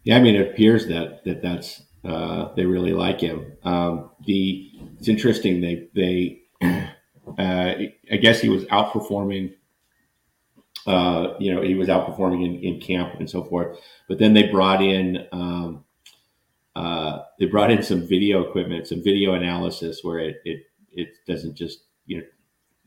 Yeah, 0.04 0.16
I 0.16 0.20
mean, 0.20 0.36
it 0.36 0.50
appears 0.50 0.86
that 0.88 1.24
that 1.24 1.42
that's 1.42 1.82
uh, 2.04 2.54
they 2.54 2.64
really 2.64 2.92
like 2.92 3.20
him. 3.20 3.52
Um, 3.64 4.10
the 4.26 4.70
it's 4.98 5.08
interesting 5.08 5.60
they 5.60 5.88
they 5.94 6.42
uh, 6.62 6.94
I 7.38 8.16
guess 8.20 8.40
he 8.40 8.48
was 8.48 8.64
outperforming. 8.66 9.54
Uh, 10.86 11.34
you 11.38 11.54
know, 11.54 11.60
he 11.60 11.74
was 11.74 11.88
outperforming 11.88 12.44
in, 12.44 12.56
in, 12.64 12.80
camp 12.80 13.14
and 13.18 13.28
so 13.28 13.44
forth. 13.44 13.78
But 14.08 14.18
then 14.18 14.32
they 14.32 14.44
brought 14.44 14.82
in 14.82 15.26
um, 15.30 15.84
uh, 16.74 17.18
they 17.38 17.44
brought 17.46 17.70
in 17.70 17.82
some 17.82 18.06
video 18.06 18.42
equipment, 18.42 18.86
some 18.86 19.02
video 19.02 19.34
analysis, 19.34 20.00
where 20.02 20.18
it 20.18 20.36
it, 20.44 20.62
it 20.92 21.14
doesn't 21.26 21.54
just 21.54 21.80
you 22.06 22.18
know 22.18 22.24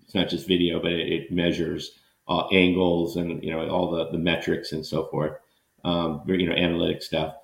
it's 0.04 0.16
not 0.16 0.30
just 0.30 0.48
video, 0.48 0.80
but 0.80 0.92
it, 0.92 1.12
it 1.12 1.32
measures 1.32 2.00
uh, 2.28 2.48
angles 2.48 3.16
and 3.16 3.44
you 3.44 3.52
know 3.52 3.68
all 3.70 3.92
the, 3.92 4.10
the 4.12 4.18
metrics 4.18 4.72
and 4.72 4.86
so 4.86 5.06
forth, 5.08 5.38
um, 5.84 6.22
you 6.28 6.48
know 6.48 6.56
analytic 6.56 7.02
stuff, 7.02 7.36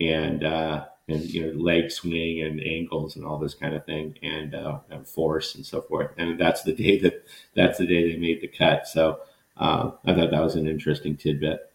and 0.00 0.44
uh, 0.44 0.84
and 1.08 1.22
you 1.22 1.46
know 1.46 1.58
leg 1.58 1.90
swing 1.90 2.42
and 2.42 2.60
angles 2.60 3.16
and 3.16 3.24
all 3.24 3.38
this 3.38 3.54
kind 3.54 3.74
of 3.74 3.84
thing, 3.86 4.18
and, 4.22 4.54
uh, 4.54 4.78
and 4.90 5.06
force 5.06 5.54
and 5.54 5.64
so 5.64 5.80
forth. 5.80 6.10
And 6.16 6.38
that's 6.38 6.62
the 6.62 6.74
day 6.74 6.98
that 7.00 7.24
that's 7.54 7.78
the 7.78 7.86
day 7.86 8.10
they 8.10 8.18
made 8.18 8.40
the 8.40 8.48
cut. 8.48 8.86
So 8.86 9.20
uh, 9.56 9.92
I 10.04 10.14
thought 10.14 10.30
that 10.30 10.42
was 10.42 10.54
an 10.54 10.68
interesting 10.68 11.16
tidbit. 11.16 11.72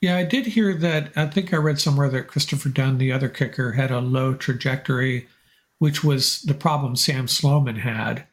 Yeah, 0.00 0.16
I 0.16 0.24
did 0.24 0.46
hear 0.46 0.74
that. 0.74 1.10
I 1.16 1.26
think 1.26 1.52
I 1.52 1.56
read 1.56 1.80
somewhere 1.80 2.08
that 2.10 2.28
Christopher 2.28 2.68
Dunn, 2.68 2.98
the 2.98 3.10
other 3.10 3.28
kicker, 3.28 3.72
had 3.72 3.90
a 3.90 3.98
low 3.98 4.34
trajectory, 4.34 5.26
which 5.78 6.02
was 6.02 6.42
the 6.42 6.54
problem 6.54 6.96
Sam 6.96 7.28
Sloman 7.28 7.76
had. 7.76 8.26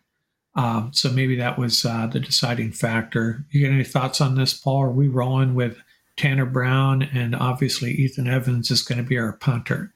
Um, 0.56 0.91
so 0.93 1.12
maybe 1.12 1.36
that 1.36 1.60
was 1.60 1.86
uh, 1.86 2.08
the 2.08 2.20
deciding 2.20 2.72
factor. 2.72 3.46
You 3.52 3.66
got 3.66 3.74
any 3.74 3.84
thoughts 3.84 4.22
on 4.22 4.36
this, 4.36 4.54
Paul? 4.54 4.84
Are 4.84 4.91
we 4.91 5.08
rolling 5.08 5.54
with 5.54 5.78
Tanner 6.18 6.46
Brown 6.46 7.04
and 7.04 7.36
obviously 7.36 7.91
Ethan 7.91 8.28
Evans 8.28 8.72
is 8.72 8.82
going 8.82 8.98
to 8.98 9.04
be 9.04 9.18
our 9.18 9.34
punter? 9.34 9.93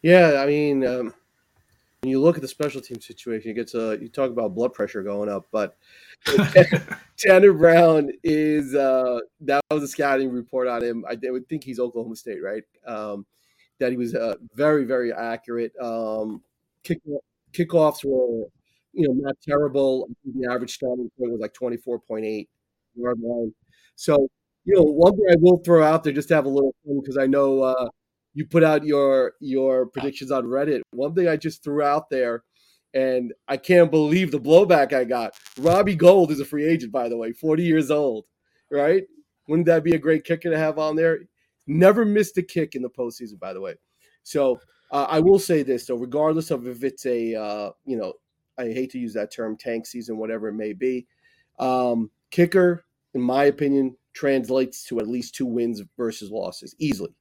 Yeah, 0.00 0.40
I 0.42 0.46
mean, 0.46 0.86
um, 0.86 1.12
when 2.00 2.10
you 2.10 2.20
look 2.20 2.36
at 2.36 2.42
the 2.42 2.48
special 2.48 2.80
team 2.80 3.00
situation, 3.00 3.50
it 3.50 3.54
gets 3.54 3.74
uh, 3.74 3.98
you 4.00 4.08
talk 4.08 4.30
about 4.30 4.54
blood 4.54 4.72
pressure 4.72 5.02
going 5.02 5.28
up, 5.28 5.48
but 5.50 5.76
Tanner 7.18 7.52
Brown 7.52 8.10
is 8.22 8.74
uh, 8.74 9.18
that 9.40 9.60
was 9.70 9.82
a 9.82 9.88
scouting 9.88 10.30
report 10.30 10.68
on 10.68 10.82
him. 10.82 11.04
I 11.08 11.16
would 11.30 11.48
think 11.48 11.64
he's 11.64 11.80
Oklahoma 11.80 12.16
State, 12.16 12.42
right? 12.42 12.62
Um, 12.86 13.26
that 13.80 13.90
he 13.90 13.96
was 13.96 14.14
uh, 14.14 14.36
very, 14.54 14.84
very 14.84 15.12
accurate. 15.12 15.72
Um, 15.80 16.42
kick, 16.88 17.00
kickoffs 17.52 18.04
were 18.04 18.48
you 18.92 19.06
know, 19.06 19.14
not 19.14 19.36
terrible. 19.46 20.08
The 20.24 20.48
average 20.52 20.74
starting 20.74 21.10
point 21.18 21.32
was 21.32 21.40
like 21.40 21.54
24.8 21.54 22.48
yard 22.94 23.18
line. 23.22 23.54
So, 23.94 24.28
you 24.64 24.74
know, 24.74 24.82
one 24.82 25.12
thing 25.12 25.26
I 25.30 25.36
will 25.38 25.58
throw 25.58 25.84
out 25.84 26.04
there 26.04 26.12
just 26.12 26.28
to 26.28 26.34
have 26.34 26.46
a 26.46 26.50
little 26.50 26.74
fun 26.84 27.00
because 27.00 27.16
I 27.16 27.26
know 27.26 27.62
uh, 27.62 27.88
you 28.34 28.44
put 28.46 28.64
out 28.64 28.84
your 28.84 29.34
your 29.40 29.86
predictions 29.86 30.30
on 30.30 30.44
Reddit. 30.44 30.80
One 30.92 31.14
thing 31.14 31.28
I 31.28 31.36
just 31.36 31.62
threw 31.62 31.82
out 31.82 32.10
there, 32.10 32.42
and 32.92 33.32
I 33.46 33.56
can't 33.56 33.90
believe 33.90 34.30
the 34.30 34.40
blowback 34.40 34.92
I 34.92 35.04
got. 35.04 35.34
Robbie 35.58 35.96
Gould 35.96 36.30
is 36.30 36.40
a 36.40 36.44
free 36.44 36.66
agent, 36.66 36.92
by 36.92 37.08
the 37.08 37.16
way, 37.16 37.32
40 37.32 37.62
years 37.62 37.90
old, 37.90 38.24
right? 38.70 39.04
Wouldn't 39.48 39.66
that 39.66 39.84
be 39.84 39.94
a 39.94 39.98
great 39.98 40.24
kicker 40.24 40.50
to 40.50 40.58
have 40.58 40.78
on 40.78 40.96
there? 40.96 41.20
Never 41.66 42.04
missed 42.04 42.36
a 42.38 42.42
kick 42.42 42.74
in 42.74 42.82
the 42.82 42.90
postseason, 42.90 43.38
by 43.38 43.52
the 43.52 43.60
way. 43.60 43.74
So 44.22 44.60
uh, 44.90 45.06
I 45.08 45.20
will 45.20 45.38
say 45.38 45.62
this, 45.62 45.86
though, 45.86 45.96
regardless 45.96 46.50
of 46.50 46.66
if 46.66 46.84
it's 46.84 47.06
a 47.06 47.34
uh, 47.34 47.70
you 47.84 47.96
know 47.96 48.14
I 48.58 48.64
hate 48.64 48.90
to 48.90 48.98
use 48.98 49.14
that 49.14 49.32
term, 49.32 49.56
tank 49.56 49.86
season, 49.86 50.18
whatever 50.18 50.48
it 50.48 50.54
may 50.54 50.72
be. 50.72 51.06
Um, 51.58 52.10
kicker, 52.30 52.84
in 53.14 53.20
my 53.20 53.44
opinion, 53.44 53.96
translates 54.12 54.84
to 54.84 54.98
at 54.98 55.08
least 55.08 55.34
two 55.34 55.46
wins 55.46 55.82
versus 55.96 56.30
losses 56.30 56.74
easily 56.78 57.14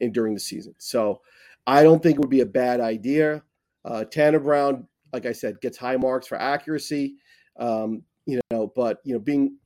in 0.00 0.12
during 0.12 0.34
the 0.34 0.40
season. 0.40 0.74
So 0.78 1.20
I 1.66 1.82
don't 1.82 2.02
think 2.02 2.16
it 2.16 2.20
would 2.20 2.30
be 2.30 2.40
a 2.40 2.46
bad 2.46 2.80
idea. 2.80 3.42
Uh, 3.84 4.04
Tanner 4.04 4.40
Brown, 4.40 4.88
like 5.12 5.26
I 5.26 5.32
said, 5.32 5.60
gets 5.60 5.78
high 5.78 5.96
marks 5.96 6.26
for 6.26 6.36
accuracy. 6.36 7.16
Um, 7.58 8.02
you 8.26 8.40
know, 8.50 8.72
but 8.74 8.98
you 9.04 9.12
know, 9.12 9.20
being 9.20 9.56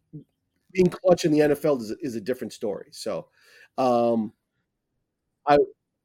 being 0.72 0.88
clutch 0.88 1.24
in 1.24 1.32
the 1.32 1.38
NFL 1.38 1.80
is, 1.80 1.94
is 2.00 2.16
a 2.16 2.20
different 2.20 2.52
story. 2.52 2.88
So 2.90 3.28
um, 3.78 4.32
I 5.46 5.57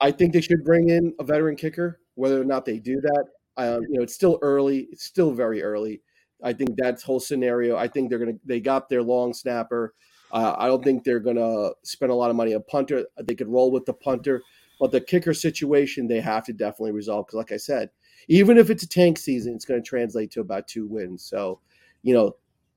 I 0.02 0.12
think 0.12 0.34
they 0.34 0.42
should 0.42 0.64
bring 0.64 0.90
in 0.90 1.14
a 1.20 1.24
veteran 1.24 1.56
kicker. 1.56 2.00
Whether 2.16 2.42
or 2.42 2.46
not 2.46 2.66
they 2.66 2.80
do 2.80 3.00
that, 3.02 3.26
um, 3.58 3.82
you 3.90 3.98
know, 3.98 4.04
it's 4.04 4.14
still 4.14 4.40
early. 4.42 4.88
It's 4.92 5.04
still 5.04 5.32
very 5.32 5.62
early. 5.64 6.02
I 6.44 6.54
think 6.54 6.72
that's 6.78 7.04
whole 7.04 7.20
scenario. 7.20 7.76
I 7.76 7.88
think 7.88 8.10
they're 8.10 8.20
gonna 8.20 8.38
they 8.46 8.60
got 8.60 8.90
their 8.90 9.04
long 9.04 9.34
snapper. 9.34 9.94
Uh, 10.32 10.56
I 10.58 10.68
don't 10.68 10.84
think 10.84 11.04
they're 11.04 11.20
gonna 11.20 11.72
spend 11.84 12.12
a 12.12 12.16
lot 12.16 12.30
of 12.30 12.36
money 12.36 12.54
on 12.56 12.64
punter. 12.70 13.06
They 13.22 13.36
could 13.36 13.50
roll 13.50 13.72
with 13.72 13.86
the 13.86 13.94
punter, 13.94 14.42
but 14.80 14.92
the 14.92 15.02
kicker 15.02 15.34
situation 15.34 16.08
they 16.08 16.22
have 16.22 16.46
to 16.46 16.54
definitely 16.54 16.92
resolve 16.92 17.26
because, 17.28 17.38
like 17.38 17.52
I 17.52 17.58
said, 17.58 17.90
even 18.28 18.58
if 18.58 18.70
it's 18.70 18.84
a 18.84 18.88
tank 18.88 19.18
season, 19.18 19.56
it's 19.56 19.66
going 19.66 19.82
to 19.82 19.88
translate 19.88 20.32
to 20.32 20.42
about 20.42 20.68
two 20.68 20.88
wins. 20.88 21.24
So, 21.24 21.60
you 22.04 22.14
know, 22.14 22.36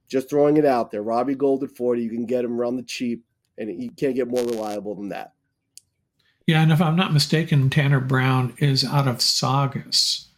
just 0.08 0.28
throwing 0.28 0.56
it 0.56 0.64
out 0.64 0.90
there. 0.90 1.02
Robbie 1.02 1.34
Gould 1.34 1.62
at 1.62 1.70
forty, 1.76 2.02
you 2.02 2.10
can 2.10 2.26
get 2.26 2.44
him 2.44 2.60
around 2.60 2.76
the 2.76 2.82
cheap, 2.82 3.24
and 3.58 3.82
you 3.82 3.90
can't 3.90 4.16
get 4.16 4.28
more 4.28 4.44
reliable 4.44 4.94
than 4.94 5.10
that. 5.10 5.32
Yeah, 6.46 6.62
and 6.62 6.72
if 6.72 6.80
I'm 6.80 6.96
not 6.96 7.12
mistaken, 7.12 7.70
Tanner 7.70 8.00
Brown 8.00 8.54
is 8.58 8.84
out 8.84 9.08
of 9.08 9.22
Saugus 9.22 10.28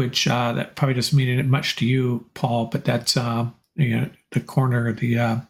which 0.00 0.26
uh, 0.26 0.52
that 0.52 0.76
probably 0.76 0.94
doesn't 0.94 1.14
mean 1.14 1.50
much 1.50 1.76
to 1.76 1.84
you, 1.84 2.24
Paul, 2.32 2.66
but 2.72 2.86
that's 2.86 3.18
uh, 3.18 3.46
you 3.74 4.00
know, 4.00 4.10
the 4.32 4.40
corner 4.40 4.88
of 4.88 4.98
the 4.98 5.18
uh, 5.18 5.40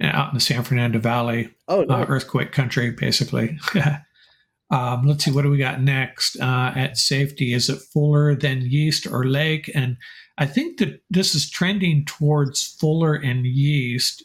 out 0.00 0.28
in 0.28 0.34
the 0.34 0.40
San 0.40 0.62
Fernando 0.62 1.00
Valley, 1.00 1.50
oh, 1.66 1.82
nice. 1.82 2.06
earthquake 2.08 2.52
country, 2.52 2.92
basically. 2.92 3.58
um, 4.70 5.08
let's 5.08 5.24
see, 5.24 5.32
what 5.32 5.42
do 5.42 5.50
we 5.50 5.58
got 5.58 5.80
next 5.80 6.38
uh, 6.40 6.72
at 6.76 6.98
safety? 6.98 7.52
Is 7.52 7.68
it 7.68 7.80
Fuller, 7.92 8.36
than 8.36 8.62
Yeast, 8.62 9.08
or 9.08 9.24
Lake? 9.24 9.68
And 9.74 9.96
I 10.38 10.46
think 10.46 10.78
that 10.78 11.02
this 11.10 11.34
is 11.34 11.50
trending 11.50 12.04
towards 12.04 12.76
Fuller 12.78 13.14
and 13.14 13.44
Yeast. 13.44 14.22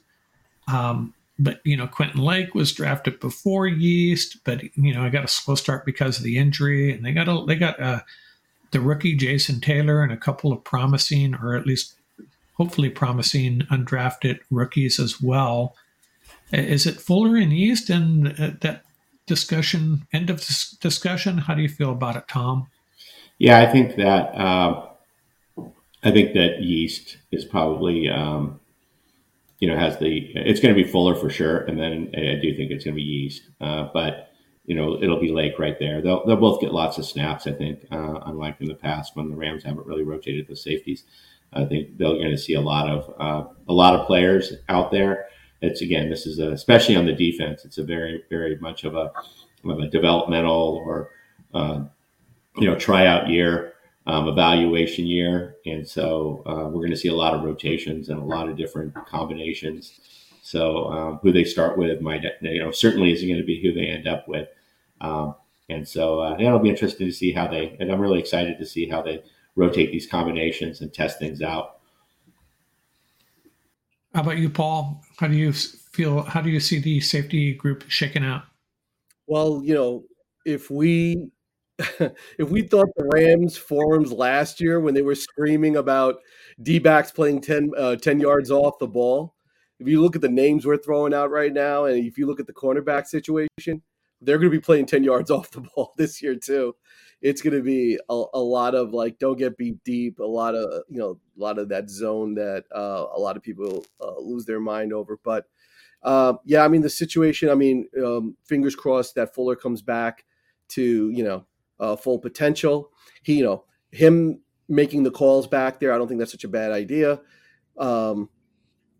Um, 0.68 1.16
but 1.38 1.60
you 1.64 1.76
know, 1.76 1.88
Quentin 1.88 2.22
Lake 2.22 2.56
was 2.56 2.72
drafted 2.72 3.20
before 3.20 3.68
Yeast, 3.68 4.38
but 4.44 4.64
you 4.76 4.94
know, 4.94 5.04
I 5.04 5.10
got 5.10 5.26
a 5.26 5.30
slow 5.30 5.56
start 5.56 5.86
because 5.86 6.18
of 6.18 6.24
the 6.24 6.38
injury, 6.38 6.94
and 6.94 7.06
they 7.06 7.12
got 7.12 7.28
a 7.28 7.46
they 7.46 7.56
got 7.56 7.80
a 7.80 8.06
the 8.72 8.82
rookie 8.82 9.16
Jason 9.16 9.62
Taylor 9.62 10.02
and 10.02 10.12
a 10.12 10.18
couple 10.18 10.52
of 10.52 10.64
promising, 10.64 11.36
or 11.36 11.56
at 11.56 11.68
least 11.68 11.96
hopefully 12.54 12.90
promising, 12.90 13.62
undrafted 13.72 14.40
rookies 14.50 15.00
as 15.00 15.22
well. 15.22 15.76
Is 16.52 16.86
it 16.86 17.02
Fuller 17.02 17.36
and 17.36 17.52
Yeast 17.52 17.90
and 17.90 18.28
uh, 18.40 18.52
that 18.62 18.84
discussion, 19.26 20.08
end 20.14 20.30
of 20.30 20.38
this 20.38 20.72
discussion? 20.72 21.40
How 21.40 21.54
do 21.54 21.62
you 21.62 21.70
feel 21.70 21.92
about 21.92 22.16
it, 22.16 22.28
Tom? 22.28 22.68
Yeah, 23.38 23.60
I 23.60 23.72
think 23.72 23.96
that 23.98 24.34
uh, 24.36 24.86
I 26.04 26.12
think 26.12 26.34
that 26.34 26.62
Yeast 26.62 27.18
is 27.32 27.44
probably 27.44 28.10
um, 28.10 28.60
you 29.60 29.68
know 29.68 29.78
has 29.78 29.98
the 29.98 30.32
it's 30.36 30.60
going 30.60 30.76
to 30.76 30.84
be 30.84 30.90
Fuller 30.90 31.16
for 31.16 31.30
sure, 31.30 31.60
and 31.60 31.80
then 31.80 32.12
I 32.16 32.40
do 32.42 32.56
think 32.56 32.72
it's 32.72 32.84
going 32.84 32.96
to 32.96 33.02
be 33.02 33.02
Yeast, 33.02 33.50
uh, 33.62 33.90
but 33.94 34.30
you 34.66 34.76
know, 34.76 35.02
it'll 35.02 35.20
be 35.20 35.32
Lake 35.32 35.60
right 35.60 35.78
there. 35.80 36.02
They'll 36.02 36.26
they'll 36.26 36.36
both 36.36 36.60
get 36.60 36.74
lots 36.74 36.98
of 36.98 37.06
snaps. 37.06 37.48
I 37.48 37.52
think, 37.52 37.86
uh, 37.92 38.20
unlike 38.26 38.58
in 38.60 38.68
the 38.68 38.76
past 38.76 39.16
when 39.16 39.30
the 39.30 39.36
Rams 39.36 39.64
haven't 39.64 39.86
really 39.86 40.04
rotated 40.04 40.48
the 40.48 40.56
safeties. 40.56 41.04
I 41.54 41.64
think 41.66 41.98
they're 41.98 42.10
going 42.10 42.32
to 42.32 42.38
see 42.38 42.56
a 42.56 42.62
lot 42.62 42.90
of 42.90 43.14
uh, 43.20 43.50
a 43.70 43.74
lot 43.74 43.96
of 43.96 44.08
players 44.08 44.54
out 44.70 44.92
there. 44.92 45.28
It's 45.62 45.82
again, 45.82 46.10
this 46.10 46.26
is 46.26 46.40
a, 46.40 46.52
especially 46.52 46.96
on 46.96 47.06
the 47.06 47.14
defense. 47.14 47.64
It's 47.64 47.78
a 47.78 47.84
very 47.84 48.24
very 48.30 48.58
much 48.58 48.84
of 48.84 48.96
a 48.96 49.12
of 49.64 49.80
a 49.80 49.88
developmental 49.88 50.82
or 50.86 51.12
uh, 51.54 51.84
you 52.58 52.68
know 52.68 52.76
tryout 52.76 53.30
year, 53.30 53.74
um, 54.08 54.28
evaluation 54.28 55.06
year, 55.06 55.56
and 55.66 55.88
so 55.88 56.44
uh, 56.46 56.70
we're 56.70 56.82
going 56.82 56.92
to 56.92 56.98
see 56.98 57.08
a 57.08 57.16
lot 57.16 57.34
of 57.34 57.44
rotations 57.44 58.10
and 58.10 58.20
a 58.20 58.24
lot 58.24 58.48
of 58.48 58.56
different 58.56 58.94
combinations. 59.08 60.00
So 60.42 60.86
um, 60.92 61.20
who 61.24 61.32
they 61.32 61.44
start 61.44 61.78
with 61.78 62.02
might, 62.02 62.24
you 62.42 62.64
know, 62.64 62.72
certainly 62.72 63.12
isn't 63.12 63.28
going 63.28 63.40
to 63.40 63.46
be 63.46 63.62
who 63.62 63.74
they 63.74 63.88
end 63.88 64.08
up 64.08 64.28
with. 64.28 64.48
Um, 65.02 65.36
and 65.70 65.88
so 65.88 66.20
uh, 66.20 66.38
it'll 66.40 66.60
be 66.60 66.70
interesting 66.70 67.08
to 67.08 67.14
see 67.14 67.32
how 67.32 67.48
they, 67.48 67.76
and 67.80 67.92
I'm 67.92 68.00
really 68.00 68.20
excited 68.20 68.60
to 68.60 68.66
see 68.66 68.88
how 68.88 69.02
they 69.02 69.24
rotate 69.56 69.92
these 69.92 70.06
combinations 70.06 70.82
and 70.82 70.94
test 70.94 71.18
things 71.18 71.42
out. 71.42 71.80
How 74.14 74.22
about 74.22 74.38
you, 74.38 74.50
Paul? 74.50 75.02
How 75.18 75.28
do 75.28 75.36
you 75.36 75.52
feel? 75.52 76.22
How 76.22 76.42
do 76.42 76.50
you 76.50 76.60
see 76.60 76.80
the 76.80 77.02
safety 77.02 77.54
group 77.54 77.84
shaking 77.88 78.24
out? 78.24 78.44
Well, 79.28 79.62
you 79.64 79.74
know, 79.74 80.04
if 80.46 80.70
we 80.70 81.32
if 82.40 82.50
we 82.50 82.62
thought 82.62 82.88
the 82.96 83.10
Rams 83.14 83.58
forums 83.58 84.12
last 84.12 84.62
year 84.62 84.80
when 84.80 84.94
they 84.94 85.02
were 85.02 85.16
screaming 85.16 85.76
about 85.76 86.16
D 86.62 86.80
backs 86.80 87.12
playing 87.12 87.42
10, 87.42 87.72
uh, 87.78 87.96
10 87.98 88.20
yards 88.20 88.50
off 88.50 88.80
the 88.80 88.88
ball, 88.88 89.36
if 89.80 89.88
you 89.88 90.02
look 90.02 90.16
at 90.16 90.22
the 90.22 90.30
names 90.30 90.66
we're 90.66 90.78
throwing 90.78 91.14
out 91.14 91.32
right 91.32 91.52
now, 91.52 91.86
and 91.86 92.06
if 92.06 92.18
you 92.18 92.28
look 92.28 92.40
at 92.40 92.48
the 92.48 92.54
cornerback 92.54 93.08
situation, 93.08 93.82
they're 94.22 94.38
going 94.38 94.50
to 94.50 94.58
be 94.58 94.62
playing 94.62 94.86
10 94.86 95.04
yards 95.04 95.30
off 95.32 95.52
the 95.52 95.62
ball 95.62 95.94
this 95.98 96.22
year, 96.22 96.36
too. 96.36 96.76
It's 97.22 97.42
going 97.42 97.56
to 97.56 97.64
be 97.64 98.00
a, 98.10 98.24
a 98.34 98.40
lot 98.40 98.74
of 98.76 98.94
like, 98.94 99.20
don't 99.20 99.38
get 99.38 99.58
beat 99.58 99.84
deep, 99.84 100.20
a 100.20 100.24
lot 100.24 100.56
of, 100.56 100.84
you 100.88 101.00
know, 101.00 101.20
a 101.38 101.42
lot 101.42 101.60
of 101.60 101.70
that 101.70 101.90
zone 101.90 102.36
that 102.36 102.66
uh, 102.74 103.06
a 103.14 103.20
lot 103.20 103.36
of 103.36 103.44
people 103.44 103.86
uh, 104.00 104.20
lose 104.20 104.46
their 104.46 104.60
mind 104.60 104.94
over. 104.94 105.20
But 105.24 105.46
uh, 106.04 106.34
yeah, 106.46 106.64
I 106.64 106.68
mean, 106.68 106.82
the 106.82 106.90
situation, 106.90 107.50
I 107.50 107.56
mean, 107.56 107.88
um, 108.02 108.38
fingers 108.46 108.76
crossed 108.76 109.16
that 109.16 109.34
Fuller 109.34 109.56
comes 109.56 109.82
back 109.82 110.24
to, 110.70 111.10
you 111.10 111.24
know, 111.24 111.46
uh, 111.80 111.96
full 111.96 112.20
potential. 112.20 112.92
He, 113.24 113.38
you 113.38 113.44
know, 113.44 113.66
him 113.92 114.42
making 114.68 115.04
the 115.04 115.12
calls 115.12 115.48
back 115.48 115.80
there. 115.80 115.94
I 115.94 115.98
don't 115.98 116.08
think 116.08 116.20
that's 116.20 116.32
such 116.32 116.44
a 116.44 116.50
bad 116.50 116.72
idea. 116.72 117.22
Um, 117.78 118.30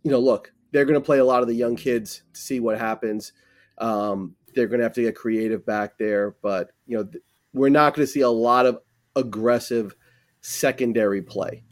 you 0.04 0.12
know, 0.12 0.20
look, 0.20 0.54
they're 0.72 0.86
going 0.86 1.00
to 1.00 1.06
play 1.06 1.20
a 1.20 1.26
lot 1.26 1.42
of 1.42 1.48
the 1.48 1.56
young 1.56 1.76
kids 1.76 2.24
to 2.34 2.40
see 2.40 2.60
what 2.60 2.78
happens. 2.78 3.34
Um, 3.78 4.36
they're 4.54 4.68
going 4.68 4.80
to 4.80 4.86
have 4.86 4.94
to 4.94 5.02
get 5.02 5.16
creative 5.16 5.66
back 5.66 5.98
there, 5.98 6.36
but 6.42 6.72
you 6.86 6.98
know, 6.98 7.04
th- 7.04 7.24
we're 7.54 7.70
not 7.70 7.94
going 7.94 8.06
to 8.06 8.12
see 8.12 8.22
a 8.22 8.30
lot 8.30 8.66
of 8.66 8.80
aggressive 9.16 9.96
secondary 10.42 11.22
play. 11.22 11.64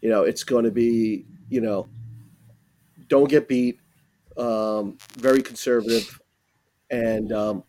You 0.00 0.08
know, 0.08 0.22
it's 0.22 0.44
going 0.44 0.64
to 0.64 0.70
be, 0.70 1.26
you 1.48 1.60
know, 1.60 1.88
don't 3.08 3.28
get 3.28 3.48
beat, 3.48 3.78
um, 4.36 4.98
very 5.16 5.42
conservative, 5.42 6.20
and 6.90 7.32
um, 7.32 7.64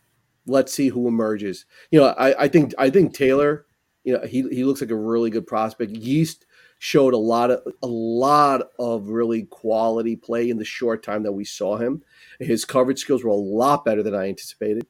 let's 0.46 0.74
see 0.74 0.90
who 0.90 1.08
emerges. 1.08 1.66
You 1.92 2.00
know, 2.00 2.08
I, 2.08 2.44
I 2.44 2.48
think 2.48 2.74
I 2.78 2.90
think 2.90 3.14
Taylor, 3.14 3.66
you 4.04 4.14
know, 4.14 4.26
he 4.26 4.44
he 4.50 4.64
looks 4.64 4.82
like 4.82 4.92
a 4.92 4.96
really 4.96 5.30
good 5.30 5.48
prospect. 5.48 5.92
Yeast 5.92 6.46
showed 6.80 7.14
a 7.14 7.18
lot 7.18 7.52
of 7.52 7.62
a 7.82 7.88
lot 7.88 8.68
of 8.80 9.10
really 9.10 9.44
quality 9.44 10.16
play 10.16 10.50
in 10.50 10.58
the 10.58 10.66
short 10.66 11.04
time 11.04 11.24
that 11.24 11.32
we 11.32 11.46
saw 11.46 11.78
him. 11.78 12.04
His 12.40 12.66
coverage 12.66 13.00
skills 13.00 13.24
were 13.24 13.32
a 13.32 13.36
lot 13.36 13.86
better 13.86 14.04
than 14.04 14.16
I 14.16 14.30
anticipated. 14.30 14.86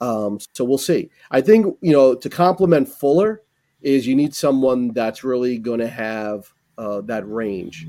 Um, 0.00 0.38
so 0.52 0.64
we'll 0.64 0.78
see. 0.78 1.10
I 1.30 1.40
think 1.40 1.76
you 1.80 1.92
know 1.92 2.14
to 2.14 2.28
complement 2.28 2.88
Fuller 2.88 3.42
is 3.80 4.06
you 4.06 4.16
need 4.16 4.34
someone 4.34 4.92
that's 4.92 5.22
really 5.24 5.58
going 5.58 5.80
to 5.80 5.88
have 5.88 6.52
uh, 6.76 7.00
that 7.02 7.28
range. 7.28 7.86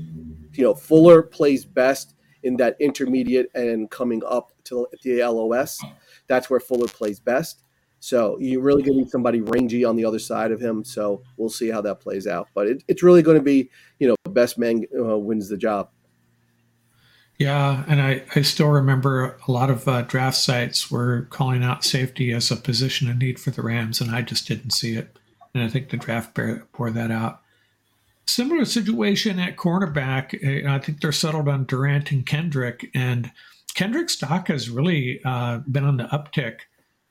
You 0.52 0.64
know, 0.64 0.74
Fuller 0.74 1.22
plays 1.22 1.64
best 1.64 2.14
in 2.42 2.56
that 2.56 2.76
intermediate 2.80 3.50
and 3.54 3.90
coming 3.90 4.22
up 4.26 4.52
to 4.64 4.86
the 5.02 5.22
LOS. 5.22 5.80
That's 6.26 6.48
where 6.48 6.60
Fuller 6.60 6.88
plays 6.88 7.20
best. 7.20 7.62
So 8.00 8.38
you're 8.40 8.62
really 8.62 8.82
going 8.82 8.94
to 8.94 9.04
need 9.04 9.10
somebody 9.10 9.42
rangy 9.42 9.84
on 9.84 9.96
the 9.96 10.06
other 10.06 10.18
side 10.18 10.52
of 10.52 10.60
him. 10.60 10.84
So 10.84 11.22
we'll 11.36 11.50
see 11.50 11.68
how 11.68 11.82
that 11.82 12.00
plays 12.00 12.26
out. 12.26 12.48
But 12.54 12.66
it, 12.66 12.82
it's 12.88 13.02
really 13.02 13.22
going 13.22 13.36
to 13.36 13.42
be, 13.42 13.70
you 13.98 14.08
know, 14.08 14.16
best 14.30 14.58
man 14.58 14.86
uh, 14.98 15.18
wins 15.18 15.48
the 15.48 15.58
job. 15.58 15.90
Yeah, 17.38 17.84
and 17.88 18.02
I, 18.02 18.22
I 18.34 18.42
still 18.42 18.68
remember 18.68 19.38
a 19.48 19.50
lot 19.50 19.70
of 19.70 19.88
uh, 19.88 20.02
draft 20.02 20.36
sites 20.36 20.90
were 20.90 21.22
calling 21.30 21.64
out 21.64 21.84
safety 21.84 22.32
as 22.32 22.50
a 22.50 22.56
position 22.56 23.08
of 23.08 23.16
need 23.16 23.40
for 23.40 23.50
the 23.50 23.62
Rams, 23.62 24.00
and 24.02 24.10
I 24.14 24.20
just 24.20 24.46
didn't 24.46 24.72
see 24.72 24.94
it. 24.94 25.18
And 25.54 25.64
I 25.64 25.68
think 25.68 25.88
the 25.88 25.96
draft 25.96 26.38
bore 26.72 26.90
that 26.90 27.10
out. 27.10 27.39
Similar 28.26 28.64
situation 28.64 29.38
at 29.38 29.56
cornerback. 29.56 30.38
Eh, 30.42 30.68
I 30.68 30.78
think 30.78 31.00
they're 31.00 31.12
settled 31.12 31.48
on 31.48 31.64
Durant 31.64 32.12
and 32.12 32.24
Kendrick, 32.24 32.90
and 32.94 33.32
Kendrick's 33.74 34.14
stock 34.14 34.48
has 34.48 34.70
really 34.70 35.20
uh, 35.24 35.58
been 35.70 35.84
on 35.84 35.96
the 35.96 36.04
uptick 36.04 36.60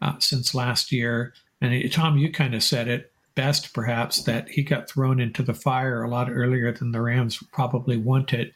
uh, 0.02 0.18
since 0.20 0.56
last 0.56 0.92
year. 0.92 1.34
And 1.62 1.92
Tom, 1.92 2.18
you 2.18 2.32
kind 2.32 2.56
of 2.56 2.64
said 2.64 2.88
it 2.88 3.12
best, 3.36 3.74
perhaps, 3.74 4.24
that 4.24 4.50
he 4.50 4.64
got 4.64 4.90
thrown 4.90 5.20
into 5.20 5.44
the 5.44 5.54
fire 5.54 6.04
a 6.04 6.10
lot 6.10 6.30
earlier 6.30 6.72
than 6.72 6.92
the 6.92 7.02
Rams 7.02 7.42
probably 7.52 7.98
wanted. 7.98 8.54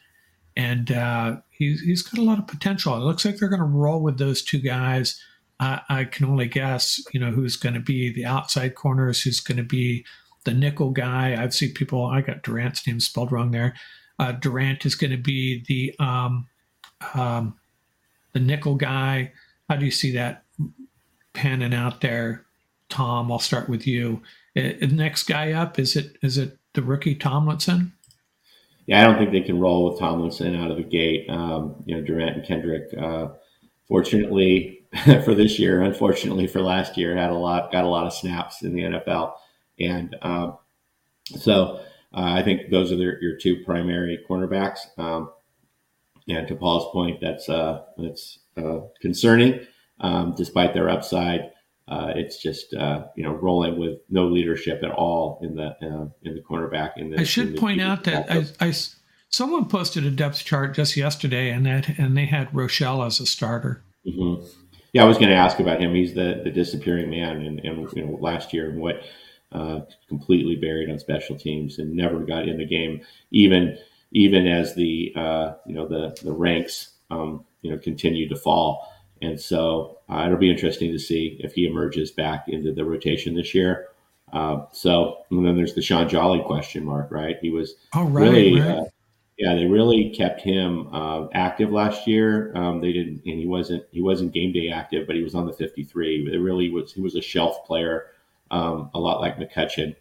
And 0.56 0.92
uh, 0.92 1.36
he's, 1.50 1.80
he's 1.80 2.02
got 2.02 2.20
a 2.20 2.24
lot 2.24 2.38
of 2.38 2.46
potential. 2.46 2.94
It 2.94 3.00
looks 3.00 3.24
like 3.24 3.36
they're 3.36 3.48
going 3.48 3.60
to 3.60 3.66
roll 3.66 4.00
with 4.00 4.18
those 4.18 4.42
two 4.42 4.60
guys. 4.60 5.20
I, 5.60 5.80
I 5.88 6.04
can 6.04 6.26
only 6.26 6.46
guess, 6.46 7.02
you 7.12 7.20
know, 7.20 7.30
who's 7.30 7.56
going 7.56 7.74
to 7.74 7.80
be 7.80 8.12
the 8.12 8.24
outside 8.24 8.74
corners, 8.74 9.22
who's 9.22 9.40
going 9.40 9.58
to 9.58 9.64
be 9.64 10.04
the 10.44 10.54
nickel 10.54 10.90
guy. 10.90 11.36
I've 11.40 11.54
seen 11.54 11.72
people, 11.72 12.04
I 12.04 12.20
got 12.20 12.42
Durant's 12.42 12.86
name 12.86 13.00
spelled 13.00 13.32
wrong 13.32 13.50
there. 13.50 13.74
Uh, 14.18 14.32
Durant 14.32 14.86
is 14.86 14.94
going 14.94 15.10
to 15.10 15.16
be 15.16 15.64
the 15.66 15.94
um, 16.04 16.46
um, 17.14 17.54
the 18.32 18.40
nickel 18.40 18.76
guy. 18.76 19.32
How 19.68 19.76
do 19.76 19.84
you 19.84 19.90
see 19.90 20.12
that 20.12 20.44
panning 21.32 21.74
out 21.74 22.00
there, 22.00 22.46
Tom? 22.88 23.32
I'll 23.32 23.38
start 23.38 23.68
with 23.68 23.86
you. 23.86 24.22
Uh, 24.56 24.78
the 24.80 24.88
next 24.92 25.24
guy 25.24 25.52
up 25.52 25.78
is 25.78 25.96
it 25.96 26.16
is 26.22 26.38
it 26.38 26.56
the 26.74 26.82
rookie 26.82 27.16
Tomlinson? 27.16 27.92
Yeah, 28.86 29.00
I 29.00 29.04
don't 29.04 29.18
think 29.18 29.32
they 29.32 29.40
can 29.40 29.58
roll 29.58 29.90
with 29.90 29.98
Tomlinson 29.98 30.54
out 30.54 30.70
of 30.70 30.76
the 30.76 30.82
gate. 30.84 31.28
Um, 31.28 31.82
you 31.86 31.96
know, 31.96 32.02
Durant 32.02 32.36
and 32.36 32.46
Kendrick. 32.46 32.92
Uh, 32.96 33.28
fortunately 33.88 34.82
for 35.24 35.34
this 35.34 35.58
year, 35.58 35.82
unfortunately 35.82 36.46
for 36.46 36.60
last 36.60 36.96
year, 36.96 37.16
had 37.16 37.30
a 37.30 37.34
lot 37.34 37.72
got 37.72 37.84
a 37.84 37.88
lot 37.88 38.06
of 38.06 38.12
snaps 38.12 38.62
in 38.62 38.74
the 38.74 38.82
NFL, 38.82 39.32
and 39.78 40.16
um, 40.22 40.58
so 41.36 41.80
uh, 42.14 42.32
I 42.32 42.42
think 42.42 42.70
those 42.70 42.92
are 42.92 42.96
their, 42.96 43.20
your 43.22 43.36
two 43.36 43.62
primary 43.64 44.20
cornerbacks. 44.28 44.80
Um, 44.98 45.30
and 46.28 46.46
to 46.48 46.54
Paul's 46.54 46.92
point, 46.92 47.20
that's 47.20 47.48
uh, 47.48 47.82
that's 47.98 48.38
uh, 48.56 48.80
concerning 49.00 49.66
um, 50.00 50.34
despite 50.36 50.74
their 50.74 50.88
upside. 50.88 51.50
Uh, 51.86 52.12
it's 52.16 52.38
just 52.38 52.72
uh, 52.74 53.06
you 53.14 53.22
know 53.22 53.32
rolling 53.32 53.78
with 53.78 53.98
no 54.08 54.26
leadership 54.26 54.82
at 54.82 54.90
all 54.90 55.38
in 55.42 55.54
the 55.54 55.76
uh, 55.82 56.08
in 56.22 56.34
the 56.34 56.42
cornerback. 56.48 56.92
In 56.96 57.10
the, 57.10 57.20
I 57.20 57.24
should 57.24 57.56
point 57.56 57.80
out 57.80 58.04
that 58.04 58.30
I, 58.30 58.46
I, 58.60 58.72
someone 59.28 59.66
posted 59.66 60.06
a 60.06 60.10
depth 60.10 60.44
chart 60.44 60.74
just 60.74 60.96
yesterday, 60.96 61.50
and 61.50 61.66
that 61.66 61.98
and 61.98 62.16
they 62.16 62.24
had 62.24 62.48
Rochell 62.52 63.06
as 63.06 63.20
a 63.20 63.26
starter. 63.26 63.82
Mm-hmm. 64.06 64.46
Yeah, 64.94 65.02
I 65.02 65.06
was 65.06 65.18
going 65.18 65.30
to 65.30 65.34
ask 65.36 65.58
about 65.58 65.80
him. 65.80 65.92
He's 65.94 66.14
the, 66.14 66.40
the 66.44 66.50
disappearing 66.50 67.10
man, 67.10 67.42
and, 67.42 67.58
and 67.60 67.92
you 67.92 68.06
know 68.06 68.16
last 68.18 68.54
year 68.54 68.70
and 68.70 68.80
what 68.80 69.02
uh, 69.54 69.80
completely 70.08 70.56
buried 70.56 70.90
on 70.90 70.98
special 70.98 71.36
teams 71.36 71.78
and 71.78 71.94
never 71.94 72.20
got 72.20 72.48
in 72.48 72.58
the 72.58 72.66
game, 72.66 73.00
even 73.30 73.78
even 74.12 74.46
as 74.46 74.74
the 74.74 75.12
uh, 75.16 75.54
you 75.66 75.74
know 75.74 75.86
the 75.86 76.16
the 76.22 76.32
ranks 76.32 76.90
um, 77.10 77.44
you 77.62 77.70
know 77.70 77.78
continued 77.78 78.28
to 78.30 78.36
fall. 78.36 78.90
And 79.22 79.40
so 79.40 79.98
uh, 80.10 80.24
it'll 80.26 80.38
be 80.38 80.50
interesting 80.50 80.92
to 80.92 80.98
see 80.98 81.38
if 81.40 81.54
he 81.54 81.66
emerges 81.66 82.10
back 82.10 82.48
into 82.48 82.72
the 82.72 82.84
rotation 82.84 83.34
this 83.34 83.54
year. 83.54 83.88
Uh, 84.32 84.66
so 84.72 85.18
and 85.30 85.46
then 85.46 85.56
there's 85.56 85.74
the 85.74 85.82
Shaun 85.82 86.08
Jolly 86.08 86.42
question 86.44 86.84
mark, 86.84 87.10
right? 87.10 87.36
He 87.40 87.50
was 87.50 87.76
oh, 87.94 88.04
right, 88.04 88.22
really, 88.22 88.60
right. 88.60 88.78
Uh, 88.78 88.84
yeah, 89.38 89.54
they 89.54 89.66
really 89.66 90.10
kept 90.10 90.40
him 90.40 90.88
uh, 90.92 91.26
active 91.32 91.70
last 91.70 92.06
year. 92.06 92.52
Um, 92.56 92.80
they 92.80 92.92
didn't, 92.92 93.22
and 93.26 93.38
he 93.38 93.46
wasn't 93.46 93.84
he 93.90 94.00
wasn't 94.00 94.32
game 94.32 94.52
day 94.52 94.68
active, 94.68 95.06
but 95.06 95.16
he 95.16 95.22
was 95.22 95.34
on 95.34 95.46
the 95.46 95.52
53. 95.52 96.30
It 96.32 96.38
really 96.38 96.70
was 96.70 96.92
he 96.92 97.00
was 97.00 97.16
a 97.16 97.20
shelf 97.20 97.64
player, 97.64 98.06
um, 98.50 98.90
a 98.94 98.98
lot 98.98 99.20
like 99.20 99.38
McCutcheon, 99.38 99.96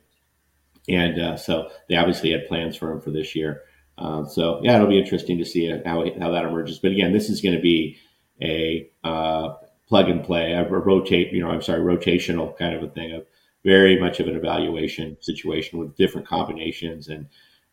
and 0.90 1.20
uh, 1.20 1.38
so 1.38 1.70
they 1.90 1.96
obviously 1.96 2.32
had 2.32 2.48
plans 2.48 2.76
for 2.76 2.92
him 2.92 3.02
for 3.02 3.12
this 3.12 3.36
year. 3.36 3.62
Uh, 3.98 4.26
so 4.26 4.60
yeah, 4.64 4.76
it'll 4.76 4.88
be 4.88 5.00
interesting 5.00 5.38
to 5.38 5.46
see 5.46 5.70
how 5.86 6.04
how 6.20 6.32
that 6.32 6.46
emerges. 6.46 6.80
But 6.80 6.92
again, 6.92 7.14
this 7.14 7.30
is 7.30 7.42
going 7.42 7.56
to 7.56 7.62
be 7.62 7.98
a 8.42 8.90
uh, 9.04 9.54
plug 9.88 10.10
and 10.10 10.24
play, 10.24 10.54
a 10.54 10.68
rotate, 10.68 11.32
you 11.32 11.42
know, 11.42 11.50
I'm 11.50 11.62
sorry, 11.62 11.82
rotational 11.82 12.58
kind 12.58 12.76
of 12.76 12.84
a 12.84 12.88
thing 12.88 13.14
of 13.14 13.26
very 13.64 14.00
much 14.00 14.20
of 14.20 14.28
an 14.28 14.36
evaluation 14.36 15.18
situation 15.22 15.80
with 15.80 15.96
different 15.96 16.28
combinations. 16.28 17.08
And 17.08 17.28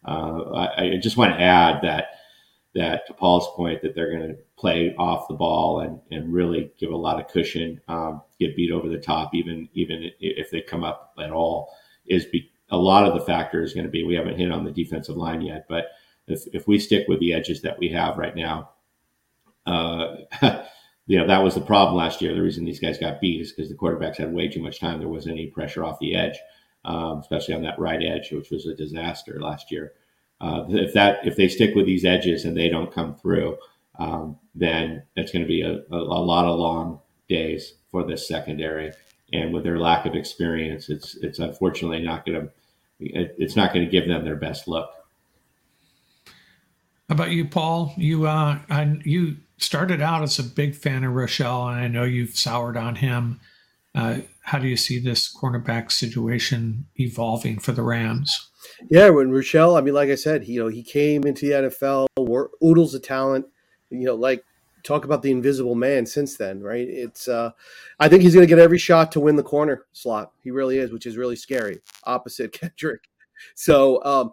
uh, 0.06 0.42
I, 0.54 0.84
I, 0.84 0.96
just 1.02 1.16
want 1.16 1.32
to 1.32 1.40
add 1.40 1.80
that 1.82 2.19
that 2.74 3.06
to 3.06 3.14
Paul's 3.14 3.48
point 3.56 3.82
that 3.82 3.94
they're 3.94 4.10
going 4.10 4.28
to 4.28 4.38
play 4.56 4.94
off 4.96 5.26
the 5.28 5.34
ball 5.34 5.80
and, 5.80 6.00
and 6.10 6.32
really 6.32 6.70
give 6.78 6.90
a 6.90 6.96
lot 6.96 7.20
of 7.20 7.28
cushion, 7.28 7.80
um, 7.88 8.22
get 8.38 8.54
beat 8.54 8.70
over 8.70 8.88
the 8.88 8.98
top, 8.98 9.34
even 9.34 9.68
even 9.74 10.10
if 10.20 10.50
they 10.50 10.60
come 10.60 10.84
up 10.84 11.14
at 11.22 11.32
all, 11.32 11.74
is 12.06 12.26
be, 12.26 12.50
a 12.70 12.76
lot 12.76 13.06
of 13.06 13.14
the 13.14 13.24
factor 13.24 13.62
is 13.62 13.74
going 13.74 13.86
to 13.86 13.90
be 13.90 14.04
we 14.04 14.14
haven't 14.14 14.38
hit 14.38 14.52
on 14.52 14.64
the 14.64 14.70
defensive 14.70 15.16
line 15.16 15.40
yet, 15.40 15.66
but 15.68 15.86
if, 16.28 16.46
if 16.52 16.68
we 16.68 16.78
stick 16.78 17.08
with 17.08 17.20
the 17.20 17.32
edges 17.32 17.60
that 17.62 17.78
we 17.78 17.88
have 17.88 18.16
right 18.16 18.36
now, 18.36 18.70
uh, 19.66 20.16
you 21.06 21.18
know, 21.18 21.26
that 21.26 21.42
was 21.42 21.54
the 21.54 21.60
problem 21.60 21.96
last 21.96 22.22
year. 22.22 22.34
The 22.34 22.42
reason 22.42 22.64
these 22.64 22.80
guys 22.80 22.98
got 22.98 23.20
beat 23.20 23.40
is 23.40 23.52
because 23.52 23.68
the 23.68 23.76
quarterbacks 23.76 24.16
had 24.16 24.32
way 24.32 24.48
too 24.48 24.62
much 24.62 24.78
time. 24.78 24.98
There 24.98 25.08
wasn't 25.08 25.32
any 25.32 25.48
pressure 25.48 25.84
off 25.84 25.98
the 25.98 26.14
edge, 26.14 26.38
um, 26.84 27.18
especially 27.18 27.54
on 27.54 27.62
that 27.62 27.78
right 27.78 28.02
edge, 28.02 28.30
which 28.30 28.50
was 28.50 28.66
a 28.66 28.74
disaster 28.74 29.40
last 29.40 29.72
year. 29.72 29.94
Uh, 30.40 30.64
if 30.68 30.94
that 30.94 31.26
if 31.26 31.36
they 31.36 31.48
stick 31.48 31.74
with 31.74 31.86
these 31.86 32.04
edges 32.04 32.44
and 32.44 32.56
they 32.56 32.68
don't 32.68 32.92
come 32.92 33.14
through, 33.14 33.58
um, 33.98 34.38
then 34.54 35.02
it's 35.16 35.32
going 35.32 35.44
to 35.44 35.48
be 35.48 35.62
a, 35.62 35.82
a, 35.94 35.96
a, 35.96 36.22
lot 36.24 36.46
of 36.46 36.58
long 36.58 37.00
days 37.28 37.74
for 37.90 38.04
this 38.04 38.26
secondary. 38.26 38.92
And 39.32 39.52
with 39.52 39.64
their 39.64 39.78
lack 39.78 40.06
of 40.06 40.14
experience, 40.14 40.88
it's 40.88 41.14
it's 41.16 41.38
unfortunately 41.38 42.02
not 42.02 42.24
going 42.24 42.40
to 42.40 42.50
it, 43.00 43.34
it's 43.38 43.56
not 43.56 43.72
going 43.72 43.84
to 43.84 43.90
give 43.90 44.08
them 44.08 44.24
their 44.24 44.36
best 44.36 44.66
look. 44.66 44.90
How 47.08 47.14
about 47.14 47.30
you, 47.30 47.44
Paul? 47.44 47.92
You 47.96 48.26
uh, 48.26 48.58
I, 48.70 48.98
you 49.04 49.36
started 49.58 50.00
out 50.00 50.22
as 50.22 50.38
a 50.38 50.44
big 50.44 50.74
fan 50.74 51.04
of 51.04 51.12
Rochell, 51.12 51.70
and 51.70 51.80
I 51.80 51.88
know 51.88 52.04
you've 52.04 52.36
soured 52.36 52.76
on 52.76 52.96
him. 52.96 53.40
Uh, 53.94 54.18
how 54.42 54.58
do 54.58 54.68
you 54.68 54.76
see 54.76 54.98
this 54.98 55.34
cornerback 55.34 55.90
situation 55.90 56.86
evolving 56.96 57.58
for 57.58 57.72
the 57.72 57.82
Rams? 57.82 58.50
Yeah, 58.88 59.10
when 59.10 59.30
Rochell, 59.30 59.76
I 59.76 59.80
mean, 59.80 59.94
like 59.94 60.10
I 60.10 60.14
said, 60.14 60.44
he, 60.44 60.54
you 60.54 60.62
know, 60.62 60.68
he 60.68 60.82
came 60.82 61.24
into 61.24 61.46
the 61.46 61.70
NFL, 61.70 62.06
oodles 62.62 62.94
of 62.94 63.02
talent. 63.02 63.46
You 63.90 64.06
know, 64.06 64.14
like 64.14 64.44
talk 64.84 65.04
about 65.04 65.22
the 65.22 65.30
invisible 65.32 65.74
man 65.74 66.06
since 66.06 66.36
then, 66.36 66.62
right? 66.62 66.86
It's, 66.88 67.26
uh, 67.26 67.50
I 67.98 68.08
think 68.08 68.22
he's 68.22 68.34
going 68.34 68.46
to 68.46 68.54
get 68.54 68.60
every 68.60 68.78
shot 68.78 69.10
to 69.12 69.20
win 69.20 69.36
the 69.36 69.42
corner 69.42 69.86
slot. 69.92 70.32
He 70.42 70.50
really 70.50 70.78
is, 70.78 70.92
which 70.92 71.06
is 71.06 71.16
really 71.16 71.36
scary. 71.36 71.80
Opposite 72.04 72.52
Kendrick. 72.58 73.08
So, 73.54 74.02
um, 74.04 74.32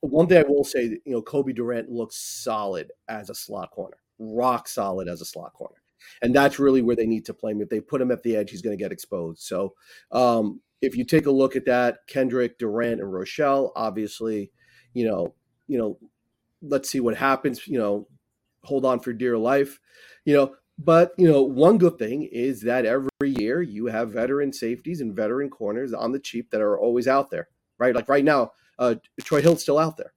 one 0.00 0.26
thing 0.26 0.38
I 0.38 0.48
will 0.48 0.64
say, 0.64 0.98
you 1.04 1.12
know, 1.12 1.22
Cobie 1.22 1.52
Durant 1.52 1.90
looks 1.90 2.16
solid 2.16 2.92
as 3.08 3.30
a 3.30 3.34
slot 3.34 3.70
corner 3.70 3.96
rock 4.18 4.68
solid 4.68 5.08
as 5.08 5.20
a 5.20 5.24
slot 5.24 5.52
corner. 5.52 5.76
And 6.22 6.34
that's 6.34 6.58
really 6.58 6.82
where 6.82 6.96
they 6.96 7.06
need 7.06 7.24
to 7.26 7.34
play 7.34 7.52
him. 7.52 7.60
If 7.60 7.68
they 7.68 7.80
put 7.80 8.00
him 8.00 8.10
at 8.10 8.22
the 8.22 8.36
edge, 8.36 8.50
he's 8.50 8.62
going 8.62 8.76
to 8.76 8.82
get 8.82 8.92
exposed. 8.92 9.42
So, 9.42 9.74
um, 10.12 10.60
if 10.82 10.96
you 10.96 11.04
take 11.04 11.26
a 11.26 11.30
look 11.30 11.56
at 11.56 11.64
that, 11.66 12.06
Kendrick, 12.06 12.58
Durant, 12.58 13.00
and 13.00 13.10
Rochell, 13.12 13.72
obviously, 13.74 14.52
you 14.92 15.06
know, 15.06 15.34
you 15.66 15.78
know, 15.78 15.98
let's 16.62 16.90
see 16.90 17.00
what 17.00 17.16
happens. 17.16 17.66
You 17.66 17.78
know, 17.78 18.08
hold 18.62 18.84
on 18.84 19.00
for 19.00 19.12
dear 19.12 19.38
life. 19.38 19.80
You 20.24 20.34
know, 20.34 20.54
but 20.78 21.12
you 21.16 21.30
know, 21.30 21.42
one 21.42 21.78
good 21.78 21.98
thing 21.98 22.24
is 22.24 22.60
that 22.62 22.84
every 22.84 23.08
year 23.22 23.62
you 23.62 23.86
have 23.86 24.10
veteran 24.10 24.52
safeties 24.52 25.00
and 25.00 25.16
veteran 25.16 25.48
corners 25.48 25.92
on 25.92 26.12
the 26.12 26.18
cheap 26.18 26.50
that 26.50 26.60
are 26.60 26.78
always 26.78 27.08
out 27.08 27.30
there, 27.30 27.48
right? 27.78 27.94
Like 27.94 28.08
right 28.08 28.24
now, 28.24 28.52
uh, 28.78 28.96
Troy 29.20 29.40
Hill's 29.40 29.62
still 29.62 29.78
out 29.78 29.96
there. 29.96 30.12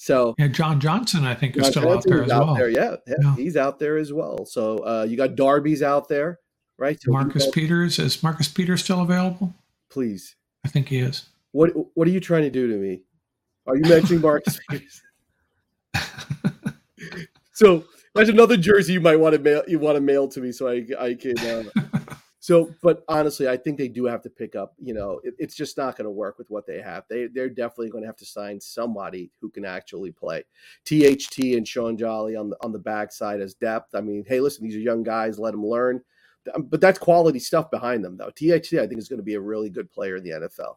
So 0.00 0.34
yeah, 0.38 0.48
John 0.48 0.80
Johnson, 0.80 1.26
I 1.26 1.34
think, 1.34 1.58
is 1.58 1.66
still 1.66 1.82
Johnson 1.82 1.98
out 1.98 2.16
there 2.16 2.24
as 2.24 2.30
out 2.30 2.46
well. 2.46 2.54
There. 2.54 2.70
Yeah, 2.70 2.96
yeah, 3.06 3.14
yeah, 3.20 3.36
he's 3.36 3.54
out 3.54 3.78
there 3.78 3.98
as 3.98 4.14
well. 4.14 4.46
So 4.46 4.78
uh, 4.78 5.06
you 5.06 5.14
got 5.14 5.34
Darby's 5.34 5.82
out 5.82 6.08
there, 6.08 6.38
right? 6.78 6.98
So 6.98 7.12
Marcus 7.12 7.44
got, 7.44 7.52
Peters 7.52 7.98
is 7.98 8.22
Marcus 8.22 8.48
Peters 8.48 8.82
still 8.82 9.02
available? 9.02 9.54
Please, 9.90 10.36
I 10.64 10.70
think 10.70 10.88
he 10.88 11.00
is. 11.00 11.28
What 11.52 11.72
What 11.92 12.08
are 12.08 12.10
you 12.10 12.18
trying 12.18 12.44
to 12.44 12.50
do 12.50 12.66
to 12.68 12.78
me? 12.78 13.02
Are 13.66 13.76
you 13.76 13.82
mentioning 13.82 14.22
Marcus 14.22 14.58
Peters? 14.70 15.02
so 17.52 17.84
that's 18.14 18.30
another 18.30 18.56
jersey 18.56 18.94
you 18.94 19.02
might 19.02 19.16
want 19.16 19.34
to 19.34 19.38
mail. 19.38 19.62
You 19.68 19.80
want 19.80 19.96
to 19.96 20.00
mail 20.00 20.28
to 20.28 20.40
me 20.40 20.50
so 20.50 20.66
I 20.66 20.86
I 20.98 21.12
can. 21.12 21.38
Uh, 21.38 21.64
so, 22.42 22.74
but 22.82 23.04
honestly, 23.06 23.48
I 23.48 23.58
think 23.58 23.76
they 23.76 23.86
do 23.88 24.06
have 24.06 24.22
to 24.22 24.30
pick 24.30 24.56
up. 24.56 24.74
You 24.82 24.94
know, 24.94 25.20
it, 25.22 25.34
it's 25.38 25.54
just 25.54 25.76
not 25.76 25.96
going 25.96 26.06
to 26.06 26.10
work 26.10 26.38
with 26.38 26.48
what 26.50 26.66
they 26.66 26.80
have. 26.80 27.04
They 27.08 27.26
they're 27.26 27.50
definitely 27.50 27.90
going 27.90 28.02
to 28.02 28.08
have 28.08 28.16
to 28.16 28.24
sign 28.24 28.58
somebody 28.58 29.30
who 29.42 29.50
can 29.50 29.66
actually 29.66 30.10
play. 30.10 30.44
THT 30.86 31.38
and 31.54 31.68
Shaun 31.68 31.98
Jolly 31.98 32.36
on 32.36 32.48
the 32.48 32.56
on 32.62 32.72
the 32.72 32.78
backside 32.78 33.42
as 33.42 33.52
depth. 33.52 33.94
I 33.94 34.00
mean, 34.00 34.24
hey, 34.26 34.40
listen, 34.40 34.64
these 34.64 34.74
are 34.74 34.80
young 34.80 35.02
guys. 35.02 35.38
Let 35.38 35.50
them 35.50 35.66
learn. 35.66 36.00
Um, 36.54 36.62
but 36.62 36.80
that's 36.80 36.98
quality 36.98 37.38
stuff 37.38 37.70
behind 37.70 38.02
them, 38.02 38.16
though. 38.16 38.30
THT, 38.30 38.74
I 38.74 38.86
think, 38.86 38.98
is 38.98 39.08
going 39.10 39.18
to 39.18 39.22
be 39.24 39.34
a 39.34 39.40
really 39.40 39.68
good 39.68 39.90
player 39.90 40.16
in 40.16 40.24
the 40.24 40.30
NFL. 40.30 40.76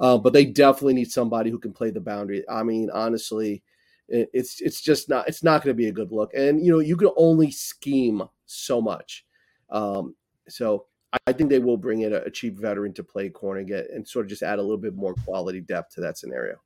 Uh, 0.00 0.18
but 0.18 0.32
they 0.32 0.44
definitely 0.44 0.94
need 0.94 1.12
somebody 1.12 1.48
who 1.48 1.60
can 1.60 1.72
play 1.72 1.90
the 1.90 2.00
boundary. 2.00 2.42
I 2.48 2.64
mean, 2.64 2.90
honestly, 2.90 3.62
it's 4.08 4.60
it's 4.60 4.80
just 4.80 5.08
not 5.08 5.28
it's 5.28 5.44
not 5.44 5.62
going 5.62 5.74
to 5.74 5.80
be 5.80 5.88
a 5.88 5.92
good 5.92 6.10
look. 6.10 6.34
And 6.34 6.64
you 6.64 6.72
know, 6.72 6.80
you 6.80 6.96
can 6.96 7.10
only 7.16 7.52
scheme 7.52 8.24
so 8.46 8.80
much. 8.80 9.24
Um, 9.70 10.16
so 10.48 10.86
I 11.26 11.32
think 11.32 11.50
they 11.50 11.58
will 11.58 11.76
bring 11.76 12.00
in 12.00 12.12
a, 12.12 12.18
a 12.18 12.30
cheap 12.30 12.56
veteran 12.56 12.92
to 12.94 13.04
play 13.04 13.28
corner 13.28 13.60
and 13.60 13.68
get 13.68 13.90
and 13.90 14.06
sort 14.06 14.26
of 14.26 14.30
just 14.30 14.42
add 14.42 14.58
a 14.58 14.62
little 14.62 14.78
bit 14.78 14.94
more 14.94 15.14
quality 15.14 15.60
depth 15.60 15.94
to 15.94 16.00
that 16.00 16.18
scenario. 16.18 16.56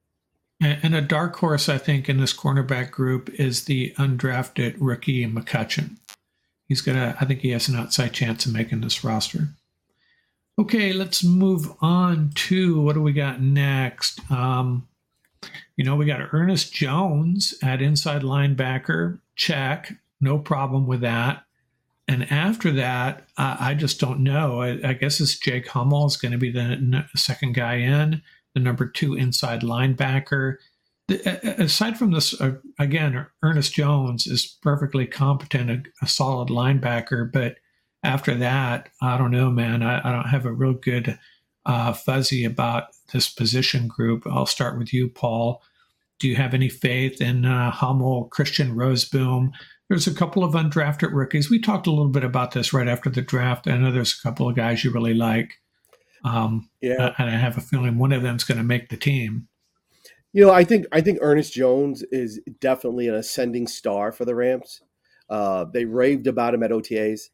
And 0.60 0.94
a 0.94 1.00
dark 1.00 1.36
horse, 1.36 1.68
I 1.68 1.78
think, 1.78 2.08
in 2.08 2.18
this 2.18 2.34
cornerback 2.34 2.90
group 2.90 3.30
is 3.38 3.64
the 3.64 3.94
undrafted 3.96 4.76
rookie 4.80 5.24
McCutcheon. 5.24 5.98
He's 6.66 6.80
gonna. 6.80 7.16
I 7.20 7.24
think 7.24 7.40
he 7.40 7.50
has 7.50 7.68
an 7.68 7.76
outside 7.76 8.12
chance 8.12 8.44
of 8.44 8.52
making 8.52 8.80
this 8.80 9.04
roster. 9.04 9.50
Okay, 10.58 10.92
let's 10.92 11.22
move 11.22 11.72
on 11.80 12.32
to 12.34 12.80
what 12.80 12.94
do 12.94 13.02
we 13.02 13.12
got 13.12 13.40
next? 13.40 14.20
Um, 14.32 14.88
you 15.76 15.84
know, 15.84 15.94
we 15.94 16.06
got 16.06 16.34
Ernest 16.34 16.72
Jones 16.72 17.54
at 17.62 17.80
inside 17.80 18.22
linebacker. 18.22 19.20
Check, 19.36 19.94
no 20.20 20.38
problem 20.38 20.88
with 20.88 21.02
that. 21.02 21.44
And 22.08 22.32
after 22.32 22.72
that, 22.72 23.28
I 23.36 23.74
just 23.74 24.00
don't 24.00 24.20
know. 24.20 24.62
I, 24.62 24.80
I 24.82 24.92
guess 24.94 25.20
it's 25.20 25.38
Jake 25.38 25.68
Hummel 25.68 26.06
is 26.06 26.16
going 26.16 26.32
to 26.32 26.38
be 26.38 26.50
the 26.50 26.60
n- 26.60 27.06
second 27.14 27.52
guy 27.52 27.74
in, 27.74 28.22
the 28.54 28.60
number 28.60 28.88
two 28.88 29.14
inside 29.14 29.60
linebacker. 29.60 30.56
The, 31.08 31.62
aside 31.62 31.98
from 31.98 32.12
this, 32.12 32.38
uh, 32.40 32.56
again, 32.78 33.26
Ernest 33.42 33.74
Jones 33.74 34.26
is 34.26 34.58
perfectly 34.62 35.06
competent, 35.06 35.70
a, 35.70 36.04
a, 36.04 36.08
solid 36.08 36.48
linebacker. 36.48 37.30
But 37.30 37.56
after 38.02 38.34
that, 38.36 38.88
I 39.02 39.18
don't 39.18 39.30
know, 39.30 39.50
man. 39.50 39.82
I, 39.82 40.00
I 40.02 40.10
don't 40.10 40.28
have 40.28 40.46
a 40.46 40.52
real 40.52 40.74
good 40.74 41.18
uh, 41.66 41.92
fuzzy 41.92 42.44
about 42.44 42.84
this 43.12 43.28
position 43.28 43.86
group. 43.86 44.26
I'll 44.26 44.46
start 44.46 44.78
with 44.78 44.94
you, 44.94 45.10
Paul. 45.10 45.62
Do 46.18 46.26
you 46.26 46.36
have 46.36 46.54
any 46.54 46.70
faith 46.70 47.20
in 47.20 47.44
uh, 47.44 47.70
Hummel, 47.70 48.24
Christian 48.26 48.74
Rozeboom? 48.74 49.52
There's 49.88 50.06
a 50.06 50.14
couple 50.14 50.44
of 50.44 50.52
undrafted 50.52 51.12
rookies. 51.12 51.48
We 51.48 51.60
talked 51.60 51.86
a 51.86 51.90
little 51.90 52.08
bit 52.08 52.24
about 52.24 52.52
this 52.52 52.72
right 52.72 52.88
after 52.88 53.08
the 53.08 53.22
draft. 53.22 53.66
I 53.66 53.78
know 53.78 53.90
there's 53.90 54.18
a 54.18 54.22
couple 54.22 54.48
of 54.48 54.54
guys 54.54 54.84
you 54.84 54.90
really 54.90 55.14
like. 55.14 55.54
Um, 56.24 56.68
yeah, 56.80 57.14
and 57.18 57.30
I 57.30 57.36
have 57.36 57.56
a 57.56 57.60
feeling 57.60 57.96
one 57.98 58.12
of 58.12 58.22
them's 58.22 58.44
going 58.44 58.58
to 58.58 58.64
make 58.64 58.88
the 58.88 58.96
team. 58.96 59.48
You 60.32 60.46
know, 60.46 60.52
I 60.52 60.64
think 60.64 60.86
I 60.92 61.00
think 61.00 61.18
Ernest 61.22 61.52
Jones 61.52 62.02
is 62.12 62.40
definitely 62.60 63.08
an 63.08 63.14
ascending 63.14 63.66
star 63.66 64.12
for 64.12 64.24
the 64.24 64.34
Rams. 64.34 64.82
Uh, 65.30 65.64
they 65.64 65.84
raved 65.84 66.26
about 66.26 66.54
him 66.54 66.62
at 66.62 66.70
OTAs, 66.70 67.30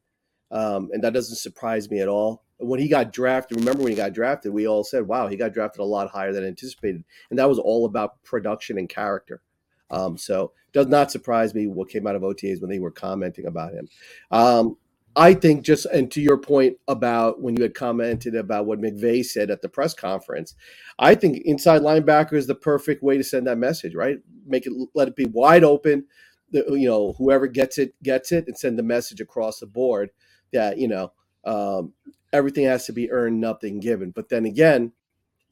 um, 0.50 0.90
and 0.92 1.02
that 1.02 1.12
doesn't 1.12 1.36
surprise 1.36 1.90
me 1.90 2.00
at 2.00 2.08
all. 2.08 2.44
When 2.58 2.78
he 2.78 2.88
got 2.88 3.12
drafted, 3.12 3.58
remember 3.58 3.82
when 3.82 3.92
he 3.92 3.96
got 3.96 4.12
drafted, 4.12 4.52
we 4.52 4.68
all 4.68 4.84
said, 4.84 5.08
"Wow, 5.08 5.26
he 5.26 5.36
got 5.36 5.52
drafted 5.52 5.80
a 5.80 5.84
lot 5.84 6.10
higher 6.10 6.32
than 6.32 6.44
anticipated," 6.44 7.04
and 7.30 7.38
that 7.38 7.48
was 7.48 7.58
all 7.58 7.84
about 7.84 8.22
production 8.22 8.78
and 8.78 8.88
character. 8.88 9.42
Um, 9.90 10.16
so 10.16 10.52
does 10.72 10.86
not 10.88 11.10
surprise 11.10 11.54
me 11.54 11.66
what 11.66 11.88
came 11.88 12.06
out 12.06 12.16
of 12.16 12.22
OTAs 12.22 12.60
when 12.60 12.70
they 12.70 12.78
were 12.78 12.90
commenting 12.90 13.46
about 13.46 13.72
him. 13.72 13.88
Um, 14.30 14.76
I 15.16 15.34
think 15.34 15.64
just 15.64 15.86
and 15.86 16.10
to 16.10 16.20
your 16.20 16.38
point 16.38 16.76
about 16.88 17.40
when 17.40 17.56
you 17.56 17.62
had 17.62 17.74
commented 17.74 18.34
about 18.34 18.66
what 18.66 18.80
McVay 18.80 19.24
said 19.24 19.50
at 19.50 19.62
the 19.62 19.68
press 19.68 19.94
conference, 19.94 20.54
I 20.98 21.14
think 21.14 21.42
inside 21.44 21.82
linebacker 21.82 22.32
is 22.32 22.48
the 22.48 22.54
perfect 22.54 23.02
way 23.02 23.16
to 23.16 23.22
send 23.24 23.46
that 23.46 23.58
message. 23.58 23.94
Right, 23.94 24.18
make 24.46 24.66
it 24.66 24.72
let 24.94 25.08
it 25.08 25.16
be 25.16 25.26
wide 25.26 25.62
open. 25.62 26.06
The, 26.50 26.64
you 26.70 26.88
know, 26.88 27.12
whoever 27.12 27.46
gets 27.46 27.78
it 27.78 27.94
gets 28.02 28.32
it, 28.32 28.48
and 28.48 28.58
send 28.58 28.76
the 28.76 28.82
message 28.82 29.20
across 29.20 29.60
the 29.60 29.66
board 29.66 30.10
that 30.52 30.78
you 30.78 30.88
know 30.88 31.12
um, 31.44 31.92
everything 32.32 32.64
has 32.64 32.86
to 32.86 32.92
be 32.92 33.10
earned, 33.12 33.40
nothing 33.40 33.78
given. 33.78 34.10
But 34.10 34.30
then 34.30 34.44
again, 34.44 34.92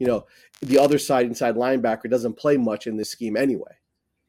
you 0.01 0.09
know, 0.09 0.26
the 0.61 0.78
other 0.78 0.99
side 0.99 1.26
inside 1.26 1.55
linebacker 1.55 2.11
doesn't 2.11 2.37
play 2.37 2.57
much 2.57 2.89
in 2.89 2.97
this 2.97 3.11
scheme 3.11 3.37
anyway. 3.37 3.76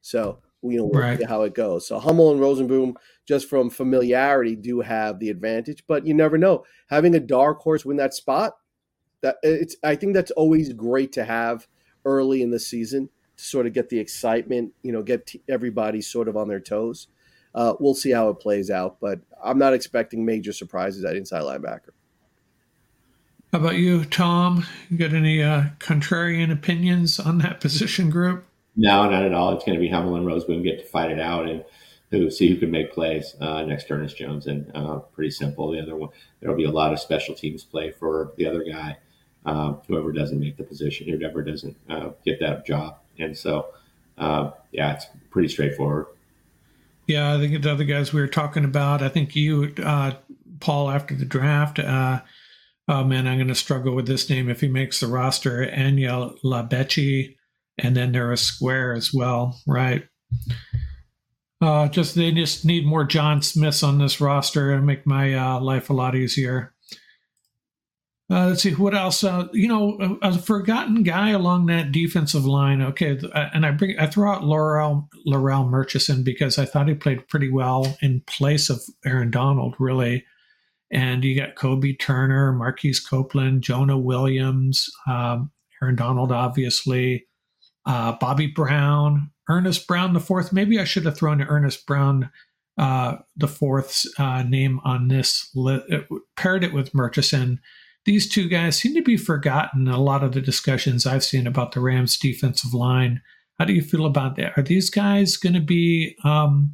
So 0.03 0.39
you 0.61 0.77
know, 0.77 0.85
we'll 0.85 1.01
right. 1.01 1.19
see 1.19 1.25
how 1.25 1.41
it 1.41 1.53
goes. 1.53 1.87
So 1.87 1.99
Hummel 1.99 2.31
and 2.31 2.39
Rozeboom, 2.39 2.95
just 3.27 3.49
from 3.49 3.69
familiarity, 3.69 4.55
do 4.55 4.79
have 4.81 5.19
the 5.19 5.29
advantage, 5.29 5.83
but 5.87 6.05
you 6.05 6.13
never 6.13 6.37
know. 6.37 6.63
Having 6.87 7.15
a 7.15 7.19
dark 7.19 7.59
horse 7.59 7.83
win 7.83 7.97
that 7.97 8.13
spot, 8.13 8.53
that 9.21 9.37
it's 9.43 9.75
I 9.83 9.95
think 9.95 10.13
that's 10.13 10.31
always 10.31 10.71
great 10.73 11.11
to 11.13 11.25
have 11.25 11.67
early 12.05 12.41
in 12.41 12.51
the 12.51 12.59
season 12.59 13.09
to 13.37 13.43
sort 13.43 13.67
of 13.67 13.73
get 13.73 13.89
the 13.89 13.99
excitement, 13.99 14.73
you 14.83 14.91
know, 14.91 15.03
get 15.03 15.27
t- 15.27 15.41
everybody 15.49 16.01
sort 16.01 16.27
of 16.27 16.37
on 16.37 16.47
their 16.47 16.59
toes. 16.59 17.07
Uh, 17.55 17.73
we'll 17.79 17.93
see 17.93 18.11
how 18.11 18.29
it 18.29 18.39
plays 18.39 18.69
out, 18.71 18.97
but 18.99 19.19
I'm 19.43 19.59
not 19.59 19.73
expecting 19.73 20.25
major 20.25 20.53
surprises 20.53 21.03
at 21.03 21.15
inside 21.15 21.43
linebacker. 21.43 21.91
How 23.51 23.59
about 23.59 23.75
you, 23.75 24.05
Tom? 24.05 24.65
You 24.89 24.97
got 24.97 25.13
any 25.13 25.43
uh, 25.43 25.65
contrarian 25.77 26.51
opinions 26.51 27.19
on 27.19 27.37
that 27.39 27.59
position 27.61 28.09
group? 28.09 28.45
No, 28.75 29.09
not 29.09 29.23
at 29.23 29.33
all. 29.33 29.53
It's 29.53 29.63
going 29.63 29.77
to 29.77 29.81
be 29.81 29.89
Hummel 29.89 30.15
and 30.15 30.25
Rozeboom 30.25 30.63
get 30.63 30.79
to 30.79 30.85
fight 30.85 31.11
it 31.11 31.19
out 31.19 31.47
and 31.47 31.63
who 32.09 32.29
see 32.29 32.47
who 32.47 32.57
can 32.57 32.71
make 32.71 32.93
plays 32.93 33.35
uh, 33.41 33.63
next 33.63 33.85
to 33.85 33.93
Ernest 33.93 34.17
Jones. 34.17 34.47
And 34.47 34.71
uh, 34.75 34.99
pretty 34.99 35.31
simple. 35.31 35.71
The 35.71 35.81
other 35.81 35.95
one, 35.95 36.09
there'll 36.39 36.57
be 36.57 36.65
a 36.65 36.71
lot 36.71 36.93
of 36.93 36.99
special 36.99 37.35
teams 37.35 37.63
play 37.63 37.91
for 37.91 38.33
the 38.37 38.45
other 38.45 38.63
guy, 38.63 38.97
uh, 39.45 39.73
whoever 39.87 40.11
doesn't 40.11 40.39
make 40.39 40.57
the 40.57 40.63
position, 40.63 41.07
whoever 41.07 41.41
doesn't 41.43 41.75
uh, 41.89 42.09
get 42.25 42.39
that 42.39 42.65
job. 42.65 42.97
And 43.19 43.37
so, 43.37 43.67
uh, 44.17 44.51
yeah, 44.71 44.93
it's 44.93 45.07
pretty 45.29 45.49
straightforward. 45.49 46.07
Yeah, 47.07 47.33
I 47.33 47.37
think 47.37 47.61
the 47.61 47.71
other 47.71 47.83
guys 47.83 48.13
we 48.13 48.21
were 48.21 48.27
talking 48.27 48.63
about, 48.63 49.01
I 49.01 49.09
think 49.09 49.35
you, 49.35 49.73
uh, 49.83 50.13
Paul, 50.59 50.89
after 50.89 51.15
the 51.15 51.25
draft, 51.25 51.79
oh 51.79 53.03
man, 53.03 53.27
I'm 53.27 53.37
going 53.37 53.47
to 53.47 53.55
struggle 53.55 53.93
with 53.93 54.07
this 54.07 54.29
name 54.29 54.49
if 54.49 54.61
he 54.61 54.67
makes 54.67 54.99
the 54.99 55.07
roster. 55.07 55.69
Anya 55.75 56.31
Labechi 56.43 57.35
and 57.77 57.95
then 57.95 58.11
they're 58.11 58.31
a 58.31 58.37
square 58.37 58.93
as 58.93 59.13
well, 59.13 59.59
right? 59.67 60.03
Uh, 61.61 61.87
just 61.87 62.15
they 62.15 62.31
just 62.31 62.65
need 62.65 62.85
more 62.85 63.05
John 63.05 63.41
Smiths 63.41 63.83
on 63.83 63.97
this 63.97 64.19
roster 64.19 64.73
and 64.73 64.85
make 64.85 65.05
my 65.05 65.33
uh, 65.33 65.59
life 65.61 65.89
a 65.89 65.93
lot 65.93 66.15
easier. 66.15 66.73
Uh, 68.29 68.47
let's 68.47 68.63
see 68.63 68.73
what 68.73 68.93
else. 68.93 69.23
Uh, 69.23 69.47
you 69.53 69.67
know, 69.67 70.17
a, 70.21 70.29
a, 70.29 70.37
forgotten 70.37 71.03
guy 71.03 71.29
along 71.29 71.67
that 71.67 71.91
defensive 71.91 72.45
line. 72.45 72.81
Okay, 72.81 73.19
uh, 73.33 73.49
and 73.53 73.65
I 73.65 73.71
bring 73.71 73.97
I 73.99 74.07
throw 74.07 74.31
out 74.31 74.43
Laurel 74.43 75.09
Larrell 75.27 75.69
Murchison 75.69 76.23
because 76.23 76.57
I 76.57 76.65
thought 76.65 76.87
he 76.87 76.95
played 76.95 77.27
pretty 77.27 77.51
well 77.51 77.95
in 78.01 78.21
place 78.27 78.69
of 78.69 78.81
Aaron 79.05 79.31
Donald, 79.31 79.75
really. 79.79 80.25
And 80.91 81.23
you 81.23 81.35
got 81.35 81.55
Kobie 81.55 81.99
Turner, 81.99 82.51
Marquise 82.51 82.99
Copeland, 82.99 83.63
Jonah 83.63 83.97
Williams, 83.97 84.89
um, 85.07 85.51
Aaron 85.81 85.95
Donald, 85.95 86.31
obviously 86.31 87.25
uh, 87.85 88.13
Bobby 88.19 88.47
Brown, 88.47 89.31
Earnest 89.49 89.87
Brown 89.87 90.13
the 90.13 90.19
fourth. 90.19 90.53
Maybe 90.53 90.79
I 90.79 90.83
should 90.83 91.05
have 91.05 91.17
thrown 91.17 91.41
Earnest 91.41 91.85
Brown 91.85 92.29
uh, 92.77 93.17
the 93.35 93.47
fourth's 93.47 94.11
uh, 94.17 94.43
name 94.43 94.79
on 94.83 95.07
this, 95.07 95.49
li- 95.53 95.83
uh, 95.91 96.15
paired 96.35 96.63
it 96.63 96.73
with 96.73 96.93
Murchison. 96.93 97.59
These 98.05 98.29
two 98.29 98.49
guys 98.49 98.77
seem 98.77 98.95
to 98.95 99.01
be 99.01 99.17
forgotten 99.17 99.87
in 99.87 99.93
a 99.93 100.01
lot 100.01 100.23
of 100.23 100.33
the 100.33 100.41
discussions 100.41 101.05
I've 101.05 101.23
seen 101.23 101.47
about 101.47 101.73
the 101.73 101.79
Rams' 101.79 102.17
defensive 102.17 102.73
line. 102.73 103.21
How 103.59 103.65
do 103.65 103.73
you 103.73 103.81
feel 103.81 104.05
about 104.05 104.35
that? 104.37 104.57
Are 104.57 104.63
these 104.63 104.89
guys 104.89 105.37
going 105.37 105.53
to 105.53 105.61
be 105.61 106.17
um, 106.23 106.73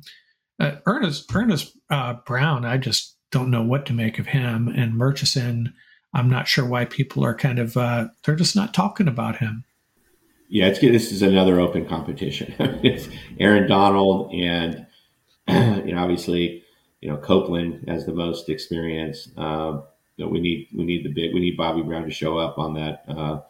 uh, 0.60 0.78
Ernest 0.86 1.30
Ernest 1.36 1.78
uh, 1.90 2.14
Brown? 2.26 2.66
I 2.66 2.78
just 2.78 3.18
don't 3.32 3.52
know 3.52 3.62
what 3.62 3.86
to 3.88 3.94
make 3.94 4.18
of 4.18 4.28
him. 4.28 4.70
And 4.70 4.96
Murchison, 4.96 5.74
I'm 6.14 6.30
not 6.30 6.48
sure 6.48 6.66
why 6.66 6.86
people 6.86 7.24
are 7.26 7.36
kind 7.36 7.60
of 7.60 7.76
uh, 7.78 8.08
they're 8.24 8.36
just 8.36 8.56
not 8.56 8.74
talking 8.74 9.08
about 9.08 9.38
him. 9.38 9.66
Yeah, 10.50 10.66
it's. 10.66 10.80
This 10.80 11.12
is 11.12 11.22
another 11.22 11.60
open 11.60 11.86
competition. 11.86 12.56
it's 12.84 13.08
Aaron 13.40 13.70
Donald 13.70 14.34
and 14.34 14.88
you 15.48 15.94
know 15.94 16.02
obviously 16.02 16.64
you 17.02 17.10
know 17.10 17.18
Copeland 17.18 17.88
has 17.88 18.08
the 18.08 18.14
most 18.14 18.50
experience. 18.50 19.30
Um, 19.38 19.84
we 20.18 20.40
need 20.42 20.68
we 20.76 20.84
need 20.84 21.06
the 21.06 21.14
big 21.14 21.34
we 21.36 21.40
need 21.40 21.56
Bobby 21.56 21.84
Brown 21.84 22.04
to 22.04 22.12
show 22.12 22.40
up 22.40 22.58
on 22.58 22.74
that 22.74 23.04
uh, 23.08 23.42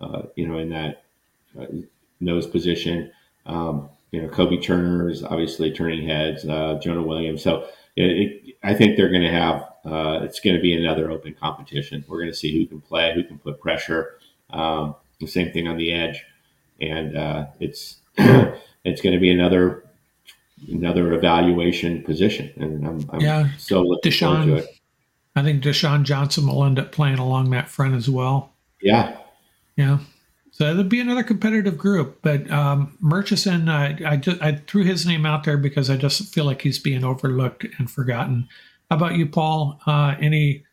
uh, 0.00 0.22
you 0.36 0.46
know 0.46 0.58
in 0.58 0.70
that 0.70 1.02
uh, 1.60 1.66
nose 2.20 2.46
position. 2.46 3.10
Um, 3.44 3.90
you 4.12 4.22
know 4.22 4.28
Kobie 4.28 4.62
Turner 4.62 5.10
is 5.10 5.24
obviously 5.24 5.72
turning 5.72 6.06
heads. 6.06 6.44
Uh, 6.44 6.78
Jonah 6.80 7.02
Williams. 7.02 7.42
So 7.42 7.68
it, 7.96 8.04
it, 8.04 8.56
I 8.62 8.72
think 8.72 8.96
they're 8.96 9.10
going 9.10 9.22
to 9.22 9.32
have 9.32 9.62
uh, 9.84 10.20
it's 10.22 10.38
going 10.38 10.54
to 10.54 10.62
be 10.62 10.74
another 10.74 11.10
open 11.10 11.34
competition. 11.34 12.04
We're 12.06 12.18
going 12.18 12.30
to 12.30 12.36
see 12.36 12.56
who 12.56 12.66
can 12.66 12.80
play, 12.80 13.12
who 13.14 13.24
can 13.24 13.38
put 13.38 13.60
pressure. 13.60 14.18
Um, 14.50 14.94
the 15.18 15.26
same 15.26 15.52
thing 15.52 15.66
on 15.66 15.76
the 15.76 15.92
edge, 15.92 16.24
and 16.80 17.16
uh, 17.16 17.46
it's 17.60 17.96
it's 18.18 19.00
going 19.00 19.14
to 19.14 19.20
be 19.20 19.30
another 19.30 19.84
another 20.68 21.12
evaluation 21.12 22.02
position. 22.02 22.52
And 22.56 22.86
I'm, 22.86 23.10
I'm 23.10 23.20
yeah. 23.20 23.48
so 23.58 23.82
looking 23.82 24.12
Deshaun, 24.12 24.44
forward 24.44 24.62
to 24.62 24.68
it. 24.68 24.78
I 25.34 25.42
think 25.42 25.62
Deshaun 25.62 26.02
Johnson 26.02 26.46
will 26.46 26.64
end 26.64 26.78
up 26.78 26.92
playing 26.92 27.18
along 27.18 27.50
that 27.50 27.68
front 27.68 27.94
as 27.94 28.08
well. 28.08 28.52
Yeah. 28.80 29.16
Yeah. 29.76 29.98
So 30.50 30.64
there'll 30.64 30.84
be 30.84 31.00
another 31.00 31.22
competitive 31.22 31.76
group, 31.76 32.20
but 32.22 32.50
um, 32.50 32.96
Murchison, 33.00 33.68
uh, 33.68 33.98
I 34.06 34.16
just 34.16 34.40
I 34.40 34.52
threw 34.66 34.84
his 34.84 35.04
name 35.04 35.26
out 35.26 35.44
there 35.44 35.58
because 35.58 35.90
I 35.90 35.98
just 35.98 36.32
feel 36.32 36.46
like 36.46 36.62
he's 36.62 36.78
being 36.78 37.04
overlooked 37.04 37.66
and 37.78 37.90
forgotten. 37.90 38.48
How 38.90 38.96
about 38.96 39.16
you, 39.16 39.26
Paul? 39.26 39.78
Uh, 39.84 40.14
any 40.18 40.64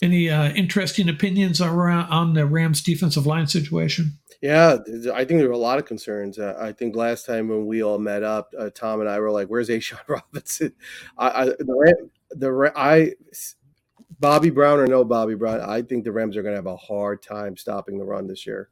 any 0.00 0.30
uh, 0.30 0.50
interesting 0.50 1.08
opinions 1.08 1.60
around 1.60 2.08
on 2.10 2.34
the 2.34 2.46
Rams 2.46 2.82
defensive 2.82 3.26
line 3.26 3.46
situation? 3.46 4.18
Yeah, 4.40 4.78
I 5.12 5.24
think 5.24 5.40
there 5.40 5.48
were 5.48 5.54
a 5.54 5.58
lot 5.58 5.78
of 5.78 5.84
concerns. 5.84 6.38
Uh, 6.38 6.56
I 6.58 6.70
think 6.70 6.94
last 6.94 7.26
time 7.26 7.48
when 7.48 7.66
we 7.66 7.82
all 7.82 7.98
met 7.98 8.22
up, 8.22 8.52
uh, 8.56 8.70
Tom 8.70 9.00
and 9.00 9.08
I 9.08 9.18
were 9.18 9.32
like, 9.32 9.48
"Where's 9.48 9.68
A'Shawn 9.68 9.98
Robinson?" 10.08 10.72
I, 11.16 11.28
I 11.28 11.44
the, 11.46 12.08
the 12.30 12.72
I 12.76 13.14
Bobby 14.20 14.50
Brown 14.50 14.78
or 14.78 14.86
no 14.86 15.04
Bobby 15.04 15.34
Brown, 15.34 15.60
I 15.60 15.82
think 15.82 16.04
the 16.04 16.12
Rams 16.12 16.36
are 16.36 16.42
going 16.42 16.52
to 16.52 16.58
have 16.58 16.66
a 16.66 16.76
hard 16.76 17.22
time 17.22 17.56
stopping 17.56 17.98
the 17.98 18.04
run 18.04 18.26
this 18.26 18.46
year. 18.46 18.70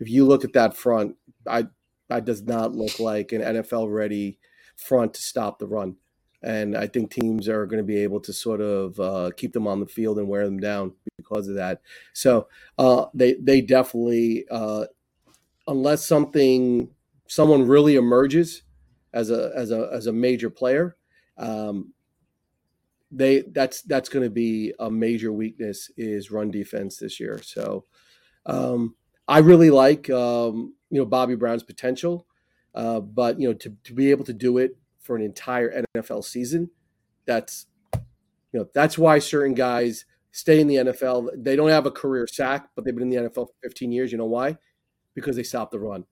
If 0.00 0.08
you 0.08 0.24
look 0.24 0.44
at 0.44 0.52
that 0.52 0.76
front, 0.76 1.16
I 1.46 1.66
that 2.08 2.24
does 2.24 2.42
not 2.42 2.72
look 2.72 3.00
like 3.00 3.32
an 3.32 3.42
NFL 3.42 3.92
ready 3.92 4.38
front 4.76 5.14
to 5.14 5.22
stop 5.22 5.58
the 5.58 5.66
run. 5.66 5.96
And 6.42 6.76
I 6.76 6.86
think 6.86 7.10
teams 7.10 7.48
are 7.48 7.66
going 7.66 7.78
to 7.78 7.86
be 7.86 7.98
able 7.98 8.20
to 8.20 8.32
sort 8.32 8.60
of 8.60 8.98
uh, 9.00 9.30
keep 9.36 9.52
them 9.52 9.66
on 9.66 9.80
the 9.80 9.86
field 9.86 10.18
and 10.18 10.28
wear 10.28 10.44
them 10.44 10.60
down 10.60 10.92
because 11.16 11.48
of 11.48 11.56
that. 11.56 11.80
So 12.12 12.48
uh, 12.78 13.06
they 13.12 13.34
they 13.34 13.60
definitely, 13.60 14.46
uh, 14.50 14.86
unless 15.66 16.06
something 16.06 16.90
someone 17.26 17.66
really 17.66 17.96
emerges 17.96 18.62
as 19.12 19.30
a 19.30 19.52
as 19.56 19.70
a 19.70 19.90
as 19.92 20.06
a 20.06 20.12
major 20.12 20.48
player, 20.48 20.96
um, 21.38 21.92
they 23.10 23.42
that's 23.52 23.82
that's 23.82 24.08
going 24.08 24.24
to 24.24 24.30
be 24.30 24.74
a 24.78 24.90
major 24.90 25.32
weakness 25.32 25.90
is 25.96 26.30
run 26.30 26.50
defense 26.50 26.98
this 26.98 27.18
year. 27.18 27.40
So 27.42 27.84
um, 28.46 28.94
I 29.26 29.38
really 29.38 29.70
like 29.70 30.10
um, 30.10 30.74
you 30.90 31.00
know 31.00 31.06
Bobby 31.06 31.34
Brown's 31.34 31.62
potential, 31.62 32.26
uh, 32.74 33.00
but 33.00 33.40
you 33.40 33.48
know 33.48 33.54
to 33.54 33.76
to 33.84 33.94
be 33.94 34.10
able 34.10 34.24
to 34.24 34.32
do 34.32 34.58
it 34.58 34.76
for 35.08 35.16
an 35.16 35.22
entire 35.22 35.82
NFL 35.96 36.22
season, 36.22 36.68
that's 37.26 37.66
you 37.94 38.60
know 38.60 38.68
that's 38.74 38.98
why 38.98 39.18
certain 39.18 39.54
guys 39.54 40.04
stay 40.32 40.60
in 40.60 40.66
the 40.66 40.76
NFL. 40.76 41.30
They 41.34 41.56
don't 41.56 41.70
have 41.70 41.86
a 41.86 41.90
career 41.90 42.26
sack, 42.26 42.68
but 42.76 42.84
they've 42.84 42.94
been 42.94 43.10
in 43.10 43.24
the 43.24 43.30
NFL 43.30 43.46
for 43.46 43.54
15 43.62 43.90
years. 43.90 44.12
You 44.12 44.18
know 44.18 44.26
why? 44.26 44.58
Because 45.14 45.34
they 45.34 45.42
stop 45.42 45.70
the 45.70 45.78
run, 45.78 46.04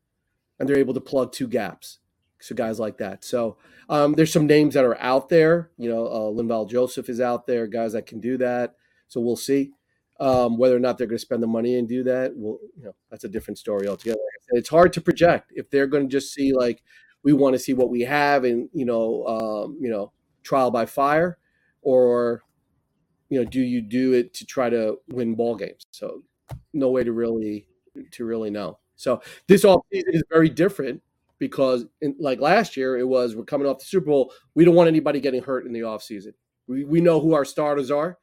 and 0.59 0.67
they're 0.67 0.79
able 0.79 0.95
to 0.95 1.01
plug 1.01 1.31
two 1.31 1.47
gaps. 1.47 1.99
So 2.41 2.55
guys 2.55 2.81
like 2.81 2.97
that. 2.99 3.23
So 3.23 3.59
um, 3.91 4.15
there's 4.15 4.33
some 4.33 4.47
names 4.47 4.73
that 4.75 4.85
are 4.85 4.99
out 4.99 5.29
there. 5.29 5.73
You 5.77 5.91
know, 5.91 6.07
uh, 6.07 6.33
Linval 6.33 6.71
Joseph 6.71 7.11
is 7.11 7.21
out 7.21 7.47
there. 7.47 7.67
Guys 7.67 7.93
that 7.93 8.07
can 8.07 8.19
do 8.19 8.39
that. 8.39 8.77
So 9.09 9.21
we'll 9.21 9.37
see 9.37 9.73
um, 10.21 10.57
whether 10.57 10.75
or 10.75 10.81
not 10.81 10.97
they're 10.97 11.07
going 11.07 11.19
to 11.19 11.23
spend 11.23 11.43
the 11.43 11.47
money 11.47 11.77
and 11.77 11.87
do 11.87 12.03
that. 12.05 12.33
Well, 12.35 12.59
you 12.79 12.85
know, 12.85 12.95
that's 13.11 13.25
a 13.25 13.29
different 13.29 13.59
story 13.59 13.89
altogether. 13.89 14.19
it's 14.53 14.71
hard 14.71 14.95
to 14.95 15.03
project 15.03 15.53
if 15.55 15.71
they're 15.71 15.87
going 15.87 16.09
to 16.09 16.13
just 16.13 16.33
see 16.33 16.55
like 16.55 16.83
we 17.27 17.33
want 17.33 17.55
to 17.55 17.59
see 17.59 17.75
what 17.75 17.91
we 17.91 18.03
have 18.03 18.45
and 18.45 18.69
you 18.73 18.85
know, 18.85 19.27
um, 19.27 19.77
you 19.81 19.91
know, 19.91 20.13
trial 20.45 20.71
by 20.71 20.87
fire, 20.87 21.39
or 21.83 22.45
you 23.31 23.43
know, 23.43 23.45
do 23.45 23.61
you 23.61 23.83
do 23.83 24.13
it 24.13 24.33
to 24.35 24.47
try 24.47 24.71
to 24.71 24.99
win 25.09 25.35
ball 25.35 25.57
games? 25.57 25.87
So 25.91 26.23
no 26.73 26.89
way 26.91 27.03
to 27.03 27.13
really 27.13 27.67
to 28.13 28.25
really 28.25 28.51
know. 28.51 28.79
So 28.95 29.21
this 29.49 29.65
off 29.65 29.83
season 29.93 30.15
is 30.15 30.23
very 30.31 30.49
different 30.49 31.03
because 31.41 31.87
in, 32.01 32.15
like 32.21 32.39
last 32.39 32.77
year 32.77 32.97
it 32.97 33.09
was 33.09 33.35
we're 33.35 33.45
coming 33.45 33.67
off 33.67 33.81
the 33.81 33.87
Super 33.87 34.07
Bowl. 34.07 34.33
We 34.55 34.65
don't 34.65 34.77
want 34.77 34.87
anybody 34.87 35.19
getting 35.19 35.43
hurt 35.43 35.67
in 35.67 35.73
the 35.73 35.81
offseason. 35.81 36.33
We 36.69 36.85
we 36.85 37.01
know 37.01 37.19
who 37.19 37.35
our 37.35 37.45
starters 37.45 37.91
are. 37.91 38.19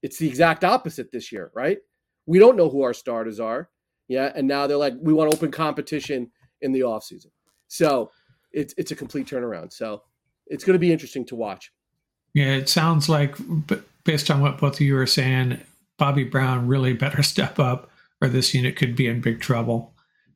It's 0.00 0.18
the 0.18 0.28
exact 0.28 0.62
opposite 0.62 1.10
this 1.10 1.32
year, 1.32 1.50
right? 1.56 1.78
We 2.26 2.38
don't 2.38 2.56
know 2.56 2.70
who 2.70 2.82
our 2.82 2.94
starters 2.94 3.40
are. 3.40 3.68
Yeah. 4.06 4.30
And 4.36 4.46
now 4.46 4.68
they're 4.68 4.76
like, 4.76 4.94
we 5.00 5.12
want 5.12 5.34
open 5.34 5.50
competition 5.50 6.30
in 6.60 6.70
the 6.70 6.80
offseason. 6.82 7.32
So 7.66 8.10
it's 8.52 8.74
it's 8.76 8.90
a 8.90 8.96
complete 8.96 9.26
turnaround. 9.26 9.72
So 9.72 10.02
it's 10.46 10.64
going 10.64 10.74
to 10.74 10.80
be 10.80 10.92
interesting 10.92 11.24
to 11.26 11.36
watch. 11.36 11.72
Yeah, 12.34 12.54
it 12.54 12.68
sounds 12.68 13.08
like 13.08 13.36
based 14.04 14.30
on 14.30 14.40
what 14.40 14.58
both 14.58 14.74
of 14.74 14.80
you 14.80 14.96
are 14.96 15.06
saying, 15.06 15.60
Bobby 15.98 16.24
Brown 16.24 16.66
really 16.66 16.92
better 16.92 17.22
step 17.34 17.58
up, 17.58 17.90
or 18.20 18.28
this 18.28 18.54
unit 18.54 18.76
could 18.76 18.96
be 18.96 19.06
in 19.06 19.20
big 19.20 19.40
trouble. 19.40 19.94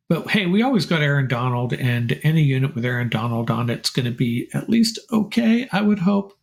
But 0.08 0.30
hey, 0.30 0.46
we 0.46 0.62
always 0.62 0.84
got 0.84 1.00
Aaron 1.00 1.28
Donald, 1.28 1.72
and 1.72 2.20
any 2.22 2.42
unit 2.42 2.74
with 2.74 2.84
Aaron 2.84 3.08
Donald 3.08 3.50
on 3.50 3.70
it's 3.70 3.90
going 3.90 4.06
to 4.06 4.12
be 4.12 4.48
at 4.52 4.68
least 4.68 4.98
okay, 5.12 5.68
I 5.72 5.80
would 5.80 6.00
hope. 6.00 6.34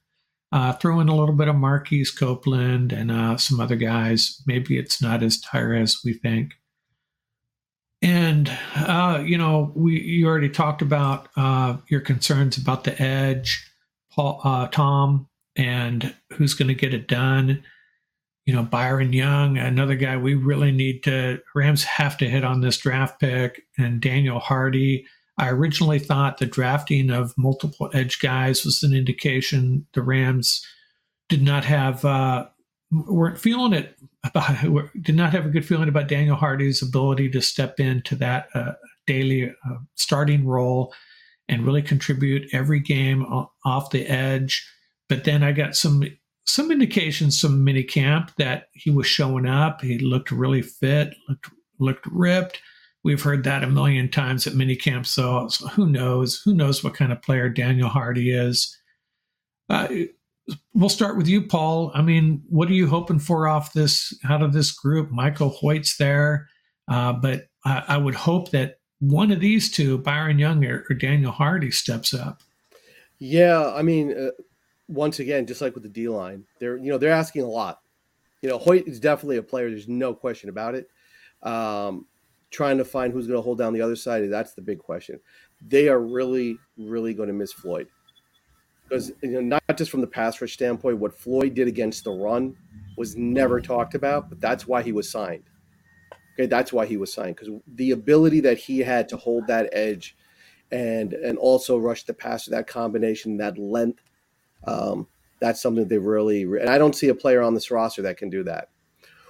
Uh, 0.51 0.73
throw 0.73 0.99
in 0.99 1.09
a 1.09 1.15
little 1.15 1.35
bit 1.35 1.47
of 1.47 1.55
Marquise 1.55 2.09
Copeland 2.09 2.91
and 2.91 3.11
uh, 3.11 3.37
some 3.37 3.59
other 3.59 3.75
guys. 3.75 4.41
Maybe 4.47 4.79
it's 4.79 4.99
not 4.99 5.21
as 5.21 5.37
dire 5.37 5.75
as 5.75 5.99
we 6.03 6.13
think. 6.13 6.53
And 8.01 8.49
uh, 8.75 9.23
you 9.25 9.37
know, 9.37 9.71
we 9.75 9.99
you 9.99 10.27
already 10.27 10.49
talked 10.49 10.81
about 10.81 11.27
uh, 11.35 11.77
your 11.87 12.01
concerns 12.01 12.57
about 12.57 12.85
the 12.85 13.01
edge, 13.01 13.69
Paul, 14.11 14.39
uh, 14.43 14.67
Tom, 14.67 15.27
and 15.55 16.15
who's 16.31 16.53
going 16.53 16.69
to 16.69 16.75
get 16.75 16.93
it 16.93 17.07
done 17.07 17.63
you 18.49 18.55
know, 18.55 18.63
Byron 18.63 19.13
Young, 19.13 19.59
another 19.59 19.93
guy 19.93 20.17
we 20.17 20.33
really 20.33 20.71
need 20.71 21.03
to, 21.03 21.39
Rams 21.53 21.83
have 21.83 22.17
to 22.17 22.27
hit 22.27 22.43
on 22.43 22.61
this 22.61 22.79
draft 22.79 23.19
pick, 23.19 23.61
and 23.77 24.01
Daniel 24.01 24.39
Hardy. 24.39 25.05
I 25.37 25.49
originally 25.49 25.99
thought 25.99 26.39
the 26.39 26.47
drafting 26.47 27.11
of 27.11 27.37
multiple 27.37 27.91
edge 27.93 28.19
guys 28.19 28.65
was 28.65 28.81
an 28.81 28.95
indication 28.95 29.85
the 29.93 30.01
Rams 30.01 30.65
did 31.27 31.43
not 31.43 31.63
have, 31.65 32.03
uh, 32.03 32.47
weren't 32.89 33.37
feeling 33.37 33.73
it 33.73 33.95
about, 34.23 34.55
did 35.01 35.15
not 35.15 35.31
have 35.31 35.45
a 35.45 35.49
good 35.49 35.65
feeling 35.65 35.89
about 35.89 36.07
Daniel 36.07 36.35
Hardy's 36.35 36.81
ability 36.81 37.29
to 37.29 37.41
step 37.41 37.79
into 37.79 38.15
that 38.15 38.47
uh, 38.53 38.73
daily 39.07 39.49
uh, 39.49 39.77
starting 39.95 40.45
role 40.45 40.93
and 41.47 41.65
really 41.65 41.81
contribute 41.81 42.47
every 42.53 42.79
game 42.79 43.23
off 43.65 43.89
the 43.89 44.05
edge. 44.05 44.67
But 45.07 45.23
then 45.23 45.43
I 45.43 45.51
got 45.51 45.75
some 45.75 46.03
some 46.45 46.71
indications 46.71 47.39
some 47.39 47.63
mini 47.63 47.83
camp 47.83 48.31
that 48.37 48.69
he 48.73 48.89
was 48.89 49.07
showing 49.07 49.45
up. 49.45 49.81
He 49.81 49.99
looked 49.99 50.31
really 50.31 50.61
fit, 50.61 51.15
looked 51.27 51.49
looked 51.79 52.05
ripped. 52.11 52.61
We've 53.03 53.21
heard 53.21 53.45
that 53.45 53.63
a 53.63 53.67
million 53.67 54.09
times 54.09 54.45
at 54.45 54.55
mini 54.55 54.75
camps. 54.75 55.11
So, 55.11 55.47
so 55.47 55.67
who 55.69 55.87
knows? 55.87 56.41
Who 56.43 56.53
knows 56.53 56.83
what 56.83 56.93
kind 56.95 57.11
of 57.11 57.21
player 57.21 57.47
Daniel 57.47 57.87
Hardy 57.87 58.31
is? 58.31 58.77
Uh, 59.69 59.87
we'll 60.73 60.89
start 60.89 61.17
with 61.17 61.27
you, 61.27 61.41
Paul. 61.41 61.91
I 61.93 62.01
mean, 62.01 62.43
what 62.49 62.69
are 62.69 62.73
you 62.73 62.87
hoping 62.87 63.19
for 63.19 63.47
off 63.47 63.73
this 63.73 64.13
out 64.27 64.41
of 64.41 64.53
this 64.53 64.71
group? 64.71 65.11
Michael 65.11 65.49
Hoyt's 65.49 65.97
there, 65.97 66.47
uh, 66.87 67.13
but 67.13 67.47
I, 67.65 67.83
I, 67.87 67.97
would 67.97 68.15
hope 68.15 68.51
that 68.51 68.79
one 68.99 69.31
of 69.31 69.39
these 69.39 69.71
two, 69.71 69.97
Byron 69.99 70.39
Young 70.39 70.63
or, 70.65 70.85
or 70.89 70.93
Daniel 70.95 71.31
Hardy, 71.31 71.71
steps 71.71 72.13
up. 72.13 72.41
Yeah, 73.19 73.73
I 73.73 73.81
mean, 73.81 74.17
uh, 74.17 74.31
once 74.87 75.19
again, 75.19 75.45
just 75.45 75.61
like 75.61 75.73
with 75.73 75.83
the 75.83 75.89
D 75.89 76.07
line, 76.07 76.45
they're 76.59 76.77
you 76.77 76.91
know 76.91 76.97
they're 76.97 77.11
asking 77.11 77.43
a 77.43 77.47
lot. 77.47 77.79
You 78.41 78.49
know, 78.49 78.57
Hoyt 78.57 78.87
is 78.87 78.99
definitely 78.99 79.37
a 79.37 79.43
player. 79.43 79.69
There's 79.69 79.89
no 79.89 80.13
question 80.13 80.49
about 80.49 80.75
it. 80.75 80.87
Um, 81.43 82.05
trying 82.51 82.77
to 82.77 82.85
find 82.85 83.13
who's 83.13 83.27
going 83.27 83.37
to 83.37 83.43
hold 83.43 83.57
down 83.57 83.73
the 83.73 83.81
other 83.81 83.95
side 83.95 84.29
that's 84.29 84.53
the 84.53 84.61
big 84.61 84.79
question. 84.79 85.19
They 85.61 85.89
are 85.89 85.99
really, 85.99 86.57
really 86.77 87.13
going 87.13 87.27
to 87.27 87.33
miss 87.33 87.53
Floyd 87.53 87.87
because 88.89 89.11
you 89.21 89.41
know 89.41 89.41
not 89.41 89.77
just 89.77 89.91
from 89.91 90.01
the 90.01 90.07
pass 90.07 90.41
rush 90.41 90.53
standpoint, 90.53 90.97
what 90.97 91.13
Floyd 91.13 91.53
did 91.53 91.67
against 91.67 92.03
the 92.03 92.11
run 92.11 92.55
was 92.97 93.15
never 93.15 93.61
talked 93.61 93.95
about, 93.95 94.29
but 94.29 94.41
that's 94.41 94.67
why 94.67 94.81
he 94.81 94.91
was 94.91 95.09
signed. 95.09 95.43
Okay, 96.33 96.47
that's 96.47 96.73
why 96.73 96.85
he 96.85 96.97
was 96.97 97.13
signed 97.13 97.35
because 97.35 97.53
the 97.75 97.91
ability 97.91 98.39
that 98.41 98.57
he 98.57 98.79
had 98.79 99.07
to 99.09 99.17
hold 99.17 99.47
that 99.47 99.69
edge 99.71 100.15
and 100.71 101.13
and 101.13 101.37
also 101.37 101.77
rush 101.77 102.03
the 102.03 102.13
passer, 102.13 102.51
that 102.51 102.67
combination, 102.67 103.37
that 103.37 103.57
length 103.57 104.01
um, 104.65 105.07
that's 105.39 105.61
something 105.61 105.87
they 105.87 105.97
really, 105.97 106.43
and 106.43 106.69
I 106.69 106.77
don't 106.77 106.95
see 106.95 107.07
a 107.07 107.15
player 107.15 107.41
on 107.41 107.53
this 107.53 107.71
roster 107.71 108.01
that 108.03 108.17
can 108.17 108.29
do 108.29 108.43
that. 108.43 108.69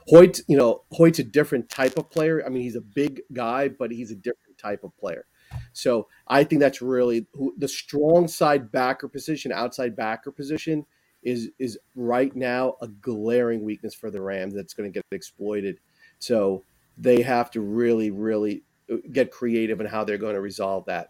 Hoyt, 0.08 0.40
you 0.48 0.58
know, 0.58 0.84
Hoyt's 0.92 1.20
a 1.20 1.24
different 1.24 1.70
type 1.70 1.98
of 1.98 2.10
player. 2.10 2.44
I 2.44 2.50
mean, 2.50 2.64
he's 2.64 2.76
a 2.76 2.82
big 2.82 3.22
guy, 3.32 3.68
but 3.68 3.92
he's 3.92 4.12
a 4.12 4.16
different 4.16 4.58
type 4.58 4.84
of 4.84 4.98
player. 4.98 5.26
So 5.74 6.08
I 6.28 6.44
think 6.44 6.62
that's 6.62 6.82
really 6.82 7.28
the 7.58 7.68
strong 7.68 8.28
side 8.28 8.72
backer 8.72 9.08
position, 9.08 9.52
outside 9.52 9.96
backer 9.96 10.32
position 10.32 10.86
is 11.22 11.50
is 11.60 11.78
right 11.96 12.34
now 12.36 12.76
a 12.82 12.88
glaring 12.88 13.64
weakness 13.64 13.94
for 13.94 14.10
the 14.10 14.22
Rams 14.22 14.54
that's 14.54 14.74
going 14.74 14.92
to 14.92 14.94
get 14.94 15.04
exploited. 15.12 15.80
So 16.20 16.64
they 16.98 17.22
have 17.22 17.52
to 17.52 17.62
really, 17.62 18.12
really 18.12 18.64
uh, 18.92 18.98
get 19.12 19.32
creative 19.32 19.80
in 19.80 19.88
how 19.88 20.04
they're 20.04 20.18
going 20.18 20.36
to 20.36 20.42
resolve 20.42 20.86
that. 20.86 21.10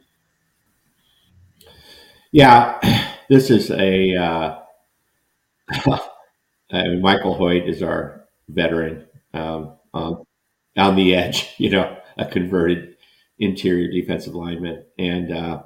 Yeah, 2.32 2.80
this 3.30 3.50
is 3.50 3.72
a. 3.72 4.16
Uh, 4.16 4.60
Michael 7.02 7.34
Hoyt 7.34 7.68
is 7.68 7.82
our 7.82 8.26
veteran 8.48 9.08
um, 9.34 9.74
on, 9.94 10.24
on 10.78 10.96
the 10.96 11.16
edge. 11.16 11.48
You 11.58 11.72
know, 11.72 11.98
a 12.18 12.26
converted 12.26 12.96
interior 13.40 13.92
defensive 13.92 14.36
lineman, 14.36 14.86
and 14.98 15.32
uh, 15.32 15.64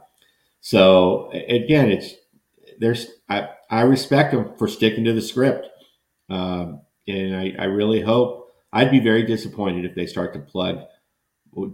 so 0.61 1.30
again, 1.32 1.91
it's 1.91 2.13
there's 2.80 3.07
I, 3.30 3.49
I 3.69 3.82
respect 3.82 4.34
him 4.34 4.53
for 4.57 4.67
sticking 4.67 5.03
to 5.05 5.13
the 5.13 5.21
script, 5.21 5.67
um, 6.30 6.82
and 7.07 7.36
I, 7.36 7.53
I 7.59 7.65
really 7.65 8.01
hope 8.01 8.53
I'd 8.71 8.91
be 8.91 8.99
very 8.99 9.24
disappointed 9.24 9.86
if 9.86 9.95
they 9.95 10.07
start 10.07 10.34
to 10.34 10.39
plug, 10.39 10.80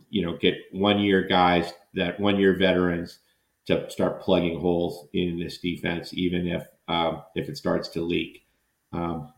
you 0.10 0.26
know, 0.26 0.38
get 0.38 0.56
one 0.72 1.00
year 1.00 1.24
guys 1.24 1.72
that 1.94 2.20
one 2.20 2.38
year 2.38 2.58
veterans 2.58 3.20
to 3.68 3.90
start 3.90 4.22
plugging 4.22 4.60
holes 4.60 5.08
in 5.14 5.40
this 5.40 5.60
defense, 5.60 6.14
even 6.14 6.48
if 6.48 6.66
um, 6.88 7.24
if 7.36 7.48
it 7.48 7.58
starts 7.58 7.90
to 7.90 8.02
leak. 8.02 8.44
Um, 8.92 9.32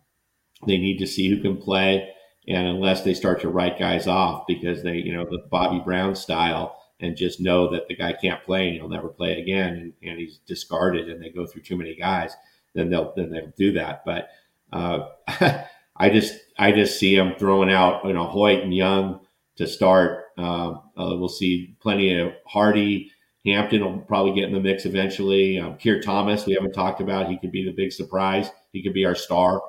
they 0.65 0.77
need 0.77 0.99
to 0.99 1.07
see 1.07 1.29
who 1.29 1.41
can 1.41 1.57
play, 1.57 2.09
and 2.47 2.67
unless 2.67 3.03
they 3.03 3.13
start 3.13 3.41
to 3.41 3.49
write 3.49 3.79
guys 3.79 4.07
off 4.07 4.45
because 4.47 4.83
they, 4.83 4.97
you 4.97 5.13
know, 5.13 5.25
the 5.25 5.45
Bobby 5.49 5.79
Brown 5.79 6.15
style, 6.15 6.77
and 6.99 7.17
just 7.17 7.41
know 7.41 7.71
that 7.71 7.87
the 7.87 7.95
guy 7.95 8.13
can't 8.13 8.43
play 8.43 8.67
and 8.67 8.77
he'll 8.77 8.87
never 8.87 9.07
play 9.07 9.41
again, 9.41 9.73
and, 9.73 9.93
and 10.03 10.19
he's 10.19 10.39
discarded, 10.45 11.09
and 11.09 11.21
they 11.21 11.29
go 11.29 11.45
through 11.45 11.63
too 11.63 11.77
many 11.77 11.95
guys, 11.95 12.33
then 12.73 12.89
they'll 12.89 13.13
then 13.15 13.31
they'll 13.31 13.53
do 13.57 13.71
that. 13.73 14.03
But 14.05 14.29
uh, 14.71 15.07
I 15.97 16.09
just 16.09 16.35
I 16.57 16.71
just 16.71 16.99
see 16.99 17.15
him 17.15 17.33
throwing 17.37 17.71
out 17.71 18.05
you 18.05 18.13
know 18.13 18.25
Hoyt 18.25 18.63
and 18.63 18.73
Young 18.73 19.19
to 19.57 19.67
start. 19.67 20.25
Uh, 20.37 20.71
uh, 20.97 21.15
we'll 21.17 21.29
see 21.29 21.75
plenty 21.79 22.17
of 22.17 22.33
Hardy. 22.45 23.11
Hampton 23.45 23.83
will 23.83 23.99
probably 24.01 24.33
get 24.33 24.45
in 24.45 24.53
the 24.53 24.59
mix 24.59 24.85
eventually. 24.85 25.59
Um, 25.59 25.75
Keir 25.77 25.99
Thomas, 25.99 26.45
we 26.45 26.53
haven't 26.53 26.73
talked 26.73 27.01
about. 27.01 27.27
He 27.27 27.39
could 27.39 27.51
be 27.51 27.65
the 27.65 27.71
big 27.71 27.91
surprise. 27.91 28.49
He 28.71 28.83
could 28.83 28.93
be 28.93 29.05
our 29.05 29.15
star. 29.15 29.61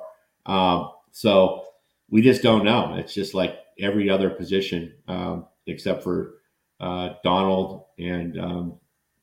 Um, 0.45 0.91
so 1.11 1.65
we 2.09 2.21
just 2.21 2.41
don't 2.41 2.63
know. 2.63 2.95
It's 2.95 3.13
just 3.13 3.33
like 3.33 3.57
every 3.79 4.09
other 4.09 4.29
position 4.29 4.93
um, 5.07 5.47
except 5.67 6.03
for 6.03 6.35
uh, 6.79 7.15
Donald 7.23 7.85
and 7.97 8.39
um, 8.39 8.79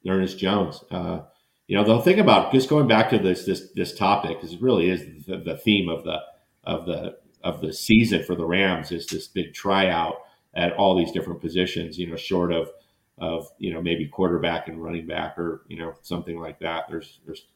Ernest 0.07 0.39
Jones. 0.39 0.83
Uh, 0.91 1.20
you 1.66 1.76
know, 1.76 1.85
the 1.85 2.03
thing 2.03 2.18
about 2.18 2.53
just 2.53 2.68
going 2.68 2.89
back 2.89 3.11
to 3.11 3.18
this 3.18 3.45
this 3.45 3.70
this 3.76 3.95
topic 3.95 4.39
is 4.43 4.55
it 4.55 4.62
really 4.62 4.91
is 4.91 5.24
the, 5.26 5.39
the 5.39 5.57
theme 5.57 5.89
of 5.89 6.05
the 6.05 6.18
of 6.64 6.87
the 6.87 7.18
of 7.43 7.61
the 7.61 7.72
season 7.72 8.24
for 8.24 8.35
the 8.35 8.45
Rams 8.45 8.93
is 8.93 9.07
this 9.07 9.28
big 9.28 9.55
tryout 9.55 10.16
at 10.55 10.72
all 10.72 10.97
these 10.97 11.12
different 11.12 11.41
positions. 11.41 11.99
You 11.99 12.09
know, 12.09 12.16
short 12.16 12.53
of 12.53 12.70
of 13.18 13.49
you 13.59 13.72
know 13.72 13.81
maybe 13.81 14.09
quarterback 14.09 14.68
and 14.68 14.83
running 14.83 15.07
back 15.07 15.39
or 15.39 15.62
you 15.68 15.78
know 15.78 15.95
something 16.03 16.41
like 16.41 16.59
that. 16.61 16.87
There's 16.89 17.20
there's 17.24 17.47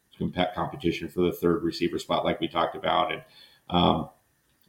competition 0.55 1.09
for 1.09 1.21
the 1.21 1.33
third 1.33 1.61
receiver 1.61 1.99
spot 1.99 2.23
like 2.23 2.39
we 2.39 2.47
talked 2.47 2.75
about 2.75 3.11
and 3.11 3.21
um, 3.69 4.09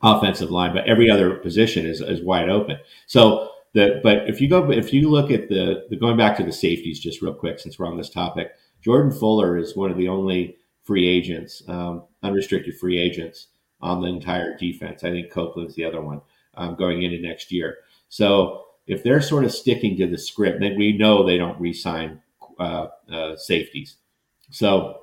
offensive 0.06 0.50
line, 0.50 0.72
but 0.72 0.86
every 0.86 1.10
other 1.10 1.34
position 1.36 1.86
is 1.86 2.00
is 2.00 2.22
wide 2.22 2.48
open. 2.48 2.78
So 3.06 3.50
the 3.72 4.00
but 4.02 4.28
if 4.28 4.40
you 4.40 4.48
go 4.48 4.70
if 4.70 4.92
you 4.92 5.10
look 5.10 5.30
at 5.30 5.48
the 5.48 5.86
the 5.90 5.96
going 5.96 6.16
back 6.16 6.36
to 6.36 6.44
the 6.44 6.52
safeties 6.52 7.00
just 7.00 7.22
real 7.22 7.34
quick 7.34 7.58
since 7.58 7.78
we're 7.78 7.86
on 7.86 7.96
this 7.96 8.10
topic, 8.10 8.52
Jordan 8.82 9.12
Fuller 9.12 9.58
is 9.58 9.76
one 9.76 9.90
of 9.90 9.96
the 9.96 10.08
only 10.08 10.56
free 10.84 11.08
agents, 11.08 11.62
um, 11.68 12.04
unrestricted 12.22 12.78
free 12.78 12.98
agents 12.98 13.48
on 13.80 14.00
the 14.00 14.06
entire 14.06 14.56
defense. 14.56 15.04
I 15.04 15.10
think 15.10 15.32
Copeland's 15.32 15.74
the 15.74 15.84
other 15.84 16.00
one 16.00 16.20
um, 16.54 16.76
going 16.76 17.02
into 17.02 17.18
next 17.20 17.50
year. 17.50 17.78
So 18.08 18.64
if 18.86 19.02
they're 19.02 19.20
sort 19.20 19.44
of 19.44 19.52
sticking 19.52 19.96
to 19.96 20.06
the 20.06 20.16
script, 20.16 20.60
then 20.60 20.76
we 20.78 20.96
know 20.96 21.24
they 21.26 21.38
don't 21.38 21.60
re-sign 21.60 22.22
uh, 22.58 22.86
uh, 23.12 23.36
safeties. 23.36 23.96
So 24.50 25.00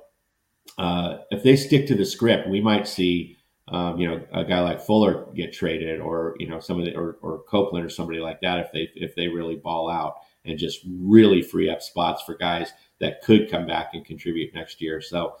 uh, 0.78 1.18
if 1.30 1.42
they 1.42 1.56
stick 1.56 1.86
to 1.88 1.94
the 1.94 2.06
script, 2.06 2.48
we 2.48 2.60
might 2.60 2.88
see 2.88 3.36
um, 3.68 3.98
you 3.98 4.08
know 4.08 4.22
a 4.32 4.44
guy 4.44 4.60
like 4.60 4.80
Fuller 4.80 5.26
get 5.34 5.52
traded, 5.52 6.00
or 6.00 6.36
you 6.38 6.48
know 6.48 6.60
somebody 6.60 6.94
or, 6.94 7.16
or 7.22 7.42
Copeland 7.44 7.84
or 7.84 7.90
somebody 7.90 8.20
like 8.20 8.40
that 8.42 8.60
if 8.60 8.72
they 8.72 8.90
if 8.94 9.14
they 9.14 9.28
really 9.28 9.56
ball 9.56 9.90
out 9.90 10.16
and 10.44 10.58
just 10.58 10.80
really 10.86 11.40
free 11.40 11.70
up 11.70 11.80
spots 11.80 12.22
for 12.22 12.34
guys 12.34 12.72
that 13.00 13.22
could 13.22 13.50
come 13.50 13.66
back 13.66 13.90
and 13.94 14.04
contribute 14.04 14.54
next 14.54 14.80
year. 14.80 15.00
So 15.00 15.36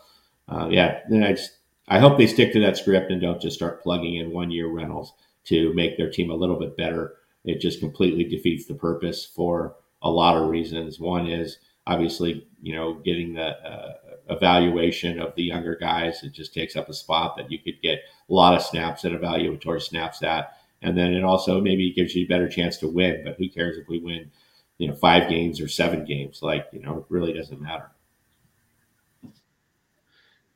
uh, 0.48 0.68
yeah, 0.70 1.00
then 1.10 1.22
I 1.22 1.32
just 1.32 1.58
I 1.88 1.98
hope 1.98 2.16
they 2.16 2.26
stick 2.26 2.52
to 2.52 2.60
that 2.60 2.78
script 2.78 3.10
and 3.10 3.20
don't 3.20 3.40
just 3.40 3.56
start 3.56 3.82
plugging 3.82 4.16
in 4.16 4.30
one 4.32 4.50
year 4.50 4.68
rentals 4.68 5.12
to 5.44 5.74
make 5.74 5.96
their 5.96 6.10
team 6.10 6.30
a 6.30 6.34
little 6.34 6.58
bit 6.58 6.76
better. 6.76 7.16
It 7.44 7.60
just 7.60 7.80
completely 7.80 8.24
defeats 8.24 8.66
the 8.66 8.74
purpose 8.74 9.26
for 9.26 9.76
a 10.00 10.10
lot 10.10 10.36
of 10.36 10.48
reasons. 10.48 10.98
One 10.98 11.26
is 11.26 11.58
obviously, 11.86 12.46
you 12.62 12.74
know, 12.74 12.94
getting 12.94 13.34
the 13.34 13.48
uh, 13.48 13.92
evaluation 14.30 15.20
of 15.20 15.34
the 15.34 15.42
younger 15.42 15.76
guys. 15.76 16.22
It 16.22 16.32
just 16.32 16.54
takes 16.54 16.76
up 16.76 16.88
a 16.88 16.94
spot 16.94 17.36
that 17.36 17.50
you 17.50 17.58
could 17.58 17.80
get 17.82 18.00
a 18.28 18.32
lot 18.32 18.54
of 18.54 18.62
snaps 18.62 19.04
and 19.04 19.18
evaluatory 19.18 19.82
snaps 19.82 20.22
at. 20.22 20.56
And 20.82 20.96
then 20.96 21.14
it 21.14 21.24
also 21.24 21.60
maybe 21.60 21.92
gives 21.92 22.14
you 22.14 22.24
a 22.24 22.28
better 22.28 22.48
chance 22.48 22.76
to 22.78 22.88
win. 22.88 23.22
But 23.24 23.36
who 23.36 23.48
cares 23.48 23.76
if 23.76 23.88
we 23.88 23.98
win, 23.98 24.30
you 24.78 24.88
know, 24.88 24.94
five 24.94 25.28
games 25.28 25.60
or 25.60 25.68
seven 25.68 26.04
games? 26.04 26.40
Like, 26.42 26.66
you 26.72 26.80
know, 26.80 26.98
it 26.98 27.04
really 27.08 27.32
doesn't 27.32 27.60
matter. 27.60 27.90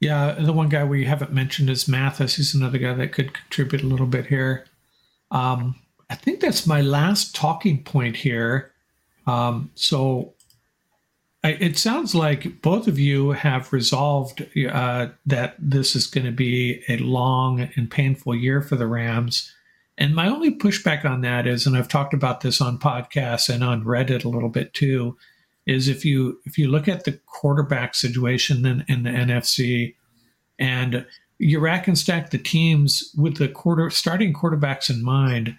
Yeah, 0.00 0.36
the 0.38 0.52
one 0.52 0.68
guy 0.68 0.84
we 0.84 1.04
haven't 1.06 1.32
mentioned 1.32 1.70
is 1.70 1.88
Mathis. 1.88 2.36
He's 2.36 2.54
another 2.54 2.78
guy 2.78 2.94
that 2.94 3.12
could 3.12 3.34
contribute 3.34 3.82
a 3.82 3.86
little 3.86 4.06
bit 4.06 4.26
here. 4.26 4.66
Um, 5.30 5.74
I 6.08 6.14
think 6.14 6.40
that's 6.40 6.66
my 6.66 6.80
last 6.80 7.34
talking 7.34 7.82
point 7.82 8.16
here. 8.16 8.72
Um, 9.26 9.70
so 9.74 10.34
it 11.51 11.78
sounds 11.78 12.14
like 12.14 12.62
both 12.62 12.88
of 12.88 12.99
you 12.99 13.30
have 13.30 13.72
resolved 13.72 14.46
uh, 14.70 15.09
that 15.26 15.55
this 15.59 15.94
is 15.94 16.07
going 16.07 16.26
to 16.26 16.32
be 16.32 16.82
a 16.88 16.96
long 16.99 17.68
and 17.76 17.90
painful 17.90 18.34
year 18.34 18.62
for 18.62 18.76
the 18.76 18.86
Rams. 18.86 19.53
And 19.96 20.14
my 20.14 20.28
only 20.28 20.57
pushback 20.57 21.05
on 21.05 21.20
that 21.22 21.46
is, 21.46 21.66
and 21.66 21.76
I've 21.76 21.88
talked 21.88 22.14
about 22.14 22.40
this 22.40 22.61
on 22.61 22.78
podcasts 22.78 23.53
and 23.53 23.64
on 23.64 23.84
Reddit 23.84 24.24
a 24.24 24.28
little 24.28 24.49
bit 24.49 24.72
too, 24.74 25.16
is 25.66 25.88
if 25.88 26.05
you 26.05 26.40
if 26.44 26.57
you 26.57 26.68
look 26.68 26.88
at 26.88 27.05
the 27.05 27.20
quarterback 27.26 27.94
situation 27.94 28.64
in, 28.64 28.84
in 28.88 29.03
the 29.03 29.11
NFC, 29.11 29.94
and 30.59 31.05
you 31.38 31.61
rack 31.61 31.86
and 31.86 31.99
stack 31.99 32.30
the 32.30 32.38
teams 32.38 33.14
with 33.16 33.36
the 33.36 33.49
quarter 33.49 33.90
starting 33.90 34.32
quarterbacks 34.32 34.88
in 34.88 35.05
mind, 35.05 35.57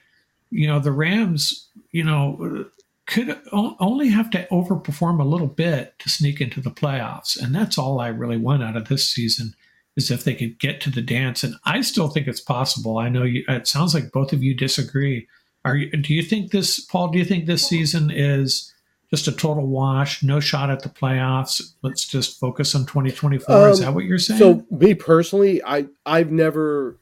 you 0.50 0.68
know 0.68 0.80
the 0.80 0.92
Rams, 0.92 1.70
you 1.92 2.04
know 2.04 2.66
could 3.10 3.41
only 3.51 4.10
have 4.10 4.30
to 4.30 4.47
overperform 4.51 5.20
a 5.20 5.26
little 5.26 5.47
bit 5.47 5.97
to 5.97 6.10
sneak 6.10 6.39
into 6.39 6.62
the 6.62 6.70
playoffs. 6.70 7.41
And 7.41 7.55
that's 7.55 7.76
all 7.76 7.99
I 7.99 8.10
really 8.10 8.38
want 8.38 8.62
out 8.62 8.78
of 8.78 8.88
this 8.88 9.12
season 9.12 9.55
is 9.95 10.12
if 10.12 10.24
they 10.24 10.36
could 10.36 10.60
get 10.60 10.80
to 10.82 10.91
the 10.91 11.01
dance. 11.01 11.43
And 11.43 11.55
I 11.66 11.82
still 11.82 12.10
think 12.10 12.28
it's 12.28 12.39
possible. 12.39 12.99
I 12.99 13.10
know 13.10 13.24
you, 13.24 13.43
it 13.47 13.68
sounds 13.68 13.95
like 13.95 14.12
both 14.12 14.32
of 14.32 14.43
you 14.43 14.55
disagree. 14.55 15.28
Are 15.66 15.76
you, 15.76 15.89
do 15.89 16.14
you 16.14 16.22
think 16.22 16.51
this, 16.51 16.80
Paul, 16.80 17.07
do 17.07 17.18
you 17.18 17.26
think 17.26 17.47
this 17.47 17.68
season 17.68 18.12
is 18.12 18.72
just 19.10 19.28
a 19.28 19.32
total 19.32 19.66
wash, 19.66 20.22
no 20.22 20.39
shot 20.39 20.70
at 20.70 20.84
the 20.84 20.89
playoffs? 20.89 21.64
Let's 21.82 22.07
just 22.07 22.39
focus 22.39 22.76
on 22.76 22.86
2024. 22.86 23.55
Um, 23.55 23.72
is 23.72 23.80
that 23.80 23.95
what 23.95 24.05
you're 24.05 24.20
saying? 24.20 24.39
So 24.39 24.68
me 24.70 24.93
personally, 24.93 25.64
I, 25.64 25.88
I've 26.05 26.32
never 26.32 26.99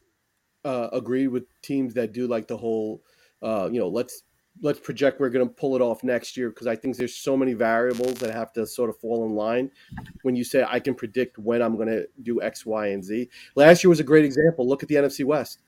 uh, 0.64 0.88
agreed 0.94 1.28
with 1.28 1.44
teams 1.62 1.96
that 1.96 2.14
do 2.14 2.28
like 2.28 2.48
the 2.48 2.56
whole, 2.56 3.04
uh, 3.42 3.68
you 3.70 3.82
know, 3.82 3.90
let's 3.90 4.24
let's 4.62 4.80
project 4.80 5.20
we're 5.20 5.30
going 5.30 5.48
to 5.48 5.54
pull 5.54 5.76
it 5.76 5.82
off 5.82 6.04
next 6.04 6.38
year 6.38 6.50
because 6.50 6.68
I 6.68 6.76
think 6.76 6.98
there's 6.98 7.16
so 7.16 7.38
many 7.38 7.54
variables 7.54 8.16
that 8.16 8.34
have 8.34 8.52
to 8.54 8.66
sort 8.66 8.90
of 8.90 8.98
fall 8.98 9.26
in 9.26 9.36
line. 9.36 9.72
When 10.24 10.36
you 10.36 10.44
say 10.44 10.66
I 10.68 10.80
can 10.80 10.96
predict 10.96 11.38
when 11.38 11.62
I'm 11.62 11.76
going 11.76 11.90
to 11.90 12.08
do 12.24 12.42
X, 12.42 12.66
Y, 12.66 12.88
and 12.88 13.04
Z, 13.04 13.30
last 13.56 13.84
year 13.84 13.90
was 13.90 14.00
a 14.00 14.06
great 14.06 14.26
example. 14.26 14.68
Look 14.68 14.84
at 14.84 14.90
the 14.90 14.96
NFC 14.96 15.26
West, 15.26 15.62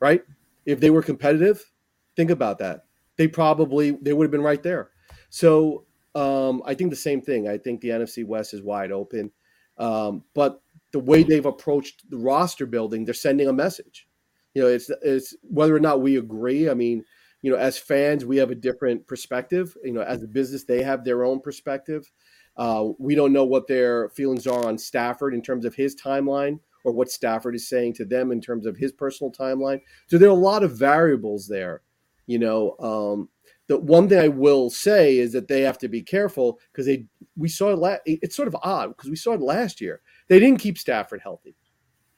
right? 0.00 0.22
If 0.66 0.80
they 0.80 0.90
were 0.90 1.02
competitive, 1.02 1.70
think 2.16 2.30
about 2.30 2.58
that. 2.58 2.84
They 3.16 3.28
probably 3.28 3.92
they 4.02 4.12
would 4.12 4.24
have 4.24 4.32
been 4.32 4.42
right 4.42 4.62
there. 4.62 4.90
So 5.30 5.84
um, 6.14 6.62
I 6.66 6.74
think 6.74 6.90
the 6.90 6.96
same 6.96 7.20
thing. 7.20 7.48
I 7.48 7.58
think 7.58 7.80
the 7.80 7.90
NFC 7.90 8.24
West 8.24 8.54
is 8.54 8.62
wide 8.62 8.92
open, 8.92 9.30
um, 9.78 10.24
but 10.34 10.62
the 10.92 10.98
way 10.98 11.22
they've 11.22 11.46
approached 11.46 12.08
the 12.10 12.18
roster 12.18 12.66
building, 12.66 13.04
they're 13.04 13.14
sending 13.14 13.48
a 13.48 13.52
message. 13.52 14.08
You 14.54 14.62
know, 14.62 14.68
it's 14.68 14.90
it's 15.02 15.34
whether 15.42 15.74
or 15.74 15.80
not 15.80 16.02
we 16.02 16.16
agree. 16.16 16.68
I 16.68 16.74
mean 16.74 17.04
you 17.42 17.50
know, 17.50 17.58
as 17.58 17.76
fans, 17.76 18.24
we 18.24 18.36
have 18.38 18.50
a 18.50 18.56
different 18.56 19.06
perspective. 19.06 19.76
You 19.82 19.92
know, 19.92 20.02
as 20.02 20.22
a 20.22 20.28
business, 20.28 20.64
they 20.64 20.82
have 20.82 21.04
their 21.04 21.24
own 21.24 21.40
perspective. 21.40 22.10
Uh, 22.56 22.90
we 22.98 23.14
don't 23.14 23.32
know 23.32 23.44
what 23.44 23.66
their 23.66 24.08
feelings 24.10 24.46
are 24.46 24.66
on 24.66 24.78
Stafford 24.78 25.34
in 25.34 25.42
terms 25.42 25.64
of 25.64 25.74
his 25.74 25.96
timeline 25.96 26.60
or 26.84 26.92
what 26.92 27.10
Stafford 27.10 27.54
is 27.54 27.68
saying 27.68 27.94
to 27.94 28.04
them 28.04 28.30
in 28.30 28.40
terms 28.40 28.66
of 28.66 28.76
his 28.76 28.92
personal 28.92 29.32
timeline. 29.32 29.80
So 30.06 30.18
there 30.18 30.28
are 30.28 30.32
a 30.32 30.34
lot 30.34 30.62
of 30.62 30.78
variables 30.78 31.48
there. 31.48 31.82
You 32.26 32.38
know, 32.38 32.76
um, 32.78 33.28
the 33.68 33.78
one 33.78 34.08
thing 34.08 34.18
I 34.18 34.28
will 34.28 34.70
say 34.70 35.18
is 35.18 35.32
that 35.32 35.48
they 35.48 35.62
have 35.62 35.78
to 35.78 35.88
be 35.88 36.02
careful 36.02 36.60
because 36.72 36.86
they 36.86 37.06
we 37.36 37.48
saw 37.48 37.70
it. 37.70 37.78
La- 37.78 37.96
it's 38.04 38.36
sort 38.36 38.48
of 38.48 38.56
odd 38.62 38.88
because 38.96 39.10
we 39.10 39.16
saw 39.16 39.32
it 39.32 39.40
last 39.40 39.80
year. 39.80 40.00
They 40.28 40.38
didn't 40.38 40.60
keep 40.60 40.78
Stafford 40.78 41.20
healthy. 41.22 41.56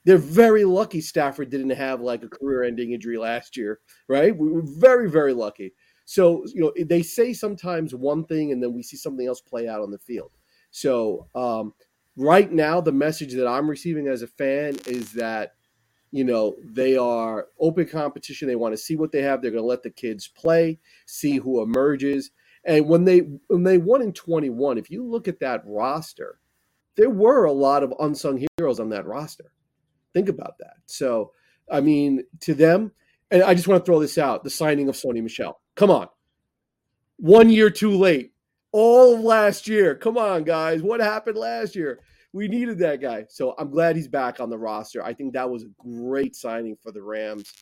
They're 0.05 0.19
very 0.19 0.65
lucky 0.65 1.01
Stafford 1.01 1.51
didn't 1.51 1.71
have 1.71 2.01
like 2.01 2.23
a 2.23 2.29
career-ending 2.29 2.93
injury 2.93 3.17
last 3.17 3.57
year, 3.57 3.81
right? 4.09 4.37
We 4.37 4.51
were 4.51 4.63
very, 4.65 5.11
very 5.11 5.33
lucky. 5.33 5.73
So 6.05 6.45
you 6.53 6.61
know 6.61 6.73
they 6.85 7.03
say 7.03 7.33
sometimes 7.33 7.95
one 7.95 8.25
thing 8.25 8.53
and 8.53 8.63
then 8.63 8.75
we 8.75 8.83
see 8.83 8.97
something 8.97 9.27
else 9.27 9.41
play 9.41 9.69
out 9.69 9.81
on 9.81 9.91
the 9.91 9.99
field. 9.99 10.33
So 10.71 11.29
um, 11.35 11.73
right 12.17 12.51
now, 12.51 12.81
the 12.81 12.93
message 12.93 13.33
that 13.35 13.49
I'm 13.49 13.69
receiving 13.69 14.09
as 14.09 14.23
a 14.23 14.27
fan 14.27 14.77
is 14.87 15.13
that 15.13 15.55
you 16.11 16.25
know 16.25 16.57
they 16.63 16.97
are 16.97 17.49
open 17.59 17.87
competition. 17.87 18.49
They 18.49 18.57
want 18.57 18.75
to 18.75 18.79
see 18.79 18.97
what 18.97 19.13
they 19.13 19.23
have. 19.23 19.41
They're 19.41 19.51
going 19.51 19.63
to 19.63 19.69
let 19.69 19.83
the 19.83 19.91
kids 19.91 20.29
play, 20.29 20.79
see 21.07 21.39
who 21.39 21.63
emerges. 21.63 22.31
And 22.65 22.87
when 22.87 23.05
they 23.05 23.21
when 23.49 23.63
they 23.63 23.79
won 23.79 24.03
in 24.03 24.13
21, 24.13 24.79
if 24.79 24.91
you 24.91 25.05
look 25.05 25.29
at 25.29 25.41
that 25.41 25.63
roster, 25.65 26.39
there 26.97 27.11
were 27.11 27.45
a 27.45 27.53
lot 27.53 27.83
of 27.83 27.95
unsung 28.01 28.47
heroes 28.59 28.81
on 28.81 28.91
that 28.91 29.07
roster. 29.07 29.53
Think 30.15 30.31
about 30.31 30.57
that. 30.61 30.77
So, 30.87 31.33
I 31.71 31.81
mean, 31.81 32.23
to 32.41 32.55
them, 32.55 32.93
and 33.31 33.43
I 33.43 33.55
just 33.55 33.69
want 33.69 33.85
to 33.85 33.85
throw 33.85 34.01
this 34.01 34.17
out: 34.17 34.45
the 34.45 34.51
signing 34.51 34.89
of 34.89 34.95
Sony 34.95 35.23
Michel. 35.23 35.61
Come 35.75 35.91
on, 35.91 36.09
one 37.17 37.51
year 37.51 37.69
too 37.69 37.91
late. 37.91 38.33
All 38.73 39.15
of 39.15 39.21
last 39.21 39.69
year. 39.69 39.95
Come 39.95 40.17
on, 40.17 40.45
guys. 40.45 40.83
What 40.83 41.01
happened 41.01 41.37
last 41.37 41.77
year? 41.77 42.01
We 42.33 42.49
needed 42.49 42.79
that 42.79 43.01
guy. 43.01 43.27
So 43.29 43.55
I'm 43.59 43.71
glad 43.71 43.95
he's 43.95 44.09
back 44.09 44.41
on 44.41 44.51
the 44.51 44.59
roster. 44.59 45.05
I 45.05 45.15
think 45.15 45.35
that 45.35 45.49
was 45.49 45.63
a 45.63 45.69
great 45.79 46.35
signing 46.35 46.77
for 46.83 46.91
the 46.91 47.03
Rams. 47.03 47.53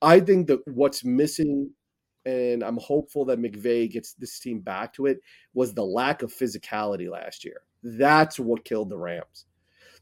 I 0.00 0.20
think 0.20 0.46
that 0.46 0.60
what's 0.66 1.04
missing, 1.04 1.70
and 2.24 2.62
I'm 2.62 2.78
hopeful 2.78 3.26
that 3.26 3.38
McVay 3.38 3.90
gets 3.90 4.14
this 4.14 4.38
team 4.38 4.60
back 4.60 4.94
to 4.94 5.04
it, 5.04 5.20
was 5.52 5.74
the 5.74 5.84
lack 5.84 6.22
of 6.22 6.32
physicality 6.32 7.10
last 7.10 7.44
year. 7.44 7.60
That's 7.82 8.40
what 8.40 8.64
killed 8.64 8.88
the 8.88 8.96
Rams. 8.96 9.44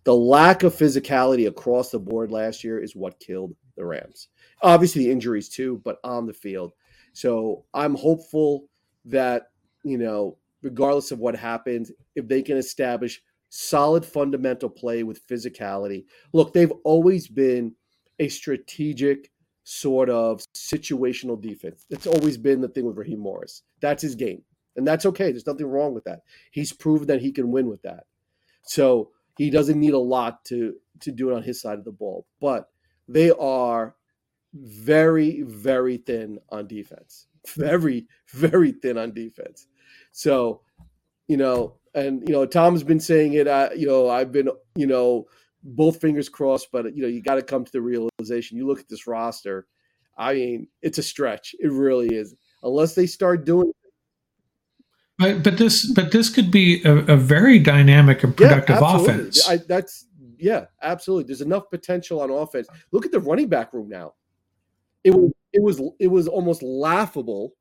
The 0.04 0.14
lack 0.14 0.62
of 0.62 0.74
physicality 0.74 1.46
across 1.46 1.90
the 1.90 1.98
board 1.98 2.30
last 2.30 2.64
year 2.64 2.82
is 2.82 2.96
what 2.96 3.20
killed 3.20 3.54
the 3.76 3.84
Rams. 3.84 4.28
Obviously, 4.62 5.04
the 5.04 5.12
injuries 5.12 5.48
too, 5.48 5.80
but 5.84 5.98
on 6.04 6.26
the 6.26 6.32
field. 6.32 6.72
So 7.12 7.64
I'm 7.72 7.94
hopeful 7.94 8.68
that, 9.06 9.50
you 9.84 9.98
know, 9.98 10.38
regardless 10.62 11.10
of 11.10 11.18
what 11.18 11.36
happens, 11.36 11.90
if 12.14 12.26
they 12.28 12.42
can 12.42 12.56
establish 12.56 13.22
solid 13.54 14.04
fundamental 14.04 14.70
play 14.70 15.02
with 15.02 15.26
physicality. 15.28 16.06
Look, 16.32 16.54
they've 16.54 16.72
always 16.84 17.28
been 17.28 17.74
a 18.18 18.28
strategic 18.28 19.30
sort 19.64 20.08
of 20.08 20.42
situational 20.54 21.40
defense. 21.40 21.84
It's 21.90 22.06
always 22.06 22.38
been 22.38 22.62
the 22.62 22.68
thing 22.68 22.86
with 22.86 22.96
Raheem 22.96 23.18
Morris. 23.20 23.62
That's 23.80 24.02
his 24.02 24.14
game. 24.14 24.42
And 24.76 24.86
that's 24.86 25.04
okay. 25.04 25.30
There's 25.30 25.46
nothing 25.46 25.66
wrong 25.66 25.92
with 25.92 26.04
that. 26.04 26.20
He's 26.50 26.72
proven 26.72 27.08
that 27.08 27.20
he 27.20 27.30
can 27.30 27.50
win 27.50 27.68
with 27.68 27.82
that. 27.82 28.04
So 28.62 29.10
he 29.38 29.50
doesn't 29.50 29.80
need 29.80 29.94
a 29.94 29.98
lot 29.98 30.44
to 30.46 30.74
to 31.00 31.12
do 31.12 31.30
it 31.30 31.34
on 31.34 31.42
his 31.42 31.60
side 31.60 31.78
of 31.78 31.84
the 31.84 31.92
ball. 31.92 32.26
But 32.40 32.68
they 33.08 33.30
are 33.30 33.96
very, 34.54 35.42
very 35.42 35.96
thin 35.96 36.38
on 36.50 36.66
defense. 36.66 37.26
Very, 37.56 38.06
very 38.32 38.70
thin 38.70 38.96
on 38.96 39.12
defense. 39.12 39.66
So, 40.12 40.60
you 41.26 41.36
know, 41.36 41.74
and 41.92 42.22
you 42.28 42.32
know, 42.32 42.46
Tom's 42.46 42.84
been 42.84 43.00
saying 43.00 43.32
it. 43.32 43.48
I, 43.48 43.72
you 43.72 43.84
know, 43.84 44.08
I've 44.08 44.30
been, 44.30 44.48
you 44.76 44.86
know, 44.86 45.26
both 45.64 46.00
fingers 46.00 46.28
crossed. 46.28 46.68
But 46.70 46.94
you 46.94 47.02
know, 47.02 47.08
you 47.08 47.20
got 47.20 47.34
to 47.34 47.42
come 47.42 47.64
to 47.64 47.72
the 47.72 47.80
realization. 47.80 48.58
You 48.58 48.68
look 48.68 48.78
at 48.78 48.88
this 48.88 49.08
roster. 49.08 49.66
I 50.16 50.34
mean, 50.34 50.68
it's 50.82 50.98
a 50.98 51.02
stretch. 51.02 51.56
It 51.58 51.72
really 51.72 52.14
is. 52.14 52.36
Unless 52.62 52.94
they 52.94 53.06
start 53.06 53.44
doing. 53.44 53.72
But 55.22 55.42
but 55.42 55.58
this 55.58 55.90
but 55.92 56.12
this 56.12 56.28
could 56.28 56.50
be 56.50 56.82
a, 56.84 56.96
a 56.96 57.16
very 57.16 57.58
dynamic 57.58 58.22
and 58.22 58.36
productive 58.36 58.80
yeah, 58.80 58.96
offense. 58.96 59.48
I, 59.48 59.56
that's 59.56 60.06
yeah, 60.38 60.66
absolutely. 60.82 61.24
There's 61.24 61.40
enough 61.40 61.70
potential 61.70 62.20
on 62.20 62.30
offense. 62.30 62.66
Look 62.90 63.06
at 63.06 63.12
the 63.12 63.20
running 63.20 63.48
back 63.48 63.72
room 63.72 63.88
now. 63.88 64.14
It 65.04 65.10
was 65.10 65.32
it 65.52 65.62
was 65.62 65.80
it 66.00 66.08
was 66.08 66.26
almost 66.28 66.62
laughable 66.62 67.54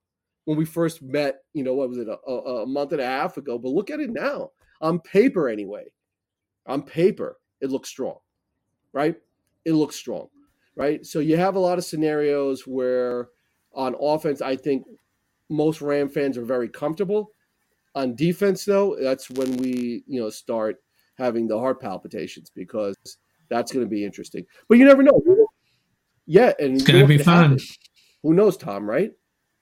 when 0.46 0.58
we 0.58 0.66
first 0.66 1.02
met, 1.02 1.44
you 1.54 1.64
know, 1.64 1.74
what 1.76 1.90
was 1.90 2.00
it, 2.00 2.08
a, 2.08 2.32
a, 2.32 2.66
month 2.66 2.92
and 2.94 3.02
a 3.02 3.06
half 3.06 3.38
ago? 3.38 3.60
But 3.60 3.70
look 3.70 3.92
at 3.92 4.00
it 4.00 4.10
now. 4.10 4.52
On 4.82 5.00
paper, 5.00 5.48
anyway. 5.48 5.86
On 6.66 6.82
paper, 6.82 7.38
it 7.62 7.70
looks 7.70 7.90
strong, 7.90 8.18
right? 8.92 9.16
It 9.66 9.74
looks 9.74 9.96
strong, 9.96 10.30
right? 10.76 11.06
So 11.06 11.20
you 11.20 11.38
have 11.38 11.56
a 11.56 11.60
lot 11.60 11.78
of 11.78 11.86
scenarios 11.86 12.66
where 12.66 13.30
on 13.74 13.96
offense, 14.00 14.42
I 14.42 14.56
think 14.56 14.86
most 15.50 15.82
Ram 15.82 16.10
fans 16.10 16.38
are 16.38 16.46
very 16.46 16.70
comfortable. 16.70 17.32
On 17.96 18.16
defense, 18.16 18.66
though, 18.66 18.98
that's 19.00 19.30
when 19.30 19.58
we, 19.58 20.04
you 20.08 20.22
know, 20.22 20.30
start 20.30 20.78
having 21.18 21.48
the 21.48 21.60
heart 21.60 21.82
palpitations 21.82 22.50
because 22.56 22.96
that's 23.50 23.72
going 23.72 23.86
to 23.86 23.90
be 23.90 24.06
interesting. 24.06 24.46
But 24.70 24.78
you 24.78 24.86
never 24.86 25.04
know. 25.04 25.22
Yeah, 26.26 26.54
and 26.60 26.76
it's 26.76 26.84
going 26.84 27.02
to 27.02 27.08
be 27.08 27.18
fun. 27.18 27.52
Happen. 27.52 27.66
Who 28.24 28.34
knows, 28.34 28.56
Tom? 28.56 28.90
Right? 28.90 29.12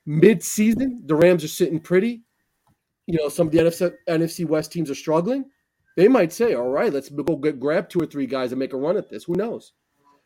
mid-season, 0.10 1.04
the 1.06 1.16
Rams 1.16 1.44
are 1.44 1.50
sitting 1.50 1.80
pretty. 1.80 2.24
You 3.06 3.20
know, 3.20 3.30
some 3.30 3.48
of 3.48 3.54
the 3.54 3.60
NFC, 3.60 3.94
NFC 4.08 4.46
West 4.46 4.72
teams 4.72 4.90
are 4.90 4.96
struggling. 4.96 5.46
They 5.96 6.08
might 6.08 6.34
say, 6.34 6.56
"All 6.56 6.70
right, 6.70 6.92
let's 6.92 7.10
go 7.10 7.36
get, 7.36 7.60
grab 7.60 7.90
two 7.90 8.00
or 8.00 8.06
three 8.06 8.26
guys 8.26 8.52
and 8.52 8.60
make 8.60 8.74
a 8.74 8.78
run 8.78 8.98
at 8.98 9.10
this." 9.10 9.24
Who 9.26 9.34
knows? 9.34 9.74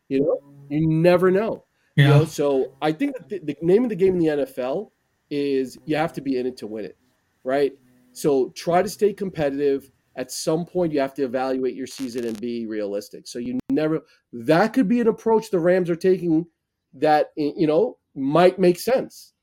You 0.10 0.22
know, 0.22 0.40
you 0.70 0.88
never 0.88 1.32
know. 1.32 1.66
Yeah. 1.96 2.04
You 2.04 2.10
know, 2.10 2.26
so 2.26 2.74
I 2.82 2.92
think 2.92 3.16
the, 3.28 3.40
the 3.40 3.56
name 3.62 3.84
of 3.84 3.90
the 3.90 3.96
game 3.96 4.16
in 4.16 4.20
the 4.20 4.46
NFL 4.46 4.92
is 5.30 5.78
you 5.86 5.96
have 5.96 6.14
to 6.14 6.22
be 6.22 6.38
in 6.38 6.46
it 6.46 6.58
to 6.58 6.68
win 6.68 6.86
it, 6.86 6.98
right? 7.44 7.74
So 8.14 8.50
try 8.56 8.82
to 8.82 8.90
stay 8.90 9.14
competitive. 9.14 9.90
At 10.16 10.32
some 10.32 10.66
point, 10.66 10.94
you 10.94 11.00
have 11.00 11.16
to 11.16 11.24
evaluate 11.24 11.76
your 11.76 11.88
season 11.88 12.26
and 12.26 12.40
be 12.40 12.68
realistic. 12.68 13.28
So 13.28 13.40
you 13.40 13.60
never 13.70 14.02
that 14.32 14.74
could 14.74 14.88
be 14.88 15.02
an 15.02 15.08
approach 15.08 15.50
the 15.50 15.60
Rams 15.60 15.90
are 15.90 15.96
taking 15.96 16.46
that 16.94 17.32
you 17.36 17.68
know 17.68 17.98
might 18.16 18.60
make 18.60 18.80
sense 18.80 19.34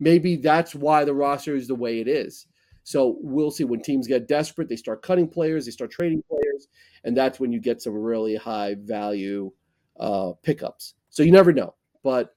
maybe 0.00 0.36
that's 0.36 0.74
why 0.74 1.04
the 1.04 1.14
roster 1.14 1.56
is 1.56 1.68
the 1.68 1.74
way 1.74 2.00
it 2.00 2.08
is. 2.08 2.46
So 2.82 3.16
we'll 3.20 3.50
see 3.50 3.64
when 3.64 3.80
teams 3.80 4.06
get 4.06 4.28
desperate, 4.28 4.68
they 4.68 4.76
start 4.76 5.02
cutting 5.02 5.28
players, 5.28 5.64
they 5.64 5.70
start 5.70 5.90
trading 5.90 6.22
players, 6.28 6.68
and 7.02 7.16
that's 7.16 7.40
when 7.40 7.50
you 7.50 7.60
get 7.60 7.80
some 7.80 7.94
really 7.94 8.36
high 8.36 8.76
value 8.78 9.50
uh, 9.98 10.32
pickups. 10.42 10.94
So 11.08 11.22
you 11.22 11.32
never 11.32 11.52
know, 11.52 11.74
but 12.02 12.34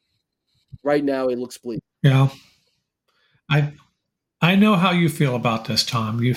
right 0.83 1.03
now 1.03 1.27
it 1.27 1.38
looks 1.38 1.57
bleak. 1.57 1.81
Yeah, 2.01 2.29
I 3.49 3.73
I 4.47 4.55
know 4.55 4.77
how 4.77 4.91
you 4.91 5.09
feel 5.09 5.35
about 5.35 5.65
this, 5.65 5.83
Tom. 5.83 6.23
You 6.23 6.33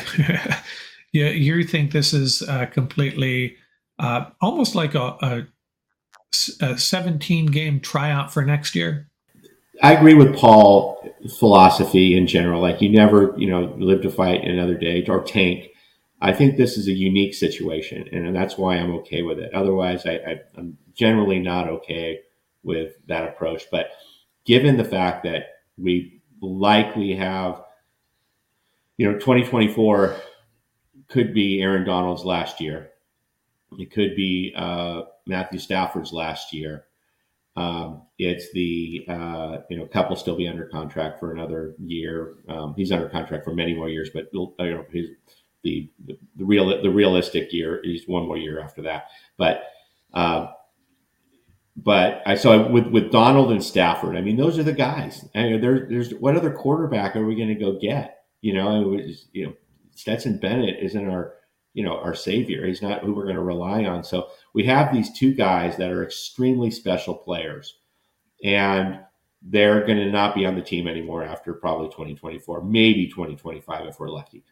you, 1.13 1.27
you 1.27 1.63
think 1.63 1.93
this 1.93 2.13
is 2.13 2.43
uh, 2.43 2.67
completely 2.67 3.57
uh, 4.01 4.31
almost 4.41 4.75
like 4.75 4.97
a, 4.97 5.17
a, 5.23 5.47
a 6.61 6.77
17 6.77 7.47
game 7.47 7.79
tryout 7.79 8.33
for 8.33 8.45
next 8.45 8.75
year. 8.75 9.09
I 9.81 9.93
agree 9.93 10.15
with 10.15 10.35
Paul 10.35 11.01
philosophy 11.39 12.17
in 12.17 12.27
general. 12.27 12.61
Like 12.61 12.83
you 12.83 12.91
never, 12.91 13.33
you 13.39 13.49
know, 13.49 13.73
live 13.79 14.03
to 14.03 14.11
fight 14.11 14.43
another 14.43 14.75
day 14.75 15.05
or 15.07 15.23
tank. 15.23 15.69
I 16.21 16.33
think 16.33 16.57
this 16.57 16.77
is 16.77 16.89
a 16.89 16.93
unique 16.93 17.35
situation, 17.35 18.09
and 18.11 18.35
that's 18.35 18.59
why 18.59 18.75
I'm 18.75 18.93
okay 18.97 19.23
with 19.23 19.39
it. 19.39 19.55
Otherwise, 19.55 20.05
I, 20.05 20.15
I, 20.15 20.41
I'm 20.57 20.77
generally 20.95 21.39
not 21.39 21.69
okay 21.69 22.19
with 22.65 22.95
that 23.07 23.29
approach. 23.29 23.67
But 23.71 23.87
given 24.45 24.79
the 24.79 24.85
fact 24.85 25.23
that 25.23 25.45
we 25.79 26.21
likely 26.43 27.15
have, 27.15 27.63
you 29.01 29.11
know, 29.11 29.15
2024 29.15 30.15
could 31.09 31.33
be 31.33 31.63
Aaron 31.63 31.87
Donald's 31.87 32.23
last 32.23 32.61
year. 32.61 32.91
It 33.79 33.91
could 33.91 34.15
be 34.15 34.53
uh, 34.55 35.05
Matthew 35.27 35.59
Stafford's 35.59 36.13
last 36.13 36.53
year. 36.53 36.85
Um, 37.57 38.03
it's 38.19 38.53
the 38.53 39.07
uh, 39.09 39.59
you 39.71 39.79
know 39.79 39.87
couple 39.87 40.17
still 40.17 40.37
be 40.37 40.47
under 40.47 40.67
contract 40.67 41.19
for 41.19 41.33
another 41.33 41.75
year. 41.79 42.35
Um, 42.47 42.75
he's 42.77 42.93
under 42.93 43.09
contract 43.09 43.43
for 43.43 43.55
many 43.55 43.73
more 43.73 43.89
years, 43.89 44.11
but 44.13 44.29
you 44.35 44.53
know 44.59 44.85
his, 44.93 45.07
the, 45.63 45.91
the 46.05 46.19
the 46.37 46.45
real 46.45 46.83
the 46.83 46.91
realistic 46.91 47.55
year 47.55 47.81
is 47.83 48.07
one 48.07 48.27
more 48.27 48.37
year 48.37 48.61
after 48.61 48.83
that. 48.83 49.07
But 49.39 49.63
uh, 50.13 50.49
but 51.75 52.21
I 52.27 52.35
saw 52.35 52.69
with 52.69 52.89
with 52.89 53.11
Donald 53.11 53.51
and 53.51 53.65
Stafford. 53.65 54.19
I 54.19 54.21
mean, 54.21 54.37
those 54.37 54.59
are 54.59 54.63
the 54.63 54.75
guys. 54.75 55.27
I 55.35 55.45
mean, 55.45 55.61
there, 55.63 55.87
there's 55.89 56.13
what 56.13 56.37
other 56.37 56.53
quarterback 56.53 57.17
are 57.17 57.25
we 57.25 57.35
going 57.35 57.49
to 57.49 57.55
go 57.55 57.79
get? 57.81 58.20
You 58.41 58.55
know, 58.55 58.83
it 58.83 58.87
was, 58.87 59.27
you 59.33 59.47
know 59.47 59.53
Stetson 60.01 60.39
Bennett 60.39 60.83
isn't 60.83 61.09
our 61.09 61.35
you 61.75 61.85
know 61.85 61.99
our 61.99 62.15
savior. 62.15 62.67
He's 62.67 62.83
not 62.83 63.03
who 63.03 63.15
we're 63.15 63.25
going 63.25 63.37
to 63.37 63.43
rely 63.43 63.85
on. 63.85 64.03
So 64.03 64.29
we 64.55 64.65
have 64.65 64.93
these 64.93 65.13
two 65.13 65.35
guys 65.35 65.77
that 65.77 65.91
are 65.91 66.03
extremely 66.03 66.71
special 66.71 67.15
players, 67.15 67.79
and 68.43 69.01
they're 69.43 69.85
going 69.87 69.99
to 69.99 70.11
not 70.11 70.35
be 70.35 70.47
on 70.47 70.55
the 70.55 70.63
team 70.63 70.87
anymore 70.89 71.25
after 71.25 71.55
probably 71.55 71.89
2024, 71.89 72.63
maybe 72.63 73.09
2025 73.09 73.87
if 73.87 74.01
we're 74.01 74.09
lucky. 74.09 74.45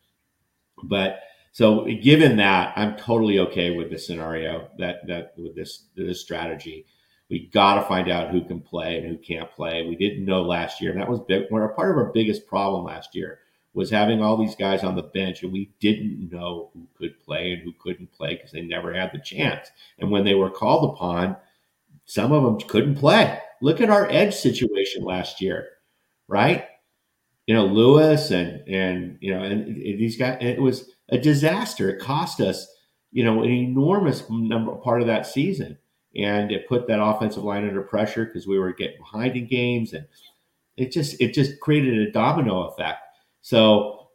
But 0.85 1.21
So 1.53 1.87
given 2.03 2.37
that, 2.37 2.73
I'm 2.77 2.97
totally 2.97 3.39
okay 3.41 3.77
with 3.77 3.91
the 3.91 3.99
scenario 3.99 4.69
that 4.79 5.07
that 5.07 5.33
with 5.39 5.57
this 5.57 5.87
this 5.97 6.21
strategy. 6.21 6.87
We 7.31 7.49
got 7.49 7.75
to 7.75 7.83
find 7.83 8.11
out 8.11 8.31
who 8.31 8.43
can 8.43 8.61
play 8.61 8.97
and 8.97 9.07
who 9.07 9.19
can't 9.19 9.51
play. 9.51 9.87
We 9.87 9.97
didn't 9.97 10.25
know 10.25 10.43
last 10.43 10.81
year, 10.81 10.93
and 10.93 11.01
that 11.01 11.11
was 11.11 11.21
big, 11.21 11.51
one 11.51 11.67
part 11.75 11.91
of 11.91 11.97
our 11.99 12.11
biggest 12.13 12.47
problem 12.47 12.85
last 12.85 13.15
year 13.15 13.41
was 13.75 13.91
having 13.91 14.23
all 14.23 14.37
these 14.37 14.57
guys 14.57 14.83
on 14.83 14.97
the 14.97 15.03
bench, 15.03 15.43
and 15.43 15.53
we 15.53 15.71
didn't 15.81 16.31
know 16.33 16.71
who 16.75 16.87
could 16.97 17.21
play 17.21 17.53
and 17.53 17.63
who 17.63 17.73
couldn't 17.79 18.13
play 18.13 18.35
because 18.35 18.51
they 18.51 18.63
never 18.63 18.93
had 18.93 19.11
the 19.13 19.21
chance. 19.21 19.71
And 19.99 20.11
when 20.11 20.25
they 20.25 20.35
were 20.35 20.51
called 20.51 20.95
upon, 20.95 21.37
some 22.05 22.33
of 22.33 22.43
them 22.43 22.69
couldn't 22.69 22.97
play. 22.97 23.39
Look 23.61 23.81
at 23.81 23.91
our 23.91 24.09
edge 24.11 24.35
situation 24.35 25.05
last 25.05 25.41
year, 25.41 25.69
right? 26.27 26.67
You 27.47 27.55
know, 27.55 27.67
Lewis 27.67 28.31
and 28.31 28.67
and 28.69 29.19
you 29.21 29.35
know, 29.35 29.43
and 29.43 29.77
these 29.77 30.17
guys. 30.17 30.39
It 30.41 30.61
was 30.61 30.91
a 31.11 31.19
disaster. 31.19 31.91
It 31.91 32.01
cost 32.01 32.41
us, 32.41 32.67
you 33.13 33.25
know, 33.25 33.43
an 33.43 33.51
enormous 33.51 34.29
number 34.31 34.75
part 34.77 35.01
of 35.01 35.07
that 35.07 35.27
season, 35.27 35.79
and 36.17 36.51
it 36.53 36.69
put 36.69 36.87
that 36.89 37.03
offensive 37.03 37.45
line 37.45 37.67
under 37.67 37.83
pressure 37.83 38.25
because 38.25 38.47
we 38.47 38.59
were 38.59 38.73
getting 38.73 38.99
behind 38.99 39.37
in 39.37 39.47
games, 39.47 39.93
and 39.93 40.07
it 40.77 40.93
just 40.93 41.21
it 41.21 41.35
just 41.35 41.61
created 41.61 41.99
a 41.99 42.13
domino 42.13 42.69
effect. 42.69 43.01
So, 43.49 44.11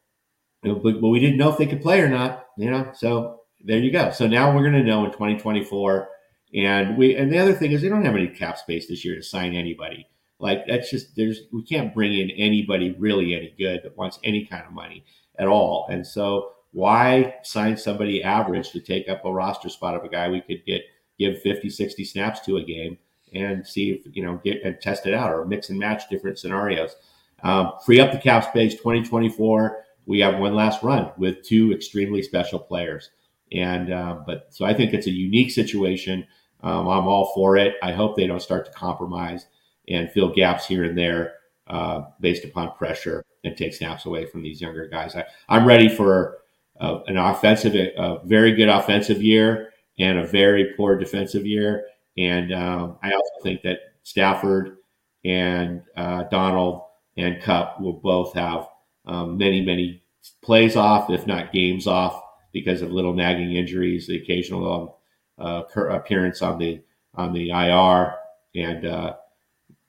but, 0.61 1.01
but 1.01 1.07
we 1.07 1.19
didn't 1.19 1.37
know 1.37 1.51
if 1.51 1.57
they 1.57 1.65
could 1.65 1.81
play 1.81 2.01
or 2.01 2.07
not, 2.07 2.45
you 2.55 2.69
know. 2.69 2.91
So 2.93 3.41
there 3.65 3.79
you 3.79 3.91
go. 3.91 4.11
So 4.11 4.27
now 4.27 4.55
we're 4.55 4.61
going 4.61 4.73
to 4.73 4.83
know 4.83 5.05
in 5.05 5.11
2024. 5.11 6.07
And 6.53 6.95
we 6.95 7.15
and 7.15 7.33
the 7.33 7.39
other 7.39 7.53
thing 7.53 7.71
is 7.71 7.81
they 7.81 7.89
don't 7.89 8.05
have 8.05 8.13
any 8.13 8.27
cap 8.27 8.59
space 8.59 8.87
this 8.87 9.03
year 9.03 9.15
to 9.15 9.23
sign 9.23 9.55
anybody. 9.55 10.07
Like 10.37 10.67
that's 10.67 10.91
just 10.91 11.15
there's 11.15 11.39
we 11.51 11.63
can't 11.63 11.95
bring 11.95 12.13
in 12.13 12.29
anybody 12.29 12.95
really 12.99 13.33
any 13.33 13.55
good 13.57 13.81
that 13.81 13.97
wants 13.97 14.19
any 14.23 14.45
kind 14.45 14.67
of 14.67 14.71
money 14.71 15.03
at 15.39 15.47
all. 15.47 15.87
And 15.89 16.05
so 16.05 16.51
why 16.71 17.33
sign 17.41 17.75
somebody 17.75 18.21
average 18.21 18.69
to 18.73 18.81
take 18.81 19.09
up 19.09 19.25
a 19.25 19.33
roster 19.33 19.69
spot 19.69 19.95
of 19.95 20.03
a 20.03 20.09
guy 20.09 20.29
we 20.29 20.41
could 20.41 20.63
get 20.63 20.83
give 21.17 21.41
50, 21.41 21.71
60 21.71 22.05
snaps 22.05 22.39
to 22.41 22.57
a 22.57 22.63
game 22.63 22.99
and 23.33 23.65
see 23.65 23.89
if 23.89 24.15
you 24.15 24.23
know 24.23 24.39
get 24.43 24.61
and 24.63 24.79
test 24.79 25.07
it 25.07 25.15
out 25.15 25.33
or 25.33 25.43
mix 25.43 25.71
and 25.71 25.79
match 25.79 26.07
different 26.07 26.37
scenarios. 26.37 26.95
Um, 27.43 27.73
free 27.85 27.99
up 27.99 28.11
the 28.11 28.17
cap 28.17 28.45
space 28.45 28.73
2024. 28.75 29.83
We 30.05 30.19
have 30.19 30.39
one 30.39 30.55
last 30.55 30.83
run 30.83 31.11
with 31.17 31.43
two 31.43 31.73
extremely 31.73 32.21
special 32.21 32.59
players. 32.59 33.09
And, 33.51 33.91
uh, 33.91 34.19
but 34.25 34.47
so 34.49 34.65
I 34.65 34.73
think 34.73 34.93
it's 34.93 35.07
a 35.07 35.11
unique 35.11 35.51
situation. 35.51 36.25
Um, 36.61 36.87
I'm 36.87 37.07
all 37.07 37.31
for 37.35 37.57
it. 37.57 37.75
I 37.83 37.91
hope 37.91 38.15
they 38.15 38.27
don't 38.27 38.41
start 38.41 38.65
to 38.65 38.71
compromise 38.71 39.45
and 39.87 40.11
fill 40.11 40.33
gaps 40.33 40.65
here 40.65 40.83
and 40.85 40.97
there 40.97 41.33
uh, 41.67 42.03
based 42.19 42.45
upon 42.45 42.71
pressure 42.73 43.23
and 43.43 43.55
take 43.55 43.73
snaps 43.73 44.05
away 44.05 44.25
from 44.25 44.41
these 44.41 44.61
younger 44.61 44.87
guys. 44.87 45.15
I, 45.15 45.25
I'm 45.49 45.65
ready 45.65 45.89
for 45.89 46.39
uh, 46.79 46.99
an 47.07 47.17
offensive, 47.17 47.75
a 47.75 48.19
very 48.23 48.53
good 48.53 48.69
offensive 48.69 49.21
year 49.21 49.73
and 49.99 50.19
a 50.19 50.25
very 50.25 50.73
poor 50.75 50.97
defensive 50.97 51.45
year. 51.45 51.85
And 52.17 52.53
um, 52.53 52.97
I 53.03 53.11
also 53.11 53.43
think 53.43 53.61
that 53.63 53.79
Stafford 54.03 54.77
and 55.25 55.81
uh, 55.95 56.23
Donald 56.23 56.83
and 57.17 57.41
Kupp 57.41 57.79
will 57.79 57.93
both 57.93 58.33
have 58.33 58.67
um, 59.05 59.37
many, 59.37 59.61
many 59.61 60.03
plays 60.41 60.75
off, 60.75 61.09
if 61.09 61.27
not 61.27 61.51
games 61.51 61.87
off, 61.87 62.21
because 62.51 62.81
of 62.81 62.91
little 62.91 63.13
nagging 63.13 63.55
injuries, 63.55 64.07
the 64.07 64.17
occasional 64.17 64.95
um, 65.39 65.45
uh, 65.45 65.63
appearance 65.89 66.41
on 66.41 66.57
the 66.57 66.81
on 67.15 67.33
the 67.33 67.51
IR, 67.51 68.15
and 68.55 68.85
uh, 68.85 69.15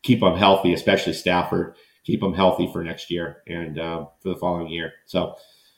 keep 0.02 0.20
them 0.20 0.36
healthy, 0.36 0.72
especially 0.72 1.12
Stafford. 1.12 1.76
Keep 2.04 2.20
them 2.20 2.34
healthy 2.34 2.68
for 2.70 2.84
next 2.84 3.10
year 3.10 3.42
and 3.46 3.78
uh, 3.78 4.06
for 4.20 4.28
the 4.28 4.36
following 4.36 4.68
year. 4.68 4.92
So, 5.06 5.36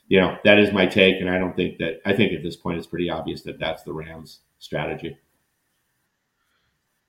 you 0.09 0.19
know, 0.19 0.37
that 0.43 0.59
is 0.59 0.73
my 0.73 0.85
take, 0.85 1.21
and 1.21 1.29
I 1.29 1.37
don't 1.37 1.55
think 1.55 1.77
that 1.77 2.01
I 2.05 2.13
think 2.13 2.33
at 2.33 2.43
this 2.43 2.57
point 2.57 2.77
it's 2.77 2.87
pretty 2.87 3.09
obvious 3.09 3.43
that 3.43 3.59
that's 3.59 3.83
the 3.83 3.93
Rams' 3.93 4.39
strategy. 4.59 5.17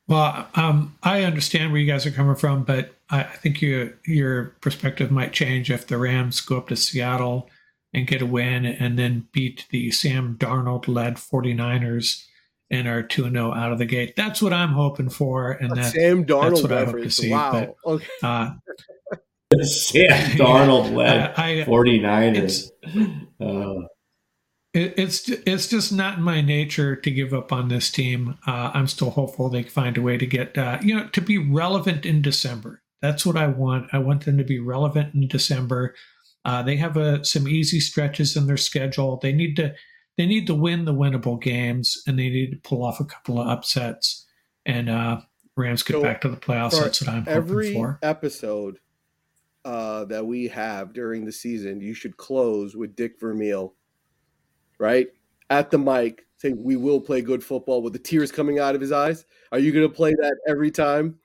Well, 0.08 0.48
um, 0.54 0.96
I 1.02 1.22
understand 1.22 1.70
where 1.70 1.80
you 1.80 1.86
guys 1.86 2.06
are 2.06 2.10
coming 2.10 2.34
from, 2.34 2.64
but 2.64 2.94
I, 3.10 3.20
I 3.20 3.36
think 3.36 3.60
your 3.60 3.92
your 4.06 4.56
perspective 4.62 5.10
might 5.10 5.32
change 5.32 5.70
if 5.70 5.86
the 5.86 5.98
Rams 5.98 6.40
go 6.40 6.56
up 6.56 6.68
to 6.68 6.76
Seattle 6.76 7.48
and 7.92 8.06
get 8.06 8.22
a 8.22 8.26
win 8.26 8.64
and 8.64 8.98
then 8.98 9.28
beat 9.32 9.66
the 9.70 9.90
Sam 9.90 10.36
Darnold 10.38 10.88
led 10.88 11.16
49ers 11.16 12.24
and 12.70 12.86
are 12.86 13.02
2 13.02 13.30
0 13.30 13.54
out 13.54 13.72
of 13.72 13.78
the 13.78 13.86
gate. 13.86 14.14
That's 14.16 14.42
what 14.42 14.52
I'm 14.52 14.72
hoping 14.72 15.10
for. 15.10 15.52
And 15.52 15.76
that, 15.76 15.92
Sam 15.92 16.24
Darnold 16.24 16.50
that's 16.50 16.62
what 16.62 16.72
I 16.72 16.84
hope 16.84 16.96
to 16.96 17.10
see. 17.10 17.30
Wow. 17.30 17.52
But, 17.52 17.90
okay. 17.90 18.06
uh, 18.22 18.50
Sam 19.62 20.30
Darnold 20.38 20.94
led 20.94 21.34
49ers. 21.34 22.70
Uh, 23.40 23.86
it, 24.78 24.94
it's 24.96 25.28
it's 25.28 25.68
just 25.68 25.92
not 25.92 26.18
in 26.18 26.24
my 26.24 26.40
nature 26.40 26.94
to 26.94 27.10
give 27.10 27.34
up 27.34 27.52
on 27.52 27.68
this 27.68 27.90
team. 27.90 28.38
Uh, 28.46 28.70
I'm 28.72 28.86
still 28.86 29.10
hopeful 29.10 29.48
they 29.48 29.64
can 29.64 29.72
find 29.72 29.96
a 29.98 30.02
way 30.02 30.16
to 30.16 30.26
get 30.26 30.56
uh, 30.56 30.78
you 30.80 30.94
know 30.94 31.08
to 31.08 31.20
be 31.20 31.38
relevant 31.38 32.06
in 32.06 32.22
December. 32.22 32.82
That's 33.02 33.26
what 33.26 33.36
I 33.36 33.46
want. 33.48 33.88
I 33.92 33.98
want 33.98 34.24
them 34.24 34.38
to 34.38 34.44
be 34.44 34.58
relevant 34.58 35.14
in 35.14 35.28
December. 35.28 35.94
Uh, 36.44 36.62
they 36.62 36.76
have 36.76 36.96
a, 36.96 37.24
some 37.24 37.46
easy 37.48 37.80
stretches 37.80 38.36
in 38.36 38.46
their 38.46 38.56
schedule. 38.56 39.18
They 39.20 39.32
need 39.32 39.56
to 39.56 39.74
they 40.16 40.26
need 40.26 40.46
to 40.46 40.54
win 40.54 40.84
the 40.84 40.94
winnable 40.94 41.40
games, 41.40 42.00
and 42.06 42.18
they 42.18 42.28
need 42.28 42.50
to 42.52 42.68
pull 42.68 42.84
off 42.84 43.00
a 43.00 43.04
couple 43.04 43.40
of 43.40 43.48
upsets. 43.48 44.26
And 44.64 44.88
uh, 44.88 45.20
Rams 45.56 45.82
get 45.82 45.94
so 45.94 46.02
back 46.02 46.20
to 46.22 46.28
the 46.28 46.36
playoffs. 46.36 46.80
That's 46.80 47.00
what 47.00 47.10
I'm 47.10 47.24
every 47.26 47.68
hoping 47.68 47.82
for. 47.82 47.98
episode 48.02 48.78
uh, 49.64 50.04
that 50.06 50.26
we 50.26 50.48
have 50.48 50.92
during 50.92 51.24
the 51.24 51.32
season, 51.32 51.80
you 51.80 51.94
should 51.94 52.16
close 52.16 52.76
with 52.76 52.94
Dick 52.94 53.18
Vermeil 53.20 53.74
right? 54.78 55.08
At 55.50 55.70
the 55.70 55.78
mic 55.78 56.26
saying, 56.36 56.62
We 56.62 56.76
will 56.76 57.00
play 57.00 57.20
good 57.20 57.42
football 57.42 57.82
with 57.82 57.92
the 57.92 57.98
tears 57.98 58.32
coming 58.32 58.58
out 58.58 58.74
of 58.74 58.80
his 58.80 58.92
eyes. 58.92 59.24
Are 59.52 59.58
you 59.58 59.72
going 59.72 59.88
to 59.88 59.94
play 59.94 60.12
that 60.12 60.36
every 60.46 60.70
time? 60.70 61.18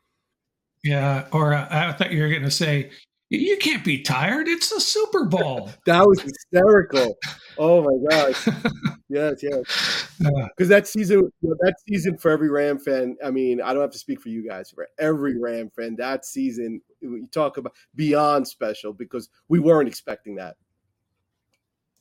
Yeah. 0.84 1.28
Or 1.32 1.54
uh, 1.54 1.68
I 1.70 1.92
thought 1.94 2.12
you 2.12 2.22
were 2.22 2.30
going 2.30 2.44
to 2.44 2.52
say, 2.52 2.92
you 3.30 3.58
can't 3.58 3.84
be 3.84 4.02
tired. 4.02 4.48
It's 4.48 4.70
the 4.70 4.80
Super 4.80 5.26
Bowl. 5.26 5.72
that 5.86 6.06
was 6.06 6.22
hysterical. 6.22 7.18
oh 7.58 7.82
my 7.82 8.10
gosh. 8.10 8.48
Yes, 9.10 9.44
yes. 9.44 10.10
Because 10.56 10.70
that 10.70 10.88
season, 10.88 11.30
that 11.42 11.76
season 11.88 12.18
for 12.18 12.32
every 12.32 12.50
Ram 12.50 12.80
fan. 12.80 13.18
I 13.24 13.32
mean, 13.32 13.62
I 13.62 13.74
don't 13.74 13.82
have 13.82 13.92
to 13.92 13.98
speak 13.98 14.22
for 14.22 14.30
you 14.30 14.48
guys. 14.48 14.72
For 14.72 14.88
every 15.00 15.38
Ram 15.38 15.70
fan, 15.76 15.96
that 15.98 16.26
season, 16.26 16.82
you 17.02 17.28
talk 17.32 17.58
about 17.58 17.74
beyond 17.96 18.48
special 18.48 18.94
because 18.94 19.30
we 19.50 19.60
weren't 19.60 19.90
expecting 19.90 20.36
that. 20.36 20.56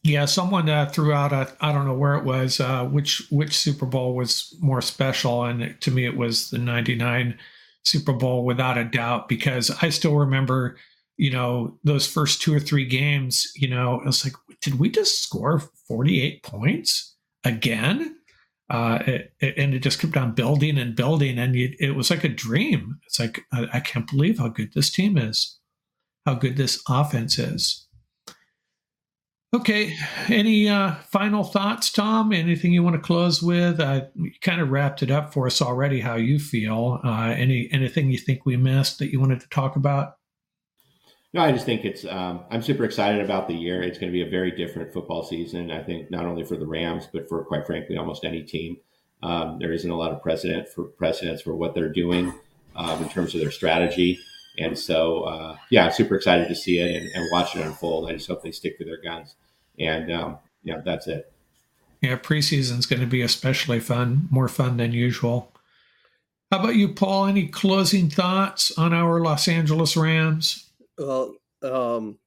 Yeah, 0.05 0.25
someone 0.25 0.69
uh, 0.69 0.87
threw 0.87 1.13
out 1.13 1.33
I 1.61 1.73
don't 1.73 1.87
know 1.87 1.95
where 1.95 2.15
it 2.15 2.25
was 2.25 2.59
uh, 2.59 2.85
which 2.87 3.23
which 3.31 3.57
Super 3.57 3.87
Bowl 3.87 4.17
was 4.17 4.57
more 4.61 4.83
special, 4.83 5.45
and 5.45 5.81
to 5.81 5.91
me 5.93 6.05
it 6.07 6.17
was 6.17 6.51
the 6.51 6.59
'99 6.59 7.39
Super 7.85 8.13
Bowl 8.13 8.45
without 8.45 8.79
a 8.79 8.85
doubt 8.85 9.29
because 9.29 9.71
I 9.81 9.91
still 9.91 10.17
remember 10.17 10.77
you 11.19 11.31
know 11.31 11.79
those 11.85 12.07
first 12.07 12.43
two 12.43 12.53
or 12.55 12.59
three 12.59 12.85
games. 12.85 13.53
You 13.55 13.69
know, 13.69 14.01
it 14.01 14.07
was 14.07 14.25
like, 14.25 14.35
did 14.61 14.81
we 14.81 14.91
just 14.91 15.23
score 15.23 15.61
48 15.87 16.43
points 16.43 17.15
again? 17.45 18.17
Uh, 18.71 19.03
it, 19.07 19.33
it, 19.41 19.55
and 19.59 19.75
it 19.75 19.81
just 19.81 20.01
kept 20.01 20.17
on 20.17 20.35
building 20.35 20.79
and 20.79 20.97
building, 20.97 21.39
and 21.39 21.55
it 21.55 21.95
was 21.95 22.11
like 22.11 22.25
a 22.25 22.29
dream. 22.29 22.99
It's 23.07 23.21
like 23.21 23.43
I, 23.53 23.69
I 23.75 23.81
can't 23.81 24.11
believe 24.11 24.39
how 24.39 24.49
good 24.49 24.73
this 24.75 24.91
team 24.91 25.17
is, 25.17 25.61
how 26.27 26.35
good 26.35 26.57
this 26.57 26.83
offense 26.89 27.39
is. 27.39 27.87
Okay. 29.55 29.95
Any 30.29 30.69
uh, 30.69 30.95
final 31.11 31.45
thoughts, 31.45 31.93
Tom? 31.93 32.33
Anything 32.33 32.73
you 32.73 32.83
want 32.83 32.97
to 32.97 33.03
close 33.03 33.43
with? 33.43 33.81
You 33.81 34.33
kind 34.41 34.63
of 34.63 34.71
wrapped 34.71 35.03
it 35.03 35.11
up 35.11 35.33
for 35.33 35.47
us 35.47 35.61
already. 35.61 36.01
How 36.01 36.15
you 36.15 36.39
feel? 36.39 37.01
Uh, 37.05 37.35
any 37.37 37.69
anything 37.71 38.11
you 38.11 38.17
think 38.17 38.47
we 38.47 38.57
missed 38.57 38.99
that 38.99 39.13
you 39.13 39.21
wanted 39.21 39.41
to 39.41 39.49
talk 39.49 39.77
about? 39.77 40.17
No, 41.35 41.43
I 41.43 41.53
just 41.53 41.67
think 41.67 41.85
it's. 41.85 42.07
Um, 42.07 42.41
I'm 42.51 42.63
super 42.63 42.85
excited 42.85 43.23
about 43.23 43.47
the 43.47 43.55
year. 43.55 43.83
It's 43.83 43.99
going 43.99 44.11
to 44.11 44.17
be 44.17 44.27
a 44.27 44.31
very 44.31 44.51
different 44.51 44.93
football 44.93 45.23
season. 45.23 45.71
I 45.71 45.83
think 45.83 46.11
not 46.11 46.25
only 46.25 46.45
for 46.45 46.57
the 46.57 46.67
Rams, 46.67 47.07
but 47.13 47.29
for 47.29 47.45
quite 47.45 47.67
frankly 47.67 47.99
almost 47.99 48.25
any 48.25 48.43
team. 48.43 48.79
Um, 49.23 49.59
there 49.59 49.73
isn't 49.73 49.91
a 49.91 49.97
lot 49.97 50.13
of 50.13 50.23
precedent 50.23 50.69
for 50.69 50.85
precedents 50.85 51.43
for 51.43 51.55
what 51.55 51.75
they're 51.75 51.93
doing 51.93 52.35
um, 52.75 53.03
in 53.03 53.09
terms 53.09 53.35
of 53.35 53.41
their 53.41 53.51
strategy. 53.51 54.19
And 54.59 54.79
so, 54.79 55.23
uh, 55.23 55.57
yeah, 55.71 55.87
I'm 55.87 55.93
super 55.93 56.15
excited 56.15 56.49
to 56.49 56.55
see 56.55 56.79
it 56.79 57.03
and, 57.03 57.11
and, 57.15 57.27
watch 57.33 57.57
it 57.57 57.65
unfold. 57.65 58.11
I 58.11 58.13
just 58.13 58.29
hope 58.29 58.43
they 58.43 58.51
stick 58.51 58.77
to 58.79 58.85
their 58.85 59.01
guns. 59.01 59.35
And 59.79 60.13
um, 60.13 60.39
yeah, 60.63 60.83
that's 60.85 61.07
it. 61.07 61.33
Yeah, 62.03 62.17
preseason 62.17 62.79
is 62.79 62.87
going 62.87 63.01
to 63.01 63.07
be 63.07 63.23
especially 63.23 63.81
fun, 63.81 64.29
more 64.31 64.49
fun 64.49 64.77
than 64.77 64.93
usual. 64.93 65.53
How 66.51 66.59
about 66.59 66.75
you, 66.75 66.93
Paul? 66.93 67.27
Any 67.27 67.49
closing 67.49 68.11
thoughts 68.11 68.77
on 68.77 68.93
our 68.93 69.21
Los 69.21 69.49
Angeles 69.49 69.97
Rams? 69.97 70.69
Well, 70.99 71.37
um, 71.63 72.19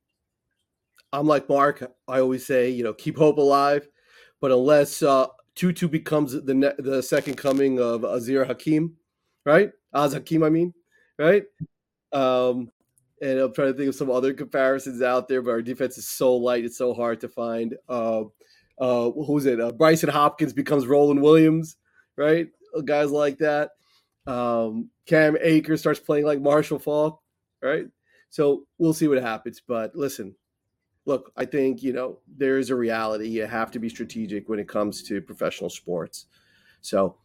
I'm 1.13 1.27
like 1.27 1.47
Mark. 1.47 1.91
I 2.07 2.19
always 2.21 2.45
say, 2.45 2.69
you 2.69 2.83
know, 2.83 2.93
keep 2.93 3.17
hope 3.17 3.37
alive. 3.37 3.87
But 4.41 4.51
unless 4.51 5.03
uh, 5.03 5.27
Tutu 5.55 5.87
becomes 5.87 6.33
the 6.41 6.53
ne- 6.53 6.73
the 6.77 7.01
second 7.03 7.35
coming 7.35 7.79
of 7.79 8.03
Az-Zahir 8.03 8.45
Hakim, 8.45 8.95
right? 9.45 9.71
Az 9.93 10.13
Hakim, 10.13 10.43
I 10.43 10.49
mean, 10.49 10.73
right? 11.17 11.43
Um, 12.15 12.71
and 13.21 13.39
I'm 13.39 13.53
trying 13.53 13.71
to 13.71 13.77
think 13.77 13.89
of 13.89 13.95
some 13.95 14.11
other 14.11 14.33
comparisons 14.33 15.01
out 15.01 15.27
there, 15.27 15.41
but 15.41 15.51
our 15.51 15.61
defense 15.61 15.97
is 15.97 16.07
so 16.07 16.35
light; 16.35 16.65
it's 16.65 16.77
so 16.77 16.93
hard 16.93 17.21
to 17.21 17.29
find. 17.29 17.75
Uh, 17.87 18.23
uh, 18.79 19.11
who's 19.11 19.45
it? 19.45 19.59
Uh, 19.59 19.71
Brycen 19.71 20.09
Hopkins 20.09 20.53
becomes 20.53 20.87
Roland 20.87 21.21
Williams, 21.21 21.77
right? 22.17 22.47
Guys 22.83 23.11
like 23.11 23.37
that. 23.37 23.71
Um, 24.27 24.89
Cam 25.05 25.37
Akers 25.39 25.79
starts 25.81 25.99
playing 25.99 26.25
like 26.25 26.41
Marshall 26.41 26.79
Faulk, 26.79 27.21
right? 27.61 27.85
So 28.29 28.65
we'll 28.77 28.93
see 28.93 29.07
what 29.07 29.21
happens. 29.21 29.61
But 29.65 29.95
listen, 29.95 30.35
look, 31.05 31.31
I 31.37 31.45
think, 31.45 31.83
you 31.83 31.93
know, 31.93 32.19
there 32.27 32.57
is 32.57 32.69
a 32.69 32.75
reality. 32.75 33.29
You 33.29 33.45
have 33.45 33.71
to 33.71 33.79
be 33.79 33.87
strategic 33.87 34.49
when 34.49 34.59
it 34.59 34.67
comes 34.67 35.03
to 35.03 35.21
professional 35.21 35.69
sports. 35.69 36.25
So, 36.81 37.17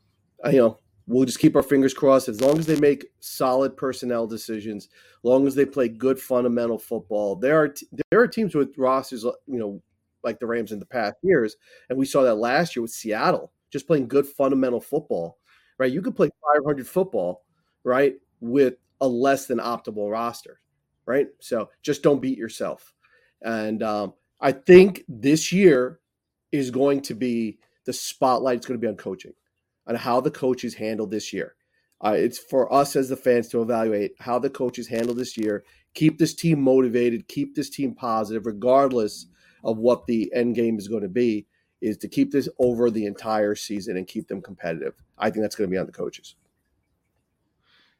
you 0.47 0.59
know, 0.59 0.79
we'll 1.07 1.25
just 1.25 1.39
keep 1.39 1.57
our 1.57 1.63
fingers 1.63 1.95
crossed 1.95 2.29
as 2.29 2.41
long 2.41 2.59
as 2.59 2.67
they 2.67 2.79
make 2.79 3.07
solid 3.21 3.77
personnel 3.77 4.27
decisions, 4.27 4.87
as 4.87 5.25
long 5.25 5.47
as 5.47 5.55
they 5.55 5.65
play 5.65 5.89
good 5.89 6.19
fundamental 6.19 6.79
football. 6.79 7.37
There 7.37 7.61
are 7.61 7.69
t- 7.69 7.87
there 8.11 8.21
are 8.21 8.29
teams 8.29 8.55
with 8.55 8.77
rosters, 8.79 9.25
you 9.25 9.59
know, 9.59 9.83
like 10.23 10.39
the 10.39 10.47
Rams 10.47 10.73
in 10.73 10.79
the 10.79 10.87
past 10.87 11.17
years, 11.23 11.57
and 11.89 11.99
we 11.99 12.07
saw 12.07 12.23
that 12.23 12.37
last 12.37 12.77
year 12.77 12.83
with 12.83 12.91
Seattle, 12.91 13.53
just 13.71 13.87
playing 13.87 14.09
good 14.09 14.27
fundamental 14.27 14.81
football. 14.81 15.39
Right, 15.79 15.93
you 15.93 16.03
could 16.03 16.15
play 16.15 16.29
500 16.57 16.87
football, 16.87 17.45
right, 17.85 18.15
with 18.41 18.75
a 19.01 19.09
less 19.09 19.47
than 19.47 19.59
optimal 19.59 20.11
roster, 20.11 20.61
right? 21.07 21.29
So 21.41 21.71
just 21.83 22.03
don't 22.03 22.21
beat 22.21 22.37
yourself. 22.37 22.93
And 23.43 23.83
um, 23.83 24.15
I 24.41 24.53
think 24.53 25.05
this 25.09 25.53
year 25.53 26.01
is 26.53 26.71
going 26.71 27.01
to 27.03 27.15
be 27.15 27.59
the 27.85 27.93
spotlight. 27.93 28.59
It's 28.59 28.67
going 28.67 28.79
to 28.79 28.85
be 28.85 28.89
on 28.89 28.97
coaching, 28.97 29.33
on 29.87 29.95
how 29.95 30.21
the 30.21 30.31
coaches 30.31 30.75
handle 30.75 31.07
this 31.07 31.33
year. 31.33 31.55
Uh, 32.03 32.15
it's 32.17 32.39
for 32.39 32.73
us 32.73 32.97
as 32.97 33.09
the 33.09 33.17
fans 33.17 33.49
to 33.49 33.61
evaluate 33.61 34.13
how 34.19 34.39
the 34.39 34.49
coaches 34.49 34.89
handle 34.89 35.15
this 35.15 35.37
year, 35.37 35.65
keep 35.95 36.19
this 36.19 36.35
team 36.35 36.61
motivated, 36.61 37.29
keep 37.29 37.55
this 37.55 37.69
team 37.69 37.95
positive, 37.95 38.47
regardless 38.47 39.27
of 39.65 39.77
what 39.77 40.07
the 40.07 40.33
end 40.35 40.55
game 40.55 40.79
is 40.79 40.89
going 40.89 41.03
to 41.03 41.09
be, 41.09 41.47
is 41.83 41.99
to 41.99 42.09
keep 42.09 42.31
this 42.31 42.49
over 42.59 42.91
the 42.91 43.05
entire 43.05 43.55
season 43.55 43.97
and 43.97 44.07
keep 44.07 44.29
them 44.29 44.41
competitive. 44.41 44.95
I 45.19 45.31
think 45.31 45.43
that's 45.43 45.57
going 45.57 45.69
to 45.69 45.73
be 45.73 45.79
on 45.79 45.87
the 45.87 45.93
coaches. 45.93 46.37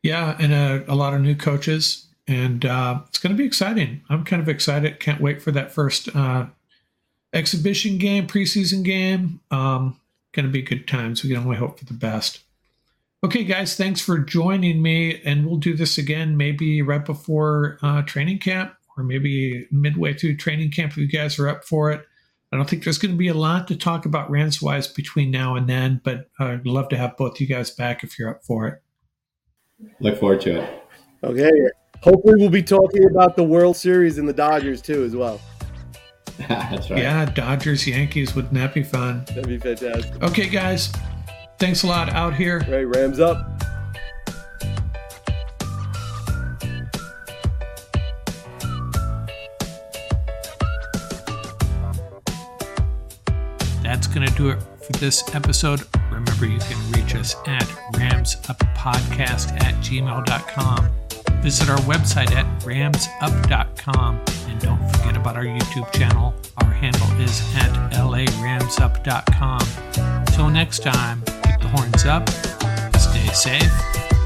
Yeah, 0.03 0.37
and 0.39 0.53
a, 0.53 0.91
a 0.91 0.95
lot 0.95 1.13
of 1.13 1.21
new 1.21 1.35
coaches, 1.35 2.07
and 2.27 2.65
uh, 2.65 3.01
it's 3.09 3.19
going 3.19 3.35
to 3.35 3.39
be 3.39 3.45
exciting. 3.45 4.01
I'm 4.09 4.25
kind 4.25 4.41
of 4.41 4.49
excited. 4.49 4.99
Can't 4.99 5.21
wait 5.21 5.43
for 5.43 5.51
that 5.53 5.73
first 5.73 6.15
uh, 6.17 6.47
exhibition 7.35 7.99
game, 7.99 8.27
preseason 8.27 8.83
game. 8.83 9.41
Um, 9.51 10.00
going 10.33 10.47
to 10.47 10.53
be 10.53 10.63
good 10.63 10.87
times. 10.87 11.23
We 11.23 11.31
can 11.31 11.39
only 11.39 11.57
hope 11.57 11.79
for 11.79 11.85
the 11.85 11.95
best. 11.95 12.41
Okay, 13.23 13.45
guys, 13.45 13.77
thanks 13.77 14.01
for 14.01 14.19
joining 14.19 14.81
me, 14.81 15.21
and 15.25 15.47
we'll 15.47 15.59
do 15.59 15.75
this 15.75 15.99
again 15.99 16.37
maybe 16.39 16.81
right 16.81 17.05
before 17.05 17.79
uh, 17.83 18.01
training 18.03 18.39
camp 18.39 18.73
or 18.97 19.05
maybe 19.05 19.69
midway 19.71 20.15
through 20.15 20.37
training 20.37 20.71
camp 20.71 20.93
if 20.93 20.99
you 20.99 21.09
guys 21.09 21.39
are 21.39 21.49
up 21.49 21.65
for 21.65 21.91
it. 21.91 22.07
I 22.53 22.57
don't 22.57 22.69
think 22.69 22.83
there's 22.83 22.99
going 22.99 23.13
to 23.13 23.19
be 23.19 23.29
a 23.29 23.35
lot 23.35 23.69
to 23.69 23.77
talk 23.77 24.07
about 24.07 24.31
Rams 24.31 24.61
wise 24.61 24.89
between 24.89 25.31
now 25.31 25.55
and 25.55 25.69
then, 25.69 26.01
but 26.03 26.31
I'd 26.39 26.67
love 26.67 26.89
to 26.89 26.97
have 26.97 27.17
both 27.17 27.41
you 27.41 27.47
guys 27.47 27.71
back 27.71 28.03
if 28.03 28.19
you're 28.19 28.31
up 28.31 28.43
for 28.43 28.67
it. 28.67 28.83
Look 30.01 30.19
forward 30.19 30.41
to 30.43 30.63
it. 30.63 30.83
Okay. 31.23 31.51
Hopefully, 32.03 32.35
we'll 32.39 32.49
be 32.49 32.63
talking 32.63 33.05
about 33.11 33.37
the 33.37 33.45
World 33.45 33.77
Series 33.77 34.17
and 34.17 34.27
the 34.27 34.33
Dodgers 34.33 34.81
too, 34.81 35.05
as 35.05 35.15
well. 35.15 35.41
That's 36.49 36.91
right. 36.91 37.03
Yeah, 37.03 37.25
Dodgers, 37.27 37.87
Yankees. 37.87 38.35
Wouldn't 38.35 38.55
that 38.55 38.73
be 38.73 38.83
fun? 38.83 39.25
That'd 39.27 39.49
be 39.49 39.59
fantastic. 39.59 40.23
Okay, 40.23 40.49
guys. 40.49 40.91
Thanks 41.59 41.83
a 41.83 41.87
lot 41.87 42.09
out 42.11 42.35
here. 42.35 42.61
Right, 42.69 42.85
Rams 42.85 43.21
up. 43.21 43.47
That's 53.83 54.07
going 54.07 54.27
to 54.27 54.35
do 54.35 54.51
it 54.51 54.63
for 54.83 54.93
this 54.93 55.23
episode. 55.35 55.83
Remember, 56.11 56.47
you 56.47 56.59
can 56.61 56.93
reach 56.93 57.15
us 57.15 57.35
at 57.47 57.65
ramsuppodcast 57.93 59.61
at 59.63 59.75
gmail.com. 59.85 60.91
Visit 61.43 61.69
our 61.69 61.79
website 61.79 62.31
at 62.33 62.47
ramsup.com. 62.63 64.25
Don't 64.61 64.79
forget 64.93 65.17
about 65.17 65.37
our 65.37 65.45
YouTube 65.45 65.91
channel. 65.93 66.35
Our 66.59 66.71
handle 66.71 67.11
is 67.21 67.41
at 67.57 67.73
laramsup.com. 67.93 69.61
Till 70.27 70.49
next 70.49 70.83
time, 70.83 71.23
keep 71.43 71.61
the 71.61 71.69
horns 71.69 72.05
up, 72.07 72.29
stay 72.99 73.27
safe, 73.33 73.73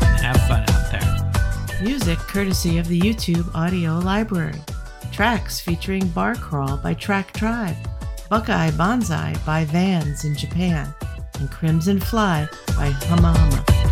and 0.03 0.21
have 0.21 0.37
fun 0.49 0.63
out 0.69 0.91
there. 0.91 1.83
Music 1.83 2.19
courtesy 2.19 2.79
of 2.79 2.89
the 2.89 3.01
YouTube 3.01 3.55
Audio 3.55 3.99
Library. 3.99 4.61
Tracks 5.13 5.61
featuring 5.61 6.09
Bar 6.09 6.35
Crawl 6.35 6.77
by 6.77 6.95
Track 6.95 7.33
Tribe, 7.33 7.77
Buckeye 8.29 8.71
Bonsai 8.71 9.45
by 9.47 9.65
Vans 9.67 10.25
in 10.25 10.35
Japan, 10.35 10.93
and 11.39 11.51
Crimson 11.51 12.01
Fly 12.01 12.49
by 12.77 12.91
Huma-Huma. 12.91 13.84